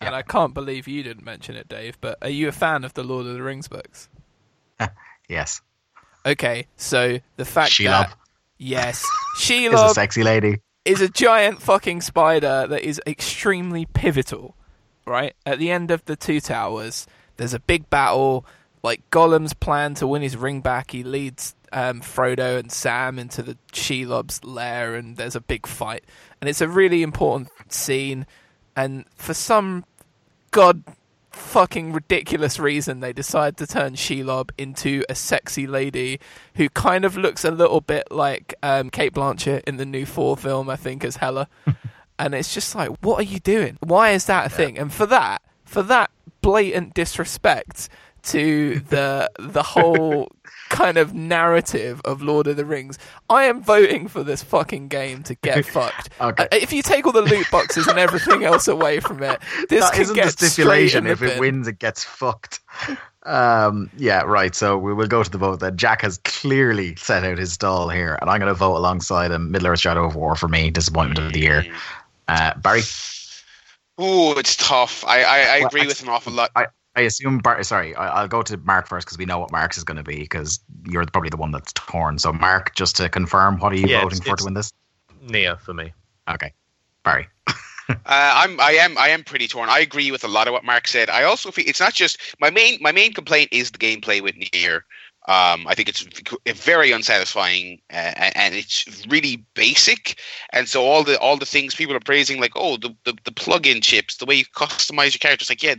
and 0.00 0.14
I 0.14 0.22
can't 0.22 0.54
believe 0.54 0.88
you 0.88 1.02
didn't 1.02 1.24
mention 1.24 1.54
it, 1.56 1.68
Dave. 1.68 2.00
But 2.00 2.18
are 2.22 2.28
you 2.30 2.48
a 2.48 2.52
fan 2.52 2.84
of 2.84 2.94
the 2.94 3.02
Lord 3.04 3.26
of 3.26 3.34
the 3.34 3.42
Rings 3.42 3.68
books? 3.68 4.08
Yes. 5.28 5.60
Okay, 6.26 6.66
so 6.76 7.20
the 7.36 7.44
fact 7.44 7.70
Shelob. 7.70 7.84
that 8.08 8.16
yes, 8.58 9.06
Is 9.48 9.72
a 9.80 9.90
sexy 9.90 10.24
lady. 10.24 10.58
is 10.84 11.00
a 11.00 11.08
giant 11.08 11.62
fucking 11.62 12.00
spider 12.00 12.66
that 12.66 12.82
is 12.82 13.00
extremely 13.06 13.86
pivotal, 13.86 14.56
right? 15.06 15.34
At 15.46 15.60
the 15.60 15.70
end 15.70 15.92
of 15.92 16.04
the 16.06 16.16
Two 16.16 16.40
Towers, 16.40 17.06
there's 17.40 17.54
a 17.54 17.60
big 17.60 17.88
battle. 17.88 18.44
Like 18.82 19.08
Gollum's 19.10 19.54
plan 19.54 19.94
to 19.94 20.06
win 20.06 20.20
his 20.20 20.36
ring 20.36 20.60
back, 20.60 20.90
he 20.90 21.02
leads 21.02 21.54
um, 21.72 22.02
Frodo 22.02 22.58
and 22.58 22.70
Sam 22.70 23.18
into 23.18 23.42
the 23.42 23.56
Shelob's 23.72 24.44
lair, 24.44 24.94
and 24.94 25.16
there's 25.16 25.34
a 25.34 25.40
big 25.40 25.66
fight. 25.66 26.04
And 26.40 26.50
it's 26.50 26.60
a 26.60 26.68
really 26.68 27.02
important 27.02 27.48
scene. 27.72 28.26
And 28.76 29.06
for 29.16 29.32
some 29.32 29.86
god 30.50 30.82
fucking 31.30 31.94
ridiculous 31.94 32.58
reason, 32.58 33.00
they 33.00 33.14
decide 33.14 33.56
to 33.56 33.66
turn 33.66 33.94
Shelob 33.94 34.50
into 34.58 35.02
a 35.08 35.14
sexy 35.14 35.66
lady 35.66 36.20
who 36.56 36.68
kind 36.68 37.06
of 37.06 37.16
looks 37.16 37.42
a 37.42 37.50
little 37.50 37.80
bit 37.80 38.10
like 38.10 38.54
um, 38.62 38.90
Cate 38.90 39.14
Blanchett 39.14 39.62
in 39.66 39.78
the 39.78 39.86
new 39.86 40.04
Thor 40.04 40.36
film, 40.36 40.68
I 40.68 40.76
think, 40.76 41.04
as 41.04 41.16
Hela. 41.16 41.48
and 42.18 42.34
it's 42.34 42.52
just 42.52 42.74
like, 42.74 42.90
what 43.00 43.18
are 43.18 43.30
you 43.30 43.40
doing? 43.40 43.78
Why 43.80 44.10
is 44.10 44.26
that 44.26 44.46
a 44.46 44.50
thing? 44.50 44.78
And 44.78 44.92
for 44.92 45.06
that, 45.06 45.40
for 45.64 45.82
that 45.84 46.10
blatant 46.42 46.94
disrespect 46.94 47.88
to 48.22 48.80
the 48.90 49.30
the 49.38 49.62
whole 49.62 50.30
kind 50.68 50.96
of 50.98 51.12
narrative 51.14 52.00
of 52.04 52.22
Lord 52.22 52.46
of 52.46 52.56
the 52.56 52.64
Rings, 52.64 52.96
I 53.28 53.44
am 53.44 53.60
voting 53.60 54.06
for 54.06 54.22
this 54.22 54.40
fucking 54.42 54.86
game 54.88 55.22
to 55.24 55.34
get 55.34 55.66
fucked. 55.76 56.10
Okay. 56.20 56.44
Uh, 56.44 56.48
If 56.52 56.72
you 56.72 56.80
take 56.82 57.06
all 57.06 57.12
the 57.12 57.22
loot 57.22 57.50
boxes 57.50 57.88
and 57.88 57.98
everything 57.98 58.44
else 58.44 58.68
away 58.68 59.00
from 59.00 59.20
it, 59.22 59.40
this 59.68 59.80
That 59.82 59.92
could 59.94 60.02
isn't 60.02 60.14
get 60.14 60.36
the 60.36 60.46
stipulation. 60.46 61.02
straight 61.04 61.06
in 61.06 61.12
If 61.12 61.18
the 61.20 61.34
it 61.36 61.40
wins, 61.40 61.66
it 61.66 61.78
gets 61.80 62.04
fucked. 62.04 62.60
Um, 63.24 63.90
yeah, 63.96 64.22
right. 64.22 64.54
So 64.54 64.78
we 64.78 64.94
will 64.94 65.06
go 65.08 65.22
to 65.22 65.30
the 65.30 65.38
vote. 65.38 65.60
Then 65.60 65.76
Jack 65.76 66.02
has 66.02 66.18
clearly 66.18 66.94
set 66.96 67.24
out 67.24 67.36
his 67.38 67.52
stall 67.52 67.88
here, 67.88 68.16
and 68.20 68.30
I'm 68.30 68.38
going 68.38 68.48
to 68.48 68.54
vote 68.54 68.76
alongside 68.76 69.30
him. 69.30 69.50
Middle 69.50 69.68
Earth: 69.68 69.80
Shadow 69.80 70.04
of 70.04 70.14
War 70.14 70.36
for 70.36 70.48
me, 70.48 70.70
disappointment 70.70 71.18
of 71.26 71.32
the 71.32 71.40
year. 71.40 71.64
Uh, 72.28 72.54
Barry, 72.58 72.80
Ooh, 74.00 74.38
it's 74.38 74.56
tough. 74.56 75.04
I 75.04 75.22
I, 75.22 75.38
I 75.38 75.58
Well, 75.60 75.68
agree 75.68 75.82
I- 75.82 75.86
with 75.86 76.02
an 76.02 76.08
awful 76.08 76.32
lot. 76.32 76.50
I 76.56 76.66
I 76.96 77.02
assume. 77.02 77.38
Bar- 77.38 77.62
sorry, 77.62 77.94
I- 77.94 78.20
I'll 78.20 78.28
go 78.28 78.42
to 78.42 78.56
Mark 78.58 78.88
first 78.88 79.06
because 79.06 79.18
we 79.18 79.24
know 79.26 79.38
what 79.38 79.52
Mark's 79.52 79.78
is 79.78 79.84
going 79.84 79.96
to 79.98 80.02
be. 80.02 80.16
Because 80.20 80.58
you're 80.86 81.04
probably 81.06 81.30
the 81.30 81.36
one 81.36 81.52
that's 81.52 81.72
torn. 81.74 82.18
So 82.18 82.32
Mark, 82.32 82.74
just 82.74 82.96
to 82.96 83.08
confirm, 83.08 83.58
what 83.58 83.72
are 83.72 83.76
you 83.76 83.86
Yeah, 83.86 84.02
voting 84.02 84.18
it's- 84.18 84.26
for 84.28 84.32
it's- 84.34 84.38
to 84.38 84.44
win 84.44 84.54
this? 84.54 84.72
Nier 85.22 85.56
for 85.56 85.74
me. 85.74 85.92
Okay, 86.28 86.52
Barry. 87.04 87.28
Uh, 87.90 87.94
I'm 88.06 88.60
I 88.60 88.70
am 88.74 88.96
I 88.98 89.08
am 89.08 89.24
pretty 89.24 89.48
torn. 89.48 89.68
I 89.68 89.80
agree 89.80 90.12
with 90.12 90.22
a 90.22 90.28
lot 90.28 90.46
of 90.46 90.52
what 90.52 90.62
Mark 90.64 90.86
said. 90.86 91.10
I 91.10 91.24
also 91.24 91.50
feel 91.50 91.64
it's 91.66 91.80
not 91.80 91.92
just 91.92 92.18
my 92.38 92.48
main 92.48 92.78
my 92.80 92.92
main 92.92 93.12
complaint 93.12 93.48
is 93.50 93.72
the 93.72 93.78
gameplay 93.78 94.20
with 94.22 94.36
Nier. 94.36 94.84
Um, 95.30 95.68
I 95.68 95.76
think 95.76 95.88
it's 95.88 96.04
very 96.60 96.90
unsatisfying 96.90 97.80
uh, 97.92 98.30
and 98.34 98.52
it's 98.52 99.06
really 99.08 99.46
basic. 99.54 100.18
And 100.52 100.66
so 100.66 100.82
all 100.82 101.04
the 101.04 101.20
all 101.20 101.36
the 101.36 101.46
things 101.46 101.72
people 101.72 101.94
are 101.94 102.00
praising, 102.00 102.40
like 102.40 102.50
oh 102.56 102.78
the, 102.78 102.96
the 103.04 103.16
the 103.22 103.30
plug-in 103.30 103.80
chips, 103.80 104.16
the 104.16 104.26
way 104.26 104.34
you 104.34 104.44
customize 104.44 105.12
your 105.12 105.20
characters, 105.20 105.48
like 105.48 105.62
yeah, 105.62 105.76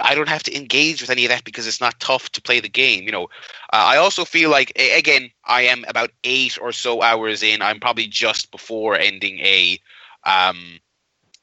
I 0.00 0.16
don't 0.16 0.28
have 0.28 0.42
to 0.44 0.56
engage 0.56 1.00
with 1.00 1.10
any 1.10 1.24
of 1.24 1.28
that 1.28 1.44
because 1.44 1.68
it's 1.68 1.80
not 1.80 2.00
tough 2.00 2.32
to 2.32 2.42
play 2.42 2.58
the 2.58 2.68
game. 2.68 3.04
You 3.04 3.12
know, 3.12 3.24
uh, 3.72 3.86
I 3.86 3.98
also 3.98 4.24
feel 4.24 4.50
like 4.50 4.72
again 4.76 5.30
I 5.44 5.62
am 5.62 5.84
about 5.86 6.10
eight 6.24 6.58
or 6.60 6.72
so 6.72 7.00
hours 7.00 7.44
in. 7.44 7.62
I'm 7.62 7.78
probably 7.78 8.08
just 8.08 8.50
before 8.50 8.98
ending 8.98 9.38
a. 9.38 9.78
Um, 10.24 10.80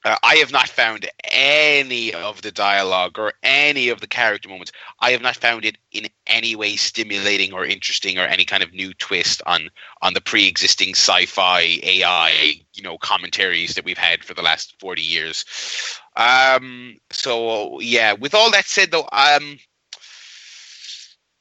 uh, 0.06 0.18
I 0.22 0.36
have 0.36 0.52
not 0.52 0.69
found 0.69 1.10
any 1.32 2.14
of 2.14 2.44
the 2.44 2.52
dialogue 2.52 3.18
or 3.18 3.34
any 3.41 3.90
of 3.90 4.02
the 4.02 4.07
character 4.07 4.48
moments. 4.48 4.72
I 4.99 5.10
have 5.10 5.22
not 5.23 5.36
found 5.36 5.65
it 5.65 5.77
in 5.91 6.07
any 6.27 6.56
way 6.56 6.76
stimulating 6.76 7.53
or 7.53 7.65
interesting 7.65 8.19
or 8.19 8.22
any 8.22 8.45
kind 8.45 8.61
of 8.61 8.72
new 8.72 8.94
twist 8.94 9.41
on 9.48 9.69
on 10.03 10.14
the 10.14 10.22
pre-existing 10.22 10.91
sci-fi 10.91 11.80
AI, 11.82 12.53
you 12.76 12.84
know, 12.84 12.99
commentaries 12.99 13.73
that 13.73 13.84
we've 13.84 13.98
had 13.98 14.23
for 14.23 14.36
the 14.36 14.44
last 14.44 14.76
forty 14.80 15.02
years. 15.02 15.44
Um, 16.15 16.98
so 17.11 17.80
yeah, 17.80 18.14
with 18.14 18.36
all 18.36 18.52
that 18.52 18.65
said, 18.65 18.91
though, 18.91 19.10
um, 19.11 19.57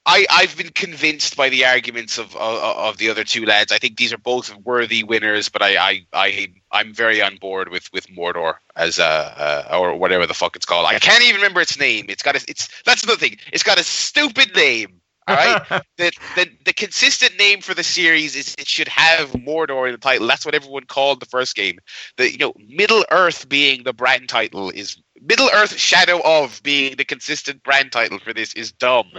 I 0.07 0.27
I've 0.31 0.57
been 0.57 0.71
convinced 0.71 1.37
by 1.37 1.49
the 1.49 1.65
arguments 1.65 2.19
of, 2.19 2.37
of 2.37 2.59
of 2.77 2.99
the 2.99 3.09
other 3.09 3.25
two 3.25 3.47
lads. 3.47 3.73
I 3.73 3.79
think 3.79 3.97
these 3.97 4.13
are 4.13 4.19
both 4.19 4.55
worthy 4.57 5.03
winners, 5.03 5.49
but 5.49 5.63
I 5.63 5.77
I, 5.77 6.07
I 6.13 6.49
I'm 6.71 6.93
very 6.93 7.23
on 7.23 7.37
board 7.37 7.71
with 7.71 7.91
with 7.93 8.09
Mordor 8.09 8.57
as 8.77 8.99
a 8.99 9.05
uh, 9.05 9.79
or 9.79 9.97
whatever 9.97 10.27
the 10.27 10.35
fuck 10.35 10.57
it's 10.57 10.67
called. 10.67 10.87
I 10.87 10.99
can't 10.99 11.23
even 11.23 11.37
remember 11.37 11.61
its 11.61 11.79
name. 11.79 12.07
It's 12.09 12.23
got 12.23 12.37
a, 12.37 12.45
it's 12.49 12.69
that's 12.85 13.03
another 13.03 13.19
thing. 13.19 13.39
It's 13.53 13.63
got 13.63 13.79
a 13.79 13.85
stupid 13.85 14.55
name. 14.55 15.01
All 15.27 15.37
right, 15.37 15.63
the, 15.97 16.13
the 16.37 16.51
the 16.67 16.73
consistent 16.75 17.39
name 17.39 17.63
for 17.63 17.73
the 17.73 17.83
series 17.83 18.37
is 18.37 18.55
it 18.59 18.69
should 18.69 18.89
have 18.89 19.33
Mordor 19.33 19.87
in 19.87 19.93
the 19.93 19.99
title. 19.99 20.27
That's 20.27 20.45
what 20.45 20.55
everyone 20.55 20.85
called 20.85 21.21
the 21.21 21.27
first 21.27 21.57
game. 21.57 21.79
The 22.19 22.31
you 22.31 22.39
know 22.39 22.53
Middle 22.59 23.07
Earth 23.11 23.49
being 23.49 23.85
the 23.85 23.95
brand 23.95 24.29
title 24.29 24.69
is 24.69 24.99
Middle 25.23 25.49
Earth 25.55 25.79
Shadow 25.79 26.21
of 26.23 26.63
being 26.63 26.97
the 26.97 27.07
consistent 27.07 27.63
brand 27.63 27.93
title 27.93 28.19
for 28.19 28.35
this 28.35 28.53
is 28.53 28.73
dumb. 28.73 29.11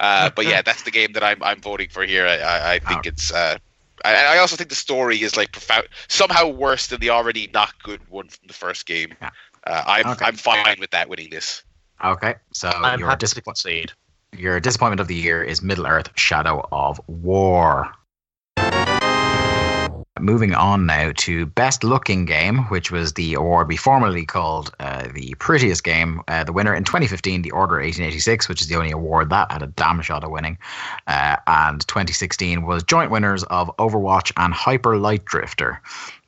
Uh, 0.00 0.30
but 0.34 0.46
yeah, 0.46 0.62
that's 0.62 0.82
the 0.82 0.90
game 0.90 1.12
that 1.14 1.22
I'm 1.24 1.42
I'm 1.42 1.60
voting 1.60 1.88
for 1.88 2.04
here. 2.04 2.26
I 2.26 2.36
I, 2.38 2.72
I 2.74 2.78
think 2.78 3.00
Oh. 3.06 3.08
it's. 3.08 3.32
Uh, 3.32 3.56
I, 4.04 4.36
I 4.36 4.38
also 4.38 4.54
think 4.54 4.68
the 4.68 4.76
story 4.76 5.22
is 5.22 5.36
like 5.36 5.50
profound, 5.50 5.88
somehow 6.06 6.46
worse 6.46 6.86
than 6.86 7.00
the 7.00 7.10
already 7.10 7.50
not 7.52 7.72
good 7.82 8.00
one 8.08 8.28
from 8.28 8.46
the 8.46 8.54
first 8.54 8.86
game. 8.86 9.12
Yeah. 9.20 9.30
Uh, 9.66 9.82
I'm 9.86 10.06
Okay. 10.06 10.24
I'm 10.24 10.36
fine 10.36 10.76
with 10.78 10.90
that 10.90 11.08
winning 11.08 11.30
this. 11.30 11.64
Okay, 12.04 12.36
so 12.52 12.68
I'm 12.68 13.00
your, 13.00 13.08
happy 13.08 13.18
dis- 13.18 13.34
to 13.34 13.42
concede. 13.42 13.90
your 14.36 14.60
disappointment 14.60 15.00
of 15.00 15.08
the 15.08 15.16
year 15.16 15.42
is 15.42 15.62
Middle 15.62 15.86
Earth: 15.88 16.10
Shadow 16.14 16.66
of 16.70 17.00
War. 17.08 17.90
Moving 20.20 20.54
on 20.54 20.86
now 20.86 21.12
to 21.16 21.46
Best 21.46 21.84
Looking 21.84 22.24
Game, 22.24 22.64
which 22.64 22.90
was 22.90 23.12
the 23.14 23.34
award 23.34 23.68
we 23.68 23.76
formerly 23.76 24.24
called 24.26 24.74
uh, 24.80 25.08
the 25.14 25.34
Prettiest 25.38 25.84
Game. 25.84 26.20
Uh, 26.28 26.44
the 26.44 26.52
winner 26.52 26.74
in 26.74 26.84
2015, 26.84 27.42
The 27.42 27.50
Order 27.50 27.76
1886, 27.76 28.48
which 28.48 28.60
is 28.60 28.68
the 28.68 28.76
only 28.76 28.90
award 28.90 29.30
that 29.30 29.52
had 29.52 29.62
a 29.62 29.66
damn 29.66 30.00
shot 30.02 30.24
of 30.24 30.30
winning. 30.30 30.58
Uh, 31.06 31.36
and 31.46 31.86
2016 31.86 32.62
was 32.62 32.82
joint 32.82 33.10
winners 33.10 33.44
of 33.44 33.70
Overwatch 33.78 34.32
and 34.36 34.52
Hyper 34.52 34.98
Light 34.98 35.24
Drifter. 35.24 35.80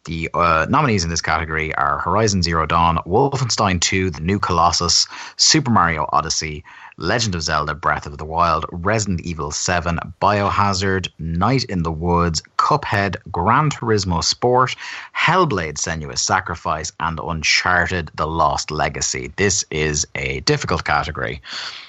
The 0.05 0.31
uh, 0.33 0.67
nominees 0.71 1.05
in 1.05 1.11
this 1.11 1.21
category 1.21 1.75
are 1.75 1.99
Horizon 1.99 2.43
Zero 2.43 2.67
Dawn, 2.67 2.99
Wolfenstein 3.07 3.81
2, 3.81 4.11
The 4.11 4.21
New 4.21 4.39
Colossus, 4.39 5.07
Super 5.37 5.71
Mario 5.71 6.09
Odyssey, 6.12 6.65
Legend 7.01 7.35
of 7.35 7.43
Zelda 7.43 7.74
Breath 7.74 8.05
of 8.06 8.18
the 8.18 8.27
Wild, 8.27 8.66
Resident 8.70 9.22
Evil 9.22 9.51
7, 9.51 9.98
Biohazard, 10.20 11.09
Night 11.18 11.64
in 11.64 11.82
the 11.82 11.90
Woods, 11.90 12.43
Cuphead, 12.59 13.16
Gran 13.32 13.70
Turismo 13.70 14.22
Sport, 14.22 14.77
Hellblade 15.16 15.74
Senua's 15.78 16.20
Sacrifice, 16.20 16.93
and 17.01 17.18
Uncharted 17.18 18.10
The 18.16 18.27
Lost 18.27 18.70
Legacy. 18.70 19.32
This 19.36 19.64
is 19.70 20.06
a 20.14 20.40
difficult 20.40 20.85
category, 20.85 21.40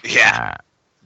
Yeah. 0.04 0.56
uh, 0.56 0.62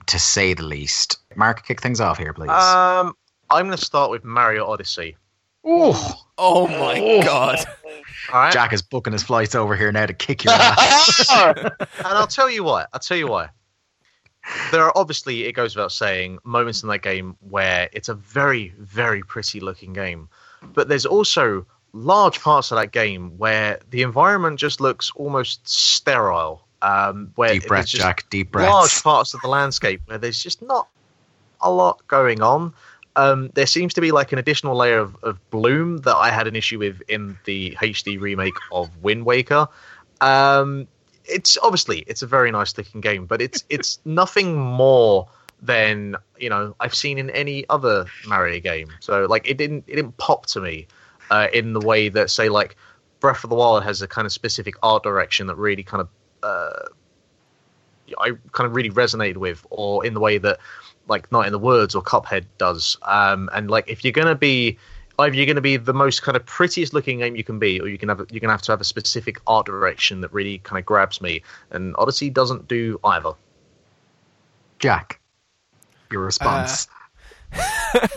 to 0.06 0.18
say 0.20 0.54
the 0.54 0.62
least. 0.62 1.18
Mark, 1.34 1.66
kick 1.66 1.82
things 1.82 2.00
off 2.00 2.16
here, 2.16 2.32
please. 2.32 2.48
Um, 2.48 3.12
I'm 3.50 3.66
going 3.66 3.76
to 3.76 3.84
start 3.84 4.12
with 4.12 4.22
Mario 4.24 4.66
Odyssey. 4.66 5.16
oh, 5.64 6.22
Oh 6.38 6.68
my 6.68 7.22
god! 7.24 7.58
All 8.30 8.40
right, 8.40 8.52
Jack 8.52 8.72
is 8.74 8.82
booking 8.82 9.14
his 9.14 9.22
flights 9.22 9.54
over 9.54 9.74
here 9.74 9.90
now 9.90 10.04
to 10.04 10.12
kick 10.12 10.44
your 10.44 10.52
ass. 10.52 11.30
and 11.56 11.72
I'll 12.04 12.26
tell 12.26 12.50
you 12.50 12.62
why. 12.62 12.84
I'll 12.92 13.00
tell 13.00 13.16
you 13.16 13.26
why. 13.26 13.48
There 14.70 14.82
are 14.82 14.92
obviously 14.96 15.44
it 15.44 15.52
goes 15.52 15.74
without 15.76 15.92
saying 15.92 16.38
moments 16.44 16.82
in 16.82 16.88
that 16.88 17.02
game 17.02 17.36
where 17.48 17.88
it's 17.92 18.08
a 18.08 18.14
very 18.14 18.74
very 18.78 19.22
pretty 19.22 19.60
looking 19.60 19.92
game, 19.92 20.28
but 20.74 20.88
there's 20.88 21.06
also 21.06 21.66
large 21.92 22.40
parts 22.40 22.70
of 22.70 22.78
that 22.78 22.92
game 22.92 23.36
where 23.38 23.80
the 23.90 24.02
environment 24.02 24.58
just 24.58 24.80
looks 24.80 25.10
almost 25.16 25.66
sterile. 25.68 26.62
Um, 26.82 27.32
where 27.36 27.54
Deep 27.54 27.66
breath, 27.66 27.86
just 27.86 28.02
Jack. 28.02 28.28
Deep 28.28 28.52
breath. 28.52 28.70
large 28.70 29.02
parts 29.02 29.32
of 29.32 29.40
the 29.40 29.48
landscape 29.48 30.02
where 30.04 30.18
there's 30.18 30.42
just 30.42 30.60
not 30.60 30.88
a 31.60 31.70
lot 31.70 32.06
going 32.06 32.42
on. 32.42 32.74
Um, 33.16 33.50
there 33.54 33.66
seems 33.66 33.94
to 33.94 34.02
be 34.02 34.12
like 34.12 34.32
an 34.32 34.38
additional 34.38 34.76
layer 34.76 34.98
of, 34.98 35.16
of 35.22 35.50
bloom 35.50 35.98
that 35.98 36.14
I 36.14 36.30
had 36.30 36.46
an 36.46 36.54
issue 36.54 36.78
with 36.78 37.00
in 37.08 37.38
the 37.44 37.76
HD 37.80 38.20
remake 38.20 38.54
of 38.70 38.90
Wind 39.02 39.24
Waker. 39.24 39.68
Um, 40.20 40.86
it's 41.28 41.58
obviously 41.62 42.04
it's 42.06 42.22
a 42.22 42.26
very 42.26 42.50
nice 42.50 42.76
looking 42.76 43.00
game, 43.00 43.26
but 43.26 43.40
it's 43.42 43.64
it's 43.70 43.98
nothing 44.04 44.56
more 44.56 45.28
than 45.62 46.16
you 46.38 46.50
know 46.50 46.74
I've 46.80 46.94
seen 46.94 47.18
in 47.18 47.30
any 47.30 47.66
other 47.68 48.06
Mario 48.26 48.60
game. 48.60 48.88
So 49.00 49.26
like 49.26 49.48
it 49.48 49.56
didn't 49.56 49.84
it 49.86 49.96
didn't 49.96 50.16
pop 50.16 50.46
to 50.46 50.60
me 50.60 50.86
uh, 51.30 51.48
in 51.52 51.72
the 51.72 51.80
way 51.80 52.08
that 52.08 52.30
say 52.30 52.48
like 52.48 52.76
Breath 53.20 53.44
of 53.44 53.50
the 53.50 53.56
Wild 53.56 53.82
has 53.84 54.02
a 54.02 54.08
kind 54.08 54.26
of 54.26 54.32
specific 54.32 54.74
art 54.82 55.02
direction 55.02 55.46
that 55.46 55.56
really 55.56 55.82
kind 55.82 56.00
of 56.02 56.08
uh, 56.42 56.88
I 58.18 58.32
kind 58.52 58.66
of 58.66 58.74
really 58.74 58.90
resonated 58.90 59.36
with, 59.36 59.66
or 59.70 60.04
in 60.04 60.14
the 60.14 60.20
way 60.20 60.38
that 60.38 60.58
like 61.08 61.30
Night 61.32 61.46
in 61.46 61.52
the 61.52 61.58
Woods 61.58 61.94
or 61.94 62.02
Cuphead 62.02 62.44
does. 62.58 62.96
Um, 63.02 63.48
and 63.52 63.70
like 63.70 63.88
if 63.88 64.04
you're 64.04 64.12
gonna 64.12 64.34
be 64.34 64.78
either 65.18 65.34
you're 65.34 65.46
gonna 65.46 65.60
be 65.60 65.76
the 65.76 65.94
most 65.94 66.22
kind 66.22 66.36
of 66.36 66.44
prettiest 66.46 66.92
looking 66.92 67.18
game 67.18 67.36
you 67.36 67.44
can 67.44 67.58
be, 67.58 67.80
or 67.80 67.88
you 67.88 67.98
can 67.98 68.08
have 68.08 68.24
you're 68.30 68.40
gonna 68.40 68.52
have 68.52 68.62
to 68.62 68.72
have 68.72 68.80
a 68.80 68.84
specific 68.84 69.40
art 69.46 69.66
direction 69.66 70.20
that 70.20 70.32
really 70.32 70.58
kind 70.58 70.78
of 70.78 70.86
grabs 70.86 71.20
me. 71.20 71.42
And 71.70 71.94
Odyssey 71.98 72.30
doesn't 72.30 72.68
do 72.68 73.00
either. 73.04 73.32
Jack, 74.78 75.20
your 76.10 76.22
uh, 76.22 76.26
response. 76.26 76.88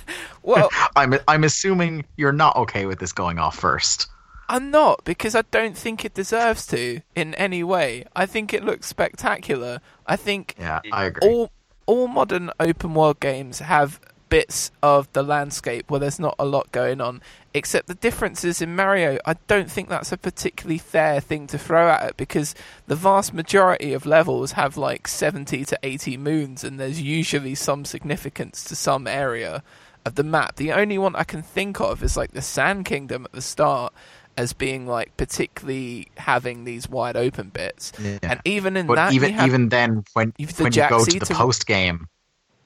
Well, 0.44 0.70
I'm 0.96 1.16
I'm 1.28 1.44
assuming 1.44 2.06
you're 2.18 2.32
not 2.32 2.56
okay 2.56 2.86
with 2.86 3.00
this 3.00 3.12
going 3.12 3.40
off 3.40 3.58
first. 3.58 4.08
I'm 4.48 4.72
not 4.72 5.04
because 5.04 5.36
I 5.36 5.44
don't 5.52 5.78
think 5.78 6.04
it 6.04 6.16
deserves 6.16 6.66
to 6.68 7.02
in 7.16 7.36
any 7.36 7.64
way. 7.64 8.06
I 8.16 8.26
think 8.26 8.54
it 8.54 8.64
looks 8.64 8.88
spectacular. 8.88 9.80
I 10.08 10.16
think 10.16 10.56
Yeah, 10.60 10.82
I 10.92 11.06
agree. 11.06 11.30
all 11.30 11.52
all 11.86 12.08
modern 12.08 12.50
open 12.60 12.94
world 12.94 13.20
games 13.20 13.60
have 13.60 14.00
bits 14.30 14.72
of 14.84 15.12
the 15.14 15.24
landscape 15.24 15.90
where 15.90 16.00
there's 16.00 16.20
not 16.20 16.36
a 16.40 16.46
lot 16.46 16.72
going 16.72 17.02
on. 17.02 17.22
Except 17.54 17.88
the 17.88 17.96
differences 17.96 18.62
in 18.62 18.76
Mario, 18.76 19.18
I 19.26 19.34
don't 19.48 19.72
think 19.72 19.90
that's 19.90 20.12
a 20.12 20.18
particularly 20.18 20.78
fair 20.78 21.20
thing 21.20 21.48
to 21.48 21.58
throw 21.58 21.90
at 21.90 22.04
it 22.10 22.18
because 22.18 22.54
the 22.88 22.96
vast 22.96 23.34
majority 23.34 23.92
of 23.94 24.06
levels 24.06 24.52
have 24.52 24.78
like 24.78 25.08
70 25.08 25.66
to 25.66 25.80
80 25.82 26.18
moons 26.18 26.64
and 26.64 26.80
there's 26.80 27.02
usually 27.02 27.56
some 27.56 27.86
significance 27.86 28.64
to 28.66 28.76
some 28.76 29.08
area 29.08 29.64
of 30.06 30.14
the 30.16 30.24
map. 30.24 30.58
The 30.58 30.72
only 30.72 30.98
one 31.00 31.16
I 31.16 31.24
can 31.24 31.42
think 31.42 31.82
of 31.82 32.04
is 32.04 32.16
like 32.16 32.32
the 32.32 32.42
Sand 32.42 32.86
Kingdom 32.86 33.26
at 33.26 33.32
the 33.32 33.42
start 33.42 33.94
as 34.38 34.54
being 34.54 34.86
like 34.88 35.18
particularly 35.18 36.08
having 36.18 36.64
these 36.64 36.88
wide 36.88 37.18
open 37.18 37.50
bits. 37.50 37.92
Yeah. 38.00 38.20
And 38.22 38.40
even 38.46 38.78
in 38.78 38.86
but 38.88 38.96
that, 38.96 39.14
even 39.14 39.34
have- 39.34 39.48
even 39.48 39.70
then, 39.70 40.04
when 40.14 40.34
when 40.60 40.72
you 40.72 40.88
go 40.88 41.04
to 41.04 41.20
the 41.20 41.26
to- 41.26 41.34
post 41.34 41.66
game, 41.66 42.08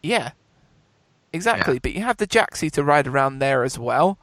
Yeah, 0.04 0.32
exactly. 1.34 1.80
But 1.80 1.94
you 1.94 2.02
have 2.04 2.18
the 2.18 2.28
Jaxi 2.28 2.72
to 2.72 2.84
ride 2.84 3.08
around 3.08 3.40
there 3.40 3.64
as 3.64 3.78
well, 3.78 4.18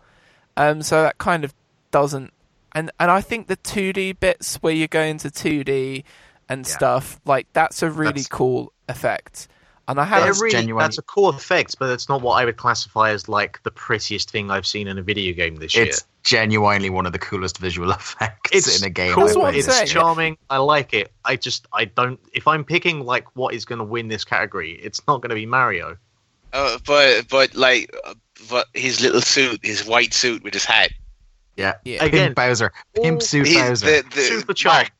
um, 0.57 0.83
so 0.83 1.03
that 1.03 1.19
kind 1.19 1.45
of 1.45 1.55
doesn't. 1.91 2.33
And 2.73 2.91
and 3.01 3.11
I 3.11 3.21
think 3.21 3.49
the 3.49 3.57
two 3.57 3.93
D 3.93 4.13
bits 4.13 4.57
where 4.57 4.73
you 4.73 4.87
go 4.89 5.03
into 5.03 5.31
two 5.31 5.65
D 5.65 6.05
and 6.49 6.67
Yeah. 6.67 6.73
stuff 6.73 7.21
like 7.25 7.47
that's 7.53 7.83
a 7.83 7.91
really 7.91 8.13
That's- 8.13 8.29
cool 8.29 8.73
effect. 8.89 9.49
And 9.89 9.99
I 9.99 10.05
Yeah, 10.05 10.09
have 10.11 10.23
That's 10.27 10.41
really, 10.41 10.53
genuine- 10.53 10.83
that's 10.85 10.99
a 10.99 11.03
cool 11.03 11.31
effect, 11.31 11.77
but 11.81 11.91
it's 11.91 12.09
not 12.09 12.23
what 12.23 12.35
I 12.35 12.45
would 12.45 12.57
classify 12.57 13.11
as 13.11 13.29
like 13.29 13.61
the 13.65 13.73
prettiest 13.73 14.31
thing 14.31 14.49
I've 14.49 14.67
seen 14.67 14.87
in 14.87 14.99
a 14.99 15.03
video 15.03 15.35
game 15.35 15.57
this 15.57 15.75
year. 15.75 15.87
it's 15.87 16.05
genuinely 16.23 16.91
one 16.91 17.07
of 17.07 17.13
the 17.13 17.19
coolest 17.19 17.59
visual 17.59 17.91
effects 17.91 18.51
it's 18.53 18.81
in 18.81 18.87
a 18.87 18.91
game. 18.91 19.15
Cool. 19.15 19.25
That's 19.25 19.37
what 19.37 19.47
I've 19.47 19.49
I'm 19.49 19.53
played. 19.55 19.65
It's 19.67 19.75
saying. 19.77 19.87
charming. 19.89 20.39
I 20.49 20.59
like 20.59 20.95
it. 20.95 21.11
I 21.25 21.35
just 21.35 21.67
I 21.73 21.87
don't. 21.87 22.21
If 22.33 22.47
I'm 22.47 22.63
picking 22.63 23.01
like 23.01 23.25
what 23.35 23.53
is 23.53 23.65
going 23.65 23.81
to 23.81 23.85
win 23.85 24.07
this 24.07 24.25
category, 24.25 24.79
it's 24.81 25.01
not 25.09 25.23
going 25.23 25.31
to 25.31 25.35
be 25.35 25.47
Mario. 25.47 25.97
Uh, 26.53 26.79
but 26.87 27.29
but 27.29 27.55
like, 27.55 27.95
uh, 28.07 28.15
but 28.49 28.67
his 28.75 29.01
little 29.01 29.21
suit, 29.21 29.61
his 29.63 29.85
white 29.87 30.13
suit 30.15 30.43
with 30.43 30.55
his 30.55 30.65
hat. 30.65 30.91
Yeah, 31.57 31.75
Yeah. 31.85 32.03
Again, 32.05 32.27
Pimp 32.29 32.37
Bowser, 32.37 32.73
Pimp 32.95 33.23
Suit 33.23 33.47
He's 33.47 33.57
Bowser. 33.57 33.87
the, 34.03 34.09
the 34.15 34.21
Super. 34.23 34.55
Mark, 34.69 34.91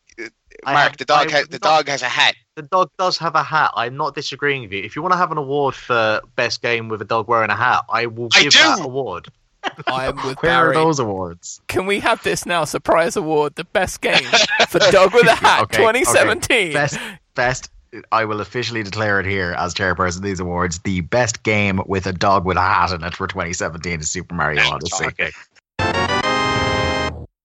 I 0.67 0.73
Mark 0.75 0.89
have- 0.91 0.97
the 0.99 1.05
dog 1.07 1.29
I 1.29 1.31
has 1.39 1.49
the 1.49 1.59
not- 1.59 1.63
dog 1.63 1.89
has 1.89 2.03
a 2.03 2.09
hat. 2.09 2.35
The 2.57 2.63
dog 2.63 2.91
does 2.99 3.17
have 3.19 3.35
a 3.35 3.43
hat. 3.43 3.71
I'm 3.75 3.97
not 3.97 4.15
disagreeing 4.15 4.63
with 4.63 4.73
you. 4.73 4.83
If 4.83 4.95
you 4.95 5.01
want 5.01 5.13
to 5.13 5.17
have 5.17 5.33
an 5.33 5.39
award 5.39 5.75
for 5.75 6.21
best 6.37 6.61
game 6.61 6.89
with 6.89 7.01
a 7.01 7.07
dog 7.07 7.29
wearing 7.29 7.49
a 7.49 7.57
hat, 7.57 7.85
I 7.89 8.05
will 8.07 8.29
give 8.29 8.53
do. 8.53 8.59
that 8.59 8.81
award. 8.85 9.29
I'm 9.87 10.17
with 10.27 10.43
Where 10.43 10.71
are 10.71 10.75
those 10.75 10.99
awards? 10.99 11.61
Can 11.69 11.87
we 11.87 12.01
have 12.01 12.23
this 12.23 12.45
now? 12.45 12.65
Surprise 12.65 13.17
award, 13.17 13.55
the 13.55 13.65
best 13.65 14.01
game 14.03 14.23
for 14.69 14.79
Dog 14.91 15.13
with 15.15 15.27
a 15.27 15.35
Hat, 15.35 15.63
Okay, 15.65 15.83
okay. 15.87 16.01
2017. 16.03 16.73
Best, 16.73 16.99
best. 17.35 17.71
I 18.13 18.25
will 18.25 18.41
officially 18.41 18.83
declare 18.83 19.21
it 19.21 19.27
here 19.27 19.53
as 19.57 19.75
chairperson 19.75 20.17
of 20.17 20.23
these 20.23 20.41
awards. 20.41 20.79
The 20.81 21.01
best 21.01 21.43
game 21.43 21.81
with 21.87 22.07
a 22.07 22.13
dog 22.13 22.45
with 22.45 22.57
a 22.57 22.61
hat 22.61 22.93
in 22.93 23.03
it 23.03 23.15
for 23.15 23.27
2017 23.27 24.01
is 24.01 24.11
Super 24.11 24.35
Mario 24.35 24.63
Odyssey. 24.63 25.07
Okay. 25.07 25.33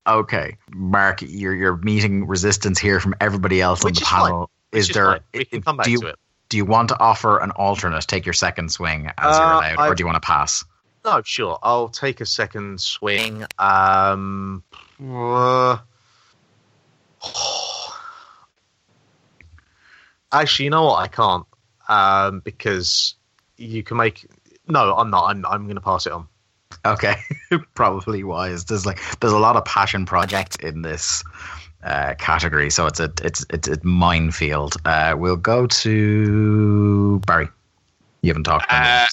Okay, 0.07 0.57
Mark, 0.71 1.23
you're 1.23 1.55
you're 1.55 1.77
meeting 1.77 2.27
resistance 2.27 2.77
here 2.77 2.99
from 2.99 3.15
everybody 3.19 3.59
else 3.59 3.83
Which 3.83 3.95
on 3.95 3.95
the 3.95 4.01
is 4.01 4.07
panel. 4.07 4.49
Is 4.71 4.89
is 4.89 4.93
there? 4.93 5.19
We 5.33 5.45
can 5.45 5.61
come 5.63 5.77
back 5.77 5.85
do 5.85 5.91
you, 5.91 6.01
to 6.01 6.07
it. 6.09 6.15
Do 6.49 6.57
you 6.57 6.65
want 6.65 6.89
to 6.89 6.99
offer 6.99 7.39
an 7.39 7.49
alternate? 7.51 8.01
Take 8.07 8.25
your 8.25 8.33
second 8.33 8.71
swing 8.71 9.07
as 9.17 9.37
you're 9.37 9.47
Uh, 9.47 9.57
allowed, 9.73 9.89
or 9.89 9.95
do 9.95 10.01
you 10.01 10.05
want 10.05 10.21
to 10.21 10.25
pass? 10.25 10.63
No, 11.03 11.21
sure. 11.23 11.57
I'll 11.63 11.89
take 11.89 12.21
a 12.21 12.25
second 12.25 12.81
swing. 12.81 13.45
Um, 13.57 14.63
uh, 15.01 15.77
actually, 20.41 20.65
you 20.65 20.71
know 20.71 20.85
what? 20.85 20.99
I 20.99 21.07
can't 21.07 21.45
um, 21.87 22.39
because 22.41 23.15
you 23.57 23.83
can 23.83 23.97
make. 23.97 24.25
No, 24.67 24.95
I'm 24.95 25.09
not. 25.09 25.25
I'm. 25.25 25.45
I'm 25.45 25.63
going 25.65 25.75
to 25.75 25.81
pass 25.81 26.05
it 26.05 26.11
on. 26.11 26.27
Okay, 26.85 27.15
probably 27.75 28.23
wise. 28.23 28.65
There's 28.65 28.85
like 28.85 28.99
there's 29.19 29.33
a 29.33 29.39
lot 29.39 29.55
of 29.55 29.65
passion 29.65 30.05
projects 30.05 30.55
in 30.57 30.81
this 30.81 31.23
uh, 31.83 32.15
category, 32.15 32.69
so 32.69 32.85
it's 32.85 32.99
a 32.99 33.11
it's 33.23 33.45
it's 33.49 33.67
a 33.67 33.77
minefield. 33.83 34.75
Uh, 34.85 35.15
we'll 35.17 35.35
go 35.35 35.67
to 35.67 37.19
Barry. 37.25 37.47
You 38.21 38.29
haven't 38.29 38.43
talked. 38.43 38.71
on 38.71 38.81
Uh. 38.81 39.05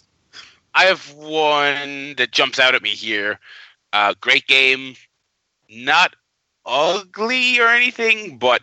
I 0.75 0.85
have 0.85 1.13
one 1.15 2.15
that 2.17 2.31
jumps 2.31 2.59
out 2.59 2.75
at 2.75 2.83
me 2.83 2.91
here. 2.91 3.39
Uh, 3.93 4.15
great 4.21 4.47
game, 4.47 4.95
not 5.69 6.17
ugly 6.65 7.61
or 7.61 7.69
anything, 7.69 8.39
but 8.39 8.63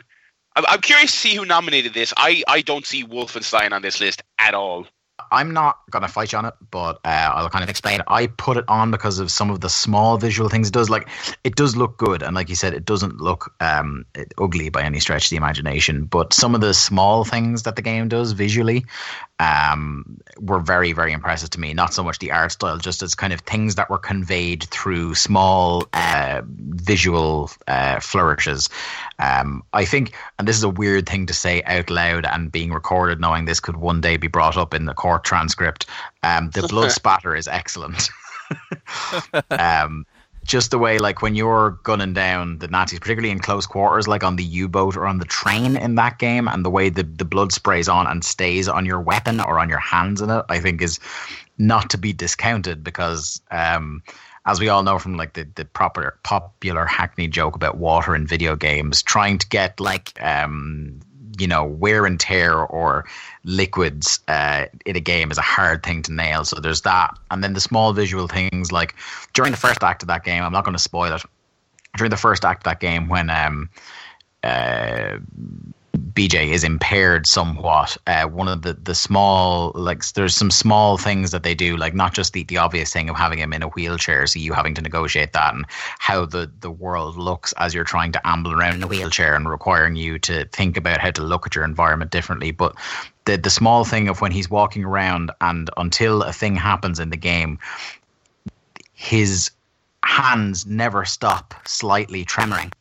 I'm, 0.67 0.81
curious 0.81 1.11
to 1.11 1.17
see 1.17 1.35
who 1.35 1.45
nominated 1.45 1.93
this. 1.93 2.13
I, 2.17 2.43
I 2.47 2.61
don't 2.61 2.85
see 2.85 3.05
Wolfenstein 3.05 3.71
on 3.71 3.81
this 3.81 3.99
list 3.99 4.23
at 4.37 4.53
all. 4.53 4.87
I'm 5.31 5.51
not 5.53 5.79
gonna 5.91 6.07
fight 6.07 6.31
you 6.31 6.37
on 6.37 6.45
it, 6.45 6.53
but 6.71 6.99
uh, 7.03 7.31
I'll 7.33 7.49
kind 7.49 7.63
of 7.63 7.69
explain. 7.69 8.01
I 8.07 8.27
put 8.27 8.57
it 8.57 8.65
on 8.67 8.89
because 8.89 9.19
of 9.19 9.29
some 9.29 9.49
of 9.49 9.59
the 9.59 9.69
small 9.69 10.17
visual 10.17 10.49
things. 10.49 10.69
It 10.69 10.73
does 10.73 10.89
like 10.89 11.07
it 11.43 11.55
does 11.55 11.75
look 11.75 11.97
good, 11.97 12.23
and 12.23 12.35
like 12.35 12.49
you 12.49 12.55
said, 12.55 12.73
it 12.73 12.85
doesn't 12.85 13.17
look 13.17 13.53
um, 13.59 14.05
ugly 14.37 14.69
by 14.69 14.81
any 14.81 14.99
stretch 14.99 15.25
of 15.25 15.29
the 15.29 15.35
imagination. 15.35 16.05
But 16.05 16.33
some 16.33 16.55
of 16.55 16.61
the 16.61 16.73
small 16.73 17.25
things 17.25 17.63
that 17.63 17.75
the 17.75 17.81
game 17.81 18.07
does 18.07 18.31
visually 18.31 18.85
um, 19.39 20.19
were 20.39 20.59
very, 20.59 20.91
very 20.91 21.13
impressive 21.13 21.49
to 21.51 21.59
me. 21.59 21.73
Not 21.73 21.93
so 21.93 22.03
much 22.03 22.19
the 22.19 22.31
art 22.31 22.51
style, 22.51 22.77
just 22.77 23.01
as 23.01 23.15
kind 23.15 23.33
of 23.33 23.39
things 23.41 23.75
that 23.75 23.89
were 23.89 23.97
conveyed 23.97 24.65
through 24.65 25.15
small 25.15 25.85
uh, 25.93 26.41
visual 26.45 27.49
uh, 27.67 27.99
flourishes. 27.99 28.69
Um, 29.17 29.63
I 29.73 29.85
think, 29.85 30.15
and 30.37 30.47
this 30.47 30.57
is 30.57 30.63
a 30.63 30.69
weird 30.69 31.07
thing 31.07 31.25
to 31.27 31.33
say 31.33 31.63
out 31.63 31.89
loud 31.89 32.25
and 32.25 32.51
being 32.51 32.73
recorded, 32.73 33.19
knowing 33.19 33.45
this 33.45 33.59
could 33.59 33.77
one 33.77 34.01
day 34.01 34.17
be 34.17 34.27
brought 34.27 34.57
up 34.57 34.73
in 34.73 34.85
the 34.85 34.93
court 34.93 35.23
transcript. 35.23 35.85
Um, 36.21 36.49
the 36.51 36.67
blood 36.69 36.91
spatter 36.91 37.35
is 37.35 37.47
excellent. 37.47 38.09
um, 39.51 40.05
just 40.49 40.71
the 40.71 40.79
way, 40.79 40.97
like 40.97 41.21
when 41.21 41.35
you're 41.35 41.79
gunning 41.83 42.13
down 42.13 42.57
the 42.57 42.67
Nazis, 42.67 42.99
particularly 42.99 43.31
in 43.31 43.39
close 43.39 43.67
quarters, 43.67 44.07
like 44.07 44.23
on 44.23 44.35
the 44.35 44.43
U-boat 44.43 44.97
or 44.97 45.05
on 45.05 45.19
the 45.19 45.25
train 45.25 45.77
in 45.77 45.95
that 45.95 46.17
game, 46.17 46.47
and 46.47 46.65
the 46.65 46.69
way 46.69 46.89
the 46.89 47.03
the 47.03 47.23
blood 47.23 47.51
sprays 47.51 47.87
on 47.87 48.07
and 48.07 48.25
stays 48.25 48.67
on 48.67 48.85
your 48.85 48.99
weapon 48.99 49.39
or 49.39 49.59
on 49.59 49.69
your 49.69 49.79
hands 49.79 50.21
in 50.21 50.29
it, 50.29 50.43
I 50.49 50.59
think 50.59 50.81
is 50.81 50.99
not 51.57 51.89
to 51.91 51.97
be 51.97 52.11
discounted 52.11 52.83
because. 52.83 53.41
Um, 53.51 54.03
as 54.45 54.59
we 54.59 54.69
all 54.69 54.81
know 54.81 54.97
from 54.97 55.15
like 55.15 55.33
the, 55.33 55.47
the 55.55 55.65
proper 55.65 56.17
popular 56.23 56.85
hackney 56.85 57.27
joke 57.27 57.55
about 57.55 57.77
water 57.77 58.15
in 58.15 58.25
video 58.25 58.55
games, 58.55 59.03
trying 59.03 59.37
to 59.37 59.47
get 59.47 59.79
like 59.79 60.17
um, 60.23 60.99
you 61.39 61.47
know 61.47 61.65
wear 61.65 62.05
and 62.05 62.19
tear 62.19 62.53
or 62.53 63.05
liquids 63.43 64.19
uh, 64.27 64.65
in 64.85 64.95
a 64.95 64.99
game 64.99 65.31
is 65.31 65.37
a 65.37 65.41
hard 65.41 65.83
thing 65.83 66.01
to 66.03 66.13
nail. 66.13 66.43
So 66.43 66.59
there's 66.59 66.81
that, 66.81 67.17
and 67.31 67.43
then 67.43 67.53
the 67.53 67.59
small 67.59 67.93
visual 67.93 68.27
things 68.27 68.71
like 68.71 68.95
during 69.33 69.51
the 69.51 69.57
first 69.57 69.83
act 69.83 70.03
of 70.03 70.07
that 70.07 70.23
game. 70.23 70.43
I'm 70.43 70.51
not 70.51 70.65
going 70.65 70.77
to 70.77 70.83
spoil 70.83 71.13
it. 71.13 71.23
During 71.97 72.11
the 72.11 72.17
first 72.17 72.45
act 72.45 72.59
of 72.61 72.63
that 72.65 72.79
game, 72.79 73.09
when 73.09 73.29
um, 73.31 73.69
uh, 74.43 75.17
BJ 75.97 76.51
is 76.51 76.63
impaired 76.63 77.25
somewhat. 77.25 77.97
Uh, 78.05 78.25
one 78.25 78.47
of 78.47 78.61
the 78.61 78.73
the 78.73 78.93
small 78.93 79.71
like 79.73 80.05
there's 80.13 80.35
some 80.35 80.51
small 80.51 80.97
things 80.97 81.31
that 81.31 81.43
they 81.43 81.55
do, 81.55 81.77
like 81.77 81.95
not 81.95 82.13
just 82.13 82.33
the, 82.33 82.43
the 82.43 82.57
obvious 82.57 82.93
thing 82.93 83.09
of 83.09 83.15
having 83.15 83.39
him 83.39 83.53
in 83.53 83.63
a 83.63 83.69
wheelchair, 83.69 84.27
so 84.27 84.39
you 84.39 84.53
having 84.53 84.75
to 84.75 84.81
negotiate 84.81 85.33
that 85.33 85.53
and 85.53 85.65
how 85.97 86.25
the 86.25 86.51
the 86.59 86.69
world 86.69 87.17
looks 87.17 87.53
as 87.57 87.73
you're 87.73 87.83
trying 87.83 88.11
to 88.11 88.27
amble 88.27 88.53
around 88.53 88.75
in 88.75 88.83
a 88.83 88.87
wheelchair 88.87 89.35
and 89.35 89.49
requiring 89.49 89.95
you 89.95 90.19
to 90.19 90.45
think 90.45 90.77
about 90.77 90.99
how 90.99 91.09
to 91.09 91.23
look 91.23 91.47
at 91.47 91.55
your 91.55 91.65
environment 91.65 92.11
differently. 92.11 92.51
But 92.51 92.75
the 93.25 93.37
the 93.37 93.49
small 93.49 93.83
thing 93.83 94.07
of 94.07 94.21
when 94.21 94.31
he's 94.31 94.49
walking 94.49 94.83
around 94.83 95.31
and 95.41 95.69
until 95.77 96.21
a 96.21 96.33
thing 96.33 96.55
happens 96.55 96.99
in 96.99 97.09
the 97.09 97.17
game, 97.17 97.57
his 98.93 99.49
hands 100.03 100.65
never 100.65 101.03
stop 101.03 101.55
slightly 101.65 102.23
tremoring 102.25 102.71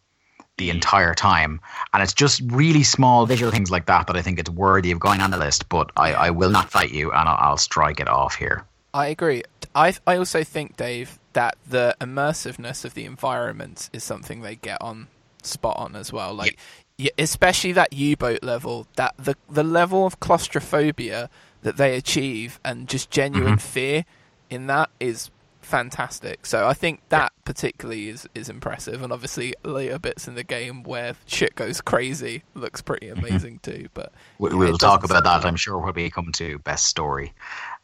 the 0.59 0.70
entire 0.70 1.14
time. 1.14 1.60
And 1.93 2.02
it's 2.02 2.12
just 2.12 2.43
really 2.47 2.82
small 2.82 3.26
visual 3.26 3.51
things 3.51 3.70
like 3.70 3.86
that 3.86 4.06
that 4.06 4.16
I 4.16 4.22
think 4.22 4.39
it's 4.39 4.51
worthy 4.51 4.90
of 4.90 5.01
going 5.01 5.20
on 5.20 5.30
the 5.30 5.39
list. 5.39 5.68
But 5.68 5.90
I, 5.97 6.12
I 6.12 6.30
will 6.30 6.51
not 6.51 6.70
fight 6.70 6.93
you 6.93 7.10
and 7.10 7.28
I'll, 7.28 7.51
I'll 7.51 7.56
strike 7.56 8.01
it 8.01 8.09
off 8.09 8.35
here. 8.35 8.64
I 8.93 9.09
agree. 9.09 9.43
I 9.74 9.94
I 10.06 10.16
also 10.16 10.44
think, 10.44 10.76
Dave, 10.76 11.18
that 11.32 11.56
the 11.66 11.97
immersiveness 12.01 12.85
of 12.85 12.94
the 12.94 13.05
environments 13.05 13.90
is 13.93 14.02
something 14.02 14.40
they 14.40 14.56
get 14.56 14.78
on 14.80 15.09
spot 15.43 15.76
on 15.76 15.94
as 15.94 16.12
well. 16.12 16.35
Like, 16.35 16.59
yeah, 16.97 17.10
especially 17.18 17.72
that 17.72 17.93
U-boat 17.93 18.43
level, 18.43 18.86
that 18.97 19.14
the 19.18 19.36
the 19.48 19.62
level 19.62 20.06
of 20.06 20.20
claustrophobia 20.20 21.30
that 21.62 21.76
they 21.76 21.97
achieve 21.97 22.59
and 22.64 22.89
just 22.89 23.10
genuine 23.10 23.55
mm-hmm. 23.55 23.59
fear 23.59 24.05
in 24.51 24.66
that 24.68 24.90
is 24.98 25.30
fantastic. 25.69 26.47
So 26.47 26.66
I 26.66 26.74
think 26.74 27.01
that 27.11 27.32
particularly 27.45 28.09
is 28.09 28.28
is 28.35 28.49
impressive, 28.49 29.03
and 29.03 29.12
obviously 29.12 29.55
later 29.65 29.99
bits 29.99 30.27
in 30.27 30.35
the 30.35 30.43
game 30.43 30.82
where 30.82 31.15
shit 31.27 31.55
goes 31.55 31.81
crazy 31.81 32.43
looks 32.55 32.81
pretty 32.82 33.09
amazing 33.09 33.61
too. 33.62 33.89
But 33.95 34.12
we, 34.39 34.55
we'll 34.55 34.78
talk 34.78 35.05
about 35.05 35.24
that, 35.24 35.45
I'm 35.45 35.57
sure, 35.57 35.78
when 35.78 35.95
we 35.95 36.11
come 36.11 36.32
to 36.32 36.59
best 36.61 36.86
story. 36.86 37.32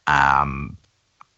Um, 0.06 0.76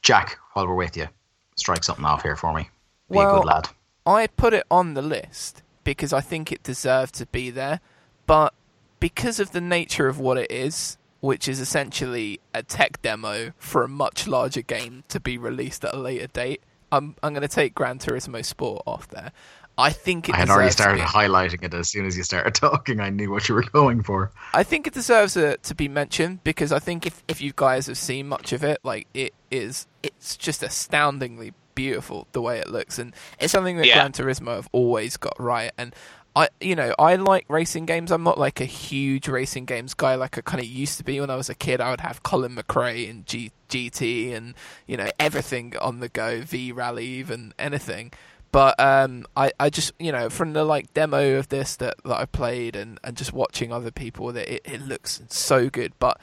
Jack, 0.03 0.39
while 0.53 0.67
we're 0.67 0.75
with 0.75 0.97
you, 0.97 1.09
strike 1.57 1.85
something 1.85 2.05
off 2.05 2.23
here 2.23 2.37
for 2.37 2.55
me. 2.55 2.71
Be 3.11 3.19
a 3.19 3.25
good 3.25 3.45
lad. 3.45 3.69
I 4.07 4.29
put 4.29 4.55
it 4.55 4.65
on 4.71 4.95
the 4.95 5.03
list 5.03 5.63
because 5.85 6.13
I 6.13 6.21
think 6.21 6.53
it 6.53 6.63
deserved 6.63 7.15
to 7.17 7.27
be 7.27 7.51
there, 7.51 7.81
but 8.27 8.55
because 9.01 9.41
of 9.41 9.53
the 9.53 9.61
nature 9.61 10.09
of 10.09 10.19
what 10.19 10.39
it 10.39 10.51
is, 10.51 10.97
which 11.27 11.49
is 11.49 11.59
essentially 11.61 12.39
a 12.55 12.63
tech 12.63 13.03
demo 13.03 13.53
for 13.59 13.83
a 13.83 13.89
much 13.89 14.29
larger 14.29 14.63
game 14.63 15.03
to 15.09 15.19
be 15.19 15.37
released 15.37 15.85
at 15.85 15.93
a 15.93 15.99
later 15.99 16.29
date, 16.29 16.63
I'm 16.93 17.17
I'm 17.23 17.33
going 17.33 17.43
to 17.43 17.49
take 17.49 17.75
Gran 17.75 17.99
Turismo 17.99 18.45
Sport 18.45 18.83
off 18.87 19.09
there. 19.09 19.33
I 19.79 19.91
think 19.91 20.29
it 20.29 20.35
I 20.35 20.39
had 20.39 20.49
already 20.49 20.71
started 20.71 20.97
be- 20.97 21.03
highlighting 21.03 21.63
it 21.65 21.75
as 21.75 21.91
soon 21.91 22.07
as 22.07 22.17
you 22.17 22.23
started 22.23 22.55
talking. 22.67 23.01
I 23.01 23.11
knew 23.11 23.31
what 23.31 23.49
you 23.49 23.57
were 23.57 23.65
going 23.65 24.03
for. 24.05 24.31
I 24.55 24.63
think 24.63 24.87
it 24.87 24.95
deserves 24.95 25.37
a, 25.37 25.57
to 25.59 25.75
be 25.75 25.89
mentioned 25.89 26.45
because 26.45 26.71
I 26.73 26.79
think 26.79 27.07
if, 27.07 27.23
if 27.29 27.43
you 27.43 27.53
guys 27.55 27.87
have 27.89 27.99
seen 27.99 28.29
much 28.29 28.53
of 28.53 28.63
it, 28.65 28.79
like 28.85 29.07
it 29.13 29.35
is, 29.51 29.87
it's 30.03 30.37
just 30.37 30.63
astoundingly 30.63 31.53
beautiful 31.75 32.27
the 32.33 32.41
way 32.41 32.59
it 32.59 32.69
looks, 32.69 32.99
and 32.99 33.15
it's 33.39 33.53
something 33.53 33.77
that 33.77 33.87
Yeah. 33.87 33.97
Gran 33.97 34.13
Turismo 34.13 34.55
have 34.55 34.69
always 34.73 35.19
got 35.19 35.35
right. 35.39 35.73
And 35.77 35.95
I, 36.37 36.49
you 36.61 36.77
know, 36.77 36.95
I 36.99 37.17
like 37.17 37.47
racing 37.49 37.87
games. 37.87 38.13
I'm 38.13 38.23
not 38.23 38.37
like 38.37 38.61
a 38.61 38.67
huge 38.67 39.27
racing 39.27 39.65
games 39.65 39.95
guy 39.95 40.17
like 40.17 40.37
I 40.37 40.43
kind 40.43 40.63
of 40.63 40.69
used 40.69 40.99
to 40.99 41.05
be 41.05 41.19
when 41.19 41.31
I 41.31 41.37
was 41.37 41.49
a 41.49 41.55
kid. 41.55 41.81
I 41.81 41.89
would 41.89 42.03
have 42.03 42.23
Colin 42.23 42.55
McRae 42.55 43.09
and 43.09 43.25
G, 43.25 43.53
GT 43.71 44.35
and 44.35 44.55
you 44.87 44.99
know 44.99 45.09
everything 45.19 45.75
on 45.81 46.01
the 46.01 46.11
go, 46.11 46.43
V 46.43 46.73
Rally, 46.73 47.07
even 47.07 47.55
anything. 47.59 48.13
But 48.53 48.79
um, 48.79 49.25
I, 49.35 49.51
I 49.59 49.71
just 49.71 49.93
you 49.99 50.13
know 50.13 50.29
from 50.29 50.53
the 50.53 50.63
like 50.65 50.93
demo 50.93 51.39
of 51.39 51.49
this 51.49 51.75
that, 51.77 51.95
that 52.05 52.17
I 52.17 52.27
played 52.27 52.77
and, 52.77 53.01
and 53.03 53.17
just 53.17 53.33
watching 53.33 53.73
other 53.73 53.91
people 53.91 54.31
that 54.33 54.47
it, 54.53 54.61
it 54.67 54.83
looks 54.83 55.23
so 55.29 55.71
good. 55.71 55.95
But 55.99 56.21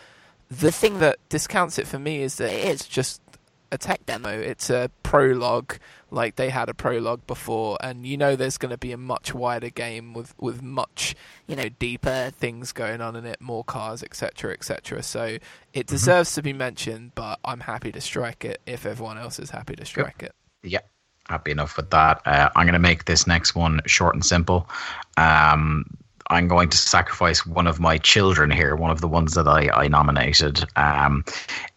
the 0.47 0.71
thing 0.71 0.99
that 0.99 1.17
discounts 1.29 1.79
it 1.79 1.87
for 1.87 1.97
me 1.97 2.21
is 2.21 2.35
that 2.35 2.51
it's 2.51 2.87
just 2.87 3.19
a 3.73 3.77
tech 3.77 4.05
demo. 4.05 4.29
It's 4.29 4.69
a 4.69 4.91
prologue, 5.01 5.77
like 6.11 6.35
they 6.35 6.49
had 6.49 6.69
a 6.69 6.73
prologue 6.73 7.25
before, 7.27 7.77
and 7.81 8.05
you 8.05 8.15
know 8.15 8.35
there's 8.35 8.57
going 8.57 8.69
to 8.69 8.77
be 8.77 8.91
a 8.91 8.97
much 8.97 9.33
wider 9.33 9.69
game 9.69 10.13
with 10.13 10.33
with 10.39 10.61
much 10.61 11.15
you 11.47 11.55
know 11.55 11.69
deeper 11.79 12.31
things 12.37 12.71
going 12.71 13.01
on 13.01 13.15
in 13.15 13.25
it, 13.25 13.41
more 13.41 13.63
cars, 13.63 14.03
etc., 14.03 14.53
etc. 14.53 15.01
So 15.03 15.37
it 15.73 15.87
deserves 15.87 16.33
to 16.35 16.41
be 16.41 16.53
mentioned, 16.53 17.13
but 17.15 17.39
I'm 17.43 17.61
happy 17.61 17.91
to 17.91 17.99
strike 17.99 18.45
it 18.45 18.61
if 18.65 18.85
everyone 18.85 19.17
else 19.17 19.39
is 19.39 19.49
happy 19.49 19.75
to 19.75 19.85
strike 19.85 20.21
it. 20.23 20.33
Yeah, 20.61 20.81
happy 21.27 21.51
enough 21.51 21.75
with 21.75 21.89
that. 21.89 22.21
Uh, 22.25 22.49
I'm 22.55 22.65
going 22.65 22.73
to 22.73 22.79
make 22.79 23.05
this 23.05 23.25
next 23.25 23.55
one 23.55 23.81
short 23.87 24.13
and 24.13 24.23
simple. 24.23 24.69
Um, 25.17 25.85
I'm 26.27 26.47
going 26.47 26.69
to 26.69 26.77
sacrifice 26.77 27.45
one 27.45 27.67
of 27.67 27.79
my 27.79 27.97
children 27.97 28.49
here, 28.49 28.75
one 28.75 28.91
of 28.91 29.01
the 29.01 29.07
ones 29.07 29.33
that 29.33 29.47
I, 29.47 29.69
I 29.69 29.87
nominated. 29.87 30.63
Um, 30.75 31.25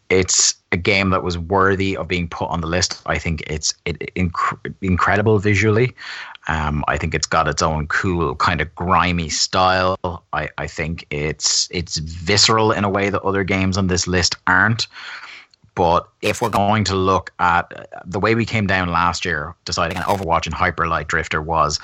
it's 0.08 0.54
a 0.72 0.76
game 0.76 1.10
that 1.10 1.22
was 1.22 1.36
worthy 1.38 1.96
of 1.96 2.06
being 2.08 2.28
put 2.28 2.48
on 2.48 2.60
the 2.60 2.66
list. 2.66 3.02
I 3.06 3.18
think 3.18 3.42
it's 3.46 3.74
it, 3.84 3.98
inc- 4.14 4.74
incredible 4.80 5.38
visually. 5.38 5.94
Um, 6.48 6.84
I 6.86 6.96
think 6.96 7.14
it's 7.14 7.26
got 7.26 7.48
its 7.48 7.62
own 7.62 7.88
cool 7.88 8.36
kind 8.36 8.60
of 8.60 8.72
grimy 8.74 9.28
style. 9.28 9.96
I, 10.32 10.48
I 10.58 10.66
think 10.66 11.06
it's 11.10 11.68
it's 11.72 11.96
visceral 11.96 12.70
in 12.72 12.84
a 12.84 12.90
way 12.90 13.10
that 13.10 13.22
other 13.22 13.42
games 13.42 13.76
on 13.76 13.88
this 13.88 14.06
list 14.06 14.36
aren't. 14.46 14.86
But 15.74 16.08
if 16.22 16.40
we're 16.40 16.48
going 16.48 16.84
to 16.84 16.94
look 16.94 17.32
at 17.38 17.70
uh, 17.78 18.00
the 18.06 18.18
way 18.18 18.34
we 18.34 18.46
came 18.46 18.66
down 18.66 18.88
last 18.88 19.24
year, 19.24 19.54
deciding 19.66 19.98
on 19.98 20.04
Overwatch 20.04 20.46
and 20.46 20.54
Hyper 20.54 20.88
Light 20.88 21.06
Drifter 21.06 21.42
was, 21.42 21.78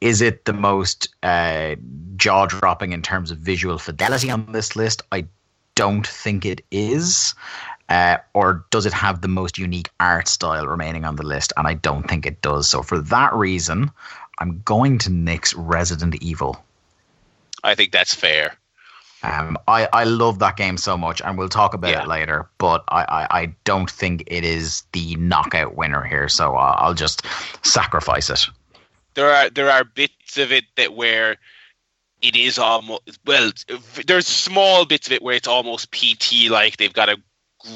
is 0.00 0.20
it 0.20 0.44
the 0.44 0.52
most 0.52 1.08
uh, 1.22 1.76
jaw 2.16 2.46
dropping 2.46 2.92
in 2.92 3.00
terms 3.00 3.30
of 3.30 3.38
visual 3.38 3.78
fidelity 3.78 4.28
on 4.28 4.50
this 4.50 4.74
list? 4.74 5.02
I 5.12 5.24
don't 5.74 6.06
think 6.06 6.44
it 6.44 6.62
is. 6.70 7.34
Uh, 7.88 8.16
or 8.32 8.64
does 8.70 8.86
it 8.86 8.92
have 8.92 9.20
the 9.20 9.28
most 9.28 9.58
unique 9.58 9.90
art 10.00 10.26
style 10.28 10.66
remaining 10.66 11.04
on 11.04 11.16
the 11.16 11.26
list? 11.26 11.52
And 11.56 11.66
I 11.66 11.74
don't 11.74 12.08
think 12.08 12.24
it 12.24 12.40
does. 12.40 12.68
So 12.68 12.82
for 12.82 12.98
that 13.00 13.34
reason, 13.34 13.90
I'm 14.38 14.62
going 14.64 14.98
to 14.98 15.10
nix 15.10 15.54
Resident 15.54 16.14
Evil. 16.22 16.64
I 17.62 17.74
think 17.74 17.92
that's 17.92 18.14
fair. 18.14 18.56
Um, 19.22 19.56
I, 19.68 19.88
I 19.92 20.04
love 20.04 20.40
that 20.40 20.56
game 20.56 20.76
so 20.76 20.96
much, 20.96 21.20
and 21.20 21.38
we'll 21.38 21.48
talk 21.48 21.74
about 21.74 21.90
Yeah. 21.90 22.02
it 22.02 22.08
later. 22.08 22.48
But 22.58 22.82
I, 22.88 23.02
I, 23.02 23.40
I 23.42 23.46
don't 23.64 23.90
think 23.90 24.24
it 24.26 24.44
is 24.44 24.82
the 24.92 25.14
knockout 25.16 25.76
winner 25.76 26.02
here, 26.02 26.28
so 26.28 26.56
I'll, 26.56 26.88
I'll 26.88 26.94
just 26.94 27.22
sacrifice 27.62 28.30
it. 28.30 28.48
There 29.14 29.30
are 29.30 29.50
there 29.50 29.70
are 29.70 29.84
bits 29.84 30.38
of 30.38 30.50
it 30.50 30.64
that 30.76 30.94
where 30.94 31.36
it 32.22 32.36
is 32.36 32.58
almost 32.58 33.18
well. 33.26 33.50
There's 34.06 34.26
small 34.26 34.84
bits 34.86 35.08
of 35.08 35.12
it 35.12 35.22
where 35.22 35.34
it's 35.34 35.48
almost 35.48 35.90
PT 35.92 36.48
like. 36.50 36.76
They've 36.76 36.92
got 36.92 37.08
a 37.08 37.20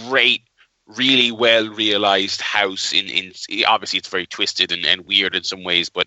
great, 0.09 0.43
really 0.87 1.33
well 1.33 1.69
realized 1.69 2.41
house. 2.41 2.93
In 2.93 3.07
in 3.07 3.33
obviously 3.67 3.99
it's 3.99 4.09
very 4.09 4.27
twisted 4.27 4.73
and, 4.73 4.87
and 4.87 5.07
weird 5.07 5.35
in 5.35 5.43
some 5.45 5.65
ways, 5.65 5.89
but 5.89 6.07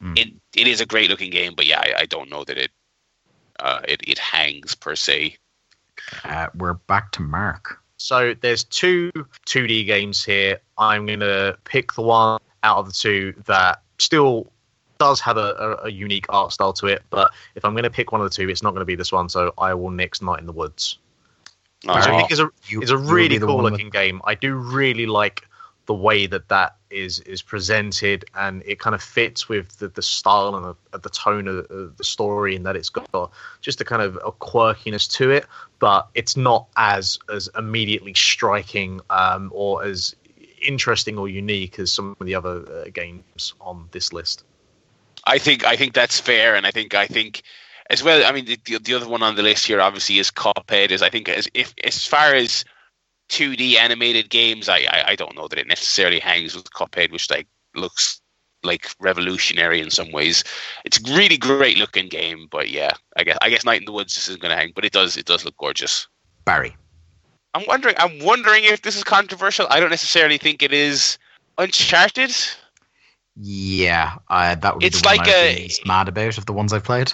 Mm. 0.00 0.16
it 0.16 0.28
it 0.54 0.68
is 0.68 0.80
a 0.80 0.86
great 0.86 1.10
looking 1.10 1.30
game. 1.30 1.54
But 1.56 1.66
yeah, 1.66 1.80
I, 1.80 2.02
I 2.02 2.06
don't 2.06 2.30
know 2.30 2.44
that 2.44 2.56
it 2.56 2.70
uh, 3.58 3.80
it 3.88 4.00
it 4.06 4.18
hangs 4.18 4.76
per 4.76 4.94
se. 4.94 5.36
Uh, 6.24 6.46
we're 6.54 6.74
back 6.74 7.10
to 7.12 7.22
Mark. 7.22 7.80
So 7.96 8.32
there's 8.34 8.62
two 8.62 9.10
2D 9.46 9.86
games 9.86 10.24
here. 10.24 10.60
I'm 10.78 11.06
gonna 11.06 11.56
pick 11.64 11.94
the 11.94 12.02
one 12.02 12.40
out 12.62 12.78
of 12.78 12.86
the 12.86 12.92
two 12.92 13.34
that 13.46 13.82
still 13.98 14.52
does 14.98 15.20
have 15.20 15.36
a, 15.36 15.78
a, 15.82 15.86
a 15.86 15.90
unique 15.90 16.26
art 16.28 16.52
style 16.52 16.72
to 16.74 16.86
it. 16.88 17.02
But 17.10 17.30
if 17.54 17.64
I'm 17.64 17.74
gonna 17.74 17.90
pick 17.90 18.12
one 18.12 18.20
of 18.20 18.28
the 18.28 18.34
two, 18.34 18.48
it's 18.48 18.62
not 18.62 18.72
gonna 18.74 18.84
be 18.84 18.96
this 18.96 19.12
one. 19.12 19.28
So 19.28 19.52
I 19.58 19.74
will 19.74 19.90
nix 19.90 20.20
Night 20.22 20.40
in 20.40 20.46
the 20.46 20.52
Woods. 20.52 20.98
All 21.88 21.94
Which 21.94 22.06
I 22.06 22.16
think 22.16 22.32
is 22.32 22.40
a 22.40 22.50
You- 22.66 22.82
is 22.82 22.90
a 22.90 22.98
really 22.98 23.38
cool 23.38 23.54
one 23.56 23.64
with- 23.64 23.72
looking 23.74 23.90
game. 23.90 24.20
I 24.24 24.34
do 24.34 24.54
really 24.54 25.06
like 25.06 25.46
the 25.86 25.94
way 25.94 26.26
that 26.26 26.48
that 26.48 26.76
is 26.90 27.20
is 27.20 27.40
presented, 27.40 28.24
and 28.34 28.62
it 28.66 28.78
kind 28.78 28.94
of 28.94 29.02
fits 29.02 29.48
with 29.48 29.78
the, 29.78 29.88
the 29.88 30.02
style 30.02 30.54
and 30.56 30.74
the, 30.92 30.98
the 30.98 31.08
tone 31.08 31.46
of, 31.48 31.58
of 31.70 31.96
the 31.96 32.04
story, 32.04 32.56
and 32.56 32.66
that 32.66 32.76
it's 32.76 32.88
got 32.90 33.30
just 33.62 33.80
a 33.80 33.84
kind 33.84 34.02
of 34.02 34.16
a 34.16 34.32
quirkiness 34.32 35.10
to 35.12 35.30
it, 35.30 35.46
but 35.78 36.08
it's 36.14 36.36
not 36.36 36.66
as 36.76 37.18
as 37.32 37.48
immediately 37.56 38.12
striking 38.14 39.00
um, 39.10 39.50
or 39.54 39.84
as 39.84 40.14
interesting 40.60 41.16
or 41.16 41.28
unique 41.28 41.78
as 41.78 41.92
some 41.92 42.16
of 42.18 42.26
the 42.26 42.34
other 42.34 42.64
uh, 42.70 42.90
games 42.92 43.54
on 43.60 43.88
this 43.92 44.12
list. 44.12 44.44
I 45.28 45.38
think 45.38 45.64
I 45.64 45.76
think 45.76 45.92
that's 45.92 46.18
fair, 46.18 46.54
and 46.54 46.66
I 46.66 46.70
think 46.70 46.94
I 46.94 47.06
think 47.06 47.42
as 47.90 48.02
well. 48.02 48.24
I 48.24 48.32
mean, 48.32 48.46
the, 48.46 48.58
the, 48.64 48.78
the 48.78 48.94
other 48.94 49.08
one 49.08 49.22
on 49.22 49.36
the 49.36 49.42
list 49.42 49.66
here 49.66 49.80
obviously 49.80 50.18
is 50.18 50.30
Cuphead. 50.30 50.90
Is 50.90 51.02
I 51.02 51.10
think 51.10 51.28
as 51.28 51.48
if 51.54 51.74
as 51.84 52.06
far 52.06 52.34
as 52.34 52.64
2D 53.28 53.76
animated 53.76 54.30
games, 54.30 54.68
I, 54.68 54.78
I 54.90 55.04
I 55.08 55.16
don't 55.16 55.36
know 55.36 55.46
that 55.46 55.58
it 55.58 55.68
necessarily 55.68 56.18
hangs 56.18 56.56
with 56.56 56.72
Cuphead, 56.72 57.12
which 57.12 57.30
like 57.30 57.46
looks 57.74 58.20
like 58.62 58.90
revolutionary 59.00 59.80
in 59.80 59.90
some 59.90 60.10
ways. 60.12 60.44
It's 60.84 60.98
a 60.98 61.14
really 61.14 61.36
great 61.36 61.76
looking 61.76 62.08
game, 62.08 62.48
but 62.50 62.70
yeah, 62.70 62.92
I 63.16 63.24
guess 63.24 63.38
I 63.42 63.50
guess 63.50 63.64
Night 63.64 63.80
in 63.80 63.84
the 63.84 63.92
Woods 63.92 64.16
isn't 64.16 64.40
going 64.40 64.50
to 64.50 64.56
hang, 64.56 64.72
but 64.74 64.86
it 64.86 64.92
does 64.92 65.16
it 65.16 65.26
does 65.26 65.44
look 65.44 65.56
gorgeous. 65.58 66.08
Barry. 66.46 66.74
I'm 67.52 67.64
wondering 67.66 67.96
I'm 67.98 68.18
wondering 68.20 68.64
if 68.64 68.80
this 68.80 68.96
is 68.96 69.04
controversial. 69.04 69.66
I 69.68 69.78
don't 69.78 69.90
necessarily 69.90 70.38
think 70.38 70.62
it 70.62 70.72
is. 70.72 71.18
Uncharted. 71.58 72.34
Yeah, 73.40 74.14
uh, 74.28 74.54
that 74.56 74.74
would 74.74 74.80
be 74.80 74.86
It's 74.86 75.00
the 75.00 75.08
one 75.08 75.16
like 75.18 75.28
I'd 75.28 75.34
a- 75.34 75.68
be 75.68 75.74
mad 75.86 76.08
about 76.08 76.38
of 76.38 76.46
the 76.46 76.52
ones 76.52 76.72
I've 76.72 76.84
played. 76.84 77.12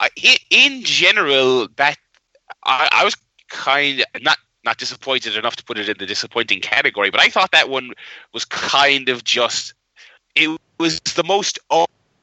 I, 0.00 0.08
i- 0.24 0.38
in 0.50 0.82
general, 0.82 1.68
that 1.76 1.96
I, 2.64 2.88
I 2.92 3.04
was 3.04 3.16
kind 3.48 4.00
of 4.00 4.22
not 4.22 4.38
not 4.64 4.78
disappointed 4.78 5.36
enough 5.36 5.56
to 5.56 5.64
put 5.64 5.76
it 5.76 5.88
in 5.88 5.96
the 5.98 6.06
disappointing 6.06 6.60
category, 6.60 7.10
but 7.10 7.20
I 7.20 7.28
thought 7.28 7.50
that 7.52 7.68
one 7.68 7.92
was 8.32 8.44
kind 8.44 9.08
of 9.08 9.24
just. 9.24 9.74
It 10.34 10.56
was 10.78 11.00
the 11.00 11.24
most 11.24 11.58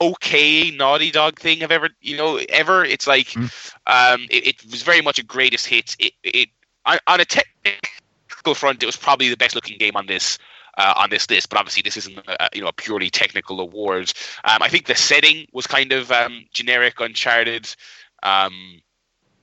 okay 0.01 0.71
Naughty 0.71 1.11
Dog 1.11 1.39
thing 1.39 1.61
I've 1.63 1.71
ever 1.71 1.89
you 2.01 2.17
know 2.17 2.37
ever. 2.49 2.83
It's 2.83 3.05
like, 3.05 3.27
Mm. 3.27 3.73
um, 3.85 4.25
it, 4.31 4.47
it 4.47 4.71
was 4.71 4.81
very 4.81 5.01
much 5.01 5.19
a 5.19 5.23
greatest 5.23 5.67
hit. 5.67 5.95
It, 5.99 6.13
it 6.23 6.49
on 6.85 7.19
a 7.21 7.25
technical 7.25 8.55
front, 8.55 8.81
it 8.81 8.87
was 8.87 8.97
probably 8.97 9.29
the 9.29 9.37
best 9.37 9.53
looking 9.53 9.77
game 9.77 9.95
on 9.95 10.07
this 10.07 10.39
uh, 10.79 10.93
on 10.95 11.09
this 11.09 11.29
list. 11.29 11.49
But 11.49 11.59
obviously, 11.59 11.83
this 11.83 11.97
isn't 11.97 12.17
a, 12.27 12.49
you 12.53 12.61
know 12.61 12.69
a 12.69 12.73
purely 12.73 13.09
technical 13.09 13.59
award. 13.59 14.11
Um, 14.45 14.61
I 14.61 14.69
think 14.69 14.87
the 14.87 14.95
setting 14.95 15.45
was 15.53 15.67
kind 15.67 15.91
of 15.91 16.11
um, 16.11 16.45
generic, 16.51 16.99
Uncharted, 16.99 17.75
um, 18.23 18.81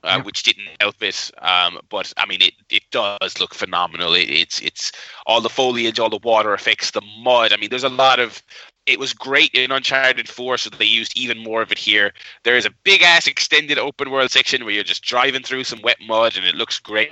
uh, 0.03 0.21
which 0.21 0.43
didn't 0.43 0.67
help 0.81 1.01
it. 1.01 1.31
Um, 1.37 1.79
but 1.89 2.11
I 2.17 2.25
mean, 2.25 2.41
it, 2.41 2.53
it 2.69 2.83
does 2.91 3.39
look 3.39 3.53
phenomenal. 3.53 4.13
It, 4.13 4.29
it's 4.29 4.59
it's 4.61 4.91
all 5.25 5.39
the 5.39 5.49
foliage, 5.49 5.99
all 5.99 6.09
the 6.09 6.19
water 6.23 6.53
effects, 6.53 6.91
the 6.91 7.01
mud. 7.23 7.53
I 7.53 7.57
mean, 7.57 7.69
there's 7.69 7.83
a 7.83 7.89
lot 7.89 8.19
of. 8.19 8.41
It 8.87 8.99
was 8.99 9.11
great 9.11 9.51
in 9.53 9.69
Uncharted 9.69 10.29
4, 10.29 10.57
so 10.57 10.69
they 10.69 10.85
used 10.85 11.17
even 11.17 11.39
more 11.39 11.61
of 11.61 11.73
it 11.73 11.77
here. 11.77 12.13
There 12.45 12.55
is 12.55 12.65
a 12.65 12.71
big 12.85 13.01
ass 13.01 13.27
extended 13.27 13.77
open 13.77 14.11
world 14.11 14.31
section 14.31 14.63
where 14.63 14.73
you're 14.73 14.85
just 14.85 15.03
driving 15.03 15.43
through 15.43 15.65
some 15.65 15.81
wet 15.81 15.97
mud, 16.07 16.37
and 16.37 16.45
it 16.45 16.55
looks 16.55 16.79
great. 16.79 17.11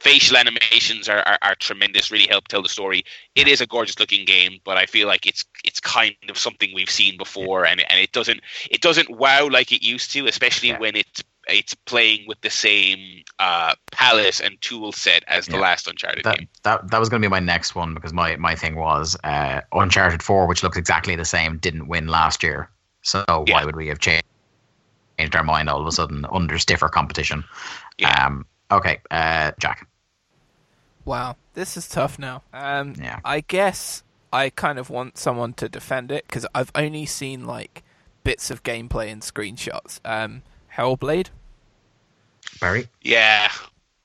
Facial 0.00 0.36
animations 0.36 1.08
are, 1.08 1.22
are, 1.26 1.38
are 1.42 1.54
tremendous, 1.56 2.10
really 2.10 2.26
help 2.28 2.48
tell 2.48 2.62
the 2.62 2.68
story. 2.68 3.04
It 3.34 3.48
is 3.48 3.60
a 3.60 3.66
gorgeous 3.66 3.98
looking 3.98 4.24
game, 4.24 4.58
but 4.64 4.76
I 4.76 4.86
feel 4.86 5.06
like 5.08 5.26
it's 5.26 5.44
it's 5.64 5.80
kind 5.80 6.14
of 6.28 6.38
something 6.38 6.70
we've 6.74 6.90
seen 6.90 7.16
before, 7.16 7.66
and 7.66 7.80
and 7.90 8.00
it 8.00 8.12
doesn't 8.12 8.40
it 8.70 8.80
doesn't 8.80 9.10
wow 9.10 9.48
like 9.48 9.72
it 9.72 9.82
used 9.82 10.10
to, 10.12 10.26
especially 10.26 10.68
Yeah. 10.70 10.78
when 10.78 10.96
it's 10.96 11.22
it's 11.48 11.74
playing 11.74 12.26
with 12.28 12.40
the 12.42 12.50
same 12.50 13.22
uh, 13.38 13.74
palette 13.90 14.40
and 14.40 14.60
tool 14.60 14.92
set 14.92 15.24
as 15.26 15.46
the 15.46 15.54
Yeah. 15.56 15.60
last 15.62 15.88
Uncharted 15.88 16.24
That 16.24 16.38
game. 16.38 16.48
that 16.62 16.90
that 16.90 17.00
was 17.00 17.08
going 17.08 17.22
to 17.22 17.28
be 17.28 17.30
my 17.30 17.40
next 17.40 17.74
one 17.74 17.94
because 17.94 18.12
my 18.12 18.36
my 18.36 18.54
thing 18.54 18.76
was 18.76 19.16
uh, 19.24 19.60
Uncharted 19.72 20.22
Four, 20.22 20.46
which 20.46 20.62
looks 20.62 20.76
exactly 20.76 21.16
the 21.16 21.24
same, 21.24 21.58
didn't 21.58 21.88
win 21.88 22.06
last 22.08 22.42
year. 22.42 22.70
So 23.02 23.24
Yeah. 23.28 23.54
why 23.54 23.64
would 23.64 23.76
we 23.76 23.88
have 23.88 23.98
changed 23.98 24.24
changed 25.18 25.36
our 25.36 25.44
mind 25.44 25.68
all 25.68 25.80
of 25.80 25.86
a 25.86 25.92
sudden 25.92 26.24
under 26.30 26.58
stiffer 26.58 26.88
competition? 26.88 27.44
Yeah. 27.98 28.26
Um, 28.26 28.46
okay, 28.70 29.00
uh, 29.10 29.52
Jack. 29.58 29.86
Wow, 31.04 31.36
this 31.54 31.76
is 31.76 31.88
tough 31.88 32.18
now. 32.18 32.42
Um, 32.52 32.94
Yeah. 32.98 33.20
I 33.24 33.40
guess 33.40 34.02
I 34.32 34.50
kind 34.50 34.78
of 34.78 34.90
want 34.90 35.18
someone 35.18 35.54
to 35.54 35.68
defend 35.68 36.12
it 36.12 36.26
because 36.26 36.46
I've 36.54 36.70
only 36.74 37.06
seen 37.06 37.46
like 37.46 37.82
bits 38.22 38.50
of 38.50 38.62
gameplay 38.62 39.10
and 39.10 39.22
screenshots. 39.22 40.00
Um, 40.04 40.42
Hellblade. 40.76 41.28
Barry. 42.60 42.88
Yeah, 43.02 43.50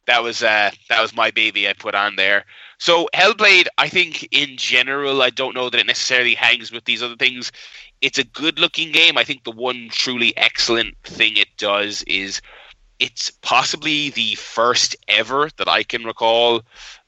that 0.08 0.24
was 0.24 0.42
uh, 0.42 0.72
that 0.90 1.02
was 1.02 1.16
my 1.16 1.32
baby 1.32 1.68
I 1.68 1.74
put 1.74 1.96
on 1.96 2.16
there. 2.16 2.46
So 2.78 3.08
Hellblade, 3.14 3.68
I 3.78 3.88
think 3.90 4.28
in 4.32 4.58
general, 4.58 5.22
I 5.22 5.30
don't 5.30 5.56
know 5.56 5.70
that 5.70 5.80
it 5.80 5.88
necessarily 5.88 6.36
hangs 6.36 6.72
with 6.72 6.86
these 6.86 7.04
other 7.04 7.16
things. 7.16 7.52
It's 8.02 8.18
a 8.18 8.24
good 8.24 8.60
looking 8.60 8.92
game. 8.92 9.18
I 9.18 9.24
think 9.24 9.44
the 9.44 9.52
one 9.52 9.90
truly 9.92 10.36
excellent 10.38 10.98
thing 11.04 11.38
it 11.38 11.48
does 11.58 12.04
is 12.04 12.42
it's 13.00 13.30
possibly 13.30 14.10
the 14.10 14.36
first 14.36 14.96
ever 15.08 15.50
that 15.58 15.68
I 15.68 15.84
can 15.84 16.04
recall 16.04 16.62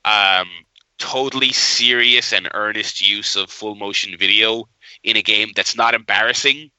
um, 0.06 0.50
totally 0.98 1.54
serious 1.54 2.34
and 2.34 2.50
earnest 2.54 3.08
use 3.08 3.36
of 3.36 3.50
full 3.50 3.76
motion 3.76 4.18
video 4.18 4.68
in 5.04 5.18
a 5.18 5.22
game 5.22 5.52
that's 5.56 5.76
not 5.76 5.94
embarrassing. 5.94 6.72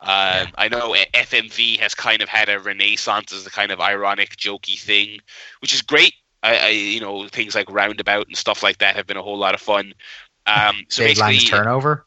Um, 0.00 0.48
I 0.56 0.68
know 0.70 0.94
FMV 1.14 1.80
has 1.80 1.94
kind 1.94 2.22
of 2.22 2.28
had 2.28 2.48
a 2.48 2.60
renaissance 2.60 3.32
as 3.32 3.46
a 3.46 3.50
kind 3.50 3.72
of 3.72 3.80
ironic, 3.80 4.36
jokey 4.36 4.78
thing, 4.78 5.18
which 5.60 5.72
is 5.72 5.82
great. 5.82 6.14
I, 6.42 6.56
I 6.56 6.68
you 6.68 7.00
know, 7.00 7.26
things 7.28 7.54
like 7.54 7.70
Roundabout 7.70 8.26
and 8.26 8.36
stuff 8.36 8.62
like 8.62 8.78
that 8.78 8.94
have 8.96 9.06
been 9.06 9.16
a 9.16 9.22
whole 9.22 9.38
lot 9.38 9.54
of 9.54 9.60
fun. 9.60 9.94
Um, 10.46 10.84
so 10.88 11.02
Lang's 11.02 11.18
basically, 11.18 11.48
turnover. 11.48 12.06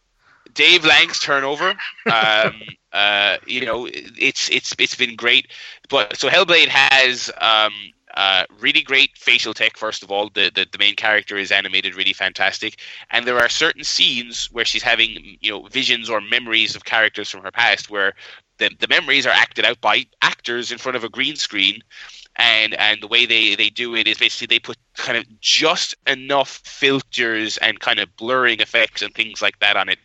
Dave 0.60 0.84
Lang's 0.84 1.20
turnover. 1.20 1.74
Um, 2.12 2.62
uh, 2.92 3.38
you 3.48 3.66
know, 3.66 3.88
it's 3.90 4.50
it's 4.50 4.76
it's 4.78 4.94
been 4.94 5.16
great. 5.16 5.48
But 5.90 6.18
so 6.18 6.28
Hellblade 6.28 6.68
has 6.68 7.32
um, 7.40 7.72
uh, 8.16 8.44
really 8.60 8.82
great 8.82 9.12
facial 9.18 9.54
tech. 9.54 9.78
First 9.78 10.04
of 10.04 10.12
all, 10.12 10.30
the, 10.34 10.52
the 10.54 10.68
the 10.70 10.78
main 10.78 10.96
character 10.96 11.38
is 11.38 11.54
animated 11.54 11.96
really 11.96 12.12
fantastic, 12.12 12.82
and 13.10 13.26
there 13.26 13.40
are 13.40 13.48
certain 13.48 13.86
scenes 13.86 14.50
where 14.52 14.66
she's 14.66 14.84
having 14.84 15.38
you 15.40 15.50
know 15.50 15.66
visions 15.68 16.10
or 16.10 16.20
memories 16.20 16.76
of 16.76 16.84
characters 16.84 17.30
from 17.30 17.42
her 17.44 17.52
past, 17.52 17.90
where 17.90 18.14
the 18.58 18.70
the 18.80 18.88
memories 18.90 19.26
are 19.26 19.34
acted 19.34 19.64
out 19.64 19.80
by 19.80 20.06
actors 20.22 20.74
in 20.74 20.78
front 20.78 20.98
of 20.98 21.06
a 21.06 21.10
green 21.10 21.38
screen. 21.38 21.82
And 22.36 22.74
and 22.76 23.02
the 23.02 23.08
way 23.08 23.26
they, 23.26 23.56
they 23.56 23.70
do 23.70 23.96
it 23.96 24.08
is 24.08 24.18
basically 24.18 24.48
they 24.56 24.60
put 24.60 24.78
kind 24.96 25.18
of 25.18 25.26
just 25.42 25.96
enough 26.08 26.62
filters 26.64 27.58
and 27.58 27.80
kind 27.80 28.00
of 28.00 28.16
blurring 28.16 28.62
effects 28.62 29.02
and 29.02 29.14
things 29.14 29.42
like 29.42 29.60
that 29.60 29.76
on 29.76 29.90
it 29.90 30.00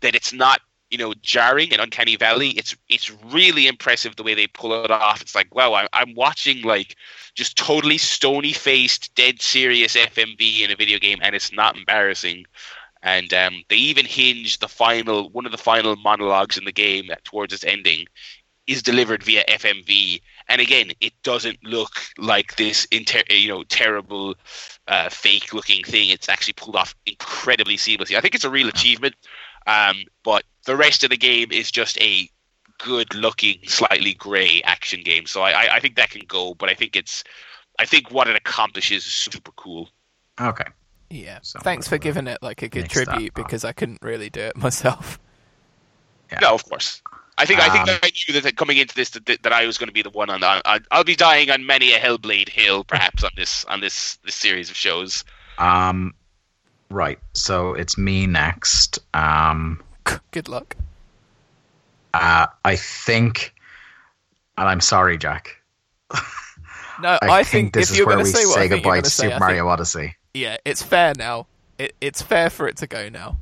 that 0.00 0.14
it's 0.14 0.32
not 0.32 0.60
you 0.90 0.98
know 0.98 1.14
jarring 1.22 1.72
and 1.72 1.80
uncanny 1.80 2.16
valley. 2.16 2.50
It's 2.50 2.76
it's 2.88 3.10
really 3.32 3.66
impressive 3.66 4.16
the 4.16 4.24
way 4.24 4.34
they 4.34 4.46
pull 4.48 4.72
it 4.74 4.90
off. 4.90 5.12
It's 5.22 5.34
like 5.34 5.54
wow 5.54 5.64
I, 5.64 5.78
i'm 5.84 6.14
watching 6.14 6.62
like 6.62 6.96
just 7.28 7.56
totally 7.56 7.98
stony 7.98 8.52
faced 8.52 9.14
dead 9.14 9.40
serious 9.40 9.96
fmv 9.96 10.60
in 10.60 10.70
a 10.70 10.76
video 10.76 10.98
game 10.98 11.18
and 11.22 11.34
it's 11.34 11.52
not 11.52 11.76
embarrassing. 11.76 12.44
And 13.02 13.32
um, 13.32 13.62
they 13.68 13.76
even 13.76 14.06
hinge 14.06 14.58
the 14.58 14.68
final 14.68 15.30
one 15.30 15.46
of 15.46 15.52
the 15.52 15.58
final 15.58 15.96
monologues 15.96 16.56
in 16.58 16.64
the 16.64 16.72
game 16.72 17.06
that 17.08 17.24
towards 17.24 17.52
its 17.52 17.64
ending 17.64 18.06
is 18.66 18.82
delivered 18.82 19.22
via 19.24 19.44
fmv 19.48 20.20
and 20.48 20.60
again 20.60 20.90
it 21.00 21.12
doesn't 21.22 21.62
look 21.64 21.90
like 22.18 22.56
this 22.56 22.86
inter- 22.90 23.22
you 23.30 23.48
know 23.48 23.62
terrible 23.64 24.34
uh, 24.88 25.08
fake 25.10 25.52
looking 25.54 25.82
thing. 25.84 26.10
It's 26.10 26.28
actually 26.28 26.54
pulled 26.54 26.76
off 26.76 26.94
incredibly 27.06 27.76
seamlessly. 27.76 28.16
I 28.16 28.20
think 28.20 28.34
it's 28.34 28.44
a 28.44 28.50
real 28.50 28.68
achievement 28.68 29.14
um, 29.68 30.04
but 30.24 30.42
the 30.64 30.76
rest 30.76 31.04
of 31.04 31.10
the 31.10 31.16
game 31.16 31.52
is 31.52 31.70
just 31.70 32.00
a 32.00 32.28
good 32.78 33.14
looking, 33.14 33.58
slightly 33.66 34.14
grey 34.14 34.62
action 34.64 35.02
game. 35.02 35.26
So 35.26 35.42
I, 35.42 35.50
I, 35.50 35.74
I 35.76 35.80
think 35.80 35.96
that 35.96 36.10
can 36.10 36.22
go, 36.26 36.54
but 36.54 36.68
I 36.68 36.74
think 36.74 36.96
it's 36.96 37.22
I 37.78 37.84
think 37.84 38.10
what 38.10 38.26
it 38.28 38.34
accomplishes 38.36 39.06
is 39.06 39.12
super 39.12 39.52
cool. 39.52 39.88
Okay. 40.40 40.64
Yeah. 41.10 41.38
So 41.42 41.58
Thanks 41.60 41.86
for 41.86 41.98
giving 41.98 42.26
it 42.26 42.38
like 42.42 42.62
a 42.62 42.68
good 42.68 42.88
tribute 42.88 43.30
up. 43.30 43.34
because 43.34 43.64
I 43.64 43.72
couldn't 43.72 43.98
really 44.02 44.30
do 44.30 44.40
it 44.40 44.56
myself. 44.66 45.18
Yeah. 46.32 46.40
No, 46.40 46.54
of 46.54 46.64
course. 46.64 47.02
I 47.36 47.44
think 47.44 47.60
I 47.60 47.68
think 47.70 47.88
Um, 47.88 47.98
I 48.02 48.10
knew 48.28 48.40
that 48.40 48.56
coming 48.56 48.78
into 48.78 48.94
this 48.94 49.10
that, 49.10 49.26
that 49.42 49.52
I 49.52 49.64
was 49.64 49.78
going 49.78 49.86
to 49.88 49.92
be 49.92 50.02
the 50.02 50.10
one 50.10 50.28
on. 50.28 50.42
on 50.42 50.60
I'll 50.90 51.04
be 51.04 51.14
dying 51.14 51.50
on 51.50 51.64
many 51.66 51.92
a 51.92 52.00
Hellblade 52.00 52.48
hill, 52.48 52.84
perhaps 52.84 53.22
on 53.22 53.30
this 53.36 53.64
on 53.66 53.80
this 53.80 54.16
this 54.24 54.34
series 54.34 54.70
of 54.70 54.76
shows. 54.76 55.24
Um, 55.58 56.14
right. 56.90 57.18
So 57.32 57.74
it's 57.74 57.96
me 57.98 58.26
next. 58.26 58.98
Um, 59.14 59.82
good 60.30 60.48
luck. 60.48 60.76
uh, 62.14 62.46
I 62.64 62.76
think, 62.76 63.54
and 64.56 64.68
I'm 64.68 64.80
sorry, 64.80 65.18
Jack. 65.18 65.56
No, 67.00 67.16
I, 67.22 67.28
I, 67.28 67.44
think, 67.44 67.74
this 67.74 67.84
if 67.84 67.92
is 67.92 67.98
you're 67.98 68.06
where 68.08 68.16
going 68.16 68.26
we 68.26 68.32
to 68.32 68.36
say 68.36 68.44
what 68.44 68.54
say 68.54 68.60
you're 68.62 68.68
goodbye 68.70 68.90
going 68.90 69.02
to 69.04 69.10
say, 69.10 69.28
Super 69.28 69.38
Mario 69.38 69.62
think, 69.62 69.70
Odyssey. 69.70 70.16
yeah, 70.34 70.56
it's 70.64 70.82
fair 70.82 71.12
now. 71.16 71.46
It, 71.78 71.94
it's 72.00 72.22
fair 72.22 72.50
for 72.50 72.66
it 72.66 72.76
to 72.78 72.88
go 72.88 73.08
now. 73.08 73.36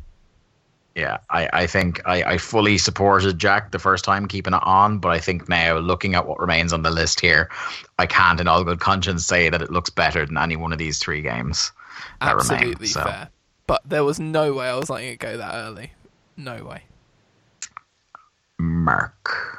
Yeah, 0.95 1.19
I, 1.29 1.49
I 1.53 1.67
think 1.67 2.01
I, 2.07 2.23
I 2.23 2.39
fully 2.39 2.79
supported 2.79 3.39
Jack 3.39 3.71
the 3.71 3.79
first 3.79 4.05
time 4.05 4.29
keeping 4.29 4.55
it 4.55 4.63
on, 4.63 4.99
but 4.99 5.11
I 5.11 5.19
think 5.21 5.49
now 5.49 5.77
looking 5.79 6.15
at 6.15 6.27
what 6.27 6.39
remains 6.39 6.73
on 6.73 6.83
the 6.83 6.91
list 6.91 7.21
here, 7.21 7.51
I 7.99 8.07
can't 8.07 8.41
in 8.41 8.49
all 8.49 8.65
good 8.65 8.81
conscience 8.81 9.27
say 9.27 9.49
that 9.51 9.61
it 9.63 9.71
looks 9.71 9.91
better 9.91 10.25
than 10.25 10.37
any 10.39 10.57
one 10.57 10.73
of 10.73 10.79
these 10.79 10.99
three 10.99 11.23
games 11.23 11.73
that 12.21 12.35
Absolutely 12.35 12.73
remain. 12.73 12.87
So 12.87 13.05
fair. 13.05 13.29
But 13.67 13.83
there 13.85 14.05
was 14.05 14.21
no 14.21 14.53
way 14.53 14.69
I 14.69 14.77
was 14.77 14.91
letting 14.91 15.09
it 15.09 15.19
go 15.19 15.37
that 15.37 15.55
early. 15.55 15.93
No 16.37 16.65
way. 16.65 16.83
Mark. 18.59 19.57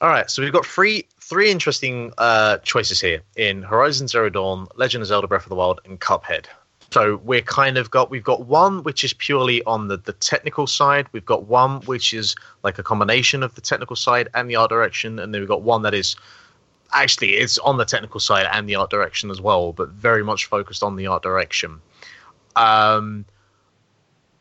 All 0.00 0.08
right, 0.08 0.30
so 0.30 0.42
we've 0.42 0.52
got 0.52 0.64
three 0.64 1.06
three 1.20 1.50
interesting 1.50 2.12
uh, 2.18 2.58
choices 2.58 3.00
here 3.00 3.20
in 3.36 3.62
Horizon 3.62 4.08
Zero 4.08 4.30
Dawn, 4.30 4.66
Legend 4.76 5.02
of 5.02 5.08
Zelda: 5.08 5.26
Breath 5.26 5.42
of 5.42 5.48
the 5.50 5.56
Wild, 5.56 5.80
and 5.84 6.00
Cuphead. 6.00 6.46
So 6.90 7.16
we're 7.24 7.42
kind 7.42 7.76
of 7.76 7.90
got 7.90 8.10
we've 8.10 8.24
got 8.24 8.46
one 8.46 8.82
which 8.82 9.04
is 9.04 9.12
purely 9.12 9.62
on 9.64 9.88
the, 9.88 9.98
the 9.98 10.14
technical 10.14 10.66
side. 10.66 11.06
We've 11.12 11.24
got 11.24 11.44
one 11.44 11.80
which 11.82 12.14
is 12.14 12.34
like 12.62 12.78
a 12.78 12.82
combination 12.82 13.42
of 13.42 13.54
the 13.54 13.60
technical 13.60 13.96
side 13.96 14.28
and 14.34 14.48
the 14.48 14.56
art 14.56 14.70
direction, 14.70 15.18
and 15.18 15.34
then 15.34 15.42
we've 15.42 15.48
got 15.48 15.62
one 15.62 15.82
that 15.82 15.94
is 15.94 16.16
actually 16.92 17.34
it's 17.34 17.58
on 17.58 17.76
the 17.76 17.84
technical 17.84 18.20
side 18.20 18.46
and 18.52 18.68
the 18.68 18.76
art 18.76 18.90
direction 18.90 19.30
as 19.30 19.40
well, 19.40 19.72
but 19.72 19.90
very 19.90 20.24
much 20.24 20.46
focused 20.46 20.82
on 20.82 20.96
the 20.96 21.06
art 21.06 21.22
direction. 21.22 21.80
Um, 22.56 23.24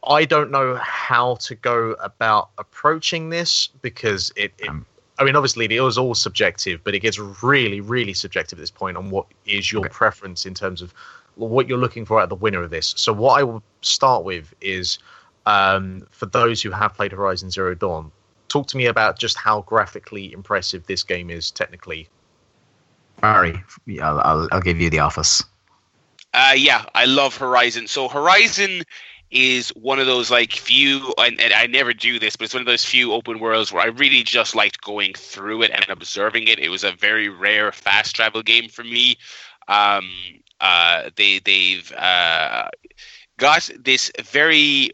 I 0.08 0.26
don't 0.26 0.52
know 0.52 0.76
how 0.76 1.36
to 1.36 1.56
go 1.56 1.92
about 2.02 2.50
approaching 2.58 3.30
this 3.30 3.68
because 3.82 4.32
it, 4.36 4.54
it 4.58 4.70
Um, 4.70 4.86
I 5.20 5.24
mean, 5.24 5.36
obviously, 5.36 5.66
it 5.76 5.82
was 5.82 5.98
all 5.98 6.14
subjective, 6.16 6.84
but 6.84 6.94
it 6.94 7.00
gets 7.00 7.18
really, 7.18 7.82
really 7.82 8.14
subjective 8.14 8.60
at 8.60 8.62
this 8.62 8.72
point 8.72 8.98
on 8.98 9.10
what 9.10 9.26
is 9.46 9.72
your 9.72 9.86
Okay. 9.86 9.90
preference 9.90 10.46
in 10.46 10.54
terms 10.54 10.82
of 10.82 10.94
what 11.36 11.68
you're 11.68 11.78
looking 11.78 12.06
for 12.06 12.22
at 12.22 12.30
the 12.30 12.36
winner 12.36 12.62
of 12.64 12.70
this. 12.70 12.94
So, 12.98 13.14
what 13.14 13.40
I 13.40 13.44
will 13.44 13.64
start 13.82 14.24
with 14.24 14.54
is 14.62 15.00
um, 15.46 16.08
for 16.12 16.28
those 16.28 16.62
who 16.62 16.72
have 16.72 16.94
played 16.94 17.12
Horizon 17.12 17.50
Zero 17.50 17.74
Dawn, 17.74 18.12
talk 18.48 18.68
to 18.68 18.78
me 18.78 18.86
about 18.86 19.18
just 19.20 19.38
how 19.38 19.62
graphically 19.64 20.32
impressive 20.34 20.86
this 20.86 21.04
game 21.04 21.30
is 21.30 21.52
technically. 21.52 22.10
I'll, 24.02 24.20
I'll, 24.20 24.50
I'll 24.52 24.62
give 24.62 24.80
you 24.80 24.90
the 24.90 25.00
office. 25.00 25.44
Uh, 26.38 26.54
yeah, 26.56 26.86
I 26.94 27.06
love 27.06 27.36
Horizon. 27.38 27.88
So 27.88 28.08
Horizon 28.08 28.84
is 29.32 29.70
one 29.72 30.00
of 30.00 30.06
those 30.06 30.32
like 30.32 30.54
few, 30.54 31.14
and, 31.18 31.42
and 31.42 31.52
I 31.54 31.66
never 31.68 31.94
do 31.94 32.20
this, 32.20 32.36
but 32.36 32.46
it's 32.46 32.54
one 32.54 32.62
of 32.62 32.68
those 32.68 32.86
few 32.86 33.12
open 33.14 33.40
worlds 33.40 33.74
where 33.74 33.84
I 33.84 33.88
really 33.88 34.24
just 34.24 34.56
liked 34.56 34.82
going 34.82 35.14
through 35.16 35.64
it 35.64 35.72
and 35.72 35.86
observing 35.90 36.48
it. 36.48 36.60
It 36.60 36.70
was 36.70 36.84
a 36.84 36.92
very 36.94 37.28
rare 37.28 37.72
fast 37.72 38.16
travel 38.16 38.44
game 38.44 38.70
for 38.70 38.84
me. 38.84 39.18
Um, 39.68 40.12
uh, 40.62 41.10
they 41.18 41.40
they've 41.40 41.92
uh, 41.94 42.70
got 43.40 43.70
this 43.80 44.12
very 44.24 44.92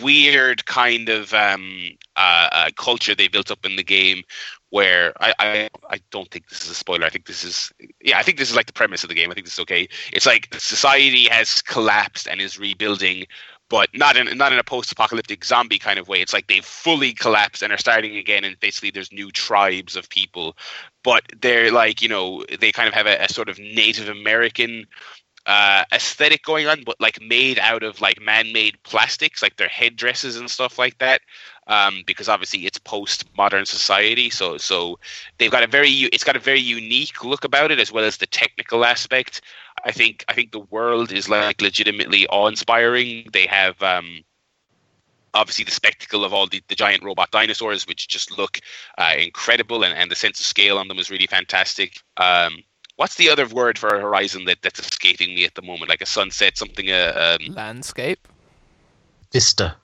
weird 0.00 0.64
kind 0.66 1.10
of 1.10 1.34
um, 1.34 1.90
uh, 2.16 2.48
uh, 2.52 2.70
culture 2.76 3.14
they 3.16 3.28
built 3.28 3.50
up 3.50 3.66
in 3.66 3.76
the 3.76 3.84
game 3.84 4.22
where 4.70 5.12
I, 5.20 5.34
I 5.38 5.70
I 5.90 6.00
don't 6.10 6.30
think 6.30 6.48
this 6.48 6.62
is 6.62 6.70
a 6.70 6.74
spoiler. 6.74 7.06
I 7.06 7.10
think 7.10 7.26
this 7.26 7.44
is 7.44 7.72
yeah, 8.00 8.18
I 8.18 8.22
think 8.22 8.38
this 8.38 8.50
is 8.50 8.56
like 8.56 8.66
the 8.66 8.72
premise 8.72 9.02
of 9.02 9.08
the 9.08 9.14
game. 9.14 9.30
I 9.30 9.34
think 9.34 9.46
this 9.46 9.54
is 9.54 9.60
okay. 9.60 9.88
It's 10.12 10.26
like 10.26 10.48
society 10.58 11.24
has 11.28 11.62
collapsed 11.62 12.28
and 12.28 12.40
is 12.40 12.58
rebuilding, 12.58 13.26
but 13.68 13.88
not 13.94 14.16
in 14.16 14.36
not 14.36 14.52
in 14.52 14.58
a 14.58 14.64
post-apocalyptic 14.64 15.44
zombie 15.44 15.78
kind 15.78 15.98
of 15.98 16.08
way. 16.08 16.20
It's 16.20 16.32
like 16.32 16.48
they've 16.48 16.64
fully 16.64 17.12
collapsed 17.12 17.62
and 17.62 17.72
are 17.72 17.78
starting 17.78 18.16
again, 18.16 18.44
and 18.44 18.58
basically 18.60 18.90
there's 18.90 19.12
new 19.12 19.30
tribes 19.30 19.96
of 19.96 20.08
people, 20.10 20.56
but 21.02 21.24
they're 21.40 21.72
like 21.72 22.02
you 22.02 22.08
know 22.08 22.44
they 22.60 22.72
kind 22.72 22.88
of 22.88 22.94
have 22.94 23.06
a, 23.06 23.16
a 23.24 23.28
sort 23.28 23.48
of 23.48 23.58
Native 23.58 24.08
American 24.08 24.86
uh, 25.46 25.84
aesthetic 25.92 26.44
going 26.44 26.66
on, 26.66 26.82
but 26.84 27.00
like 27.00 27.20
made 27.22 27.58
out 27.58 27.82
of 27.82 28.02
like 28.02 28.20
man-made 28.20 28.80
plastics, 28.82 29.42
like 29.42 29.56
their 29.56 29.68
headdresses 29.68 30.36
and 30.36 30.50
stuff 30.50 30.78
like 30.78 30.98
that. 30.98 31.22
Um, 31.68 32.02
because 32.06 32.30
obviously 32.30 32.64
it's 32.64 32.78
post-modern 32.78 33.66
society, 33.66 34.30
so 34.30 34.56
so 34.56 34.98
they've 35.36 35.50
got 35.50 35.62
a 35.62 35.66
very 35.66 35.90
it's 35.90 36.24
got 36.24 36.34
a 36.34 36.38
very 36.40 36.60
unique 36.60 37.22
look 37.22 37.44
about 37.44 37.70
it 37.70 37.78
as 37.78 37.92
well 37.92 38.04
as 38.04 38.16
the 38.16 38.26
technical 38.26 38.86
aspect. 38.86 39.42
I 39.84 39.92
think 39.92 40.24
I 40.28 40.32
think 40.32 40.52
the 40.52 40.60
world 40.60 41.12
is 41.12 41.28
like 41.28 41.60
legitimately 41.60 42.26
awe-inspiring. 42.28 43.28
They 43.34 43.46
have 43.46 43.82
um, 43.82 44.24
obviously 45.34 45.64
the 45.64 45.70
spectacle 45.70 46.24
of 46.24 46.32
all 46.32 46.46
the, 46.46 46.62
the 46.68 46.74
giant 46.74 47.02
robot 47.02 47.30
dinosaurs, 47.30 47.86
which 47.86 48.08
just 48.08 48.36
look 48.36 48.60
uh, 48.96 49.14
incredible, 49.18 49.84
and, 49.84 49.94
and 49.94 50.10
the 50.10 50.16
sense 50.16 50.40
of 50.40 50.46
scale 50.46 50.78
on 50.78 50.88
them 50.88 50.98
is 50.98 51.10
really 51.10 51.26
fantastic. 51.26 52.00
Um, 52.16 52.62
what's 52.96 53.16
the 53.16 53.28
other 53.30 53.46
word 53.46 53.78
for 53.78 53.88
a 53.88 54.00
horizon 54.00 54.44
that, 54.46 54.58
that's 54.62 54.80
escaping 54.80 55.34
me 55.34 55.44
at 55.44 55.54
the 55.54 55.62
moment? 55.62 55.88
Like 55.88 56.02
a 56.02 56.06
sunset, 56.06 56.56
something. 56.58 56.90
Uh, 56.90 57.36
um, 57.40 57.54
Landscape. 57.54 58.26
Vista, 59.32 59.76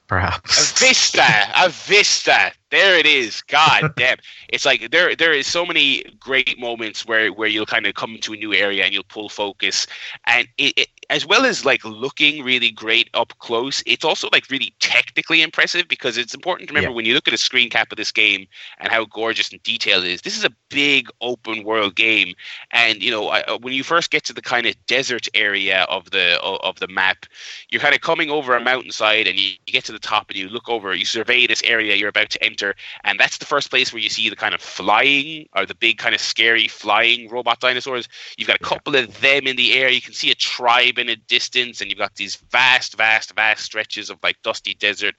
a 0.44 0.62
vista, 0.78 1.24
a 1.56 1.68
vista. 1.70 2.52
There 2.70 2.98
it 2.98 3.06
is. 3.06 3.40
God 3.42 3.92
damn! 3.96 4.18
It's 4.48 4.64
like 4.64 4.90
there 4.90 5.14
there 5.14 5.32
is 5.32 5.46
so 5.46 5.64
many 5.64 6.02
great 6.18 6.58
moments 6.58 7.06
where 7.06 7.32
where 7.32 7.48
you'll 7.48 7.66
kind 7.66 7.86
of 7.86 7.94
come 7.94 8.18
to 8.20 8.32
a 8.32 8.36
new 8.36 8.52
area 8.52 8.84
and 8.84 8.92
you'll 8.92 9.04
pull 9.04 9.28
focus, 9.28 9.86
and 10.26 10.48
it, 10.58 10.74
it 10.76 10.88
as 11.10 11.24
well 11.26 11.44
as 11.44 11.64
like 11.64 11.84
looking 11.84 12.42
really 12.42 12.70
great 12.70 13.08
up 13.14 13.32
close. 13.38 13.82
It's 13.86 14.04
also 14.04 14.28
like 14.32 14.50
really 14.50 14.74
technically 14.80 15.42
impressive 15.42 15.86
because 15.88 16.18
it's 16.18 16.34
important 16.34 16.68
to 16.68 16.72
remember 16.74 16.90
Yeah. 16.90 16.96
when 16.96 17.04
you 17.04 17.14
look 17.14 17.28
at 17.28 17.34
a 17.34 17.38
screen 17.38 17.70
cap 17.70 17.92
of 17.92 17.96
this 17.96 18.10
game 18.10 18.46
and 18.78 18.90
how 18.90 19.04
gorgeous 19.04 19.52
and 19.52 19.62
detailed 19.62 20.04
it 20.04 20.10
is. 20.10 20.22
This 20.22 20.36
is 20.36 20.44
a 20.44 20.50
big 20.70 21.08
open 21.20 21.62
world 21.62 21.94
game, 21.94 22.34
and 22.72 23.00
you 23.02 23.10
know 23.12 23.28
I, 23.28 23.42
uh, 23.42 23.58
when 23.58 23.72
you 23.72 23.84
first 23.84 24.10
get 24.10 24.24
to 24.24 24.32
the 24.32 24.42
kind 24.42 24.66
of 24.66 24.74
desert 24.86 25.28
area 25.34 25.82
of 25.88 26.10
the 26.10 26.40
of 26.42 26.58
of 26.62 26.80
the 26.80 26.88
map, 26.88 27.26
you're 27.68 27.80
kind 27.80 27.94
of 27.94 28.00
coming 28.00 28.30
over 28.30 28.56
a 28.56 28.60
mountainside 28.60 29.28
and 29.28 29.38
you, 29.38 29.50
you 29.66 29.72
get 29.72 29.84
to 29.84 29.92
the 29.94 29.98
top 29.98 30.28
and 30.28 30.38
you 30.38 30.48
look 30.48 30.68
over, 30.68 30.94
you 30.94 31.04
survey 31.04 31.46
this 31.46 31.62
area 31.62 31.94
you're 31.94 32.08
about 32.08 32.30
to 32.30 32.44
enter, 32.44 32.74
and 33.04 33.18
that's 33.18 33.38
the 33.38 33.46
first 33.46 33.70
place 33.70 33.92
where 33.92 34.02
you 34.02 34.10
see 34.10 34.28
the 34.28 34.36
kind 34.36 34.54
of 34.54 34.60
flying 34.60 35.48
or 35.56 35.64
the 35.64 35.74
big 35.74 35.98
kind 35.98 36.14
of 36.14 36.20
scary 36.20 36.68
flying 36.68 37.28
robot 37.30 37.60
dinosaurs. 37.60 38.08
You've 38.36 38.48
got 38.48 38.60
a 38.60 38.64
couple 38.64 38.94
of 38.96 39.20
them 39.20 39.46
in 39.46 39.56
the 39.56 39.74
air. 39.74 39.88
You 39.88 40.02
can 40.02 40.12
see 40.12 40.30
a 40.30 40.34
tribe 40.34 40.98
in 40.98 41.08
a 41.08 41.16
distance, 41.16 41.80
and 41.80 41.90
you've 41.90 41.98
got 41.98 42.14
these 42.16 42.36
vast, 42.50 42.96
vast, 42.96 43.34
vast 43.34 43.64
stretches 43.64 44.10
of 44.10 44.18
like 44.22 44.36
dusty 44.42 44.74
desert. 44.74 45.14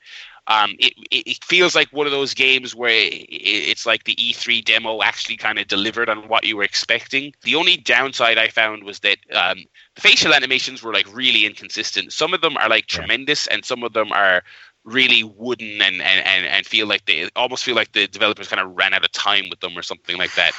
Um, 0.47 0.75
it, 0.79 0.93
it 1.11 1.43
feels 1.43 1.75
like 1.75 1.89
one 1.91 2.05
of 2.05 2.11
those 2.11 2.33
games 2.33 2.75
where 2.75 3.09
it's 3.09 3.85
like 3.85 4.03
the 4.03 4.15
E3 4.15 4.63
demo 4.63 5.01
actually 5.01 5.37
kind 5.37 5.57
of 5.57 5.67
delivered 5.67 6.09
on 6.09 6.27
what 6.27 6.43
you 6.43 6.57
were 6.57 6.63
expecting. 6.63 7.33
The 7.43 7.55
only 7.55 7.77
downside 7.77 8.37
I 8.37 8.49
found 8.49 8.83
was 8.83 8.99
that 8.99 9.17
um, 9.33 9.63
the 9.95 10.01
facial 10.01 10.33
animations 10.33 10.83
were 10.83 10.93
like 10.93 11.07
really 11.13 11.45
inconsistent. 11.45 12.13
Some 12.13 12.33
of 12.33 12.41
them 12.41 12.57
are 12.57 12.69
like 12.69 12.85
Yeah. 12.91 13.07
tremendous, 13.07 13.47
and 13.47 13.65
some 13.65 13.83
of 13.83 13.93
them 13.93 14.11
are 14.11 14.43
really 14.83 15.23
wooden 15.23 15.81
and, 15.81 16.01
and, 16.01 16.25
and, 16.25 16.45
and 16.45 16.65
feel 16.65 16.87
like 16.87 17.05
they 17.05 17.29
almost 17.35 17.63
feel 17.63 17.75
like 17.75 17.91
the 17.93 18.07
developers 18.07 18.47
kind 18.47 18.61
of 18.61 18.75
ran 18.75 18.93
out 18.93 19.03
of 19.03 19.11
time 19.11 19.45
with 19.49 19.59
them 19.61 19.77
or 19.77 19.81
something 19.81 20.17
like 20.17 20.33
that. 20.35 20.55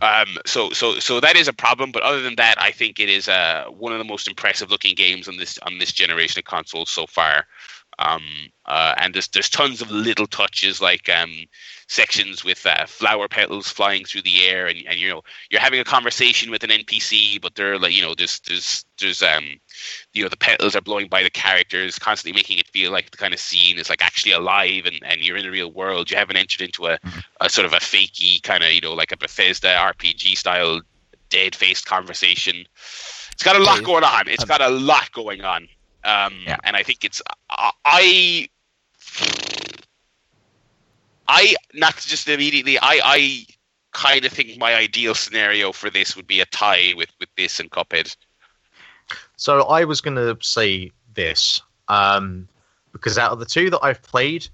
Um, 0.00 0.36
so 0.46 0.70
so 0.72 0.98
so 0.98 1.20
that 1.20 1.36
is 1.36 1.46
a 1.46 1.52
problem, 1.52 1.92
but 1.92 2.02
other 2.02 2.22
than 2.22 2.34
that, 2.36 2.60
I 2.60 2.72
think 2.72 2.98
it 2.98 3.08
is 3.08 3.28
uh, 3.28 3.66
one 3.70 3.92
of 3.92 3.98
the 3.98 4.04
most 4.04 4.26
impressive 4.26 4.70
looking 4.70 4.96
games 4.96 5.28
on 5.28 5.36
this 5.36 5.58
on 5.58 5.78
this 5.78 5.92
generation 5.92 6.40
of 6.40 6.44
consoles 6.44 6.90
so 6.90 7.06
far. 7.06 7.46
Um, 8.02 8.22
uh, 8.66 8.94
and 8.96 9.14
there's 9.14 9.28
there's 9.28 9.50
tons 9.50 9.80
of 9.82 9.90
little 9.90 10.26
touches 10.26 10.80
like 10.80 11.08
um, 11.08 11.30
sections 11.88 12.44
with 12.44 12.64
uh, 12.64 12.86
flower 12.86 13.28
petals 13.28 13.68
flying 13.68 14.04
through 14.04 14.22
the 14.22 14.46
air, 14.46 14.66
and, 14.66 14.82
and 14.86 14.98
you 14.98 15.08
know 15.08 15.22
you're 15.50 15.60
having 15.60 15.80
a 15.80 15.84
conversation 15.84 16.50
with 16.50 16.62
an 16.64 16.70
NPC, 16.70 17.40
but 17.40 17.54
they're 17.54 17.78
like 17.78 17.92
you 17.92 18.02
know 18.02 18.14
there's 18.14 18.40
there's 18.40 18.84
there's 19.00 19.22
um 19.22 19.44
you 20.14 20.22
know 20.22 20.28
the 20.28 20.36
petals 20.36 20.76
are 20.76 20.80
blowing 20.80 21.08
by 21.08 21.22
the 21.22 21.30
characters, 21.30 21.98
constantly 21.98 22.38
making 22.38 22.58
it 22.58 22.68
feel 22.68 22.92
like 22.92 23.10
the 23.10 23.16
kind 23.16 23.34
of 23.34 23.40
scene 23.40 23.78
is 23.78 23.90
like 23.90 24.02
actually 24.02 24.32
alive, 24.32 24.86
and, 24.86 24.98
and 25.04 25.20
you're 25.20 25.36
in 25.36 25.44
the 25.44 25.50
real 25.50 25.72
world. 25.72 26.10
You 26.10 26.16
haven't 26.16 26.36
entered 26.36 26.62
into 26.62 26.86
a, 26.86 26.98
a 27.40 27.50
sort 27.50 27.66
of 27.66 27.72
a 27.72 27.80
fakey 27.80 28.42
kind 28.42 28.62
of 28.62 28.70
you 28.72 28.80
know 28.80 28.94
like 28.94 29.12
a 29.12 29.16
Bethesda 29.16 29.68
RPG 29.68 30.36
style 30.36 30.80
dead 31.28 31.54
faced 31.54 31.86
conversation. 31.86 32.64
It's 33.32 33.42
got 33.42 33.56
a 33.56 33.62
lot 33.62 33.82
going 33.82 34.04
on. 34.04 34.28
It's 34.28 34.44
got 34.44 34.60
a 34.60 34.68
lot 34.68 35.10
going 35.12 35.42
on. 35.42 35.66
Um, 36.04 36.34
Yeah. 36.46 36.58
and 36.64 36.76
I 36.76 36.82
think 36.82 37.04
it's 37.04 37.22
I 37.50 38.48
I 41.28 41.54
not 41.74 41.96
just 41.96 42.28
immediately 42.28 42.78
I 42.78 43.00
I 43.04 43.46
kind 43.92 44.24
of 44.24 44.32
think 44.32 44.58
my 44.58 44.74
ideal 44.74 45.14
scenario 45.14 45.72
for 45.72 45.90
this 45.90 46.16
would 46.16 46.26
be 46.26 46.40
a 46.40 46.46
tie 46.46 46.92
with 46.96 47.10
with 47.20 47.28
this 47.36 47.60
and 47.60 47.70
Cuphead. 47.70 48.16
So 49.36 49.62
I 49.62 49.84
was 49.84 50.00
going 50.00 50.16
to 50.16 50.36
say 50.40 50.92
this 51.14 51.60
um, 51.88 52.48
because 52.92 53.18
out 53.18 53.32
of 53.32 53.38
the 53.38 53.44
two 53.44 53.70
that 53.70 53.80
I've 53.82 54.02
played, 54.02 54.48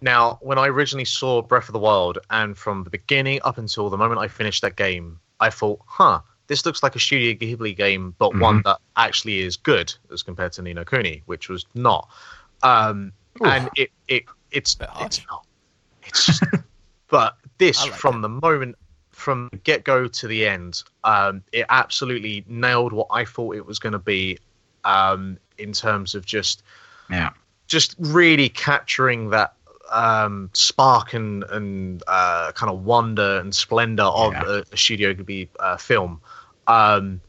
now 0.00 0.38
when 0.42 0.58
I 0.58 0.66
originally 0.68 1.04
saw 1.04 1.40
Breath 1.42 1.68
of 1.68 1.72
the 1.72 1.78
Wild, 1.78 2.18
and 2.30 2.56
from 2.56 2.84
the 2.84 2.90
beginning 2.90 3.40
up 3.44 3.58
until 3.58 3.88
the 3.90 3.96
moment 3.96 4.20
I 4.20 4.28
finished 4.28 4.62
that 4.62 4.76
game, 4.76 5.20
I 5.40 5.50
thought, 5.50 5.80
huh, 5.86 6.20
this 6.48 6.66
looks 6.66 6.82
like 6.82 6.96
a 6.96 6.98
Studio 6.98 7.34
Ghibli 7.34 7.76
game, 7.76 8.14
but 8.18 8.34
one 8.36 8.62
that 8.64 8.78
actually 8.96 9.40
is 9.40 9.56
good 9.56 9.94
as 10.12 10.22
compared 10.22 10.52
to 10.52 10.62
Ni 10.62 10.72
No 10.74 10.84
Kuni, 10.84 11.22
which 11.26 11.48
was 11.48 11.64
not. 11.74 12.08
Um, 12.62 13.12
and 13.44 13.70
it 13.76 13.90
it 14.08 14.24
it's 14.50 14.76
it's 15.00 15.20
not. 15.30 15.46
It's 16.02 16.26
just, 16.26 16.42
but 17.08 17.36
this 17.58 17.82
like 17.82 17.92
from 17.94 18.22
the 18.22 18.28
moment 18.28 18.76
from 19.10 19.50
get 19.64 19.84
go 19.84 20.08
to 20.08 20.26
the 20.26 20.46
end, 20.46 20.82
um, 21.04 21.42
it 21.52 21.66
absolutely 21.68 22.44
nailed 22.48 22.92
what 22.92 23.08
I 23.10 23.24
thought 23.24 23.56
it 23.56 23.66
was 23.66 23.78
going 23.78 23.92
to 23.92 23.98
be 23.98 24.38
um, 24.84 25.38
in 25.58 25.72
terms 25.72 26.14
of 26.14 26.24
just 26.24 26.62
Yeah. 27.10 27.30
just 27.66 27.94
really 27.98 28.48
capturing 28.48 29.30
that 29.30 29.54
um, 29.90 30.50
spark 30.54 31.14
and 31.14 31.44
and 31.44 32.02
uh, 32.06 32.52
kind 32.52 32.70
of 32.72 32.84
wonder 32.84 33.38
and 33.38 33.54
splendor 33.54 34.04
of 34.04 34.32
Yeah. 34.32 34.42
a, 34.44 34.64
a 34.72 34.76
Studio 34.76 35.14
Ghibli 35.14 35.48
uh, 35.60 35.76
film. 35.76 36.20
Um, 36.68 37.20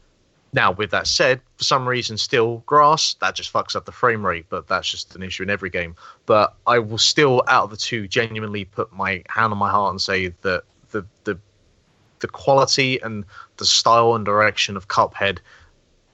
now, 0.52 0.72
with 0.72 0.90
that 0.90 1.06
said, 1.06 1.40
for 1.56 1.64
some 1.64 1.88
reason, 1.88 2.18
still 2.18 2.58
grass 2.66 3.14
that 3.20 3.34
just 3.36 3.52
fucks 3.52 3.76
up 3.76 3.84
the 3.84 3.92
frame 3.92 4.24
rate, 4.26 4.46
but 4.48 4.66
that's 4.66 4.90
just 4.90 5.14
an 5.14 5.22
issue 5.22 5.44
in 5.44 5.50
every 5.50 5.70
game. 5.70 5.94
But 6.26 6.54
I 6.66 6.80
will 6.80 6.98
still, 6.98 7.42
out 7.46 7.64
of 7.64 7.70
the 7.70 7.76
two, 7.76 8.08
genuinely 8.08 8.64
put 8.64 8.92
my 8.92 9.22
hand 9.28 9.52
on 9.52 9.58
my 9.58 9.70
heart 9.70 9.90
and 9.92 10.00
say 10.00 10.28
that 10.42 10.64
the 10.90 11.06
the 11.24 11.38
the 12.18 12.28
quality 12.28 13.00
and 13.00 13.24
the 13.56 13.64
style 13.64 14.14
and 14.14 14.24
direction 14.24 14.76
of 14.76 14.88
Cuphead 14.88 15.38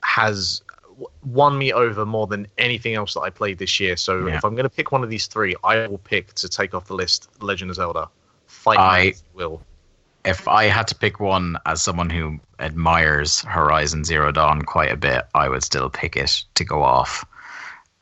has 0.02 0.62
won 1.24 1.58
me 1.58 1.72
over 1.72 2.06
more 2.06 2.26
than 2.26 2.46
anything 2.58 2.94
else 2.94 3.14
that 3.14 3.20
I 3.20 3.30
played 3.30 3.58
this 3.58 3.80
year. 3.80 3.96
So 3.96 4.26
Yeah. 4.26 4.36
if 4.36 4.44
I'm 4.44 4.54
going 4.54 4.64
to 4.64 4.70
pick 4.70 4.92
one 4.92 5.02
of 5.02 5.10
these 5.10 5.26
three, 5.26 5.56
I 5.64 5.86
will 5.88 5.98
pick 5.98 6.32
to 6.34 6.48
take 6.48 6.74
off 6.74 6.86
the 6.86 6.94
list 6.94 7.28
Legend 7.40 7.70
of 7.70 7.76
Zelda. 7.76 8.08
Fight 8.46 8.78
I- 8.78 9.14
will. 9.34 9.62
If 10.26 10.48
I 10.48 10.64
had 10.64 10.88
to 10.88 10.94
pick 10.94 11.20
one 11.20 11.56
as 11.66 11.82
someone 11.82 12.10
who 12.10 12.38
admires 12.58 13.42
Horizon 13.42 14.04
Zero 14.04 14.32
Dawn 14.32 14.62
quite 14.62 14.90
a 14.90 14.96
bit, 14.96 15.24
I 15.34 15.48
would 15.48 15.62
still 15.62 15.88
pick 15.88 16.16
it 16.16 16.44
to 16.56 16.64
go 16.64 16.82
off. 16.82 17.24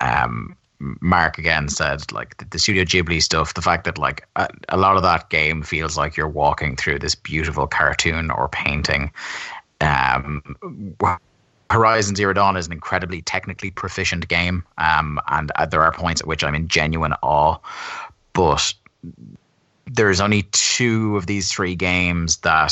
Um, 0.01 0.57
Mark 0.79 1.39
again 1.39 1.69
said 1.69 2.11
like 2.13 2.37
the, 2.39 2.47
the 2.47 2.59
Studio 2.59 2.85
Ghibli 2.85 3.23
stuff, 3.23 3.55
the 3.55 3.63
fact 3.63 3.85
that 3.85 3.99
like 3.99 4.27
a, 4.37 4.49
a 4.71 4.77
lot 4.77 4.97
of 4.97 5.03
that 5.03 5.31
game 5.31 5.63
feels 5.63 5.97
like 5.97 6.17
you're 6.17 6.29
walking 6.29 6.77
through 6.77 6.99
this 6.99 7.15
beautiful 7.15 7.67
cartoon 7.67 8.31
or 8.31 8.49
painting. 8.49 9.13
Um, 9.81 10.57
Horizon 11.71 12.17
Zero 12.17 12.33
Dawn 12.33 12.57
is 12.57 12.67
an 12.67 12.73
incredibly 12.73 13.23
technically 13.23 13.71
proficient 13.71 14.29
game, 14.29 14.65
um, 14.79 15.21
and 15.29 15.51
uh, 15.57 15.67
there 15.67 15.83
are 15.83 15.93
points 15.93 16.21
at 16.21 16.27
which 16.27 16.45
I'm 16.45 16.55
in 16.55 16.69
genuine 16.69 17.15
awe. 17.23 17.59
But 18.33 18.75
there's 19.87 20.21
only 20.21 20.43
two 20.53 21.17
of 21.17 21.27
these 21.27 21.53
three 21.53 21.75
games 21.75 22.39
that 22.39 22.71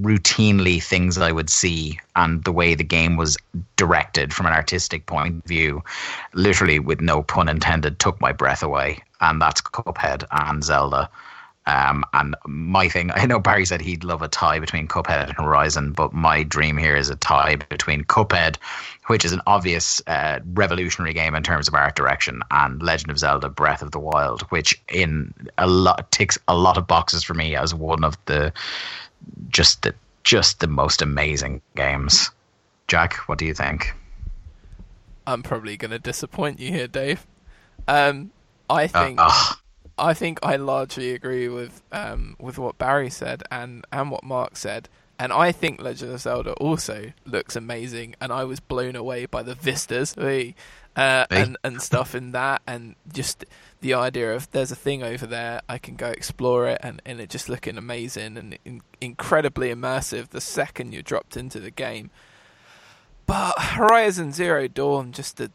routinely 0.00 0.82
things 0.82 1.16
I 1.18 1.32
would 1.32 1.50
see 1.50 1.98
and 2.16 2.44
the 2.44 2.52
way 2.52 2.74
the 2.74 2.84
game 2.84 3.16
was 3.16 3.36
directed 3.76 4.32
from 4.34 4.46
an 4.46 4.52
artistic 4.52 5.06
point 5.06 5.38
of 5.38 5.44
view, 5.44 5.82
literally 6.34 6.78
with 6.78 7.00
no 7.00 7.22
pun 7.22 7.48
intended, 7.48 7.98
took 7.98 8.20
my 8.20 8.32
breath 8.32 8.62
away. 8.62 9.02
And 9.20 9.40
that's 9.40 9.60
Cuphead 9.60 10.24
and 10.30 10.62
Zelda. 10.62 11.10
Um, 11.68 12.02
and 12.14 12.34
my 12.46 12.88
thing, 12.88 13.10
I 13.14 13.26
know 13.26 13.38
Barry 13.38 13.66
said 13.66 13.80
he'd 13.82 14.02
love 14.02 14.22
a 14.22 14.28
tie 14.28 14.58
between 14.58 14.88
Cuphead 14.88 15.28
and 15.28 15.36
Horizon, 15.36 15.92
but 15.92 16.12
my 16.12 16.42
dream 16.42 16.76
here 16.78 16.96
is 16.96 17.10
a 17.10 17.16
tie 17.16 17.56
between 17.56 18.04
Cuphead, 18.04 18.56
which 19.08 19.24
is 19.24 19.32
an 19.32 19.42
obvious 19.46 20.00
uh, 20.06 20.40
revolutionary 20.54 21.12
game 21.12 21.34
in 21.34 21.42
terms 21.42 21.68
of 21.68 21.74
art 21.74 21.94
direction, 21.94 22.40
and 22.50 22.82
Legend 22.82 23.10
of 23.10 23.18
Zelda: 23.18 23.48
Breath 23.50 23.82
of 23.82 23.90
the 23.90 23.98
Wild, 24.00 24.42
which 24.50 24.80
in 24.88 25.32
a 25.58 25.66
lot 25.66 26.10
ticks 26.10 26.38
a 26.48 26.56
lot 26.56 26.78
of 26.78 26.86
boxes 26.86 27.22
for 27.22 27.34
me 27.34 27.54
as 27.54 27.74
one 27.74 28.02
of 28.02 28.16
the 28.24 28.52
just 29.50 29.82
the 29.82 29.94
just 30.24 30.60
the 30.60 30.66
most 30.68 31.02
amazing 31.02 31.60
games. 31.76 32.30
Jack, 32.86 33.14
what 33.28 33.38
do 33.38 33.44
you 33.44 33.54
think? 33.54 33.94
I'm 35.26 35.42
probably 35.42 35.76
going 35.76 35.90
to 35.90 35.98
disappoint 35.98 36.58
you 36.58 36.72
here, 36.72 36.88
Dave. 36.88 37.26
Um, 37.86 38.30
I 38.70 38.84
Uh, 38.84 38.88
think 38.88 39.18
ugh. 39.22 39.56
I 39.98 40.14
think 40.14 40.38
I 40.42 40.56
largely 40.56 41.12
agree 41.12 41.48
with 41.48 41.82
um, 41.92 42.36
with 42.38 42.58
what 42.58 42.78
Barry 42.78 43.10
said 43.10 43.42
and 43.50 43.84
and 43.92 44.10
what 44.10 44.24
Mark 44.24 44.56
said. 44.56 44.88
And 45.20 45.32
I 45.32 45.50
think 45.50 45.82
Legend 45.82 46.12
of 46.12 46.20
Zelda 46.20 46.52
also 46.54 47.12
looks 47.26 47.56
amazing, 47.56 48.14
and 48.20 48.32
I 48.32 48.44
was 48.44 48.60
blown 48.60 48.94
away 48.94 49.26
by 49.26 49.42
the 49.42 49.56
vistas 49.56 50.14
hey, 50.14 50.54
uh, 50.94 51.26
Hey. 51.28 51.42
and 51.42 51.56
and 51.64 51.82
stuff 51.82 52.14
in 52.14 52.30
that, 52.32 52.62
and 52.68 52.94
just 53.12 53.44
the 53.80 53.94
idea 53.94 54.32
of 54.32 54.48
there's 54.52 54.70
a 54.70 54.76
thing 54.76 55.02
over 55.02 55.26
there, 55.26 55.60
I 55.68 55.78
can 55.78 55.96
go 55.96 56.06
explore 56.08 56.68
it, 56.68 56.78
and, 56.82 57.02
and 57.04 57.20
it 57.20 57.30
just 57.30 57.48
looking 57.48 57.76
amazing 57.76 58.36
and 58.36 58.58
in, 58.64 58.82
incredibly 59.00 59.74
immersive 59.74 60.28
the 60.28 60.40
second 60.40 60.92
you're 60.92 61.02
dropped 61.02 61.36
into 61.36 61.58
the 61.58 61.72
game. 61.72 62.10
But 63.26 63.58
Horizon 63.58 64.32
Zero 64.32 64.68
Dawn, 64.68 65.12
just 65.12 65.36
the 65.36 65.50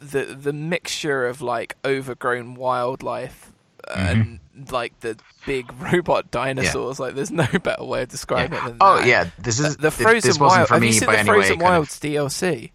the 0.00 0.24
the 0.24 0.52
mixture 0.52 1.26
of 1.26 1.40
like 1.40 1.76
overgrown 1.84 2.54
wildlife 2.56 3.52
Mm-hmm. 3.88 4.20
and 4.56 4.72
like 4.72 4.98
the 5.00 5.18
big 5.46 5.72
robot 5.92 6.30
dinosaurs. 6.30 7.00
Like, 7.00 7.14
there's 7.14 7.30
no 7.30 7.46
better 7.62 7.84
way 7.84 8.02
of 8.02 8.08
describing 8.08 8.58
it 8.58 8.64
than 8.64 8.76
Oh 8.80 8.98
that. 8.98 9.06
yeah, 9.06 9.30
this 9.38 9.58
is 9.58 9.66
uh, 9.76 9.80
the 9.80 9.90
th- 9.90 9.94
Frozen 10.02 10.28
This 10.28 10.38
wasn't 10.38 10.58
Wild. 10.58 10.68
for 10.68 10.74
Have 10.74 10.84
you 10.84 10.92
seen 10.92 11.06
by 11.06 11.12
the 11.14 11.18
any 11.20 11.30
way. 11.30 11.36
Frozen 11.36 11.58
kind 11.58 11.62
of- 11.62 11.68
Wilds 11.78 12.00
DLC? 12.00 12.70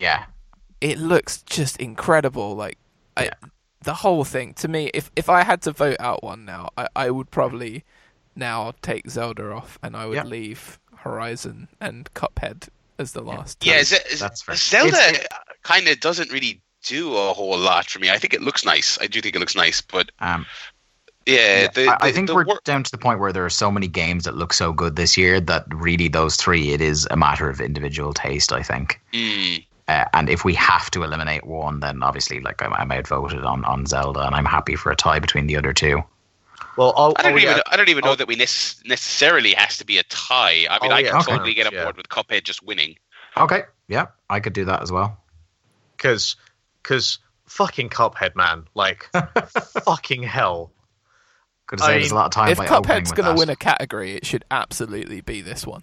yeah, 0.00 0.24
It 0.80 0.98
looks 0.98 1.42
just 1.42 1.76
incredible. 1.78 2.54
Like 2.54 2.78
I, 3.16 3.24
Yeah. 3.24 3.30
the 3.82 3.94
whole 3.94 4.24
thing 4.24 4.54
to 4.54 4.68
me. 4.68 4.90
If 4.94 5.10
if 5.16 5.28
I 5.28 5.42
had 5.44 5.62
to 5.62 5.72
vote 5.72 5.96
out 6.00 6.22
one 6.22 6.44
now, 6.44 6.70
I, 6.76 6.88
I 6.94 7.10
would 7.10 7.30
probably 7.30 7.84
now 8.36 8.72
take 8.82 9.08
Zelda 9.10 9.50
off, 9.52 9.78
and 9.82 9.96
I 9.96 10.06
would 10.06 10.16
Yeah. 10.16 10.24
leave 10.24 10.78
Horizon 10.96 11.68
and 11.80 12.12
Cuphead 12.14 12.68
as 12.98 13.12
the 13.12 13.22
last. 13.22 13.60
two. 13.60 13.70
Yeah, 13.70 13.82
Ze- 13.82 14.16
that's. 14.18 14.44
Zelda 14.68 14.96
kind 15.62 15.88
of 15.88 15.98
doesn't 16.00 16.30
really 16.32 16.60
do 16.84 17.16
a 17.16 17.32
whole 17.34 17.58
lot 17.58 17.86
for 17.90 17.98
me. 17.98 18.10
I 18.10 18.18
think 18.18 18.34
it 18.34 18.42
looks 18.42 18.64
nice. 18.64 18.98
I 19.00 19.06
do 19.06 19.20
think 19.20 19.34
it 19.36 19.38
looks 19.38 19.56
nice, 19.56 19.80
but 19.80 20.10
um, 20.20 20.46
yeah, 21.26 21.62
Yeah, 21.62 21.68
the, 21.68 21.86
I, 21.88 21.96
I 22.08 22.12
think 22.12 22.28
the 22.28 22.34
we're 22.34 22.44
wor- 22.44 22.60
down 22.64 22.82
to 22.84 22.90
the 22.90 22.98
point 22.98 23.20
where 23.20 23.32
there 23.32 23.44
are 23.44 23.50
so 23.50 23.70
many 23.70 23.88
games 23.88 24.24
that 24.24 24.36
look 24.36 24.52
so 24.52 24.72
good 24.72 24.96
this 24.96 25.16
year 25.16 25.40
that 25.40 25.64
really 25.74 26.08
those 26.08 26.36
three, 26.36 26.72
it 26.72 26.80
is 26.80 27.06
a 27.10 27.16
matter 27.16 27.48
of 27.50 27.60
individual 27.60 28.12
taste. 28.14 28.52
I 28.52 28.62
think, 28.62 29.00
Mm. 29.12 29.64
uh, 29.88 30.04
and 30.14 30.30
if 30.30 30.44
we 30.44 30.54
have 30.54 30.90
to 30.92 31.02
eliminate 31.02 31.46
one, 31.46 31.80
then 31.80 32.02
obviously, 32.02 32.40
like 32.40 32.62
I, 32.62 32.66
I 32.66 32.84
might 32.84 32.96
have 32.96 33.08
voted 33.08 33.44
on 33.44 33.64
on 33.64 33.84
Zelda, 33.86 34.20
and 34.26 34.34
I'm 34.34 34.46
happy 34.46 34.76
for 34.76 34.90
a 34.92 34.96
tie 34.96 35.18
between 35.18 35.46
the 35.48 35.56
other 35.56 35.72
two. 35.72 36.02
Well, 36.76 36.94
I'll, 36.96 37.12
I 37.16 37.22
don't 37.22 37.32
I'll- 37.32 37.38
even. 37.40 37.56
yeah, 37.56 37.62
I 37.66 37.76
don't 37.76 37.88
even 37.88 38.02
know 38.04 38.10
I'll- 38.10 38.16
that 38.16 38.28
we 38.28 38.36
nec- 38.36 38.84
necessarily 38.86 39.52
has 39.54 39.76
to 39.78 39.84
be 39.84 39.98
a 39.98 40.04
tie. 40.04 40.64
I 40.70 40.78
mean, 40.80 40.92
Oh, 40.92 40.94
I 40.94 41.00
yeah, 41.00 41.10
can 41.10 41.20
okay. 41.20 41.32
totally 41.32 41.54
get 41.54 41.66
on 41.66 41.72
Yeah. 41.74 41.84
board 41.84 41.96
with 41.96 42.08
Cuphead 42.08 42.44
just 42.44 42.62
winning. 42.62 42.96
Okay, 43.36 43.62
yeah, 43.88 44.06
I 44.30 44.38
could 44.40 44.52
do 44.54 44.64
that 44.66 44.80
as 44.82 44.90
well. 44.92 45.18
because 45.96 46.36
because 46.88 47.18
fucking 47.44 47.90
Cuphead, 47.90 48.34
man, 48.34 48.66
like 48.74 49.10
fucking 49.84 50.22
hell. 50.22 50.72
Could 51.66 51.82
I 51.82 51.92
have 51.92 51.92
saved 51.92 52.04
us 52.06 52.10
a 52.10 52.14
mean, 52.14 52.18
lot 52.18 52.26
of 52.26 52.32
time 52.32 52.48
if 52.50 52.58
by 52.58 52.66
Cuphead's 52.66 53.12
going 53.12 53.28
to 53.28 53.38
win 53.38 53.50
a 53.50 53.56
category, 53.56 54.14
it 54.14 54.24
should 54.24 54.44
absolutely 54.50 55.20
be 55.20 55.42
this 55.42 55.66
one. 55.66 55.82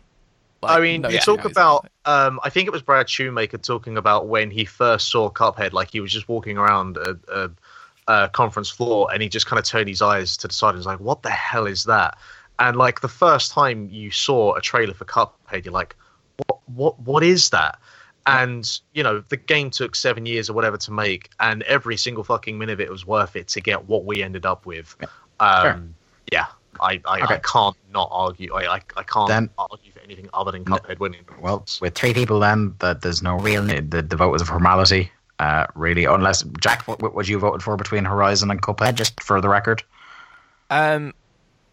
I 0.63 0.79
mean, 0.79 1.01
no 1.01 1.09
you 1.09 1.19
talk 1.19 1.45
about. 1.45 1.91
Um, 2.05 2.39
I 2.43 2.49
think 2.49 2.65
it 2.65 2.71
was 2.71 2.81
Brad 2.81 3.07
Shoemaker 3.07 3.59
talking 3.59 3.97
about 3.97 4.27
when 4.27 4.49
he 4.49 4.65
first 4.65 5.11
saw 5.11 5.29
Cuphead. 5.29 5.73
Like 5.73 5.91
he 5.91 5.99
was 5.99 6.11
just 6.11 6.27
walking 6.27 6.57
around 6.57 6.97
a, 6.97 7.19
a, 7.31 7.51
a 8.07 8.29
conference 8.29 8.71
floor, 8.71 9.07
and 9.13 9.21
he 9.21 9.29
just 9.29 9.45
kind 9.45 9.59
of 9.59 9.65
turned 9.65 9.87
his 9.87 10.01
eyes 10.01 10.37
to 10.37 10.47
the 10.47 10.53
side 10.55 10.69
and 10.69 10.77
was 10.77 10.87
like, 10.87 10.99
"What 10.99 11.21
the 11.21 11.29
hell 11.29 11.67
is 11.67 11.83
that?" 11.83 12.17
And 12.57 12.77
like 12.77 13.01
the 13.01 13.07
first 13.07 13.51
time 13.51 13.89
you 13.91 14.09
saw 14.09 14.55
a 14.55 14.61
trailer 14.61 14.95
for 14.95 15.05
Cuphead, 15.05 15.65
you're 15.65 15.71
like, 15.71 15.95
"What? 16.47 16.59
What? 16.65 16.99
What 16.99 17.23
is 17.23 17.51
that?" 17.51 17.77
And 18.27 18.79
you 18.93 19.03
know, 19.03 19.23
the 19.29 19.37
game 19.37 19.69
took 19.69 19.95
seven 19.95 20.25
years 20.25 20.49
or 20.49 20.53
whatever 20.53 20.77
to 20.77 20.91
make, 20.91 21.29
and 21.39 21.61
every 21.63 21.95
single 21.97 22.23
fucking 22.23 22.57
minute 22.57 22.73
of 22.73 22.79
it 22.81 22.89
was 22.89 23.05
worth 23.05 23.35
it 23.35 23.47
to 23.49 23.61
get 23.61 23.85
what 23.87 24.05
we 24.05 24.23
ended 24.23 24.45
up 24.45 24.65
with. 24.65 24.95
Um, 25.39 25.93
yeah, 26.31 26.47
I, 26.79 27.01
I, 27.05 27.21
I 27.21 27.37
can't 27.37 27.75
not 27.93 28.09
argue. 28.11 28.53
I, 28.53 28.75
I, 28.75 28.81
I 28.97 29.03
can't 29.03 29.27
Then- 29.27 29.49
argue 29.57 29.91
for 29.91 29.99
anything 29.99 30.29
other 30.33 30.51
than 30.51 30.65
Cuphead 30.65 30.99
winning. 30.99 31.21
Well, 31.39 31.65
with 31.81 31.93
three 31.93 32.13
people, 32.13 32.39
then 32.39 32.75
that 32.79 33.01
there's 33.01 33.21
no 33.21 33.37
real 33.37 33.63
the, 33.63 34.01
the 34.01 34.15
vote 34.15 34.31
was 34.31 34.41
a 34.41 34.45
formality. 34.45 35.11
Uh, 35.37 35.67
really, 35.75 36.05
unless 36.05 36.43
Jack, 36.61 36.87
what, 36.87 37.01
what 37.01 37.13
would 37.13 37.27
you 37.27 37.37
voted 37.37 37.61
for 37.61 37.75
between 37.75 38.05
Horizon 38.05 38.49
and 38.51 38.61
Cuphead? 38.61 38.95
Just 38.95 39.21
for 39.21 39.41
the 39.41 39.49
record. 39.49 39.83
Um, 40.69 41.13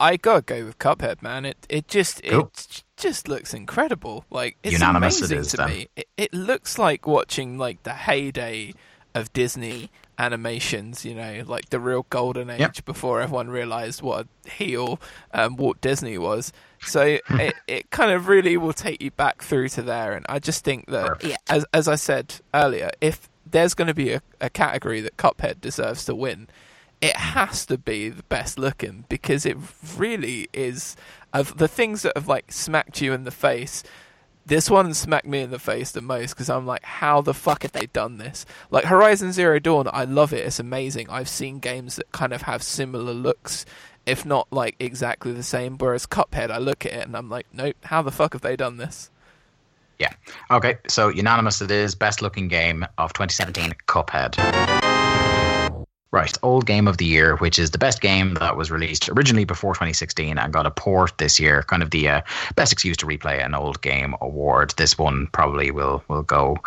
I 0.02 0.16
gotta 0.16 0.42
go 0.42 0.64
with 0.66 0.78
Cuphead, 0.78 1.22
man. 1.22 1.44
It 1.44 1.66
it 1.68 1.88
just 1.88 2.22
Cool. 2.24 2.40
it 2.52 2.82
just 2.96 3.28
looks 3.28 3.54
incredible. 3.54 4.24
Like 4.30 4.56
it's 4.62 4.72
Unanimous 4.74 5.18
amazing 5.20 5.38
is, 5.38 5.48
to 5.52 5.56
then. 5.58 5.68
me. 5.68 5.88
It, 5.96 6.08
it 6.16 6.34
looks 6.34 6.78
like 6.78 7.06
watching 7.06 7.56
like 7.58 7.82
the 7.84 7.92
heyday 7.94 8.74
of 9.14 9.32
Disney 9.32 9.90
animations. 10.18 11.04
You 11.04 11.14
know, 11.14 11.42
like 11.46 11.70
the 11.70 11.78
real 11.80 12.06
golden 12.10 12.50
age 12.50 12.60
Yep. 12.60 12.84
before 12.84 13.20
everyone 13.20 13.48
realized 13.50 14.02
what 14.02 14.26
a 14.46 14.50
heel 14.50 15.00
um, 15.32 15.56
Walt 15.56 15.80
Disney 15.80 16.18
was. 16.18 16.52
So 16.80 17.02
it 17.30 17.54
it 17.66 17.90
kind 17.90 18.10
of 18.10 18.28
really 18.28 18.56
will 18.56 18.72
take 18.72 19.00
you 19.02 19.10
back 19.12 19.42
through 19.42 19.68
to 19.70 19.82
there, 19.82 20.14
and 20.14 20.26
I 20.28 20.38
just 20.38 20.64
think 20.64 20.86
that 20.86 21.06
Perfect. 21.06 21.38
as 21.48 21.64
as 21.72 21.88
I 21.88 21.94
said 21.96 22.34
earlier, 22.54 22.90
if 23.00 23.28
there's 23.48 23.74
going 23.74 23.88
to 23.88 23.94
be 23.94 24.12
a, 24.12 24.22
a 24.40 24.48
category 24.48 25.00
that 25.02 25.16
Cuphead 25.16 25.60
deserves 25.60 26.04
to 26.06 26.14
win, 26.14 26.48
it 27.02 27.16
has 27.16 27.66
to 27.66 27.76
be 27.76 28.08
the 28.08 28.22
best 28.22 28.58
looking 28.58 29.04
because 29.08 29.44
it 29.44 29.58
really 29.96 30.48
is 30.52 30.96
of 31.32 31.58
the 31.58 31.66
things 31.66 32.02
that 32.02 32.16
have 32.16 32.28
like 32.28 32.52
smacked 32.52 33.02
you 33.02 33.12
in 33.12 33.24
the 33.24 33.32
face. 33.32 33.82
This 34.46 34.70
one 34.70 34.94
smacked 34.94 35.26
me 35.26 35.40
in 35.40 35.50
the 35.50 35.58
face 35.58 35.90
the 35.90 36.00
most 36.00 36.34
because 36.34 36.48
I'm 36.48 36.66
like, 36.66 36.84
how 36.84 37.20
the 37.20 37.34
fuck 37.34 37.62
have 37.62 37.72
they 37.72 37.86
done 37.86 38.18
this? 38.18 38.46
Like 38.70 38.84
Horizon 38.84 39.32
Zero 39.32 39.58
Dawn, 39.58 39.88
I 39.92 40.04
love 40.04 40.32
it. 40.32 40.46
It's 40.46 40.60
amazing. 40.60 41.10
I've 41.10 41.28
seen 41.28 41.58
games 41.58 41.96
that 41.96 42.10
kind 42.12 42.32
of 42.32 42.42
have 42.42 42.62
similar 42.62 43.12
looks, 43.12 43.66
if 44.06 44.24
not 44.24 44.46
like 44.52 44.76
exactly 44.78 45.32
the 45.32 45.42
same. 45.42 45.78
Whereas 45.78 46.06
Cuphead, 46.06 46.50
I 46.50 46.58
look 46.58 46.86
at 46.86 46.92
it 46.92 47.06
and 47.06 47.16
I'm 47.16 47.28
like, 47.28 47.46
nope, 47.52 47.76
how 47.84 48.02
the 48.02 48.12
fuck 48.12 48.32
have 48.34 48.42
they 48.42 48.56
done 48.56 48.76
this? 48.76 49.10
Yeah. 49.98 50.12
Okay, 50.50 50.78
so 50.88 51.08
unanimous 51.08 51.60
it 51.62 51.70
is. 51.72 51.96
Best 51.96 52.22
looking 52.22 52.46
game 52.48 52.86
of 52.98 53.12
2017, 53.12 53.72
Cuphead. 53.86 54.81
Right, 56.12 56.36
old 56.42 56.66
game 56.66 56.88
of 56.88 56.98
the 56.98 57.06
year, 57.06 57.36
which 57.36 57.58
is 57.58 57.70
the 57.70 57.78
best 57.78 58.02
game 58.02 58.34
that 58.34 58.54
was 58.54 58.70
released 58.70 59.08
originally 59.08 59.46
before 59.46 59.72
2016 59.72 60.36
and 60.36 60.52
got 60.52 60.66
a 60.66 60.70
port 60.70 61.16
this 61.16 61.40
year. 61.40 61.62
Kind 61.62 61.82
of 61.82 61.90
the 61.90 62.06
uh, 62.06 62.20
best 62.54 62.70
excuse 62.70 62.98
to 62.98 63.06
replay 63.06 63.42
an 63.42 63.54
old 63.54 63.80
game 63.80 64.14
award. 64.20 64.74
This 64.76 64.98
one 64.98 65.28
probably 65.28 65.70
will 65.70 66.04
will 66.08 66.22
go 66.22 66.58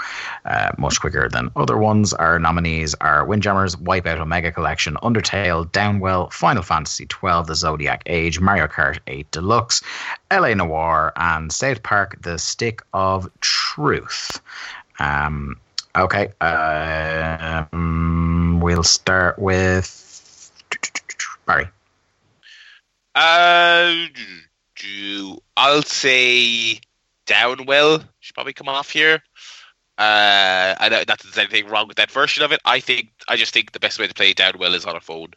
uh, 0.46 0.72
much 0.80 1.00
quicker 1.00 1.30
than 1.30 1.52
other 1.56 1.78
ones. 1.78 2.12
Our 2.16 2.40
nominees 2.40 2.96
are 3.02 3.24
Windjammers, 3.24 3.76
Wipeout 3.76 4.20
Omega 4.20 4.52
Collection, 4.52 4.96
Undertale, 5.04 5.70
Downwell, 5.70 6.34
Final 6.34 6.64
Fantasy 6.64 7.04
XII, 7.06 7.44
The 7.46 7.54
Zodiac 7.54 8.02
Age, 8.08 8.40
Mario 8.40 8.66
Kart 8.66 8.98
8 9.06 9.30
Deluxe, 9.30 9.84
LA 10.32 10.56
Noire, 10.56 11.14
and 11.18 11.54
South 11.54 11.84
Park: 11.84 12.20
The 12.24 12.40
Stick 12.40 12.82
of 12.94 13.30
Truth. 13.42 14.42
Um, 14.98 15.58
okay, 15.98 16.30
um, 16.42 18.60
we'll 18.60 18.84
start 18.84 19.40
with 19.40 20.52
Barry. 21.46 21.68
Uh, 23.14 24.08
do 24.76 25.38
I'll 25.56 25.84
say 25.84 26.80
Downwell 27.26 28.06
should 28.20 28.36
probably 28.36 28.54
come 28.54 28.68
off 28.68 28.90
here. 28.90 29.24
Uh, 29.98 30.76
I 30.78 30.90
know 30.90 30.98
not 30.98 31.08
that 31.08 31.20
there's 31.24 31.38
anything 31.38 31.68
wrong 31.68 31.88
with 31.88 31.98
that 31.98 32.12
version 32.12 32.44
of 32.44 32.52
it. 32.52 32.60
I 32.66 32.82
think 32.82 33.12
I 33.30 33.38
just 33.38 33.54
think 33.54 33.72
the 33.72 33.80
best 33.80 33.98
way 33.98 34.08
to 34.08 34.14
play 34.14 34.34
Downwell 34.34 34.74
is 34.74 34.86
on 34.86 34.96
a 34.96 35.02
phone. 35.02 35.30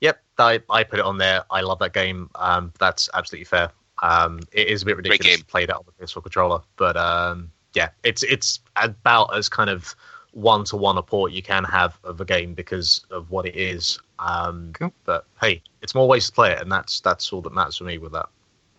Yep, 0.00 0.20
I, 0.38 0.60
I 0.68 0.82
put 0.82 0.98
it 0.98 1.04
on 1.04 1.18
there. 1.18 1.44
I 1.50 1.60
love 1.60 1.78
that 1.78 1.92
game. 1.92 2.28
Um, 2.34 2.72
that's 2.80 3.08
absolutely 3.14 3.44
fair. 3.44 3.70
Um, 4.02 4.40
it 4.50 4.66
is 4.66 4.82
a 4.82 4.86
bit 4.86 4.96
ridiculous 4.96 5.38
to 5.38 5.44
play 5.44 5.64
that 5.64 5.76
on 5.76 5.84
the 5.86 6.04
PS4 6.04 6.22
controller, 6.22 6.60
but 6.76 6.96
um, 6.96 7.51
yeah, 7.74 7.88
it's 8.04 8.22
it's 8.22 8.60
about 8.76 9.36
as 9.36 9.48
kind 9.48 9.70
of 9.70 9.94
one 10.32 10.64
to 10.64 10.76
one 10.76 10.96
a 10.96 11.02
port 11.02 11.32
you 11.32 11.42
can 11.42 11.62
have 11.64 11.98
of 12.04 12.20
a 12.20 12.24
game 12.24 12.54
because 12.54 13.04
of 13.10 13.30
what 13.30 13.46
it 13.46 13.54
is. 13.56 13.98
Um, 14.18 14.70
Cool. 14.72 14.92
But 15.04 15.26
hey, 15.40 15.62
it's 15.82 15.94
more 15.94 16.08
ways 16.08 16.26
to 16.26 16.32
play 16.32 16.52
it, 16.52 16.60
and 16.62 16.70
that's 16.72 17.00
that's 17.00 17.32
all 17.32 17.42
that 17.42 17.52
matters 17.52 17.76
for 17.76 17.84
me 17.84 17.98
with 17.98 18.12
that. 18.12 18.26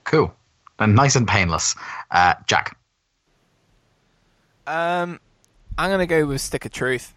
Cool. 0.04 0.34
And 0.80 0.96
nice 0.96 1.16
and 1.16 1.28
painless. 1.28 1.76
Uh, 2.12 2.34
Jack. 2.48 2.78
Um, 4.66 5.20
I'm 5.78 5.90
gonna 5.92 6.06
go 6.08 6.26
with 6.26 6.42
Stick 6.42 6.66
of 6.66 6.72
Truth, 6.72 7.14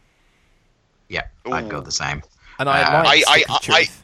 Yeah, 1.08 1.22
I'd 1.46 1.68
go 1.68 1.80
the 1.80 1.92
same. 1.92 2.22
and 2.58 2.68
I 2.68 2.82
Uh, 2.82 3.04
like 3.04 3.06
I- 3.06 3.20
Stick 3.20 3.50
I- 3.50 3.54
of 3.54 3.56
I- 3.56 3.58
Truth. 3.84 4.02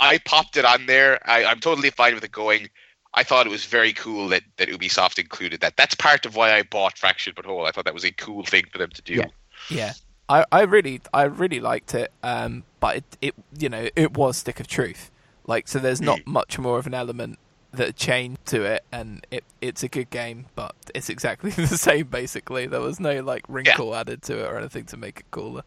I 0.00 0.18
popped 0.18 0.56
it 0.56 0.64
on 0.64 0.86
there. 0.86 1.20
I, 1.28 1.44
I'm 1.44 1.60
totally 1.60 1.90
fine 1.90 2.14
with 2.14 2.24
it 2.24 2.32
going. 2.32 2.68
I 3.14 3.22
thought 3.22 3.46
it 3.46 3.50
was 3.50 3.64
very 3.64 3.92
cool 3.92 4.28
that, 4.28 4.42
that 4.56 4.68
Ubisoft 4.68 5.18
included 5.18 5.60
that. 5.60 5.76
That's 5.76 5.94
part 5.94 6.26
of 6.26 6.36
why 6.36 6.52
I 6.52 6.62
bought 6.62 6.98
Fractured 6.98 7.34
But 7.34 7.46
Whole. 7.46 7.64
I 7.66 7.70
thought 7.70 7.84
that 7.84 7.94
was 7.94 8.04
a 8.04 8.10
cool 8.10 8.44
thing 8.44 8.64
for 8.70 8.78
them 8.78 8.90
to 8.90 9.02
do. 9.02 9.14
Yeah. 9.14 9.26
Yeah, 9.70 9.92
I, 10.28 10.44
I 10.52 10.62
really 10.62 11.00
I 11.12 11.24
really 11.24 11.60
liked 11.60 11.94
it. 11.94 12.12
Um, 12.22 12.64
but 12.80 12.96
it, 12.96 13.04
it 13.20 13.34
you 13.58 13.68
know 13.68 13.88
it 13.96 14.16
was 14.16 14.38
Stick 14.38 14.60
of 14.60 14.66
Truth. 14.66 15.10
Like 15.46 15.68
so, 15.68 15.78
there's 15.78 16.00
not 16.00 16.26
much 16.26 16.58
more 16.58 16.78
of 16.78 16.86
an 16.86 16.94
element 16.94 17.38
that 17.72 17.96
changed 17.96 18.44
to 18.46 18.64
it, 18.64 18.84
and 18.92 19.26
it 19.30 19.44
it's 19.60 19.82
a 19.82 19.88
good 19.88 20.10
game, 20.10 20.46
but 20.54 20.74
it's 20.94 21.08
exactly 21.08 21.50
the 21.56 21.66
same 21.66 22.06
basically. 22.06 22.66
There 22.66 22.80
was 22.80 23.00
no 23.00 23.20
like 23.22 23.44
wrinkle 23.48 23.94
added 23.94 24.22
to 24.22 24.44
it 24.44 24.50
or 24.50 24.58
anything 24.58 24.84
to 24.86 24.96
make 24.96 25.20
it 25.20 25.26
cooler. 25.30 25.62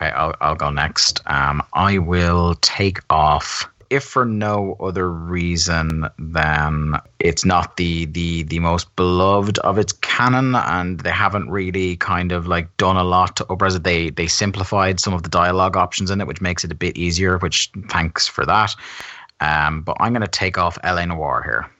Okay, 0.00 0.10
I'll, 0.10 0.34
I'll 0.40 0.56
go 0.56 0.70
next. 0.70 1.20
Um, 1.26 1.62
I 1.72 1.98
will 1.98 2.56
take 2.56 2.98
off, 3.10 3.68
if 3.94 4.04
for 4.04 4.24
no 4.24 4.76
other 4.80 5.10
reason 5.10 6.08
than 6.18 6.94
it's 7.20 7.44
not 7.44 7.76
the, 7.76 8.06
the, 8.06 8.42
the 8.42 8.58
most 8.58 8.94
beloved 8.96 9.58
of 9.58 9.78
its 9.78 9.92
canon, 9.92 10.54
and 10.54 11.00
they 11.00 11.10
haven't 11.10 11.48
really 11.50 11.96
kind 11.96 12.32
of 12.32 12.46
like 12.46 12.76
done 12.76 12.96
a 12.96 13.04
lot 13.04 13.36
to 13.36 13.44
upres 13.44 13.76
it. 13.76 13.84
They 13.84 14.10
they 14.10 14.26
simplified 14.26 15.00
some 15.00 15.14
of 15.14 15.22
the 15.22 15.28
dialogue 15.28 15.76
options 15.76 16.10
in 16.10 16.20
it, 16.20 16.26
which 16.26 16.40
makes 16.40 16.64
it 16.64 16.72
a 16.72 16.74
bit 16.74 16.96
easier. 16.96 17.38
Which 17.38 17.70
thanks 17.88 18.26
for 18.26 18.44
that. 18.46 18.74
Um, 19.40 19.82
but 19.82 19.96
I'm 20.00 20.12
going 20.12 20.22
to 20.22 20.28
take 20.28 20.58
off 20.58 20.78
LA 20.84 21.04
Noire 21.04 21.42
here 21.42 21.70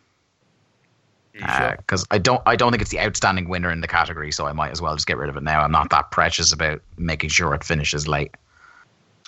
because 1.77 2.07
I 2.11 2.19
don't 2.19 2.43
I 2.47 2.57
don't 2.57 2.71
think 2.71 2.81
it's 2.81 2.91
the 2.91 3.01
outstanding 3.01 3.49
winner 3.49 3.71
in 3.71 3.81
the 3.81 3.89
category, 3.89 4.31
so 4.31 4.47
I 4.47 4.53
might 4.53 4.71
as 4.71 4.81
well 4.81 4.95
just 4.95 5.07
get 5.07 5.17
rid 5.17 5.29
of 5.29 5.37
it 5.37 5.43
now. 5.43 5.63
I'm 5.63 5.73
not 5.73 5.91
that 5.91 6.11
precious 6.11 6.53
about 6.53 6.81
making 6.97 7.31
sure 7.31 7.55
it 7.55 7.65
finishes 7.65 8.07
late. 8.07 8.35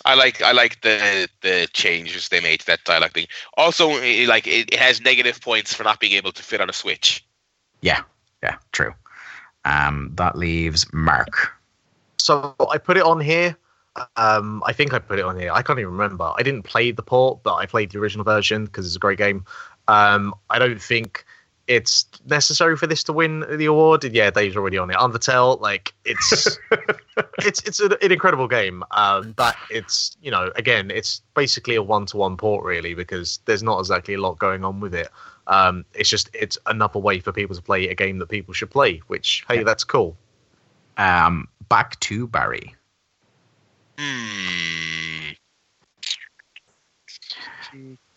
I 0.06 0.14
like 0.14 0.40
I 0.42 0.52
like 0.52 0.80
the 0.82 1.28
the 1.42 1.68
changes 1.72 2.28
they 2.28 2.40
made 2.40 2.60
to 2.60 2.66
that 2.66 2.84
dialogue 2.84 3.12
thing. 3.12 3.26
Also, 3.56 3.90
i- 3.90 4.24
like 4.28 4.46
it, 4.46 4.72
it 4.72 4.78
has 4.78 5.00
negative 5.00 5.40
points 5.40 5.74
for 5.74 5.84
not 5.84 6.00
being 6.00 6.12
able 6.12 6.32
to 6.32 6.42
fit 6.42 6.60
on 6.60 6.70
a 6.70 6.72
Switch. 6.72 7.24
Yeah, 7.80 8.02
yeah, 8.42 8.56
true. 8.72 8.94
Um, 9.64 10.12
that 10.14 10.36
leaves 10.36 10.86
Mark. 10.92 11.52
So 12.18 12.54
I 12.70 12.78
put 12.78 12.96
it 12.96 13.02
on 13.02 13.20
here. 13.20 13.56
Um, 14.16 14.62
I 14.66 14.72
think 14.72 14.92
I 14.94 14.98
put 14.98 15.18
it 15.18 15.24
on 15.24 15.38
here. 15.38 15.50
I 15.52 15.62
can't 15.62 15.78
even 15.78 15.92
remember. 15.92 16.32
I 16.36 16.42
didn't 16.42 16.62
play 16.62 16.90
the 16.92 17.02
port, 17.02 17.42
but 17.42 17.54
I 17.54 17.66
played 17.66 17.90
the 17.90 17.98
original 17.98 18.24
version 18.24 18.66
because 18.66 18.86
it's 18.86 18.96
a 18.96 19.00
great 19.00 19.18
game. 19.18 19.44
Um, 19.88 20.34
I 20.50 20.58
don't 20.58 20.80
think 20.80 21.24
it's 21.66 22.06
necessary 22.26 22.76
for 22.76 22.86
this 22.86 23.02
to 23.05 23.12
win 23.12 23.44
the 23.51 23.66
award. 23.66 24.05
Yeah, 24.05 24.30
Dave's 24.30 24.56
already 24.56 24.78
on 24.78 24.90
it. 24.90 24.97
Undertale, 24.97 25.60
like 25.60 25.94
it's 26.05 26.59
it's 27.38 27.62
it's 27.64 27.80
an, 27.80 27.94
an 28.01 28.12
incredible 28.12 28.47
game. 28.47 28.84
Um, 28.93 29.32
but 29.32 29.56
it's 29.70 30.16
you 30.22 30.30
know 30.30 30.52
again, 30.56 30.90
it's 30.90 31.22
basically 31.34 31.74
a 31.74 31.82
one 31.82 32.06
to 32.06 32.16
one 32.16 32.36
port 32.36 32.64
really 32.64 32.94
because 32.94 33.40
there's 33.47 33.62
not 33.62 33.80
exactly 33.80 34.14
a 34.14 34.20
lot 34.20 34.38
going 34.38 34.64
on 34.64 34.80
with 34.80 34.94
it. 34.94 35.09
Um, 35.48 35.84
it's 35.94 36.09
just 36.09 36.30
it's 36.34 36.59
another 36.66 36.98
way 36.98 37.20
for 37.20 37.32
people 37.32 37.56
to 37.56 37.62
play 37.62 37.88
a 37.88 37.94
game 37.94 38.18
that 38.18 38.28
people 38.28 38.55
should 38.55 38.70
play. 38.70 38.98
Which 39.09 39.44
hey, 39.48 39.64
that's 39.64 39.84
cool. 39.84 40.16
Um, 40.98 41.48
back 41.68 41.98
to 42.01 42.26
Barry. 42.28 42.74
Hmm. 43.98 45.32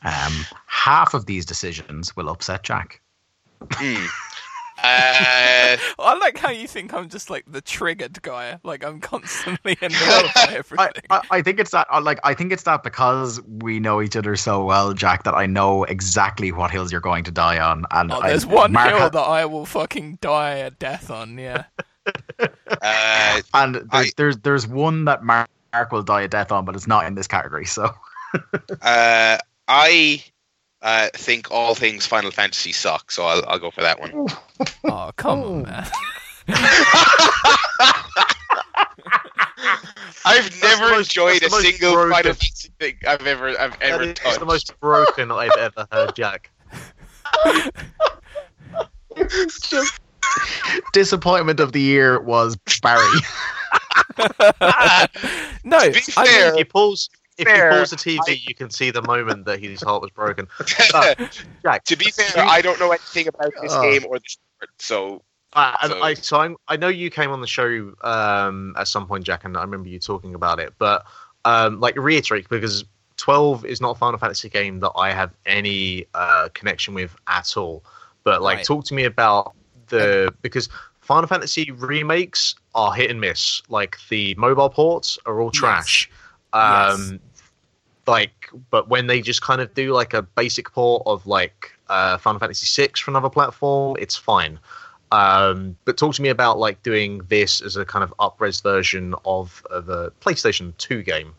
Um, 0.03 0.45
half 0.67 1.13
of 1.13 1.25
these 1.25 1.45
decisions 1.45 2.15
will 2.15 2.29
upset 2.29 2.63
Jack. 2.63 3.01
Hmm. 3.73 4.05
Uh, 4.81 5.75
I 5.99 6.17
like 6.21 6.37
how 6.37 6.51
you 6.51 6.65
think 6.65 6.93
I'm 6.93 7.09
just 7.09 7.29
like 7.29 7.43
the 7.45 7.59
triggered 7.59 8.21
guy. 8.21 8.59
Like 8.63 8.81
I'm 8.85 9.01
constantly 9.01 9.77
annoyed 9.81 9.91
by 10.33 10.45
I, 10.49 10.53
everything. 10.55 11.01
I, 11.09 11.21
I 11.31 11.41
think 11.41 11.59
it's 11.59 11.71
that. 11.71 11.85
uh, 11.91 11.99
Like, 11.99 12.17
I 12.23 12.33
think 12.33 12.53
it's 12.53 12.63
that 12.63 12.81
because 12.83 13.41
we 13.41 13.81
know 13.81 14.01
each 14.01 14.15
other 14.15 14.37
so 14.37 14.63
well, 14.63 14.93
Jack, 14.93 15.23
that 15.23 15.33
I 15.33 15.47
know 15.47 15.83
exactly 15.83 16.53
what 16.53 16.71
hills 16.71 16.93
you're 16.93 17.01
going 17.01 17.25
to 17.25 17.31
die 17.31 17.59
on. 17.59 17.83
And 17.91 18.09
Oh, 18.09 18.21
I- 18.21 18.29
there's 18.29 18.45
one 18.45 18.71
Mark 18.71 18.87
hill 18.87 18.99
ha- 18.99 19.09
that 19.09 19.19
I 19.19 19.45
will 19.45 19.65
fucking 19.65 20.19
die 20.21 20.53
a 20.55 20.71
death 20.71 21.11
on. 21.11 21.37
Yeah. 21.37 21.65
uh, 22.39 23.41
and 23.53 23.75
there's, 23.75 23.85
I- 23.91 24.11
there's 24.15 24.37
there's 24.37 24.65
one 24.65 25.03
that 25.03 25.25
Mark, 25.25 25.49
Mark 25.73 25.91
will 25.91 26.03
die 26.03 26.21
a 26.21 26.27
death 26.29 26.53
on, 26.53 26.63
but 26.63 26.73
it's 26.77 26.87
not 26.87 27.05
in 27.05 27.15
this 27.15 27.27
category. 27.27 27.65
So 27.65 27.93
uh, 28.81 29.37
I 29.67 30.23
uh, 30.81 31.07
think 31.13 31.51
all 31.51 31.75
things 31.75 32.05
Final 32.05 32.31
Fantasy 32.31 32.71
suck, 32.71 33.11
so 33.11 33.23
I'll, 33.25 33.43
I'll 33.47 33.59
go 33.59 33.71
for 33.71 33.81
that 33.81 33.99
one. 33.99 34.27
Oh 34.85 35.11
come 35.15 35.41
on, 35.43 35.63
man. 35.63 35.87
I've 40.25 40.49
the 40.51 40.67
never 40.67 40.89
most- 40.89 41.07
enjoyed 41.11 41.37
a 41.37 41.39
that's 41.41 41.51
the 41.53 41.57
most 41.57 41.63
single 41.77 41.93
broken- 41.93 42.11
Final 42.11 42.33
Fantasy 42.33 42.69
thing 42.79 42.95
I've 43.07 43.25
ever 43.27 43.49
I've 43.59 43.71
That 43.79 43.81
ever 43.81 44.03
is 44.03 44.13
touched. 44.15 44.39
the 44.39 44.45
most 44.45 44.79
broken 44.79 45.31
I've 45.31 45.55
ever 45.57 45.87
heard, 45.91 46.15
Jack. 46.15 46.49
just... 49.69 49.99
disappointment 50.93 51.59
of 51.59 51.71
the 51.71 51.81
year 51.81 52.19
was 52.21 52.57
Barry. 52.81 53.01
No, 55.63 55.79
To 55.81 55.91
be 55.91 55.99
I 56.17 56.23
mean, 56.23 56.31
fair- 56.33 56.51
If 56.53 56.57
you 56.59 56.65
pause, 56.65 57.09
if 57.39 57.47
Fair. 57.47 57.71
you 57.71 57.77
pause 57.79 57.89
the 57.91 57.95
TV, 57.95 58.39
you 58.47 58.53
can 58.53 58.69
see 58.69 58.91
the 58.91 59.01
moment 59.01 59.45
that 59.45 59.59
his 59.63 59.81
heart 59.81 60.01
was 60.01 60.11
broken. 60.11 60.47
Uh, 60.93 61.13
Jack, 61.63 61.83
to 61.85 61.95
be 61.97 62.11
fair, 62.11 62.43
I 62.45 62.61
don't 62.61 62.79
know 62.79 62.91
anything 62.91 63.27
about 63.27 63.51
this 63.61 63.73
Oh. 63.73 63.81
game 63.81 64.05
or 64.07 64.17
the 64.19 64.23
sport, 64.27 64.69
so 64.77 65.23
Uh, 65.53 65.75
and 65.81 65.91
So- 65.93 66.01
I 66.03 66.13
so 66.13 66.37
I'm, 66.39 66.57
I 66.67 66.77
know 66.77 66.89
you 66.89 67.09
came 67.09 67.31
on 67.31 67.41
the 67.41 67.47
show 67.47 67.93
um, 68.03 68.75
at 68.77 68.87
some 68.87 69.07
point, 69.07 69.23
Jack, 69.25 69.45
and 69.45 69.57
I 69.57 69.61
remember 69.61 69.89
you 69.89 69.97
talking 69.99 70.35
about 70.35 70.59
it. 70.59 70.73
But 70.77 71.05
um, 71.45 71.79
like 71.79 71.95
reiterate 71.97 72.47
because 72.49 72.85
12 73.17 73.65
is 73.65 73.81
not 73.81 73.91
a 73.91 73.95
Final 73.95 74.19
Fantasy 74.19 74.47
game 74.49 74.79
that 74.81 74.91
I 74.95 75.11
have 75.11 75.31
any 75.45 76.05
uh, 76.13 76.49
connection 76.53 76.93
with 76.93 77.15
at 77.27 77.57
all. 77.57 77.83
But 78.23 78.41
like, 78.41 78.57
Right. 78.57 78.65
talk 78.65 78.85
to 78.85 78.93
me 78.93 79.05
about 79.05 79.53
the 79.87 80.33
because 80.43 80.69
Final 81.01 81.27
Fantasy 81.27 81.71
remakes 81.71 82.53
are 82.75 82.93
hit 82.93 83.09
and 83.09 83.19
miss. 83.19 83.63
Like 83.69 83.97
the 84.09 84.35
mobile 84.35 84.69
ports 84.69 85.17
are 85.25 85.41
all 85.41 85.49
Yes. 85.51 85.59
trash. 85.59 86.09
Um, 86.53 87.19
Like, 88.09 88.49
but 88.71 88.89
when 88.89 89.07
they 89.07 89.21
just 89.21 89.41
kind 89.41 89.61
of 89.61 89.73
do 89.73 89.93
like 89.93 90.13
a 90.13 90.21
basic 90.21 90.71
port 90.71 91.03
of 91.05 91.27
like 91.27 91.71
uh, 91.87 92.17
Final 92.17 92.39
Fantasy 92.39 92.81
VI 92.81 92.93
for 92.95 93.11
another 93.11 93.29
platform, 93.29 93.95
it's 93.99 94.17
fine. 94.17 94.59
Um, 95.11 95.75
but 95.85 95.97
talk 95.97 96.15
to 96.15 96.21
me 96.21 96.29
about 96.29 96.59
like 96.59 96.83
doing 96.83 97.21
this 97.29 97.61
as 97.61 97.75
a 97.75 97.85
kind 97.85 98.03
of 98.03 98.13
up-res 98.19 98.61
version 98.61 99.15
of, 99.25 99.65
of 99.69 99.89
a 99.89 100.11
PlayStation 100.21 100.75
2 100.77 101.03
game. 101.03 101.33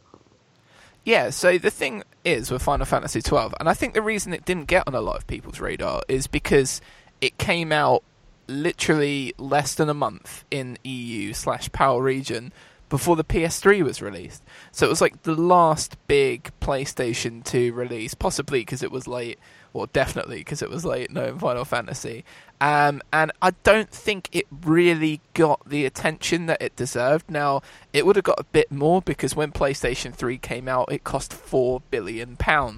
Yeah, 1.04 1.30
so 1.30 1.56
the 1.56 1.70
thing 1.70 2.02
is 2.24 2.50
with 2.50 2.62
Final 2.62 2.84
Fantasy 2.84 3.22
twelve, 3.22 3.54
and 3.58 3.68
I 3.70 3.74
think 3.74 3.94
the 3.94 4.02
reason 4.02 4.34
it 4.34 4.44
didn't 4.44 4.66
get 4.66 4.84
on 4.86 4.94
a 4.94 5.00
lot 5.00 5.16
of 5.16 5.26
people's 5.26 5.58
radar 5.58 6.02
is 6.08 6.26
because 6.26 6.82
it 7.22 7.38
came 7.38 7.72
out 7.72 8.02
literally 8.48 9.32
less 9.38 9.74
than 9.74 9.88
a 9.88 9.94
month 9.94 10.44
in 10.50 10.76
EU 10.84 11.32
slash 11.32 11.72
PAL 11.72 12.02
region 12.02 12.52
before 12.90 13.16
the 13.16 13.24
PS3 13.24 13.82
was 13.82 14.02
released. 14.02 14.42
So 14.72 14.84
it 14.84 14.90
was 14.90 15.00
like 15.00 15.22
the 15.22 15.34
last 15.34 15.96
big 16.08 16.50
PlayStation 16.60 17.42
2 17.42 17.72
release, 17.72 18.12
possibly 18.12 18.60
because 18.60 18.82
it 18.82 18.90
was 18.90 19.06
late, 19.08 19.38
or 19.72 19.86
definitely 19.86 20.38
because 20.38 20.60
it 20.60 20.68
was 20.68 20.84
late, 20.84 21.10
knowing 21.10 21.38
Final 21.38 21.64
Fantasy. 21.64 22.24
Um, 22.60 23.00
and 23.12 23.32
I 23.40 23.52
don't 23.62 23.88
think 23.88 24.28
it 24.32 24.46
really 24.66 25.20
got 25.32 25.66
the 25.66 25.86
attention 25.86 26.46
that 26.46 26.60
it 26.60 26.76
deserved. 26.76 27.30
Now, 27.30 27.62
it 27.92 28.04
would 28.04 28.16
have 28.16 28.24
got 28.24 28.40
a 28.40 28.44
bit 28.44 28.70
more 28.70 29.00
because 29.00 29.34
when 29.34 29.52
PlayStation 29.52 30.12
3 30.12 30.36
came 30.36 30.68
out, 30.68 30.92
it 30.92 31.04
cost 31.04 31.30
£4 31.30 31.80
billion. 31.90 32.36
Um, 32.42 32.76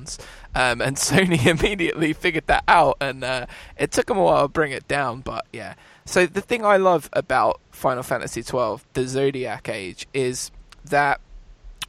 and 0.54 0.96
Sony 0.96 1.46
immediately 1.46 2.12
figured 2.12 2.46
that 2.46 2.64
out, 2.68 2.98
and 3.00 3.24
uh, 3.24 3.46
it 3.78 3.90
took 3.90 4.06
them 4.06 4.18
a 4.18 4.22
while 4.22 4.42
to 4.42 4.48
bring 4.48 4.72
it 4.72 4.86
down, 4.86 5.20
but 5.22 5.46
yeah. 5.52 5.74
So 6.04 6.26
the 6.26 6.40
thing 6.40 6.64
I 6.64 6.76
love 6.76 7.08
about 7.12 7.60
Final 7.70 8.02
Fantasy 8.02 8.42
XII, 8.42 8.76
the 8.92 9.06
Zodiac 9.06 9.68
Age, 9.68 10.06
is 10.12 10.50
that 10.84 11.20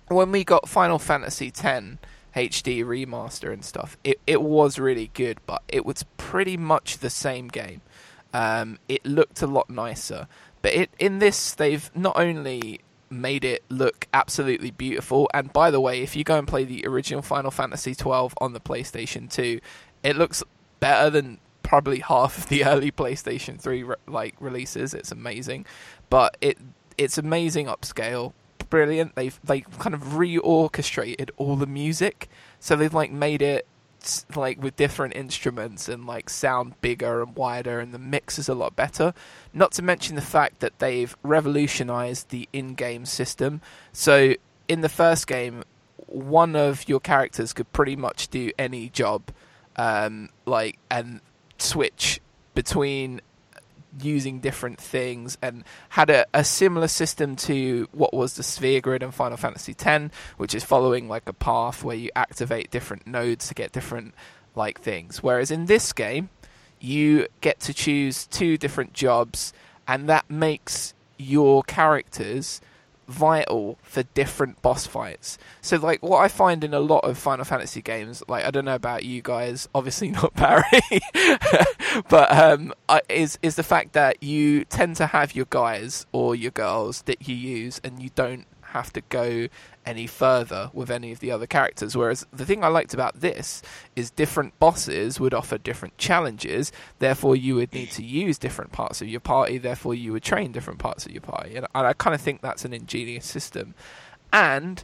when 0.07 0.31
we 0.31 0.43
got 0.43 0.69
Final 0.69 0.99
Fantasy 0.99 1.47
X 1.47 1.97
HD 2.35 2.83
remaster 2.83 3.53
and 3.53 3.63
stuff, 3.63 3.97
it, 4.03 4.19
it 4.25 4.41
was 4.41 4.79
really 4.79 5.11
good, 5.13 5.39
but 5.45 5.61
it 5.67 5.85
was 5.85 6.03
pretty 6.17 6.57
much 6.57 6.99
the 6.99 7.09
same 7.09 7.47
game. 7.47 7.81
Um, 8.33 8.79
it 8.89 9.05
looked 9.05 9.41
a 9.41 9.47
lot 9.47 9.69
nicer, 9.69 10.27
but 10.63 10.73
it 10.73 10.89
in 10.97 11.19
this 11.19 11.53
they've 11.53 11.91
not 11.95 12.17
only 12.17 12.81
made 13.11 13.45
it 13.45 13.63
look 13.69 14.07
absolutely 14.11 14.71
beautiful, 14.71 15.29
and 15.33 15.53
by 15.53 15.69
the 15.69 15.79
way, 15.79 16.01
if 16.01 16.15
you 16.15 16.23
go 16.23 16.39
and 16.39 16.47
play 16.47 16.63
the 16.63 16.83
original 16.87 17.21
Final 17.21 17.51
Fantasy 17.51 17.93
twelve 17.93 18.33
on 18.41 18.53
the 18.53 18.59
PlayStation 18.59 19.31
Two, 19.31 19.59
it 20.01 20.15
looks 20.15 20.41
better 20.79 21.11
than 21.11 21.37
probably 21.63 21.99
half 21.99 22.37
of 22.37 22.49
the 22.49 22.63
early 22.65 22.91
PlayStation 22.91 23.59
3 23.59 23.83
re- 23.83 23.95
like 24.07 24.35
releases. 24.39 24.93
It's 24.93 25.11
amazing, 25.11 25.65
but 26.09 26.37
it 26.41 26.57
it's 26.97 27.17
amazing 27.17 27.65
upscale. 27.67 28.33
brilliant. 28.69 29.15
They've 29.15 29.39
they 29.43 29.61
kind 29.61 29.93
of 29.95 30.01
reorchestrated 30.01 31.31
all 31.37 31.55
the 31.55 31.67
music, 31.67 32.29
so 32.59 32.75
they've 32.75 32.93
like 32.93 33.11
made 33.11 33.41
it 33.41 33.67
like 34.35 34.61
with 34.61 34.75
different 34.75 35.15
instruments 35.15 35.87
and 35.87 36.05
like 36.05 36.29
sound 36.29 36.79
bigger 36.81 37.21
and 37.21 37.35
wider, 37.35 37.79
and 37.79 37.93
the 37.93 37.99
mix 37.99 38.37
is 38.37 38.49
a 38.49 38.53
lot 38.53 38.75
better. 38.75 39.13
Not 39.53 39.71
to 39.73 39.81
mention 39.81 40.15
the 40.15 40.21
fact 40.21 40.59
that 40.59 40.79
they've 40.79 41.15
revolutionized 41.23 42.29
the 42.29 42.49
in-game 42.53 43.05
system. 43.05 43.61
So 43.91 44.35
in 44.67 44.81
the 44.81 44.89
first 44.89 45.27
game, 45.27 45.63
one 46.07 46.55
of 46.55 46.87
your 46.87 46.99
characters 46.99 47.53
could 47.53 47.71
pretty 47.73 47.95
much 47.95 48.27
do 48.27 48.51
any 48.57 48.89
job, 48.89 49.31
um, 49.75 50.29
like 50.45 50.77
and 50.91 51.21
switch 51.57 52.19
between 52.53 53.21
using 54.01 54.39
different 54.39 54.79
things 54.79 55.37
and 55.41 55.63
had 55.89 56.09
a, 56.09 56.25
a 56.33 56.43
similar 56.43 56.87
system 56.87 57.35
to 57.35 57.87
what 57.91 58.13
was 58.13 58.35
the 58.35 58.43
sphere 58.43 58.81
grid 58.81 59.03
in 59.03 59.11
Final 59.11 59.37
Fantasy 59.37 59.75
X, 59.79 60.13
which 60.37 60.55
is 60.55 60.63
following 60.63 61.07
like 61.07 61.23
a 61.27 61.33
path 61.33 61.83
where 61.83 61.95
you 61.95 62.09
activate 62.15 62.71
different 62.71 63.05
nodes 63.05 63.47
to 63.47 63.53
get 63.53 63.71
different 63.71 64.13
like 64.55 64.79
things. 64.81 65.21
Whereas 65.21 65.51
in 65.51 65.65
this 65.65 65.93
game, 65.93 66.29
you 66.79 67.27
get 67.41 67.59
to 67.61 67.73
choose 67.73 68.27
two 68.27 68.57
different 68.57 68.93
jobs, 68.93 69.53
and 69.87 70.09
that 70.09 70.29
makes 70.29 70.93
your 71.17 71.63
characters 71.63 72.59
vital 73.07 73.77
for 73.81 74.03
different 74.03 74.61
boss 74.61 74.87
fights. 74.87 75.37
So 75.61 75.77
like 75.77 76.01
what 76.01 76.19
I 76.19 76.27
find 76.27 76.63
in 76.63 76.73
a 76.73 76.79
lot 76.79 76.99
of 76.99 77.17
Final 77.17 77.45
Fantasy 77.45 77.81
games, 77.81 78.23
like 78.27 78.45
I 78.45 78.51
don't 78.51 78.65
know 78.65 78.75
about 78.75 79.03
you 79.03 79.21
guys, 79.21 79.67
obviously 79.73 80.09
not 80.11 80.33
Barry, 80.35 80.63
but 82.09 82.31
um 82.31 82.73
is 83.09 83.37
is 83.41 83.55
the 83.55 83.63
fact 83.63 83.93
that 83.93 84.23
you 84.23 84.65
tend 84.65 84.95
to 84.97 85.07
have 85.07 85.35
your 85.35 85.47
guys 85.49 86.05
or 86.11 86.35
your 86.35 86.51
girls 86.51 87.03
that 87.03 87.27
you 87.27 87.35
use 87.35 87.79
and 87.83 88.01
you 88.01 88.09
don't 88.15 88.45
have 88.61 88.91
to 88.93 89.01
go 89.09 89.47
any 89.85 90.07
further 90.07 90.69
with 90.73 90.89
any 90.89 91.11
of 91.11 91.19
the 91.19 91.31
other 91.31 91.47
characters. 91.47 91.95
Whereas 91.95 92.25
the 92.31 92.45
thing 92.45 92.63
I 92.63 92.67
liked 92.67 92.93
about 92.93 93.19
this 93.19 93.61
is 93.95 94.09
different 94.09 94.57
bosses 94.59 95.19
would 95.19 95.33
offer 95.33 95.57
different 95.57 95.97
challenges, 95.97 96.71
therefore 96.99 97.35
you 97.35 97.55
would 97.55 97.73
need 97.73 97.91
to 97.91 98.03
use 98.03 98.37
different 98.37 98.71
parts 98.71 99.01
of 99.01 99.07
your 99.07 99.19
party, 99.19 99.57
therefore 99.57 99.95
you 99.95 100.13
would 100.13 100.23
train 100.23 100.51
different 100.51 100.79
parts 100.79 101.05
of 101.05 101.11
your 101.11 101.21
party. 101.21 101.55
And, 101.55 101.67
I 101.73 101.93
kind 101.93 102.13
of 102.13 102.21
think 102.21 102.41
that's 102.41 102.65
an 102.65 102.73
ingenious 102.73 103.25
system. 103.25 103.75
And 104.31 104.83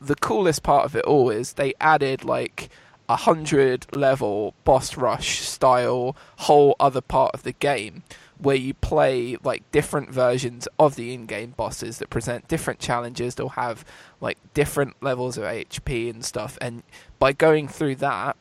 the 0.00 0.14
coolest 0.14 0.62
part 0.62 0.84
of 0.84 0.96
it 0.96 1.04
all 1.04 1.30
is 1.30 1.54
they 1.54 1.74
added 1.80 2.24
like 2.24 2.70
a 3.08 3.16
hundred 3.16 3.86
level 3.96 4.54
boss 4.64 4.96
rush 4.96 5.40
style 5.40 6.16
whole 6.36 6.76
other 6.78 7.00
part 7.00 7.34
of 7.34 7.42
the 7.42 7.52
game 7.52 8.02
where 8.40 8.56
you 8.56 8.74
play 8.74 9.36
like 9.42 9.70
different 9.72 10.10
versions 10.10 10.68
of 10.78 10.96
the 10.96 11.12
in-game 11.12 11.50
bosses 11.56 11.98
that 11.98 12.10
present 12.10 12.46
different 12.48 12.78
challenges 12.78 13.34
they'll 13.34 13.50
have 13.50 13.84
like 14.20 14.38
different 14.54 14.94
levels 15.02 15.36
of 15.36 15.44
hp 15.44 16.10
and 16.10 16.24
stuff 16.24 16.56
and 16.60 16.82
by 17.18 17.32
going 17.32 17.66
through 17.68 17.94
that 17.94 18.36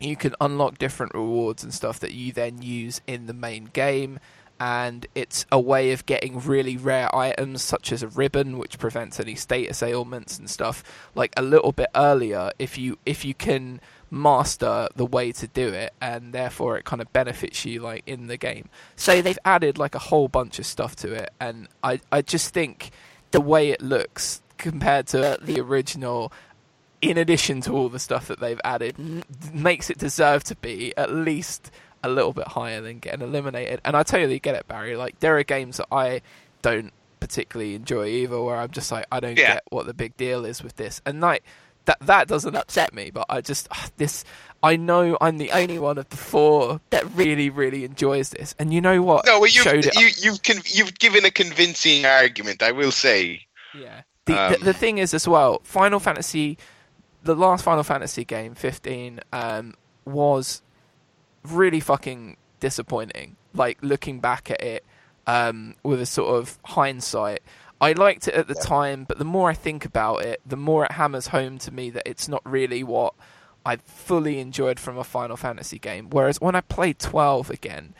you 0.00 0.16
can 0.16 0.34
unlock 0.40 0.78
different 0.78 1.12
rewards 1.14 1.62
and 1.62 1.74
stuff 1.74 1.98
that 2.00 2.12
you 2.12 2.32
then 2.32 2.62
use 2.62 3.00
in 3.06 3.26
the 3.26 3.34
main 3.34 3.64
game 3.72 4.18
and 4.60 5.06
it's 5.14 5.46
a 5.52 5.60
way 5.60 5.92
of 5.92 6.04
getting 6.06 6.40
really 6.40 6.76
rare 6.76 7.14
items 7.14 7.62
such 7.62 7.92
as 7.92 8.02
a 8.02 8.08
ribbon 8.08 8.58
which 8.58 8.78
prevents 8.78 9.20
any 9.20 9.34
status 9.34 9.82
ailments 9.82 10.38
and 10.38 10.50
stuff 10.50 10.82
like 11.14 11.32
a 11.36 11.42
little 11.42 11.72
bit 11.72 11.88
earlier 11.94 12.50
if 12.58 12.76
you 12.76 12.98
if 13.06 13.24
you 13.24 13.34
can 13.34 13.80
master 14.10 14.88
the 14.96 15.04
way 15.06 15.32
to 15.32 15.46
do 15.48 15.68
it 15.68 15.92
and 16.00 16.32
therefore 16.32 16.78
it 16.78 16.84
kind 16.84 17.02
of 17.02 17.12
benefits 17.12 17.64
you 17.64 17.80
like 17.80 18.02
in 18.06 18.26
the 18.26 18.36
game. 18.36 18.68
So 18.96 19.20
they've 19.22 19.38
added 19.44 19.78
like 19.78 19.94
a 19.94 19.98
whole 19.98 20.28
bunch 20.28 20.58
of 20.58 20.66
stuff 20.66 20.96
to 20.96 21.12
it 21.12 21.30
and 21.40 21.68
i 21.82 22.00
i 22.10 22.22
just 22.22 22.54
think 22.54 22.90
the 23.30 23.40
way 23.40 23.70
it 23.70 23.82
looks 23.82 24.40
compared 24.56 25.06
to 25.08 25.38
the 25.42 25.60
original 25.60 26.32
in 27.00 27.16
addition 27.18 27.60
to 27.60 27.72
all 27.72 27.88
the 27.88 27.98
stuff 27.98 28.26
that 28.28 28.40
they've 28.40 28.60
added 28.64 28.96
makes 29.52 29.88
it 29.90 29.98
deserve 29.98 30.42
to 30.44 30.56
be 30.56 30.92
at 30.96 31.12
least 31.12 31.70
a 32.02 32.08
little 32.08 32.32
bit 32.32 32.48
higher 32.48 32.80
than 32.80 32.98
getting 32.98 33.22
eliminated. 33.22 33.80
And 33.84 33.96
i 33.96 34.02
totally 34.02 34.38
get 34.38 34.54
it 34.54 34.66
barry. 34.68 34.96
Like 34.96 35.20
there 35.20 35.36
are 35.38 35.44
games 35.44 35.76
that 35.76 35.86
i 35.92 36.22
don't 36.62 36.92
particularly 37.20 37.74
enjoy 37.74 38.06
either 38.06 38.40
where 38.40 38.56
i'm 38.56 38.70
just 38.70 38.90
like 38.92 39.04
i 39.10 39.18
don't 39.20 39.36
Yeah. 39.36 39.54
get 39.54 39.64
what 39.70 39.86
the 39.86 39.94
big 39.94 40.16
deal 40.16 40.44
is 40.44 40.62
with 40.62 40.76
this. 40.76 41.00
And 41.04 41.20
like 41.20 41.44
that 41.88 41.98
that 42.00 42.28
doesn't 42.28 42.54
upset 42.54 42.92
me 42.92 43.10
but 43.10 43.24
i 43.28 43.40
just 43.40 43.66
ah, 43.70 43.88
this 43.96 44.24
i 44.62 44.76
know 44.76 45.16
i'm 45.20 45.38
the 45.38 45.50
only 45.52 45.78
one 45.78 45.96
of 45.96 46.08
the 46.10 46.16
four 46.16 46.80
that 46.90 47.04
really 47.14 47.48
really 47.48 47.82
enjoys 47.84 48.28
this 48.30 48.54
and 48.58 48.72
you 48.74 48.80
know 48.80 49.00
what 49.02 49.24
No, 49.24 49.40
well, 49.40 49.48
you've 49.48 49.64
showed 49.64 49.86
it 49.86 49.94
you, 49.98 50.08
you've 50.18 50.42
con- 50.42 50.62
you've 50.66 50.98
given 50.98 51.24
a 51.24 51.30
convincing 51.30 52.04
argument. 52.04 52.62
I 52.62 52.72
will 52.72 52.92
say. 52.92 53.46
Yeah. 53.74 54.02
The, 54.26 54.34
Um, 54.38 54.52
the 54.52 54.58
the 54.66 54.72
thing 54.74 54.98
is 54.98 55.14
as 55.14 55.26
well, 55.26 55.60
Final 55.64 56.00
Fantasy, 56.00 56.58
the 57.22 57.34
last 57.34 57.64
Final 57.64 57.82
Fantasy 57.84 58.24
game, 58.24 58.54
fifteen, 58.54 59.20
um, 59.32 59.74
was 60.04 60.60
really 61.44 61.80
fucking 61.80 62.36
disappointing. 62.60 63.36
Like 63.54 63.78
looking 63.80 64.20
back 64.20 64.50
at 64.50 64.60
it, 64.60 64.84
um, 65.26 65.76
with 65.82 66.00
a 66.00 66.06
sort 66.06 66.34
of 66.36 66.58
hindsight. 66.64 67.40
I 67.80 67.92
liked 67.92 68.26
it 68.26 68.34
at 68.34 68.48
the 68.48 68.54
time, 68.54 69.04
but 69.04 69.18
the 69.18 69.24
more 69.24 69.50
I 69.50 69.54
think 69.54 69.84
about 69.84 70.24
it, 70.24 70.40
the 70.44 70.56
more 70.56 70.84
it 70.84 70.92
hammers 70.92 71.28
home 71.28 71.58
to 71.58 71.72
me 71.72 71.90
that 71.90 72.02
it's 72.06 72.28
not 72.28 72.42
really 72.44 72.82
what 72.82 73.14
I 73.64 73.76
fully 73.76 74.40
enjoyed 74.40 74.80
from 74.80 74.98
a 74.98 75.04
Final 75.04 75.36
Fantasy 75.36 75.78
game. 75.78 76.10
Whereas 76.10 76.40
when 76.40 76.54
I 76.54 76.60
played 76.60 76.98
12 76.98 77.50
again, 77.50 77.94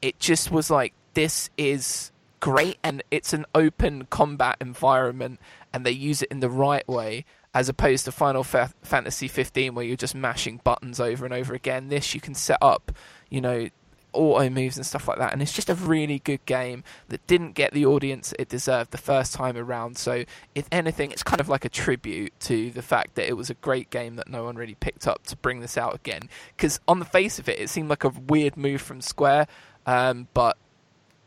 it 0.00 0.20
just 0.20 0.50
was 0.50 0.70
like, 0.70 0.92
this 1.14 1.50
is 1.56 2.12
great 2.38 2.76
and 2.84 3.02
it's 3.10 3.32
an 3.32 3.46
open 3.54 4.06
combat 4.10 4.56
environment 4.60 5.40
and 5.72 5.84
they 5.86 5.90
use 5.90 6.20
it 6.22 6.30
in 6.30 6.40
the 6.40 6.50
right 6.50 6.86
way 6.86 7.24
as 7.54 7.68
opposed 7.68 8.04
to 8.04 8.12
Final 8.12 8.44
Fa- 8.44 8.74
Fantasy 8.82 9.28
15 9.28 9.74
where 9.74 9.84
you're 9.84 9.96
just 9.96 10.14
mashing 10.14 10.60
buttons 10.62 11.00
over 11.00 11.24
and 11.24 11.32
over 11.32 11.54
again. 11.54 11.88
This 11.88 12.14
you 12.14 12.20
can 12.20 12.34
set 12.34 12.58
up, 12.60 12.92
you 13.30 13.40
know, 13.40 13.68
auto 14.14 14.48
moves 14.48 14.76
and 14.76 14.86
stuff 14.86 15.08
like 15.08 15.18
that 15.18 15.32
and 15.32 15.42
it's 15.42 15.52
just 15.52 15.68
a 15.68 15.74
really 15.74 16.18
good 16.20 16.44
game 16.46 16.84
that 17.08 17.26
didn't 17.26 17.52
get 17.52 17.72
the 17.72 17.84
audience 17.84 18.32
it 18.38 18.48
deserved 18.48 18.90
the 18.90 18.98
first 18.98 19.34
time 19.34 19.56
around. 19.56 19.96
So 19.96 20.24
if 20.54 20.66
anything 20.72 21.10
it's 21.10 21.22
kind 21.22 21.40
of 21.40 21.48
like 21.48 21.64
a 21.64 21.68
tribute 21.68 22.38
to 22.40 22.70
the 22.70 22.82
fact 22.82 23.14
that 23.16 23.28
it 23.28 23.36
was 23.36 23.50
a 23.50 23.54
great 23.54 23.90
game 23.90 24.16
that 24.16 24.28
no 24.28 24.44
one 24.44 24.56
really 24.56 24.76
picked 24.76 25.06
up 25.06 25.24
to 25.26 25.36
bring 25.36 25.60
this 25.60 25.76
out 25.76 25.94
again. 25.94 26.28
Because 26.56 26.80
on 26.88 26.98
the 26.98 27.04
face 27.04 27.38
of 27.38 27.48
it 27.48 27.58
it 27.58 27.68
seemed 27.68 27.88
like 27.88 28.04
a 28.04 28.08
weird 28.08 28.56
move 28.56 28.80
from 28.80 29.00
square 29.00 29.46
um, 29.86 30.28
but 30.34 30.56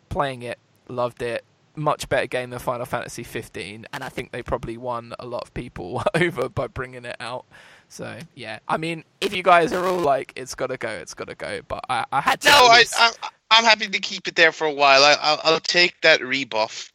playing 0.09 0.41
it 0.41 0.59
loved 0.87 1.21
it. 1.21 1.43
Much 1.75 2.09
better 2.09 2.25
game 2.25 2.49
than 2.49 2.57
Final 2.57 2.85
Fantasy 2.85 3.23
15 3.23 3.85
and 3.93 4.03
I 4.03 4.09
think 4.09 4.31
they 4.31 4.41
probably 4.41 4.77
won 4.77 5.13
a 5.19 5.27
lot 5.27 5.43
of 5.43 5.53
people 5.53 6.01
over 6.15 6.49
by 6.49 6.67
bringing 6.67 7.05
it 7.05 7.17
out 7.19 7.45
so 7.89 8.17
yeah 8.35 8.59
I 8.67 8.77
mean 8.77 9.03
if 9.21 9.33
you 9.35 9.43
guys 9.43 9.71
are 9.73 9.85
all 9.85 9.99
like 9.99 10.33
it's 10.35 10.55
gotta 10.55 10.77
go 10.77 10.89
it's 10.89 11.13
gotta 11.13 11.35
go 11.35 11.61
but 11.67 11.83
I, 11.89 12.05
I 12.11 12.21
had 12.21 12.41
to 12.41 12.49
No, 12.49 12.55
at 12.65 12.71
I, 12.71 12.77
least- 12.79 12.95
I 12.97 13.11
I'm 13.49 13.63
happy 13.63 13.87
to 13.87 13.99
keep 13.99 14.27
it 14.27 14.35
there 14.35 14.51
for 14.51 14.67
a 14.67 14.73
while. 14.73 15.03
I, 15.03 15.15
I'll 15.21 15.39
I'll 15.45 15.59
take 15.61 15.95
that 16.01 16.21
rebuff, 16.21 16.91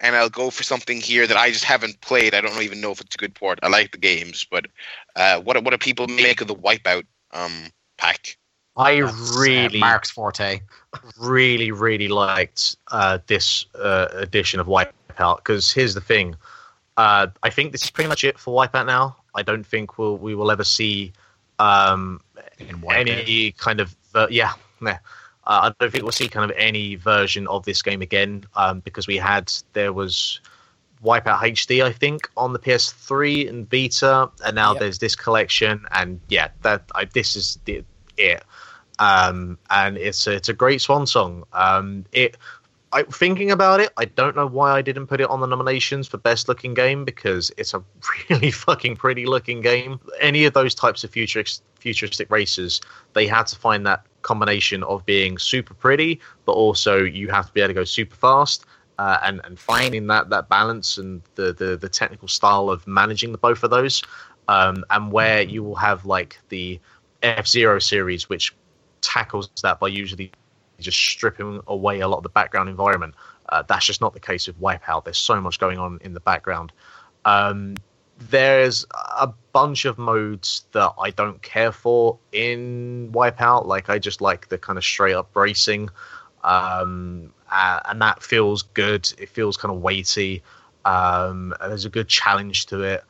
and 0.00 0.16
I'll 0.16 0.28
go 0.28 0.50
for 0.50 0.64
something 0.64 1.00
here 1.00 1.28
that 1.28 1.36
I 1.36 1.50
just 1.52 1.62
haven't 1.62 2.00
played. 2.00 2.34
I 2.34 2.40
don't 2.40 2.60
even 2.60 2.80
know 2.80 2.90
if 2.90 3.00
it's 3.00 3.14
a 3.14 3.18
good 3.18 3.36
port. 3.36 3.60
I 3.62 3.68
like 3.68 3.92
the 3.92 3.98
games, 3.98 4.44
but 4.50 4.66
uh, 5.14 5.40
what 5.42 5.62
what 5.62 5.70
do 5.70 5.78
people 5.78 6.08
make 6.08 6.40
of 6.40 6.48
the 6.48 6.56
Wipeout 6.56 7.04
um 7.30 7.52
pack? 7.98 8.36
I 8.76 9.00
That's, 9.02 9.36
uh, 9.36 9.40
really, 9.40 9.78
Mark's 9.78 10.10
forte. 10.10 10.60
really, 11.20 11.70
really 11.70 12.08
liked 12.08 12.76
uh, 12.90 13.18
this 13.28 13.64
uh, 13.76 14.08
edition 14.12 14.58
of 14.58 14.66
Wipeout 14.66 15.36
because 15.36 15.70
here's 15.70 15.94
the 15.94 16.00
thing. 16.00 16.34
Uh, 16.96 17.28
I 17.44 17.50
think 17.50 17.70
this 17.70 17.84
is 17.84 17.90
pretty 17.90 18.08
much 18.08 18.24
it 18.24 18.40
for 18.40 18.52
Wipeout 18.60 18.86
now. 18.86 19.16
I 19.34 19.42
don't 19.42 19.64
think 19.66 19.98
we'll, 19.98 20.16
we 20.18 20.34
will 20.34 20.50
ever 20.50 20.64
see 20.64 21.12
um, 21.58 22.20
In 22.58 22.80
Wipeout. 22.80 23.08
any 23.08 23.52
kind 23.52 23.80
of 23.80 23.94
uh, 24.14 24.26
yeah. 24.30 24.52
Meh. 24.80 24.98
Uh, 25.44 25.70
I 25.70 25.74
don't 25.80 25.90
think 25.90 26.04
we'll 26.04 26.12
see 26.12 26.28
kind 26.28 26.48
of 26.50 26.56
any 26.56 26.94
version 26.96 27.48
of 27.48 27.64
this 27.64 27.82
game 27.82 28.02
again 28.02 28.44
um, 28.54 28.80
because 28.80 29.06
we 29.06 29.16
had 29.16 29.52
there 29.72 29.92
was 29.92 30.40
Wipeout 31.04 31.38
HD 31.40 31.82
I 31.84 31.90
think 31.92 32.30
on 32.36 32.52
the 32.52 32.58
PS3 32.60 33.48
and 33.48 33.68
Vita, 33.70 34.30
and 34.44 34.54
now 34.54 34.72
Yep. 34.72 34.80
there's 34.80 34.98
this 35.00 35.16
collection, 35.16 35.84
and 35.90 36.20
yeah, 36.28 36.48
that 36.62 36.84
I, 36.94 37.06
this 37.06 37.34
is 37.34 37.58
the, 37.64 37.84
it. 38.16 38.42
Um, 38.98 39.58
and 39.68 39.96
it's 39.96 40.26
a, 40.28 40.32
it's 40.34 40.48
a 40.48 40.52
great 40.52 40.80
swan 40.80 41.06
song. 41.06 41.42
Um, 41.52 42.04
it 42.12 42.36
I, 42.92 43.04
thinking 43.04 43.50
about 43.50 43.80
it, 43.80 43.90
I 43.96 44.04
don't 44.04 44.36
know 44.36 44.46
why 44.46 44.72
I 44.72 44.82
didn't 44.82 45.06
put 45.06 45.20
it 45.20 45.28
on 45.30 45.40
the 45.40 45.46
nominations 45.46 46.06
for 46.06 46.18
best 46.18 46.46
looking 46.46 46.74
game 46.74 47.04
because 47.04 47.50
it's 47.56 47.72
a 47.72 47.82
really 48.30 48.50
fucking 48.50 48.96
pretty 48.96 49.24
looking 49.26 49.60
game. 49.62 49.98
Any 50.20 50.44
of 50.44 50.52
those 50.52 50.74
types 50.74 51.02
of 51.02 51.10
futuristic 51.10 51.64
futuristic 51.78 52.30
races, 52.30 52.80
they 53.14 53.26
had 53.26 53.46
to 53.48 53.56
find 53.56 53.86
that 53.86 54.06
combination 54.20 54.82
of 54.84 55.04
being 55.06 55.38
super 55.38 55.74
pretty, 55.74 56.20
but 56.44 56.52
also 56.52 57.02
you 57.02 57.28
have 57.28 57.46
to 57.46 57.52
be 57.52 57.60
able 57.60 57.68
to 57.68 57.74
go 57.74 57.84
super 57.84 58.16
fast. 58.16 58.66
Uh, 58.98 59.18
and 59.24 59.40
and 59.44 59.58
finding 59.58 60.06
that 60.06 60.28
that 60.28 60.50
balance 60.50 60.98
and 60.98 61.22
the, 61.34 61.52
the 61.54 61.76
the 61.76 61.88
technical 61.88 62.28
style 62.28 62.68
of 62.68 62.86
managing 62.86 63.32
the 63.32 63.38
both 63.38 63.64
of 63.64 63.70
those, 63.70 64.02
um, 64.48 64.84
and 64.90 65.10
where 65.10 65.40
you 65.40 65.62
will 65.64 65.74
have 65.74 66.04
like 66.04 66.38
the 66.50 66.78
F 67.22 67.46
Zero 67.46 67.78
series, 67.78 68.28
which 68.28 68.54
tackles 69.00 69.50
that 69.62 69.80
by 69.80 69.88
usually 69.88 70.30
just 70.82 70.98
stripping 70.98 71.60
away 71.66 72.00
a 72.00 72.08
lot 72.08 72.18
of 72.18 72.22
the 72.22 72.28
background 72.28 72.68
environment. 72.68 73.14
Uh, 73.48 73.62
that's 73.62 73.86
just 73.86 74.00
not 74.00 74.14
the 74.14 74.20
case 74.20 74.46
with 74.46 74.60
Wipeout. 74.60 75.04
There's 75.04 75.18
so 75.18 75.40
much 75.40 75.58
going 75.58 75.78
on 75.78 75.98
in 76.02 76.14
the 76.14 76.20
background. 76.20 76.72
Um, 77.24 77.74
there's 78.30 78.86
a 79.18 79.32
bunch 79.52 79.84
of 79.84 79.98
modes 79.98 80.64
that 80.72 80.92
I 81.00 81.10
don't 81.10 81.40
care 81.42 81.72
for 81.72 82.18
in 82.32 83.10
Wipeout. 83.12 83.66
Like 83.66 83.90
I 83.90 83.98
just 83.98 84.20
like 84.20 84.48
the 84.48 84.58
kind 84.58 84.78
of 84.78 84.84
straight 84.84 85.14
up 85.14 85.34
racing, 85.34 85.90
um, 86.44 87.32
uh, 87.50 87.80
and 87.86 88.00
that 88.00 88.22
feels 88.22 88.62
good. 88.62 89.12
It 89.18 89.28
feels 89.28 89.56
kind 89.56 89.74
of 89.74 89.80
weighty. 89.80 90.42
Um, 90.84 91.54
there's 91.60 91.84
a 91.84 91.90
good 91.90 92.08
challenge 92.08 92.66
to 92.66 92.82
it. 92.82 93.04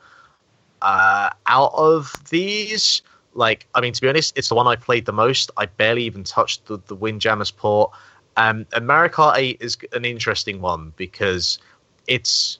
Uh, 0.81 1.29
out 1.47 1.71
of 1.75 2.13
these, 2.29 3.01
like 3.33 3.67
I 3.75 3.81
mean, 3.81 3.93
to 3.93 4.01
be 4.01 4.09
honest, 4.09 4.37
it's 4.37 4.49
the 4.49 4.55
one 4.55 4.67
I 4.67 4.75
played 4.75 5.05
the 5.05 5.13
most. 5.13 5.51
I 5.57 5.65
barely 5.65 6.03
even 6.03 6.23
touched 6.23 6.65
the, 6.67 6.77
the 6.87 6.95
Windjammers 6.95 7.51
port. 7.51 7.91
Um, 8.37 8.65
and 8.73 8.87
Mario 8.87 9.11
Kart 9.11 9.37
8 9.37 9.57
is 9.61 9.77
an 9.93 10.05
interesting 10.05 10.59
one 10.61 10.93
because 10.97 11.59
it's 12.07 12.59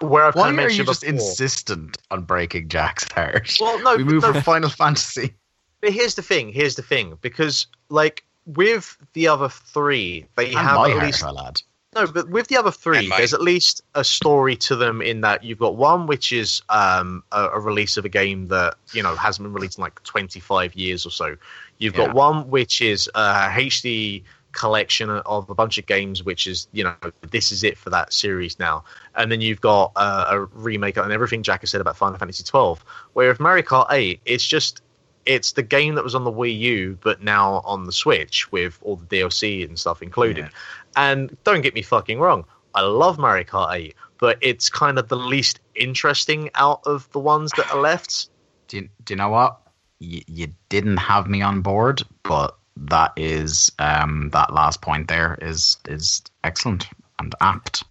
where 0.00 0.24
I've 0.24 0.34
Why 0.34 0.44
kind 0.44 0.58
of 0.58 0.64
are 0.64 0.68
mentioned 0.68 0.78
you 0.78 0.84
just 0.86 1.04
before. 1.04 1.14
insistent 1.14 1.98
on 2.10 2.22
breaking 2.24 2.68
Jack's 2.68 3.10
heart? 3.12 3.56
Well, 3.60 3.78
no, 3.82 3.96
we 3.96 4.04
move 4.04 4.22
no, 4.22 4.32
from 4.32 4.42
Final 4.42 4.70
Fantasy. 4.70 5.34
But 5.80 5.92
here's 5.92 6.14
the 6.14 6.22
thing. 6.22 6.50
Here's 6.52 6.74
the 6.76 6.82
thing. 6.82 7.18
Because 7.20 7.66
like 7.88 8.24
with 8.46 8.96
the 9.12 9.28
other 9.28 9.48
three, 9.48 10.26
they 10.36 10.54
And 10.54 10.54
have 10.54 10.84
at 10.86 10.92
heart, 10.92 11.02
least 11.02 11.22
my 11.22 11.30
lad. 11.30 11.60
No. 11.96 12.06
But 12.06 12.28
with 12.28 12.48
the 12.48 12.56
other 12.56 12.70
three, 12.70 13.08
there's 13.08 13.34
at 13.34 13.40
least 13.40 13.82
a 13.94 14.04
story 14.04 14.56
to 14.56 14.76
them. 14.76 15.02
In 15.02 15.22
that 15.22 15.42
you've 15.42 15.58
got 15.58 15.76
one 15.76 16.06
which 16.06 16.32
is 16.32 16.62
um, 16.68 17.22
a, 17.32 17.48
a 17.48 17.60
release 17.60 17.96
of 17.96 18.04
a 18.04 18.08
game 18.08 18.46
that 18.46 18.76
you 18.92 19.02
know 19.02 19.14
hasn't 19.16 19.44
been 19.44 19.52
released 19.52 19.78
in 19.78 19.82
like 19.82 20.02
25 20.04 20.74
years 20.74 21.06
or 21.06 21.10
so. 21.10 21.36
You've 21.78 21.94
got 21.94 22.14
one 22.14 22.48
which 22.48 22.80
is 22.80 23.10
a 23.14 23.48
HD 23.48 24.22
collection 24.52 25.10
of 25.10 25.50
a 25.50 25.54
bunch 25.54 25.76
of 25.76 25.86
games, 25.86 26.22
which 26.22 26.46
is 26.46 26.66
you 26.72 26.82
know 26.82 26.94
this 27.30 27.52
is 27.52 27.62
it 27.62 27.76
for 27.76 27.90
that 27.90 28.12
series 28.12 28.58
now. 28.58 28.84
And 29.14 29.30
then 29.30 29.40
you've 29.40 29.60
got 29.60 29.92
uh, 29.96 30.26
a 30.28 30.40
remake 30.40 30.96
and 30.96 31.12
everything 31.12 31.42
Jack 31.42 31.60
has 31.60 31.70
said 31.70 31.80
about 31.80 31.96
Final 31.96 32.18
Fantasy 32.18 32.42
12. 32.42 32.84
Where 33.12 33.28
with 33.28 33.40
Mario 33.40 33.62
Kart 33.62 33.86
8, 33.90 34.20
it's 34.24 34.46
just 34.46 34.82
it's 35.26 35.52
the 35.52 35.62
game 35.62 35.96
that 35.96 36.04
was 36.04 36.14
on 36.14 36.24
the 36.24 36.32
Wii 36.32 36.58
U, 36.58 36.98
but 37.02 37.22
now 37.22 37.60
on 37.64 37.84
the 37.84 37.92
Switch 37.92 38.50
with 38.52 38.78
all 38.82 38.96
the 38.96 39.06
DLC 39.06 39.64
and 39.64 39.78
stuff 39.78 40.02
included. 40.02 40.46
Yeah. 40.46 40.50
And 40.96 41.36
don't 41.44 41.60
get 41.60 41.74
me 41.74 41.82
fucking 41.82 42.18
wrong, 42.18 42.44
I 42.74 42.82
love 42.82 43.18
Mario 43.18 43.44
Kart 43.44 43.74
8, 43.74 43.94
but 44.18 44.38
it's 44.40 44.70
kind 44.70 44.98
of 44.98 45.08
the 45.08 45.16
least 45.16 45.60
interesting 45.74 46.50
out 46.54 46.80
of 46.86 47.10
the 47.12 47.18
ones 47.18 47.50
that 47.56 47.70
are 47.72 47.80
left. 47.80 48.30
Do 48.68 48.78
you, 48.78 48.88
do 49.04 49.14
you 49.14 49.16
know 49.16 49.28
what? 49.28 49.60
You, 50.00 50.22
you 50.26 50.48
didn't 50.70 50.96
have 50.96 51.28
me 51.28 51.40
on 51.40 51.60
board, 51.60 52.02
but 52.24 52.56
that 52.76 53.12
is 53.16 53.70
um, 53.78 54.30
that 54.30 54.52
last 54.52 54.82
point 54.82 55.06
there 55.06 55.38
is 55.40 55.76
is 55.88 56.22
excellent 56.42 56.88
and 57.20 57.32
apt. 57.40 57.84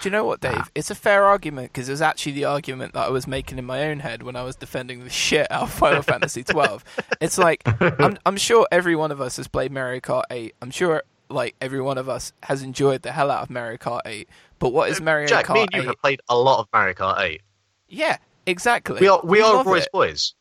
Do 0.00 0.08
you 0.08 0.10
know 0.12 0.24
what, 0.24 0.40
Dave? 0.40 0.70
It's 0.74 0.90
a 0.90 0.94
fair 0.94 1.24
argument 1.24 1.72
because 1.72 1.88
it 1.88 1.92
was 1.92 2.00
actually 2.00 2.32
the 2.32 2.46
argument 2.46 2.94
that 2.94 3.06
I 3.06 3.10
was 3.10 3.26
making 3.26 3.58
in 3.58 3.66
my 3.66 3.84
own 3.88 4.00
head 4.00 4.22
when 4.22 4.34
I 4.34 4.42
was 4.42 4.56
defending 4.56 5.04
the 5.04 5.10
shit 5.10 5.50
out 5.50 5.64
of 5.64 5.72
Final 5.72 6.02
Fantasy 6.02 6.42
twelve. 6.42 6.84
It's 7.20 7.36
like 7.36 7.62
I'm, 8.00 8.16
I'm 8.24 8.38
sure 8.38 8.66
every 8.72 8.96
one 8.96 9.12
of 9.12 9.20
us 9.20 9.36
has 9.36 9.46
played 9.46 9.72
Mario 9.72 10.00
Kart 10.00 10.22
eight. 10.30 10.54
I'm 10.62 10.70
sure 10.70 11.02
like 11.28 11.54
every 11.60 11.82
one 11.82 11.98
of 11.98 12.08
us 12.08 12.32
has 12.44 12.62
enjoyed 12.62 13.02
the 13.02 13.12
hell 13.12 13.30
out 13.30 13.42
of 13.42 13.50
Mario 13.50 13.76
Kart 13.76 14.00
eight. 14.06 14.28
But 14.58 14.70
what 14.70 14.88
is 14.88 15.00
uh, 15.00 15.04
Mario 15.04 15.26
Jack, 15.26 15.46
Kart 15.46 15.54
me 15.54 15.60
and 15.62 15.70
you 15.74 15.80
eight? 15.82 15.86
have 15.86 15.98
played 16.00 16.20
a 16.30 16.36
lot 16.36 16.60
of 16.60 16.68
Mario 16.72 16.94
Kart 16.94 17.20
8. 17.20 17.42
Yeah, 17.88 18.16
exactly. 18.46 19.00
We 19.00 19.08
are 19.08 19.20
we, 19.22 19.42
are 19.42 19.62
Roy's 19.64 19.84
it. 19.84 19.92
boys. 19.92 20.34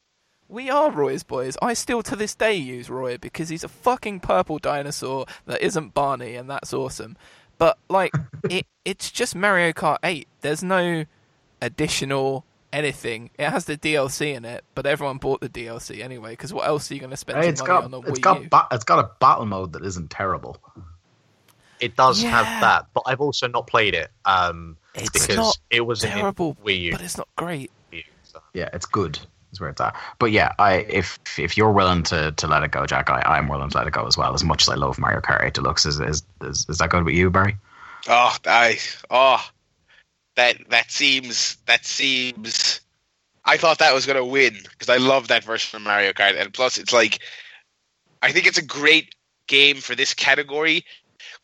We 0.48 0.70
are 0.70 0.90
Roy's 0.90 1.24
boys. 1.24 1.58
I 1.62 1.74
still 1.74 2.02
to 2.04 2.16
this 2.16 2.34
day 2.34 2.56
use 2.56 2.90
Roy 2.90 3.18
because 3.18 3.50
he's 3.50 3.64
a 3.64 3.68
fucking 3.70 4.22
purple 4.22 4.58
dinosaur 4.58 5.26
that 5.46 5.62
isn't 5.62 5.94
Barney, 5.94 6.36
and 6.36 6.50
that's 6.50 6.74
awesome. 6.74 7.18
But 7.60 7.78
like, 7.90 8.14
it 8.50 8.66
it's 8.86 9.12
just 9.12 9.36
Mario 9.36 9.72
Kart 9.74 9.98
8. 10.04 10.28
There's 10.42 10.64
no 10.64 11.06
additional 11.62 12.46
anything. 12.74 13.30
It 13.38 13.50
has 13.50 13.66
the 13.66 13.78
DLC 13.78 14.34
in 14.36 14.46
it, 14.46 14.64
but 14.76 14.86
everyone 14.86 15.18
bought 15.18 15.42
the 15.42 15.50
DLC 15.50 16.02
anyway. 16.04 16.32
Because 16.32 16.54
what 16.54 16.68
else 16.68 16.90
are 16.90 16.94
you 16.96 17.00
going 17.00 17.10
to 17.12 17.18
spend 17.18 17.40
Hey, 17.40 17.50
it's 17.50 17.62
money 17.62 17.68
got 17.68 17.84
on 17.84 17.92
the 17.92 18.02
it's 18.02 18.20
Wii 18.20 18.22
got 18.24 18.44
U? 18.44 18.50
ba- 18.50 18.68
it's 18.72 18.84
got 18.84 19.00
a 19.06 19.12
battle 19.20 19.46
mode 19.46 19.74
that 19.74 19.84
isn't 19.86 20.10
terrible. 20.10 20.58
It 21.80 21.96
does 21.96 22.22
Yeah. 22.22 22.30
have 22.32 22.62
that, 22.62 22.88
but 22.94 23.04
I've 23.06 23.22
also 23.22 23.48
not 23.48 23.66
played 23.68 23.94
it 23.94 24.12
um, 24.26 24.76
It's 24.96 25.10
because 25.10 25.36
not 25.38 25.58
it 25.70 25.82
was 25.82 26.04
in 26.04 26.12
terrible, 26.12 26.58
Wii 26.66 26.80
U. 26.82 26.92
but 26.92 27.02
it's 27.02 27.18
not 27.18 27.28
great. 27.38 27.72
so. 28.24 28.42
Yeah, 28.54 28.70
it's 28.74 28.86
good. 28.86 29.18
Is 29.52 29.60
where 29.60 29.70
it's 29.70 29.82
at. 29.82 29.96
But 30.20 30.32
yeah, 30.32 30.54
I 30.60 30.86
if 30.90 31.18
if 31.40 31.58
you're 31.58 31.72
willing 31.72 32.04
to, 32.04 32.32
to 32.34 32.48
let 32.48 32.64
it 32.64 32.72
go, 32.72 32.86
Jack, 32.86 33.10
I 33.10 33.22
I'm 33.26 33.48
willing 33.48 33.70
to 33.70 33.78
let 33.78 33.88
it 33.88 33.94
go 33.94 34.06
as 34.06 34.16
well. 34.16 34.34
As 34.34 34.44
much 34.44 34.64
as 34.64 34.70
I 34.70 34.76
love 34.76 35.00
Mario 35.00 35.22
Kart 35.22 35.44
8 35.44 35.54
Deluxe, 35.54 35.86
is 35.88 36.00
is 36.00 36.24
is, 36.42 36.68
is 36.70 36.78
that 36.78 36.92
good 36.92 37.04
with 37.04 37.16
you, 37.16 37.32
Barry? 37.32 37.58
Oh, 38.08 38.36
I 38.46 38.78
oh 39.10 39.44
that 40.36 40.58
that 40.70 40.92
seems 40.92 41.58
that 41.66 41.86
seems. 41.86 42.82
I 43.46 43.58
thought 43.58 43.80
that 43.80 43.94
was 43.94 44.06
gonna 44.06 44.26
win 44.26 44.56
because 44.64 44.90
I 44.90 44.98
love 44.98 45.30
that 45.30 45.44
version 45.44 45.78
of 45.78 45.82
Mario 45.82 46.14
Kart, 46.14 46.40
and 46.40 46.54
plus 46.54 46.78
it's 46.78 46.94
like 46.94 47.20
I 48.22 48.32
think 48.32 48.46
it's 48.46 48.58
a 48.58 48.66
great 48.66 49.16
game 49.48 49.78
for 49.78 49.96
this 49.96 50.14
category 50.14 50.86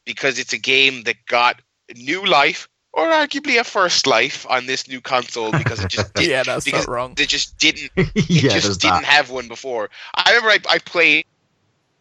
because 0.06 0.38
it's 0.38 0.54
a 0.54 0.58
game 0.58 1.04
that 1.04 1.26
got 1.26 1.62
new 1.96 2.26
life 2.26 2.70
or 2.96 3.08
arguably 3.08 3.60
a 3.60 3.64
first 3.64 4.08
life 4.08 4.46
on 4.50 4.66
this 4.68 4.88
new 4.88 5.02
console 5.02 5.52
because 5.52 5.80
it 5.84 5.90
just 5.90 6.14
didn't, 6.16 6.30
yeah, 6.32 6.44
that's 6.44 6.72
not 6.72 6.88
wrong. 6.88 7.14
they 7.16 7.26
just 7.26 7.58
didn't 7.58 7.92
yeah, 7.98 8.56
it 8.56 8.62
there's 8.62 8.64
just 8.64 8.82
didn't 8.82 9.02
that. 9.02 9.06
have 9.06 9.30
one 9.30 9.48
before. 9.48 9.90
I 10.16 10.30
remember 10.32 10.50
I, 10.50 10.76
I 10.76 10.80
played 10.80 11.26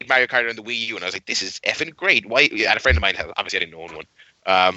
Mario 0.09 0.27
Kart 0.27 0.49
on 0.49 0.57
the 0.57 0.62
Wii 0.62 0.79
U, 0.89 0.95
and 0.97 1.05
I 1.05 1.07
was 1.09 1.15
like, 1.15 1.27
"This 1.27 1.43
is 1.43 1.61
effing 1.61 1.95
great." 1.97 2.27
Why? 2.27 2.43
And 2.53 2.77
a 2.77 2.81
friend 2.81 2.97
of 2.97 3.03
mine, 3.03 3.16
obviously, 3.37 3.59
I 3.59 3.61
didn't 3.65 3.75
own 3.75 3.95
one. 3.97 4.05
Um, 4.47 4.77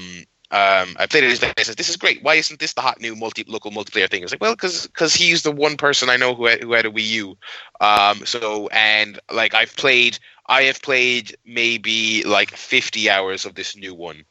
um, 0.49 0.95
I 0.97 1.05
played 1.09 1.25
it. 1.25 1.43
and 1.43 1.53
I 1.57 1.63
said, 1.63 1.75
"This 1.77 1.89
is 1.89 1.97
great. 1.97 2.23
Why 2.23 2.35
isn't 2.35 2.59
this 2.59 2.73
the 2.73 2.81
hot 2.81 3.01
new 3.01 3.15
multi 3.15 3.43
local 3.47 3.71
multiplayer 3.71 4.09
thing?" 4.09 4.21
I 4.21 4.25
was 4.25 4.31
like, 4.31 4.41
"Well, 4.41 4.55
because 4.55 5.13
he's 5.13 5.43
the 5.43 5.51
one 5.51 5.75
person 5.77 6.09
I 6.09 6.15
know 6.17 6.33
who 6.33 6.45
had, 6.45 6.63
who 6.63 6.71
had 6.73 6.85
a 6.85 6.91
Wii 6.91 7.05
U." 7.07 7.37
Um, 7.81 8.25
so 8.25 8.67
and 8.71 9.19
like 9.31 9.53
I've 9.53 9.75
played, 9.75 10.17
I 10.47 10.63
have 10.63 10.81
played 10.81 11.35
maybe 11.45 12.23
like 12.23 12.51
fifty 12.51 13.09
hours 13.09 13.45
of 13.45 13.55
this 13.55 13.75
new 13.75 13.93
one. 13.93 14.23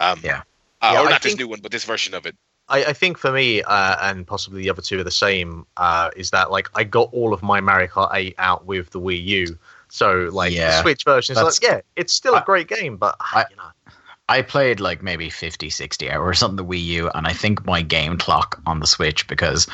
Um, 0.00 0.20
Yeah. 0.24 0.42
Uh, 0.82 0.90
Yeah, 0.94 1.00
or 1.02 1.06
I 1.06 1.10
not 1.10 1.22
this 1.22 1.32
think- 1.32 1.40
new 1.40 1.48
one, 1.48 1.60
but 1.60 1.72
this 1.72 1.84
version 1.84 2.14
of 2.14 2.26
it. 2.26 2.36
I, 2.68 2.84
I 2.84 2.92
think 2.92 3.18
for 3.18 3.32
me, 3.32 3.62
uh, 3.62 3.96
and 4.00 4.24
possibly 4.24 4.62
the 4.62 4.70
other 4.70 4.80
two 4.82 5.00
are 5.00 5.04
the 5.04 5.10
same, 5.10 5.66
uh, 5.76 6.10
is 6.16 6.30
that 6.30 6.52
like 6.52 6.68
I 6.76 6.84
got 6.84 7.08
all 7.12 7.32
of 7.34 7.42
my 7.42 7.60
Mario 7.60 7.88
Kart 7.88 8.10
8 8.14 8.34
out 8.38 8.64
with 8.64 8.90
the 8.90 9.00
Wii 9.00 9.24
U. 9.24 9.58
So 9.88 10.28
like 10.32 10.52
Yeah, 10.52 10.76
the 10.76 10.82
Switch 10.82 11.04
version 11.04 11.36
is 11.36 11.42
like, 11.42 11.54
yeah, 11.60 11.80
it's 11.96 12.12
still 12.12 12.34
a 12.34 12.38
I- 12.38 12.44
great 12.44 12.68
game, 12.68 12.96
but 12.96 13.16
I- 13.20 13.44
you 13.50 13.56
know, 13.56 13.70
I 14.30 14.42
played 14.42 14.78
like 14.78 15.02
maybe 15.02 15.28
50, 15.28 15.70
60 15.70 16.08
hours 16.08 16.40
on 16.40 16.54
the 16.54 16.64
Wii 16.64 16.84
U, 16.84 17.10
and 17.16 17.26
I 17.26 17.32
think 17.32 17.66
my 17.66 17.82
game 17.82 18.16
clock 18.16 18.62
on 18.64 18.78
the 18.78 18.86
Switch, 18.86 19.26
because 19.26 19.66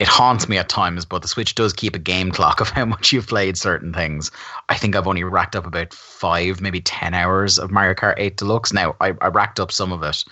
it 0.00 0.08
haunts 0.08 0.48
me 0.48 0.58
at 0.58 0.68
times, 0.68 1.04
but 1.04 1.22
the 1.22 1.28
Switch 1.28 1.54
does 1.54 1.72
keep 1.72 1.94
a 1.94 2.00
game 2.00 2.32
clock 2.32 2.60
of 2.60 2.68
how 2.76 2.84
much 2.84 3.12
you've 3.12 3.28
played 3.28 3.56
certain 3.56 3.94
things. 3.94 4.32
I 4.68 4.76
think 4.76 4.96
I've 4.96 5.06
only 5.06 5.22
racked 5.22 5.54
up 5.54 5.66
about 5.66 5.94
five, 5.94 6.60
maybe 6.60 6.80
10 6.80 7.14
hours 7.14 7.60
of 7.60 7.70
Mario 7.70 7.94
Kart 7.94 8.14
8 8.16 8.36
Deluxe. 8.36 8.72
Now, 8.72 8.96
I, 9.00 9.14
I 9.20 9.28
racked 9.28 9.60
up 9.60 9.70
some 9.70 9.92
of 9.92 10.02
it 10.02 10.24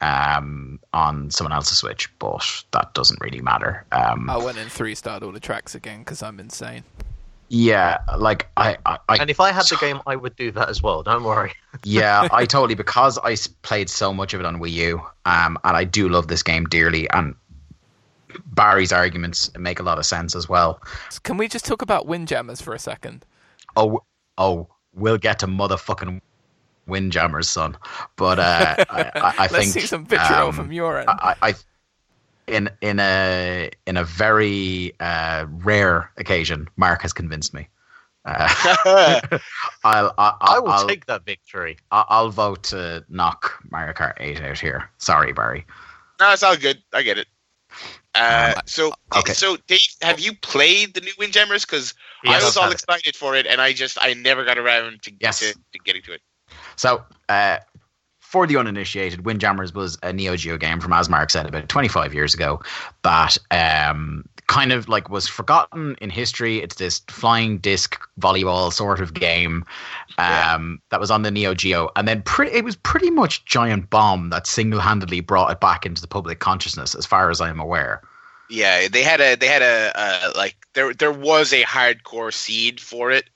um, 0.00 0.80
on 0.92 1.30
someone 1.30 1.52
else's 1.52 1.78
Switch, 1.78 2.10
but 2.18 2.44
that 2.72 2.92
doesn't 2.92 3.20
really 3.20 3.40
matter. 3.40 3.86
Um, 3.92 4.28
I 4.28 4.36
went 4.36 4.58
and 4.58 4.70
three 4.70 4.96
starred 4.96 5.22
all 5.22 5.30
the 5.30 5.38
tracks 5.38 5.76
again 5.76 6.00
because 6.00 6.24
I'm 6.24 6.40
insane. 6.40 6.82
Yeah, 7.52 7.98
like 8.16 8.48
I, 8.56 8.78
I, 8.86 8.98
I 9.10 9.16
and 9.18 9.28
if 9.28 9.38
I 9.38 9.52
had 9.52 9.66
the 9.66 9.76
game, 9.76 10.00
I 10.06 10.16
would 10.16 10.34
do 10.36 10.50
that 10.52 10.70
as 10.70 10.82
well. 10.82 11.02
Don't 11.02 11.22
worry. 11.22 11.52
yeah, 11.84 12.26
I 12.32 12.46
totally 12.46 12.74
because 12.74 13.18
I 13.18 13.32
s- 13.32 13.46
played 13.46 13.90
so 13.90 14.14
much 14.14 14.32
of 14.32 14.40
it 14.40 14.46
on 14.46 14.58
Wii 14.58 14.70
U, 14.70 15.02
um, 15.26 15.58
and 15.62 15.76
I 15.76 15.84
do 15.84 16.08
love 16.08 16.28
this 16.28 16.42
game 16.42 16.64
dearly. 16.64 17.10
And 17.10 17.34
Barry's 18.46 18.90
arguments 18.90 19.50
make 19.58 19.80
a 19.80 19.82
lot 19.82 19.98
of 19.98 20.06
sense 20.06 20.34
as 20.34 20.48
well. 20.48 20.80
Can 21.24 21.36
we 21.36 21.46
just 21.46 21.66
talk 21.66 21.82
about 21.82 22.06
Windjammers 22.06 22.62
for 22.62 22.72
a 22.72 22.78
second? 22.78 23.22
Oh, 23.76 24.02
oh, 24.38 24.66
we'll 24.94 25.18
get 25.18 25.38
to 25.40 25.46
motherfucking 25.46 26.22
Windjammers, 26.86 27.50
son. 27.50 27.76
But 28.16 28.38
uh, 28.38 28.76
I, 28.88 29.02
I, 29.02 29.12
I 29.14 29.36
Let's 29.40 29.56
think 29.56 29.72
see 29.72 29.80
some 29.80 30.06
vitriol 30.06 30.48
um, 30.48 30.52
from 30.54 30.72
your 30.72 31.00
end. 31.00 31.10
I, 31.10 31.34
I 31.42 31.54
in 32.52 32.68
in 32.80 33.00
a 33.00 33.70
in 33.86 33.96
a 33.96 34.04
very 34.04 34.92
uh, 35.00 35.46
rare 35.48 36.10
occasion, 36.18 36.68
Mark 36.76 37.02
has 37.02 37.12
convinced 37.12 37.54
me. 37.54 37.68
Uh, 38.24 39.20
I'll, 39.82 40.14
I'll, 40.16 40.36
I 40.40 40.58
will 40.60 40.70
I'll, 40.70 40.86
take 40.86 41.06
that 41.06 41.24
victory. 41.24 41.76
I'll, 41.90 42.06
I'll 42.08 42.28
vote 42.30 42.62
to 42.64 43.04
knock 43.08 43.60
Mario 43.68 43.92
Kart 43.94 44.12
8 44.18 44.40
out 44.42 44.60
here. 44.60 44.88
Sorry, 44.98 45.32
Barry. 45.32 45.66
No, 46.20 46.32
it's 46.32 46.44
all 46.44 46.56
good. 46.56 46.80
I 46.92 47.02
get 47.02 47.18
it. 47.18 47.26
Uh, 48.14 48.52
Um, 48.54 48.62
so, 48.66 48.92
okay. 49.16 49.32
so 49.32 49.56
Dave, 49.66 49.80
have 50.02 50.20
you 50.20 50.34
played 50.36 50.94
the 50.94 51.00
new 51.00 51.10
Windjammers? 51.18 51.64
Because 51.66 51.94
I 52.24 52.44
was 52.44 52.56
all 52.56 52.70
excited 52.70 53.16
for 53.16 53.34
it, 53.34 53.44
and 53.48 53.60
I 53.60 53.72
just 53.72 53.98
I 54.00 54.14
never 54.14 54.44
got 54.44 54.56
around 54.56 55.02
to, 55.02 55.12
Yes. 55.18 55.40
to, 55.40 55.52
to 55.54 55.78
getting 55.84 56.02
to 56.02 56.12
it. 56.12 56.20
So, 56.76 57.02
uh, 57.28 57.58
for 58.32 58.46
the 58.46 58.56
uninitiated, 58.56 59.26
Windjammers 59.26 59.74
was 59.74 59.98
a 60.02 60.10
Neo 60.10 60.36
Geo 60.36 60.56
game 60.56 60.80
from, 60.80 60.94
as 60.94 61.10
Mark 61.10 61.28
said, 61.28 61.44
about 61.44 61.68
25 61.68 62.14
years 62.14 62.32
ago 62.32 62.62
that 63.02 63.36
um, 63.50 64.24
kind 64.46 64.72
of 64.72 64.88
like 64.88 65.10
was 65.10 65.28
forgotten 65.28 65.96
in 66.00 66.08
history. 66.08 66.56
It's 66.56 66.76
this 66.76 67.02
flying 67.08 67.58
disc 67.58 68.00
volleyball 68.18 68.72
sort 68.72 69.02
of 69.02 69.12
game 69.12 69.66
um, 70.16 70.80
that 70.88 70.98
was 70.98 71.10
on 71.10 71.20
the 71.20 71.30
Neo 71.30 71.52
Geo, 71.52 71.90
and 71.94 72.08
then 72.08 72.22
pre- 72.22 72.50
it 72.50 72.64
was 72.64 72.74
pretty 72.74 73.10
much 73.10 73.44
Giant 73.44 73.90
Bomb 73.90 74.30
that 74.30 74.46
single 74.46 74.80
handedly 74.80 75.20
brought 75.20 75.52
it 75.52 75.60
back 75.60 75.84
into 75.84 76.00
the 76.00 76.08
public 76.08 76.38
consciousness, 76.38 76.94
as 76.94 77.04
far 77.04 77.28
as 77.28 77.38
I'm 77.38 77.60
aware. 77.60 78.00
Yeah, 78.48 78.88
they 78.88 79.02
had 79.02 79.20
a 79.20 79.34
they 79.34 79.46
had 79.46 79.60
a 79.60 79.92
uh, 79.94 80.32
like 80.34 80.56
there 80.72 80.94
there 80.94 81.12
was 81.12 81.52
a 81.52 81.64
hardcore 81.64 82.32
seed 82.32 82.80
for 82.80 83.10
it, 83.10 83.28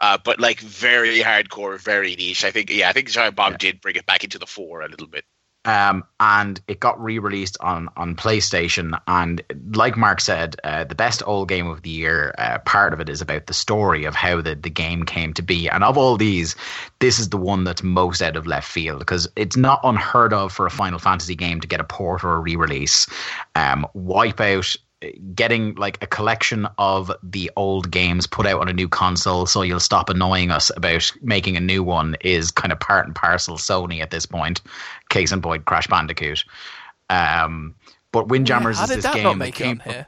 uh, 0.00 0.18
but 0.24 0.40
like 0.40 0.60
very 0.60 1.18
hardcore, 1.20 1.78
very 1.80 2.16
niche. 2.16 2.44
I 2.44 2.50
think 2.50 2.70
yeah, 2.70 2.88
I 2.88 2.92
think 2.92 3.08
Giant 3.10 3.36
Bomb 3.36 3.52
Yeah. 3.52 3.58
did 3.58 3.80
bring 3.80 3.96
it 3.96 4.06
back 4.06 4.24
into 4.24 4.38
the 4.38 4.46
fore 4.46 4.82
a 4.82 4.88
little 4.88 5.06
bit. 5.08 5.24
um, 5.66 6.04
and 6.18 6.58
it 6.68 6.80
got 6.80 6.98
re-released 7.02 7.58
on 7.60 7.90
on 7.94 8.16
PlayStation. 8.16 8.98
And 9.06 9.42
like 9.74 9.94
Mark 9.94 10.22
said, 10.22 10.56
uh, 10.64 10.84
the 10.84 10.94
best 10.94 11.22
old 11.26 11.48
game 11.50 11.66
of 11.66 11.82
the 11.82 11.90
year. 11.90 12.34
Uh, 12.38 12.58
part 12.60 12.94
of 12.94 13.00
it 13.00 13.10
is 13.10 13.20
about 13.20 13.46
the 13.46 13.52
story 13.52 14.06
of 14.06 14.14
how 14.14 14.40
the 14.40 14.54
the 14.54 14.70
game 14.70 15.02
came 15.04 15.34
to 15.34 15.42
be. 15.42 15.68
And 15.68 15.84
of 15.84 15.98
all 15.98 16.16
these, 16.16 16.56
this 17.00 17.18
is 17.18 17.28
the 17.28 17.36
one 17.36 17.64
that's 17.64 17.82
most 17.82 18.22
out 18.22 18.36
of 18.36 18.46
left 18.46 18.66
field 18.70 19.00
because 19.00 19.28
it's 19.36 19.56
not 19.58 19.80
unheard 19.84 20.32
of 20.32 20.50
for 20.50 20.64
a 20.64 20.70
Final 20.70 20.98
Fantasy 20.98 21.34
game 21.36 21.60
to 21.60 21.68
get 21.68 21.80
a 21.80 21.84
port 21.84 22.24
or 22.24 22.36
a 22.36 22.40
re-release. 22.40 23.06
Um, 23.54 23.86
Wipeout 23.94 24.78
getting 25.34 25.74
like 25.76 26.02
a 26.02 26.06
collection 26.06 26.68
of 26.78 27.10
the 27.22 27.50
old 27.56 27.90
games 27.90 28.26
put 28.26 28.46
out 28.46 28.60
on 28.60 28.68
a 28.68 28.72
new 28.72 28.88
console 28.88 29.46
so 29.46 29.62
you'll 29.62 29.80
stop 29.80 30.10
annoying 30.10 30.50
us 30.50 30.70
about 30.76 31.10
making 31.22 31.56
a 31.56 31.60
new 31.60 31.82
one 31.82 32.16
is 32.20 32.50
kind 32.50 32.70
of 32.70 32.78
part 32.80 33.06
and 33.06 33.14
parcel 33.14 33.56
Sony 33.56 34.02
at 34.02 34.10
this 34.10 34.26
point. 34.26 34.60
Case 35.08 35.32
and 35.32 35.40
Boyd 35.40 35.64
Crash 35.64 35.86
Bandicoot. 35.86 36.44
Um, 37.08 37.74
but 38.12 38.28
Windjammers 38.28 38.76
How 38.76 38.84
is 38.84 38.90
did 38.90 38.98
this 38.98 39.04
that 39.04 39.14
game 39.14 39.22
not 39.24 39.32
that 39.32 39.38
make 39.38 39.60
it 39.60 39.64
came 39.64 39.82
on 39.86 39.92
here? 39.92 40.06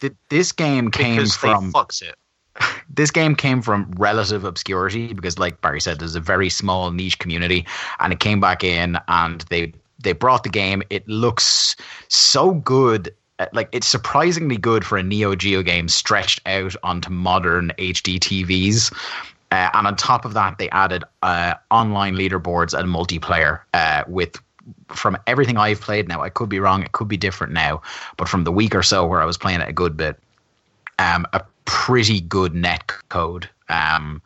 th- 0.00 0.14
this 0.28 0.52
game 0.52 0.90
came 0.90 1.16
because 1.16 1.34
from 1.34 1.66
they 1.66 1.78
fucks 1.78 2.02
it. 2.02 2.14
this 2.88 3.10
game 3.10 3.34
came 3.34 3.62
from 3.62 3.90
relative 3.96 4.44
obscurity 4.44 5.12
because 5.12 5.38
like 5.38 5.60
barry 5.60 5.80
said 5.80 5.98
there's 5.98 6.16
a 6.16 6.20
very 6.20 6.48
small 6.48 6.90
niche 6.90 7.18
community 7.18 7.66
and 8.00 8.12
it 8.12 8.20
came 8.20 8.40
back 8.40 8.64
in 8.64 8.98
and 9.08 9.42
they 9.42 9.72
they 10.02 10.12
brought 10.12 10.42
the 10.42 10.48
game 10.48 10.82
it 10.90 11.06
looks 11.08 11.76
so 12.08 12.54
good 12.54 13.14
like 13.52 13.68
it's 13.72 13.86
surprisingly 13.86 14.56
good 14.56 14.84
for 14.84 14.98
a 14.98 15.02
neo 15.02 15.34
geo 15.34 15.62
game 15.62 15.88
stretched 15.88 16.40
out 16.46 16.74
onto 16.82 17.10
modern 17.10 17.72
hd 17.78 18.18
tvs 18.18 18.92
uh, 19.50 19.70
and 19.72 19.86
on 19.86 19.96
top 19.96 20.24
of 20.24 20.34
that 20.34 20.58
they 20.58 20.68
added 20.70 21.04
uh, 21.22 21.54
online 21.70 22.14
leaderboards 22.14 22.78
and 22.78 22.88
multiplayer 22.88 23.60
uh, 23.74 24.04
with 24.08 24.40
from 24.88 25.16
everything 25.26 25.56
i've 25.56 25.80
played 25.80 26.08
now 26.08 26.20
i 26.20 26.28
could 26.28 26.48
be 26.48 26.60
wrong 26.60 26.82
it 26.82 26.92
could 26.92 27.08
be 27.08 27.16
different 27.16 27.52
now 27.52 27.80
but 28.16 28.28
from 28.28 28.44
the 28.44 28.52
week 28.52 28.74
or 28.74 28.82
so 28.82 29.06
where 29.06 29.20
i 29.20 29.24
was 29.24 29.38
playing 29.38 29.60
it 29.60 29.68
a 29.68 29.72
good 29.72 29.96
bit 29.96 30.18
um, 30.98 31.26
a 31.32 31.42
pretty 31.64 32.20
good 32.20 32.54
net 32.54 32.86
code. 33.08 33.48
Um, 33.68 34.22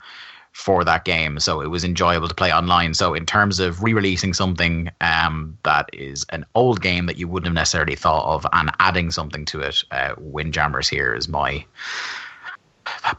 for 0.53 0.85
that 0.85 1.05
game. 1.05 1.41
So 1.41 1.61
it 1.61 1.69
was 1.69 1.83
enjoyable 1.83 2.29
to 2.29 2.35
play 2.35 2.53
online. 2.53 2.95
So 2.95 3.15
in 3.15 3.27
terms 3.27 3.59
of 3.59 3.83
re-releasing 3.83 4.35
something 4.35 4.91
um, 5.01 5.59
that 5.65 5.89
is 5.93 6.25
an 6.29 6.45
old 6.55 6.81
game 6.83 7.07
that 7.07 7.17
you 7.17 7.27
wouldn't 7.27 7.47
have 7.47 7.55
necessarily 7.55 7.97
thought 7.97 8.35
of 8.35 8.47
and 8.53 8.71
adding 8.79 9.11
something 9.11 9.45
to 9.47 9.61
it, 9.61 9.83
uh, 9.91 10.15
Windjammers 10.19 10.89
here 10.89 11.15
is 11.15 11.29
my 11.29 11.65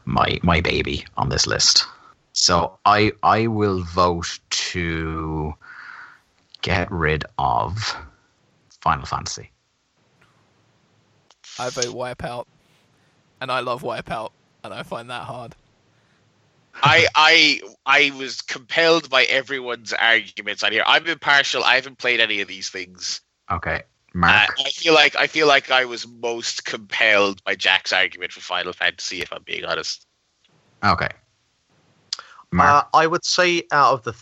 my 0.04 0.38
my 0.42 0.60
baby 0.60 1.04
on 1.16 1.28
this 1.28 1.46
list. 1.46 1.84
So 2.32 2.78
I 2.84 3.12
I 3.22 3.48
will 3.48 3.82
vote 3.82 4.38
to 4.50 5.54
get 6.62 6.90
rid 6.90 7.24
of 7.38 7.96
Final 8.80 9.06
Fantasy. 9.06 9.50
I 11.58 11.70
vote 11.70 11.86
Wipeout, 11.86 12.46
and 13.40 13.50
I 13.50 13.60
love 13.60 13.82
Wipeout, 13.82 14.30
and 14.64 14.74
I 14.74 14.82
find 14.82 15.10
that 15.10 15.22
hard. 15.22 15.54
I 16.82 17.06
I 17.14 17.60
I 17.86 18.12
was 18.16 18.42
compelled 18.42 19.08
by 19.10 19.24
everyone's 19.24 19.92
arguments 19.92 20.62
on 20.62 20.72
here. 20.72 20.84
I'm 20.86 21.06
impartial. 21.06 21.64
I 21.64 21.76
haven't 21.76 21.98
played 21.98 22.20
any 22.20 22.40
of 22.40 22.48
these 22.48 22.68
things. 22.68 23.20
Okay, 23.50 23.76
Uh, 23.76 24.14
Mark. 24.14 24.56
I 24.58 24.70
feel 24.70 24.94
like 24.94 25.16
I 25.16 25.26
feel 25.26 25.46
like 25.46 25.70
I 25.70 25.84
was 25.84 26.06
most 26.06 26.64
compelled 26.64 27.42
by 27.44 27.54
Jack's 27.54 27.92
argument 27.92 28.32
for 28.32 28.40
Final 28.40 28.72
Fantasy. 28.72 29.20
If 29.22 29.32
I'm 29.32 29.42
being 29.44 29.64
honest, 29.64 30.06
okay, 30.84 31.08
Mark. 32.52 32.86
Uh, 32.92 32.96
I 32.96 33.06
would 33.06 33.24
say 33.24 33.62
out 33.72 33.92
of 33.94 34.02
the 34.04 34.12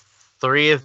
three 0.40 0.70
of 0.72 0.82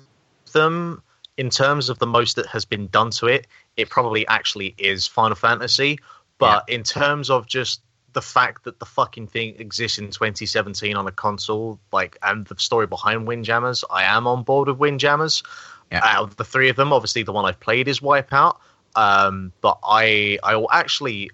them, 0.53 1.01
in 1.37 1.49
terms 1.49 1.89
of 1.89 1.99
the 1.99 2.07
most 2.07 2.35
that 2.35 2.47
has 2.47 2.65
been 2.65 2.87
done 2.87 3.11
to 3.11 3.27
it, 3.27 3.47
it 3.75 3.89
probably 3.89 4.27
actually 4.27 4.73
is 4.77 5.07
Final 5.07 5.35
Fantasy. 5.35 5.99
But 6.39 6.69
in 6.69 6.83
terms 6.83 7.31
of 7.31 7.47
just 7.47 7.81
the 8.17 8.21
fact 8.23 8.63
that 8.63 8.79
the 8.79 8.85
fucking 8.85 9.27
thing 9.27 9.53
exists 9.59 9.99
in 9.99 10.05
2017 10.05 10.95
on 10.95 11.05
a 11.05 11.11
console, 11.11 11.79
like, 11.91 12.17
and 12.23 12.47
the 12.47 12.55
story 12.57 12.87
behind 12.87 13.27
Windjammers, 13.27 13.83
I 13.91 14.05
am 14.05 14.25
on 14.25 14.41
board 14.41 14.69
with 14.69 14.79
Windjammers. 14.79 15.43
Yeah. 15.91 16.01
Out 16.03 16.23
of 16.23 16.35
the 16.35 16.43
three 16.43 16.67
of 16.69 16.75
them, 16.75 16.91
obviously 16.91 17.21
the 17.21 17.31
one 17.31 17.45
I've 17.45 17.59
played 17.59 17.87
is 17.87 17.99
Wipeout. 17.99 18.57
Um, 18.95 19.53
but 19.61 19.77
I, 19.83 20.39
I 20.41 20.55
will 20.55 20.71
actually, 20.71 21.29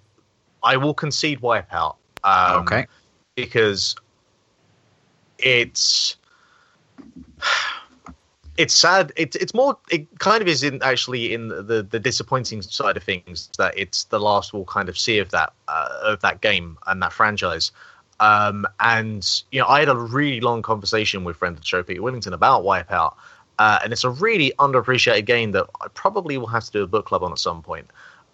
I 0.62 0.76
will 0.76 0.94
concede 0.94 1.40
Wipeout. 1.40 1.96
Um, 2.26 2.64
okay. 2.64 2.86
because 3.36 3.96
it's 5.38 6.18
it's 8.58 8.74
sad. 8.74 9.12
It's 9.16 9.36
it's 9.36 9.54
more. 9.54 9.78
It 9.90 10.20
kind 10.20 10.42
of 10.42 10.48
is 10.48 10.64
in 10.64 10.82
actually 10.84 11.34
in 11.34 11.48
the 11.48 11.86
the 11.90 12.00
disappointing 12.00 12.62
side 12.62 12.98
of 12.98 13.04
things 13.04 13.50
that 13.58 13.78
it's 13.78 14.06
the 14.06 14.20
last 14.20 14.54
we'll 14.54 14.66
kind 14.66 14.90
of 14.90 14.98
see 14.98 15.20
of 15.20 15.32
that 15.32 15.54
uh, 15.68 16.00
of 16.04 16.22
that 16.22 16.42
game 16.42 16.78
and 16.88 17.02
that 17.02 17.14
franchise. 17.14 17.72
Um, 18.20 18.68
and 18.80 19.28
you 19.52 19.60
know, 19.60 19.68
I 19.68 19.80
had 19.80 19.90
a 19.90 19.96
really 19.96 20.40
long 20.40 20.62
conversation 20.62 21.24
with 21.24 21.38
friend 21.38 21.56
of 21.56 21.62
the 21.62 21.66
show, 21.66 21.82
Peter 21.84 22.02
Willington, 22.02 22.34
about 22.34 22.64
Wipeout, 22.64 23.16
uh, 23.58 23.80
and 23.84 23.92
it's 23.92 24.04
a 24.04 24.10
really 24.10 24.54
underappreciated 24.60 25.26
game 25.26 25.52
that 25.54 25.68
I 25.82 25.88
probably 25.90 26.38
will 26.38 26.48
have 26.48 26.66
to 26.66 26.72
do 26.72 26.84
a 26.84 26.88
book 26.88 27.08
club 27.08 27.24
on 27.24 27.32
at 27.32 27.40
some 27.40 27.64
point. 27.64 27.88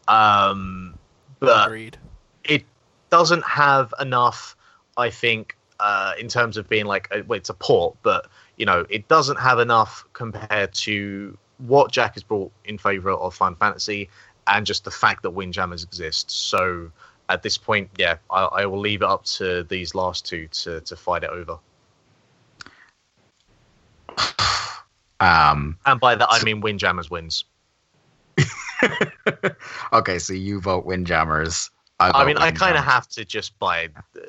Um, 0.08 0.98
but 1.40 1.68
Agreed. 1.68 1.98
it 2.44 2.66
doesn't 3.10 3.44
have 3.46 3.94
enough, 4.00 4.58
I 4.98 5.10
think, 5.10 5.56
uh, 5.80 6.14
in 6.20 6.28
terms 6.28 6.58
of 6.58 6.68
being 6.68 6.86
like, 6.86 7.08
a, 7.12 7.22
well, 7.22 7.38
it's 7.38 7.50
a 7.50 7.54
port, 7.54 7.96
but 8.04 8.28
you 8.60 8.66
know, 8.66 8.86
it 8.90 9.08
doesn't 9.08 9.40
have 9.40 9.58
enough 9.58 10.06
compared 10.14 10.74
to 10.74 11.36
what 11.58 11.92
Jack 11.92 12.14
has 12.14 12.24
brought 12.24 12.52
in 12.66 12.78
favor 12.78 13.12
of 13.12 13.34
Final 13.34 13.58
Fantasy 13.58 14.10
and 14.48 14.66
just 14.66 14.84
the 14.84 14.92
fact 14.92 15.24
that 15.24 15.32
Windjammers 15.32 15.84
exist. 15.84 16.30
So 16.30 16.92
at 17.30 17.42
this 17.42 17.58
point, 17.58 17.90
yeah, 17.98 18.18
I, 18.30 18.44
I 18.44 18.66
will 18.66 18.80
leave 18.80 19.02
it 19.02 19.08
up 19.08 19.24
to 19.26 19.64
these 19.64 19.96
last 19.96 20.26
two 20.26 20.48
to, 20.48 20.82
to 20.82 20.96
fight 20.96 21.24
it 21.24 21.32
over. 21.32 21.58
Um, 25.22 25.78
And 25.86 26.00
by 26.00 26.16
that, 26.16 26.30
I 26.32 26.42
mean 26.46 26.62
Windjammers 26.62 27.12
wins. 27.12 27.44
okay, 29.92 30.18
so 30.18 30.32
you 30.32 30.62
vote 30.62 30.86
Windjammers. 30.86 31.70
I 32.00 32.14
vote 32.14 32.26
mean, 32.26 32.38
I 32.38 32.52
kind 32.52 32.78
of 32.78 32.86
have 32.86 33.06
to 33.10 33.26
just 33.26 33.60
by, 33.60 33.90
uh, 34.16 34.22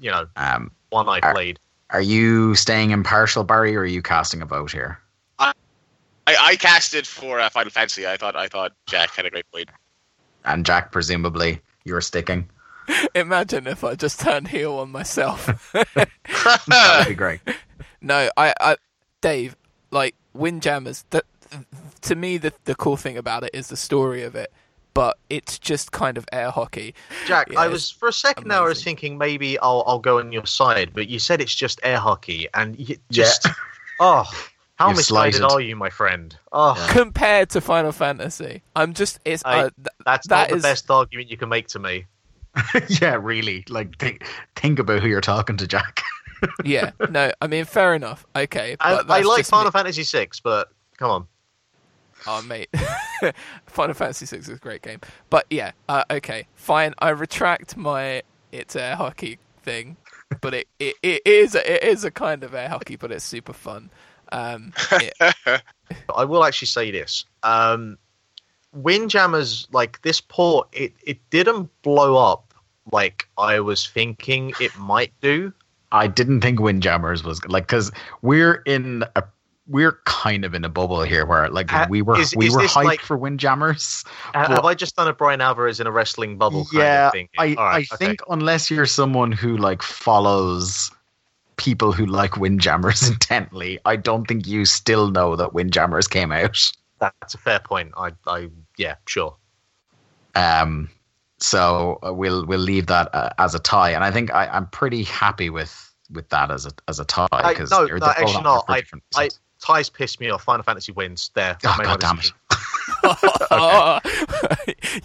you 0.00 0.10
know, 0.10 0.24
Um, 0.36 0.70
one 0.88 1.10
I 1.10 1.20
played. 1.20 1.60
Are 1.92 2.02
you 2.02 2.54
staying 2.54 2.90
impartial, 2.90 3.44
Barry, 3.44 3.76
or 3.76 3.80
are 3.80 3.86
you 3.86 4.02
casting 4.02 4.42
a 4.42 4.46
vote 4.46 4.72
here? 4.72 4.98
I, 6.30 6.36
I 6.52 6.56
casted 6.56 7.06
for 7.06 7.40
uh, 7.40 7.48
Final 7.50 7.70
Fantasy. 7.70 8.06
I 8.06 8.16
thought 8.16 8.36
I 8.36 8.46
thought 8.46 8.72
Jack 8.86 9.10
had 9.10 9.26
a 9.26 9.30
great 9.30 9.50
point. 9.50 9.68
And 10.44 10.64
Jack, 10.64 10.92
presumably, 10.92 11.60
you're 11.84 12.00
sticking. 12.00 12.48
Imagine 13.14 13.66
if 13.66 13.82
I 13.82 13.94
just 13.96 14.20
turned 14.20 14.48
heel 14.48 14.74
on 14.74 14.90
myself. 14.90 15.72
That'd 16.68 17.08
be 17.08 17.14
great. 17.14 17.40
no, 18.00 18.30
I, 18.36 18.54
I, 18.60 18.76
Dave, 19.20 19.56
like 19.90 20.14
Windjammers. 20.32 21.04
That 21.10 21.24
to 22.02 22.14
me, 22.14 22.38
the 22.38 22.52
the 22.64 22.76
cool 22.76 22.96
thing 22.96 23.16
about 23.16 23.42
it 23.42 23.50
is 23.52 23.68
the 23.68 23.76
story 23.76 24.22
of 24.22 24.36
it, 24.36 24.52
but 25.00 25.16
it's 25.30 25.58
just 25.58 25.92
kind 25.92 26.18
of 26.18 26.26
air 26.30 26.50
hockey. 26.50 26.94
Jack, 27.26 27.50
Yeah, 27.50 27.60
I 27.60 27.68
was 27.68 27.90
for 27.90 28.08
a 28.08 28.12
second 28.12 28.48
now. 28.48 28.66
I 28.66 28.68
was 28.68 28.84
thinking 28.84 29.16
maybe 29.16 29.58
I'll 29.60 29.82
I'll 29.86 29.98
go 29.98 30.18
on 30.18 30.30
your 30.30 30.44
side, 30.44 30.90
but 30.92 31.08
you 31.08 31.18
said 31.18 31.40
it's 31.40 31.54
just 31.54 31.80
air 31.82 31.96
hockey, 31.96 32.48
and 32.52 32.78
you 32.78 32.96
just 33.10 33.46
oh, 34.00 34.30
how 34.76 34.88
You've 34.88 34.98
misguided 34.98 35.36
slighted. 35.36 35.56
are 35.56 35.60
you, 35.62 35.74
my 35.74 35.88
friend? 35.88 36.36
Oh, 36.52 36.74
Yeah. 36.76 36.92
Compared 36.92 37.48
to 37.50 37.62
Final 37.62 37.92
Fantasy, 37.92 38.60
I'm 38.76 38.92
just 38.92 39.20
it's 39.24 39.42
I- 39.46 39.60
uh, 39.60 39.70
th- 39.74 39.86
that's 40.04 40.26
that 40.28 40.50
not 40.50 40.56
the 40.58 40.62
best 40.62 40.90
argument 40.90 41.30
you 41.30 41.38
can 41.38 41.48
make 41.48 41.68
to 41.68 41.78
me. 41.78 42.04
yeah, 43.00 43.16
really. 43.18 43.64
Like, 43.70 43.96
think, 43.98 44.26
think 44.54 44.78
about 44.78 45.00
who 45.00 45.08
you're 45.08 45.22
talking 45.22 45.56
to, 45.56 45.66
Jack. 45.66 46.02
yeah. 46.64 46.90
No, 47.08 47.32
I 47.40 47.46
mean 47.46 47.64
fair 47.64 47.94
enough. 47.94 48.26
Okay, 48.36 48.76
I, 48.80 48.96
but 48.96 49.10
I 49.10 49.16
that's 49.20 49.26
like 49.28 49.38
just 49.38 49.52
me. 49.52 49.56
Final 49.56 49.70
Fantasy 49.70 50.02
VI, 50.02 50.28
but 50.44 50.68
come 50.98 51.10
on. 51.10 51.26
Oh, 52.26 52.42
mate. 52.42 52.68
Final 53.66 53.94
Fantasy 53.94 54.26
VI 54.26 54.40
is 54.40 54.48
a 54.48 54.56
great 54.56 54.82
game. 54.82 55.00
But 55.30 55.46
yeah, 55.50 55.72
uh, 55.88 56.04
okay, 56.10 56.46
fine. 56.54 56.94
I 56.98 57.10
retract 57.10 57.76
my 57.76 58.22
it's 58.52 58.74
air 58.76 58.96
hockey 58.96 59.38
thing, 59.62 59.96
but 60.40 60.54
it, 60.54 60.68
it, 60.78 60.96
it 61.02 61.22
is 61.26 61.54
it 61.54 61.82
is 61.82 62.04
a 62.04 62.10
kind 62.10 62.42
of 62.44 62.54
air 62.54 62.68
hockey, 62.68 62.96
but 62.96 63.10
it's 63.12 63.24
super 63.24 63.52
fun. 63.52 63.90
Um, 64.32 64.72
it- 64.92 65.14
I 66.14 66.24
will 66.24 66.44
actually 66.44 66.66
say 66.66 66.90
this. 66.90 67.24
Um, 67.42 67.96
Windjammers, 68.72 69.66
like 69.72 70.00
this 70.02 70.20
port, 70.20 70.68
it, 70.72 70.92
it 71.04 71.18
didn't 71.30 71.68
blow 71.82 72.16
up 72.16 72.54
like 72.92 73.28
I 73.38 73.60
was 73.60 73.86
thinking 73.86 74.52
it 74.60 74.76
might 74.78 75.12
do. 75.20 75.52
I 75.92 76.06
didn't 76.06 76.40
think 76.40 76.60
Windjammers 76.60 77.24
was 77.24 77.44
like 77.46 77.64
because 77.66 77.90
we're 78.22 78.62
in 78.66 79.04
a 79.16 79.24
we're 79.70 80.00
kind 80.04 80.44
of 80.44 80.52
in 80.52 80.64
a 80.64 80.68
bubble 80.68 81.02
here 81.02 81.24
where 81.24 81.48
like 81.48 81.72
Uh, 81.72 81.86
we 81.88 82.02
were 82.02 82.18
is- 82.18 82.34
we 82.34 82.48
is 82.48 82.54
were 82.54 82.62
hyped 82.62 82.84
like- 82.84 83.00
for 83.00 83.16
Windjammers. 83.16 84.04
Well- 84.34 84.48
Have 84.48 84.64
I 84.64 84.74
just 84.74 84.96
done 84.96 85.06
a 85.06 85.12
Bryan 85.12 85.40
Alvarez 85.40 85.78
in 85.78 85.86
a 85.86 85.92
wrestling 85.92 86.36
bubble 86.38 86.64
kind 86.64 86.82
yeah, 86.82 87.06
of 87.06 87.12
thing? 87.12 87.28
I 87.38 87.46
right, 87.46 87.58
I 87.58 87.78
okay. 87.78 87.96
think 87.96 88.20
unless 88.28 88.70
you're 88.70 88.86
someone 88.86 89.30
who 89.30 89.56
like 89.56 89.80
follows 89.82 90.90
people 91.56 91.92
who 91.92 92.04
like 92.06 92.36
Windjammers 92.36 93.08
intently, 93.10 93.78
I 93.84 93.94
don't 93.96 94.26
think 94.26 94.46
you 94.46 94.64
still 94.64 95.10
know 95.10 95.36
that 95.36 95.52
Windjammers 95.54 96.08
came 96.08 96.32
out. 96.32 96.58
that's 96.98 97.34
a 97.34 97.38
fair 97.38 97.60
point. 97.60 97.92
I, 97.96 98.10
I, 98.26 98.50
yeah, 98.76 98.96
sure. 99.06 99.36
Um, 100.34 100.90
so 101.38 101.98
uh, 102.04 102.12
we'll 102.12 102.44
we'll 102.44 102.58
leave 102.60 102.86
that 102.88 103.14
uh, 103.14 103.30
as 103.38 103.54
a 103.54 103.58
tie, 103.60 103.90
and 103.90 104.02
I 104.04 104.10
think 104.10 104.32
I, 104.34 104.46
I'm 104.48 104.66
pretty 104.66 105.04
happy 105.04 105.48
with 105.48 105.94
with 106.10 106.28
that 106.30 106.50
as 106.50 106.66
a 106.66 106.72
as 106.88 106.98
a 106.98 107.04
tie 107.04 107.28
because 107.48 107.70
no, 107.70 107.86
no, 107.86 108.06
actually 108.06 108.42
not. 108.42 108.64
I- 108.68 108.82
I. 109.14 109.28
ties 109.60 109.88
piss 109.88 110.18
me 110.20 110.30
off. 110.30 110.42
Final 110.44 110.62
Fantasy 110.62 110.92
wins. 110.92 111.30
There. 111.34 111.56
Oh, 111.64 111.74
Made 111.78 111.84
my 111.86 111.96
God 111.96 112.00
damn 112.00 112.16
decision. 112.16 112.36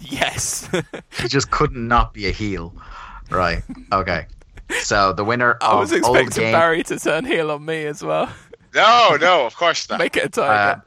yes. 0.00 0.68
he 1.20 1.28
just 1.28 1.50
couldn't 1.50 1.86
not 1.86 2.12
be 2.14 2.26
a 2.26 2.32
heel, 2.32 2.74
right? 3.30 3.62
Okay. 3.92 4.26
So 4.80 5.12
the 5.12 5.24
winner 5.24 5.56
I 5.60 5.72
of 5.72 5.78
was 5.78 5.92
old 5.92 6.16
expecting 6.16 6.44
game, 6.44 6.52
Barry 6.52 6.82
to 6.84 6.98
turn 6.98 7.24
heel 7.24 7.50
on 7.50 7.64
me 7.64 7.86
as 7.86 8.02
well. 8.02 8.28
no, 8.74 9.16
no, 9.20 9.46
of 9.46 9.54
course 9.56 9.88
not. 9.88 9.98
Make 9.98 10.16
it 10.16 10.24
a 10.24 10.28
tie. 10.28 10.70
uh, 10.72 10.80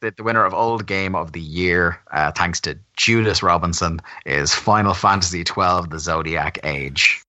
the, 0.00 0.12
the 0.16 0.22
winner 0.22 0.44
of 0.44 0.54
old 0.54 0.86
game 0.86 1.14
of 1.16 1.32
the 1.32 1.40
year, 1.40 1.98
uh, 2.12 2.30
thanks 2.32 2.60
to 2.62 2.78
Judas 2.96 3.42
Robinson, 3.42 4.00
is 4.24 4.54
Final 4.54 4.94
Fantasy 4.94 5.42
twelve: 5.44 5.90
The 5.90 5.98
Zodiac 5.98 6.58
Age. 6.62 7.22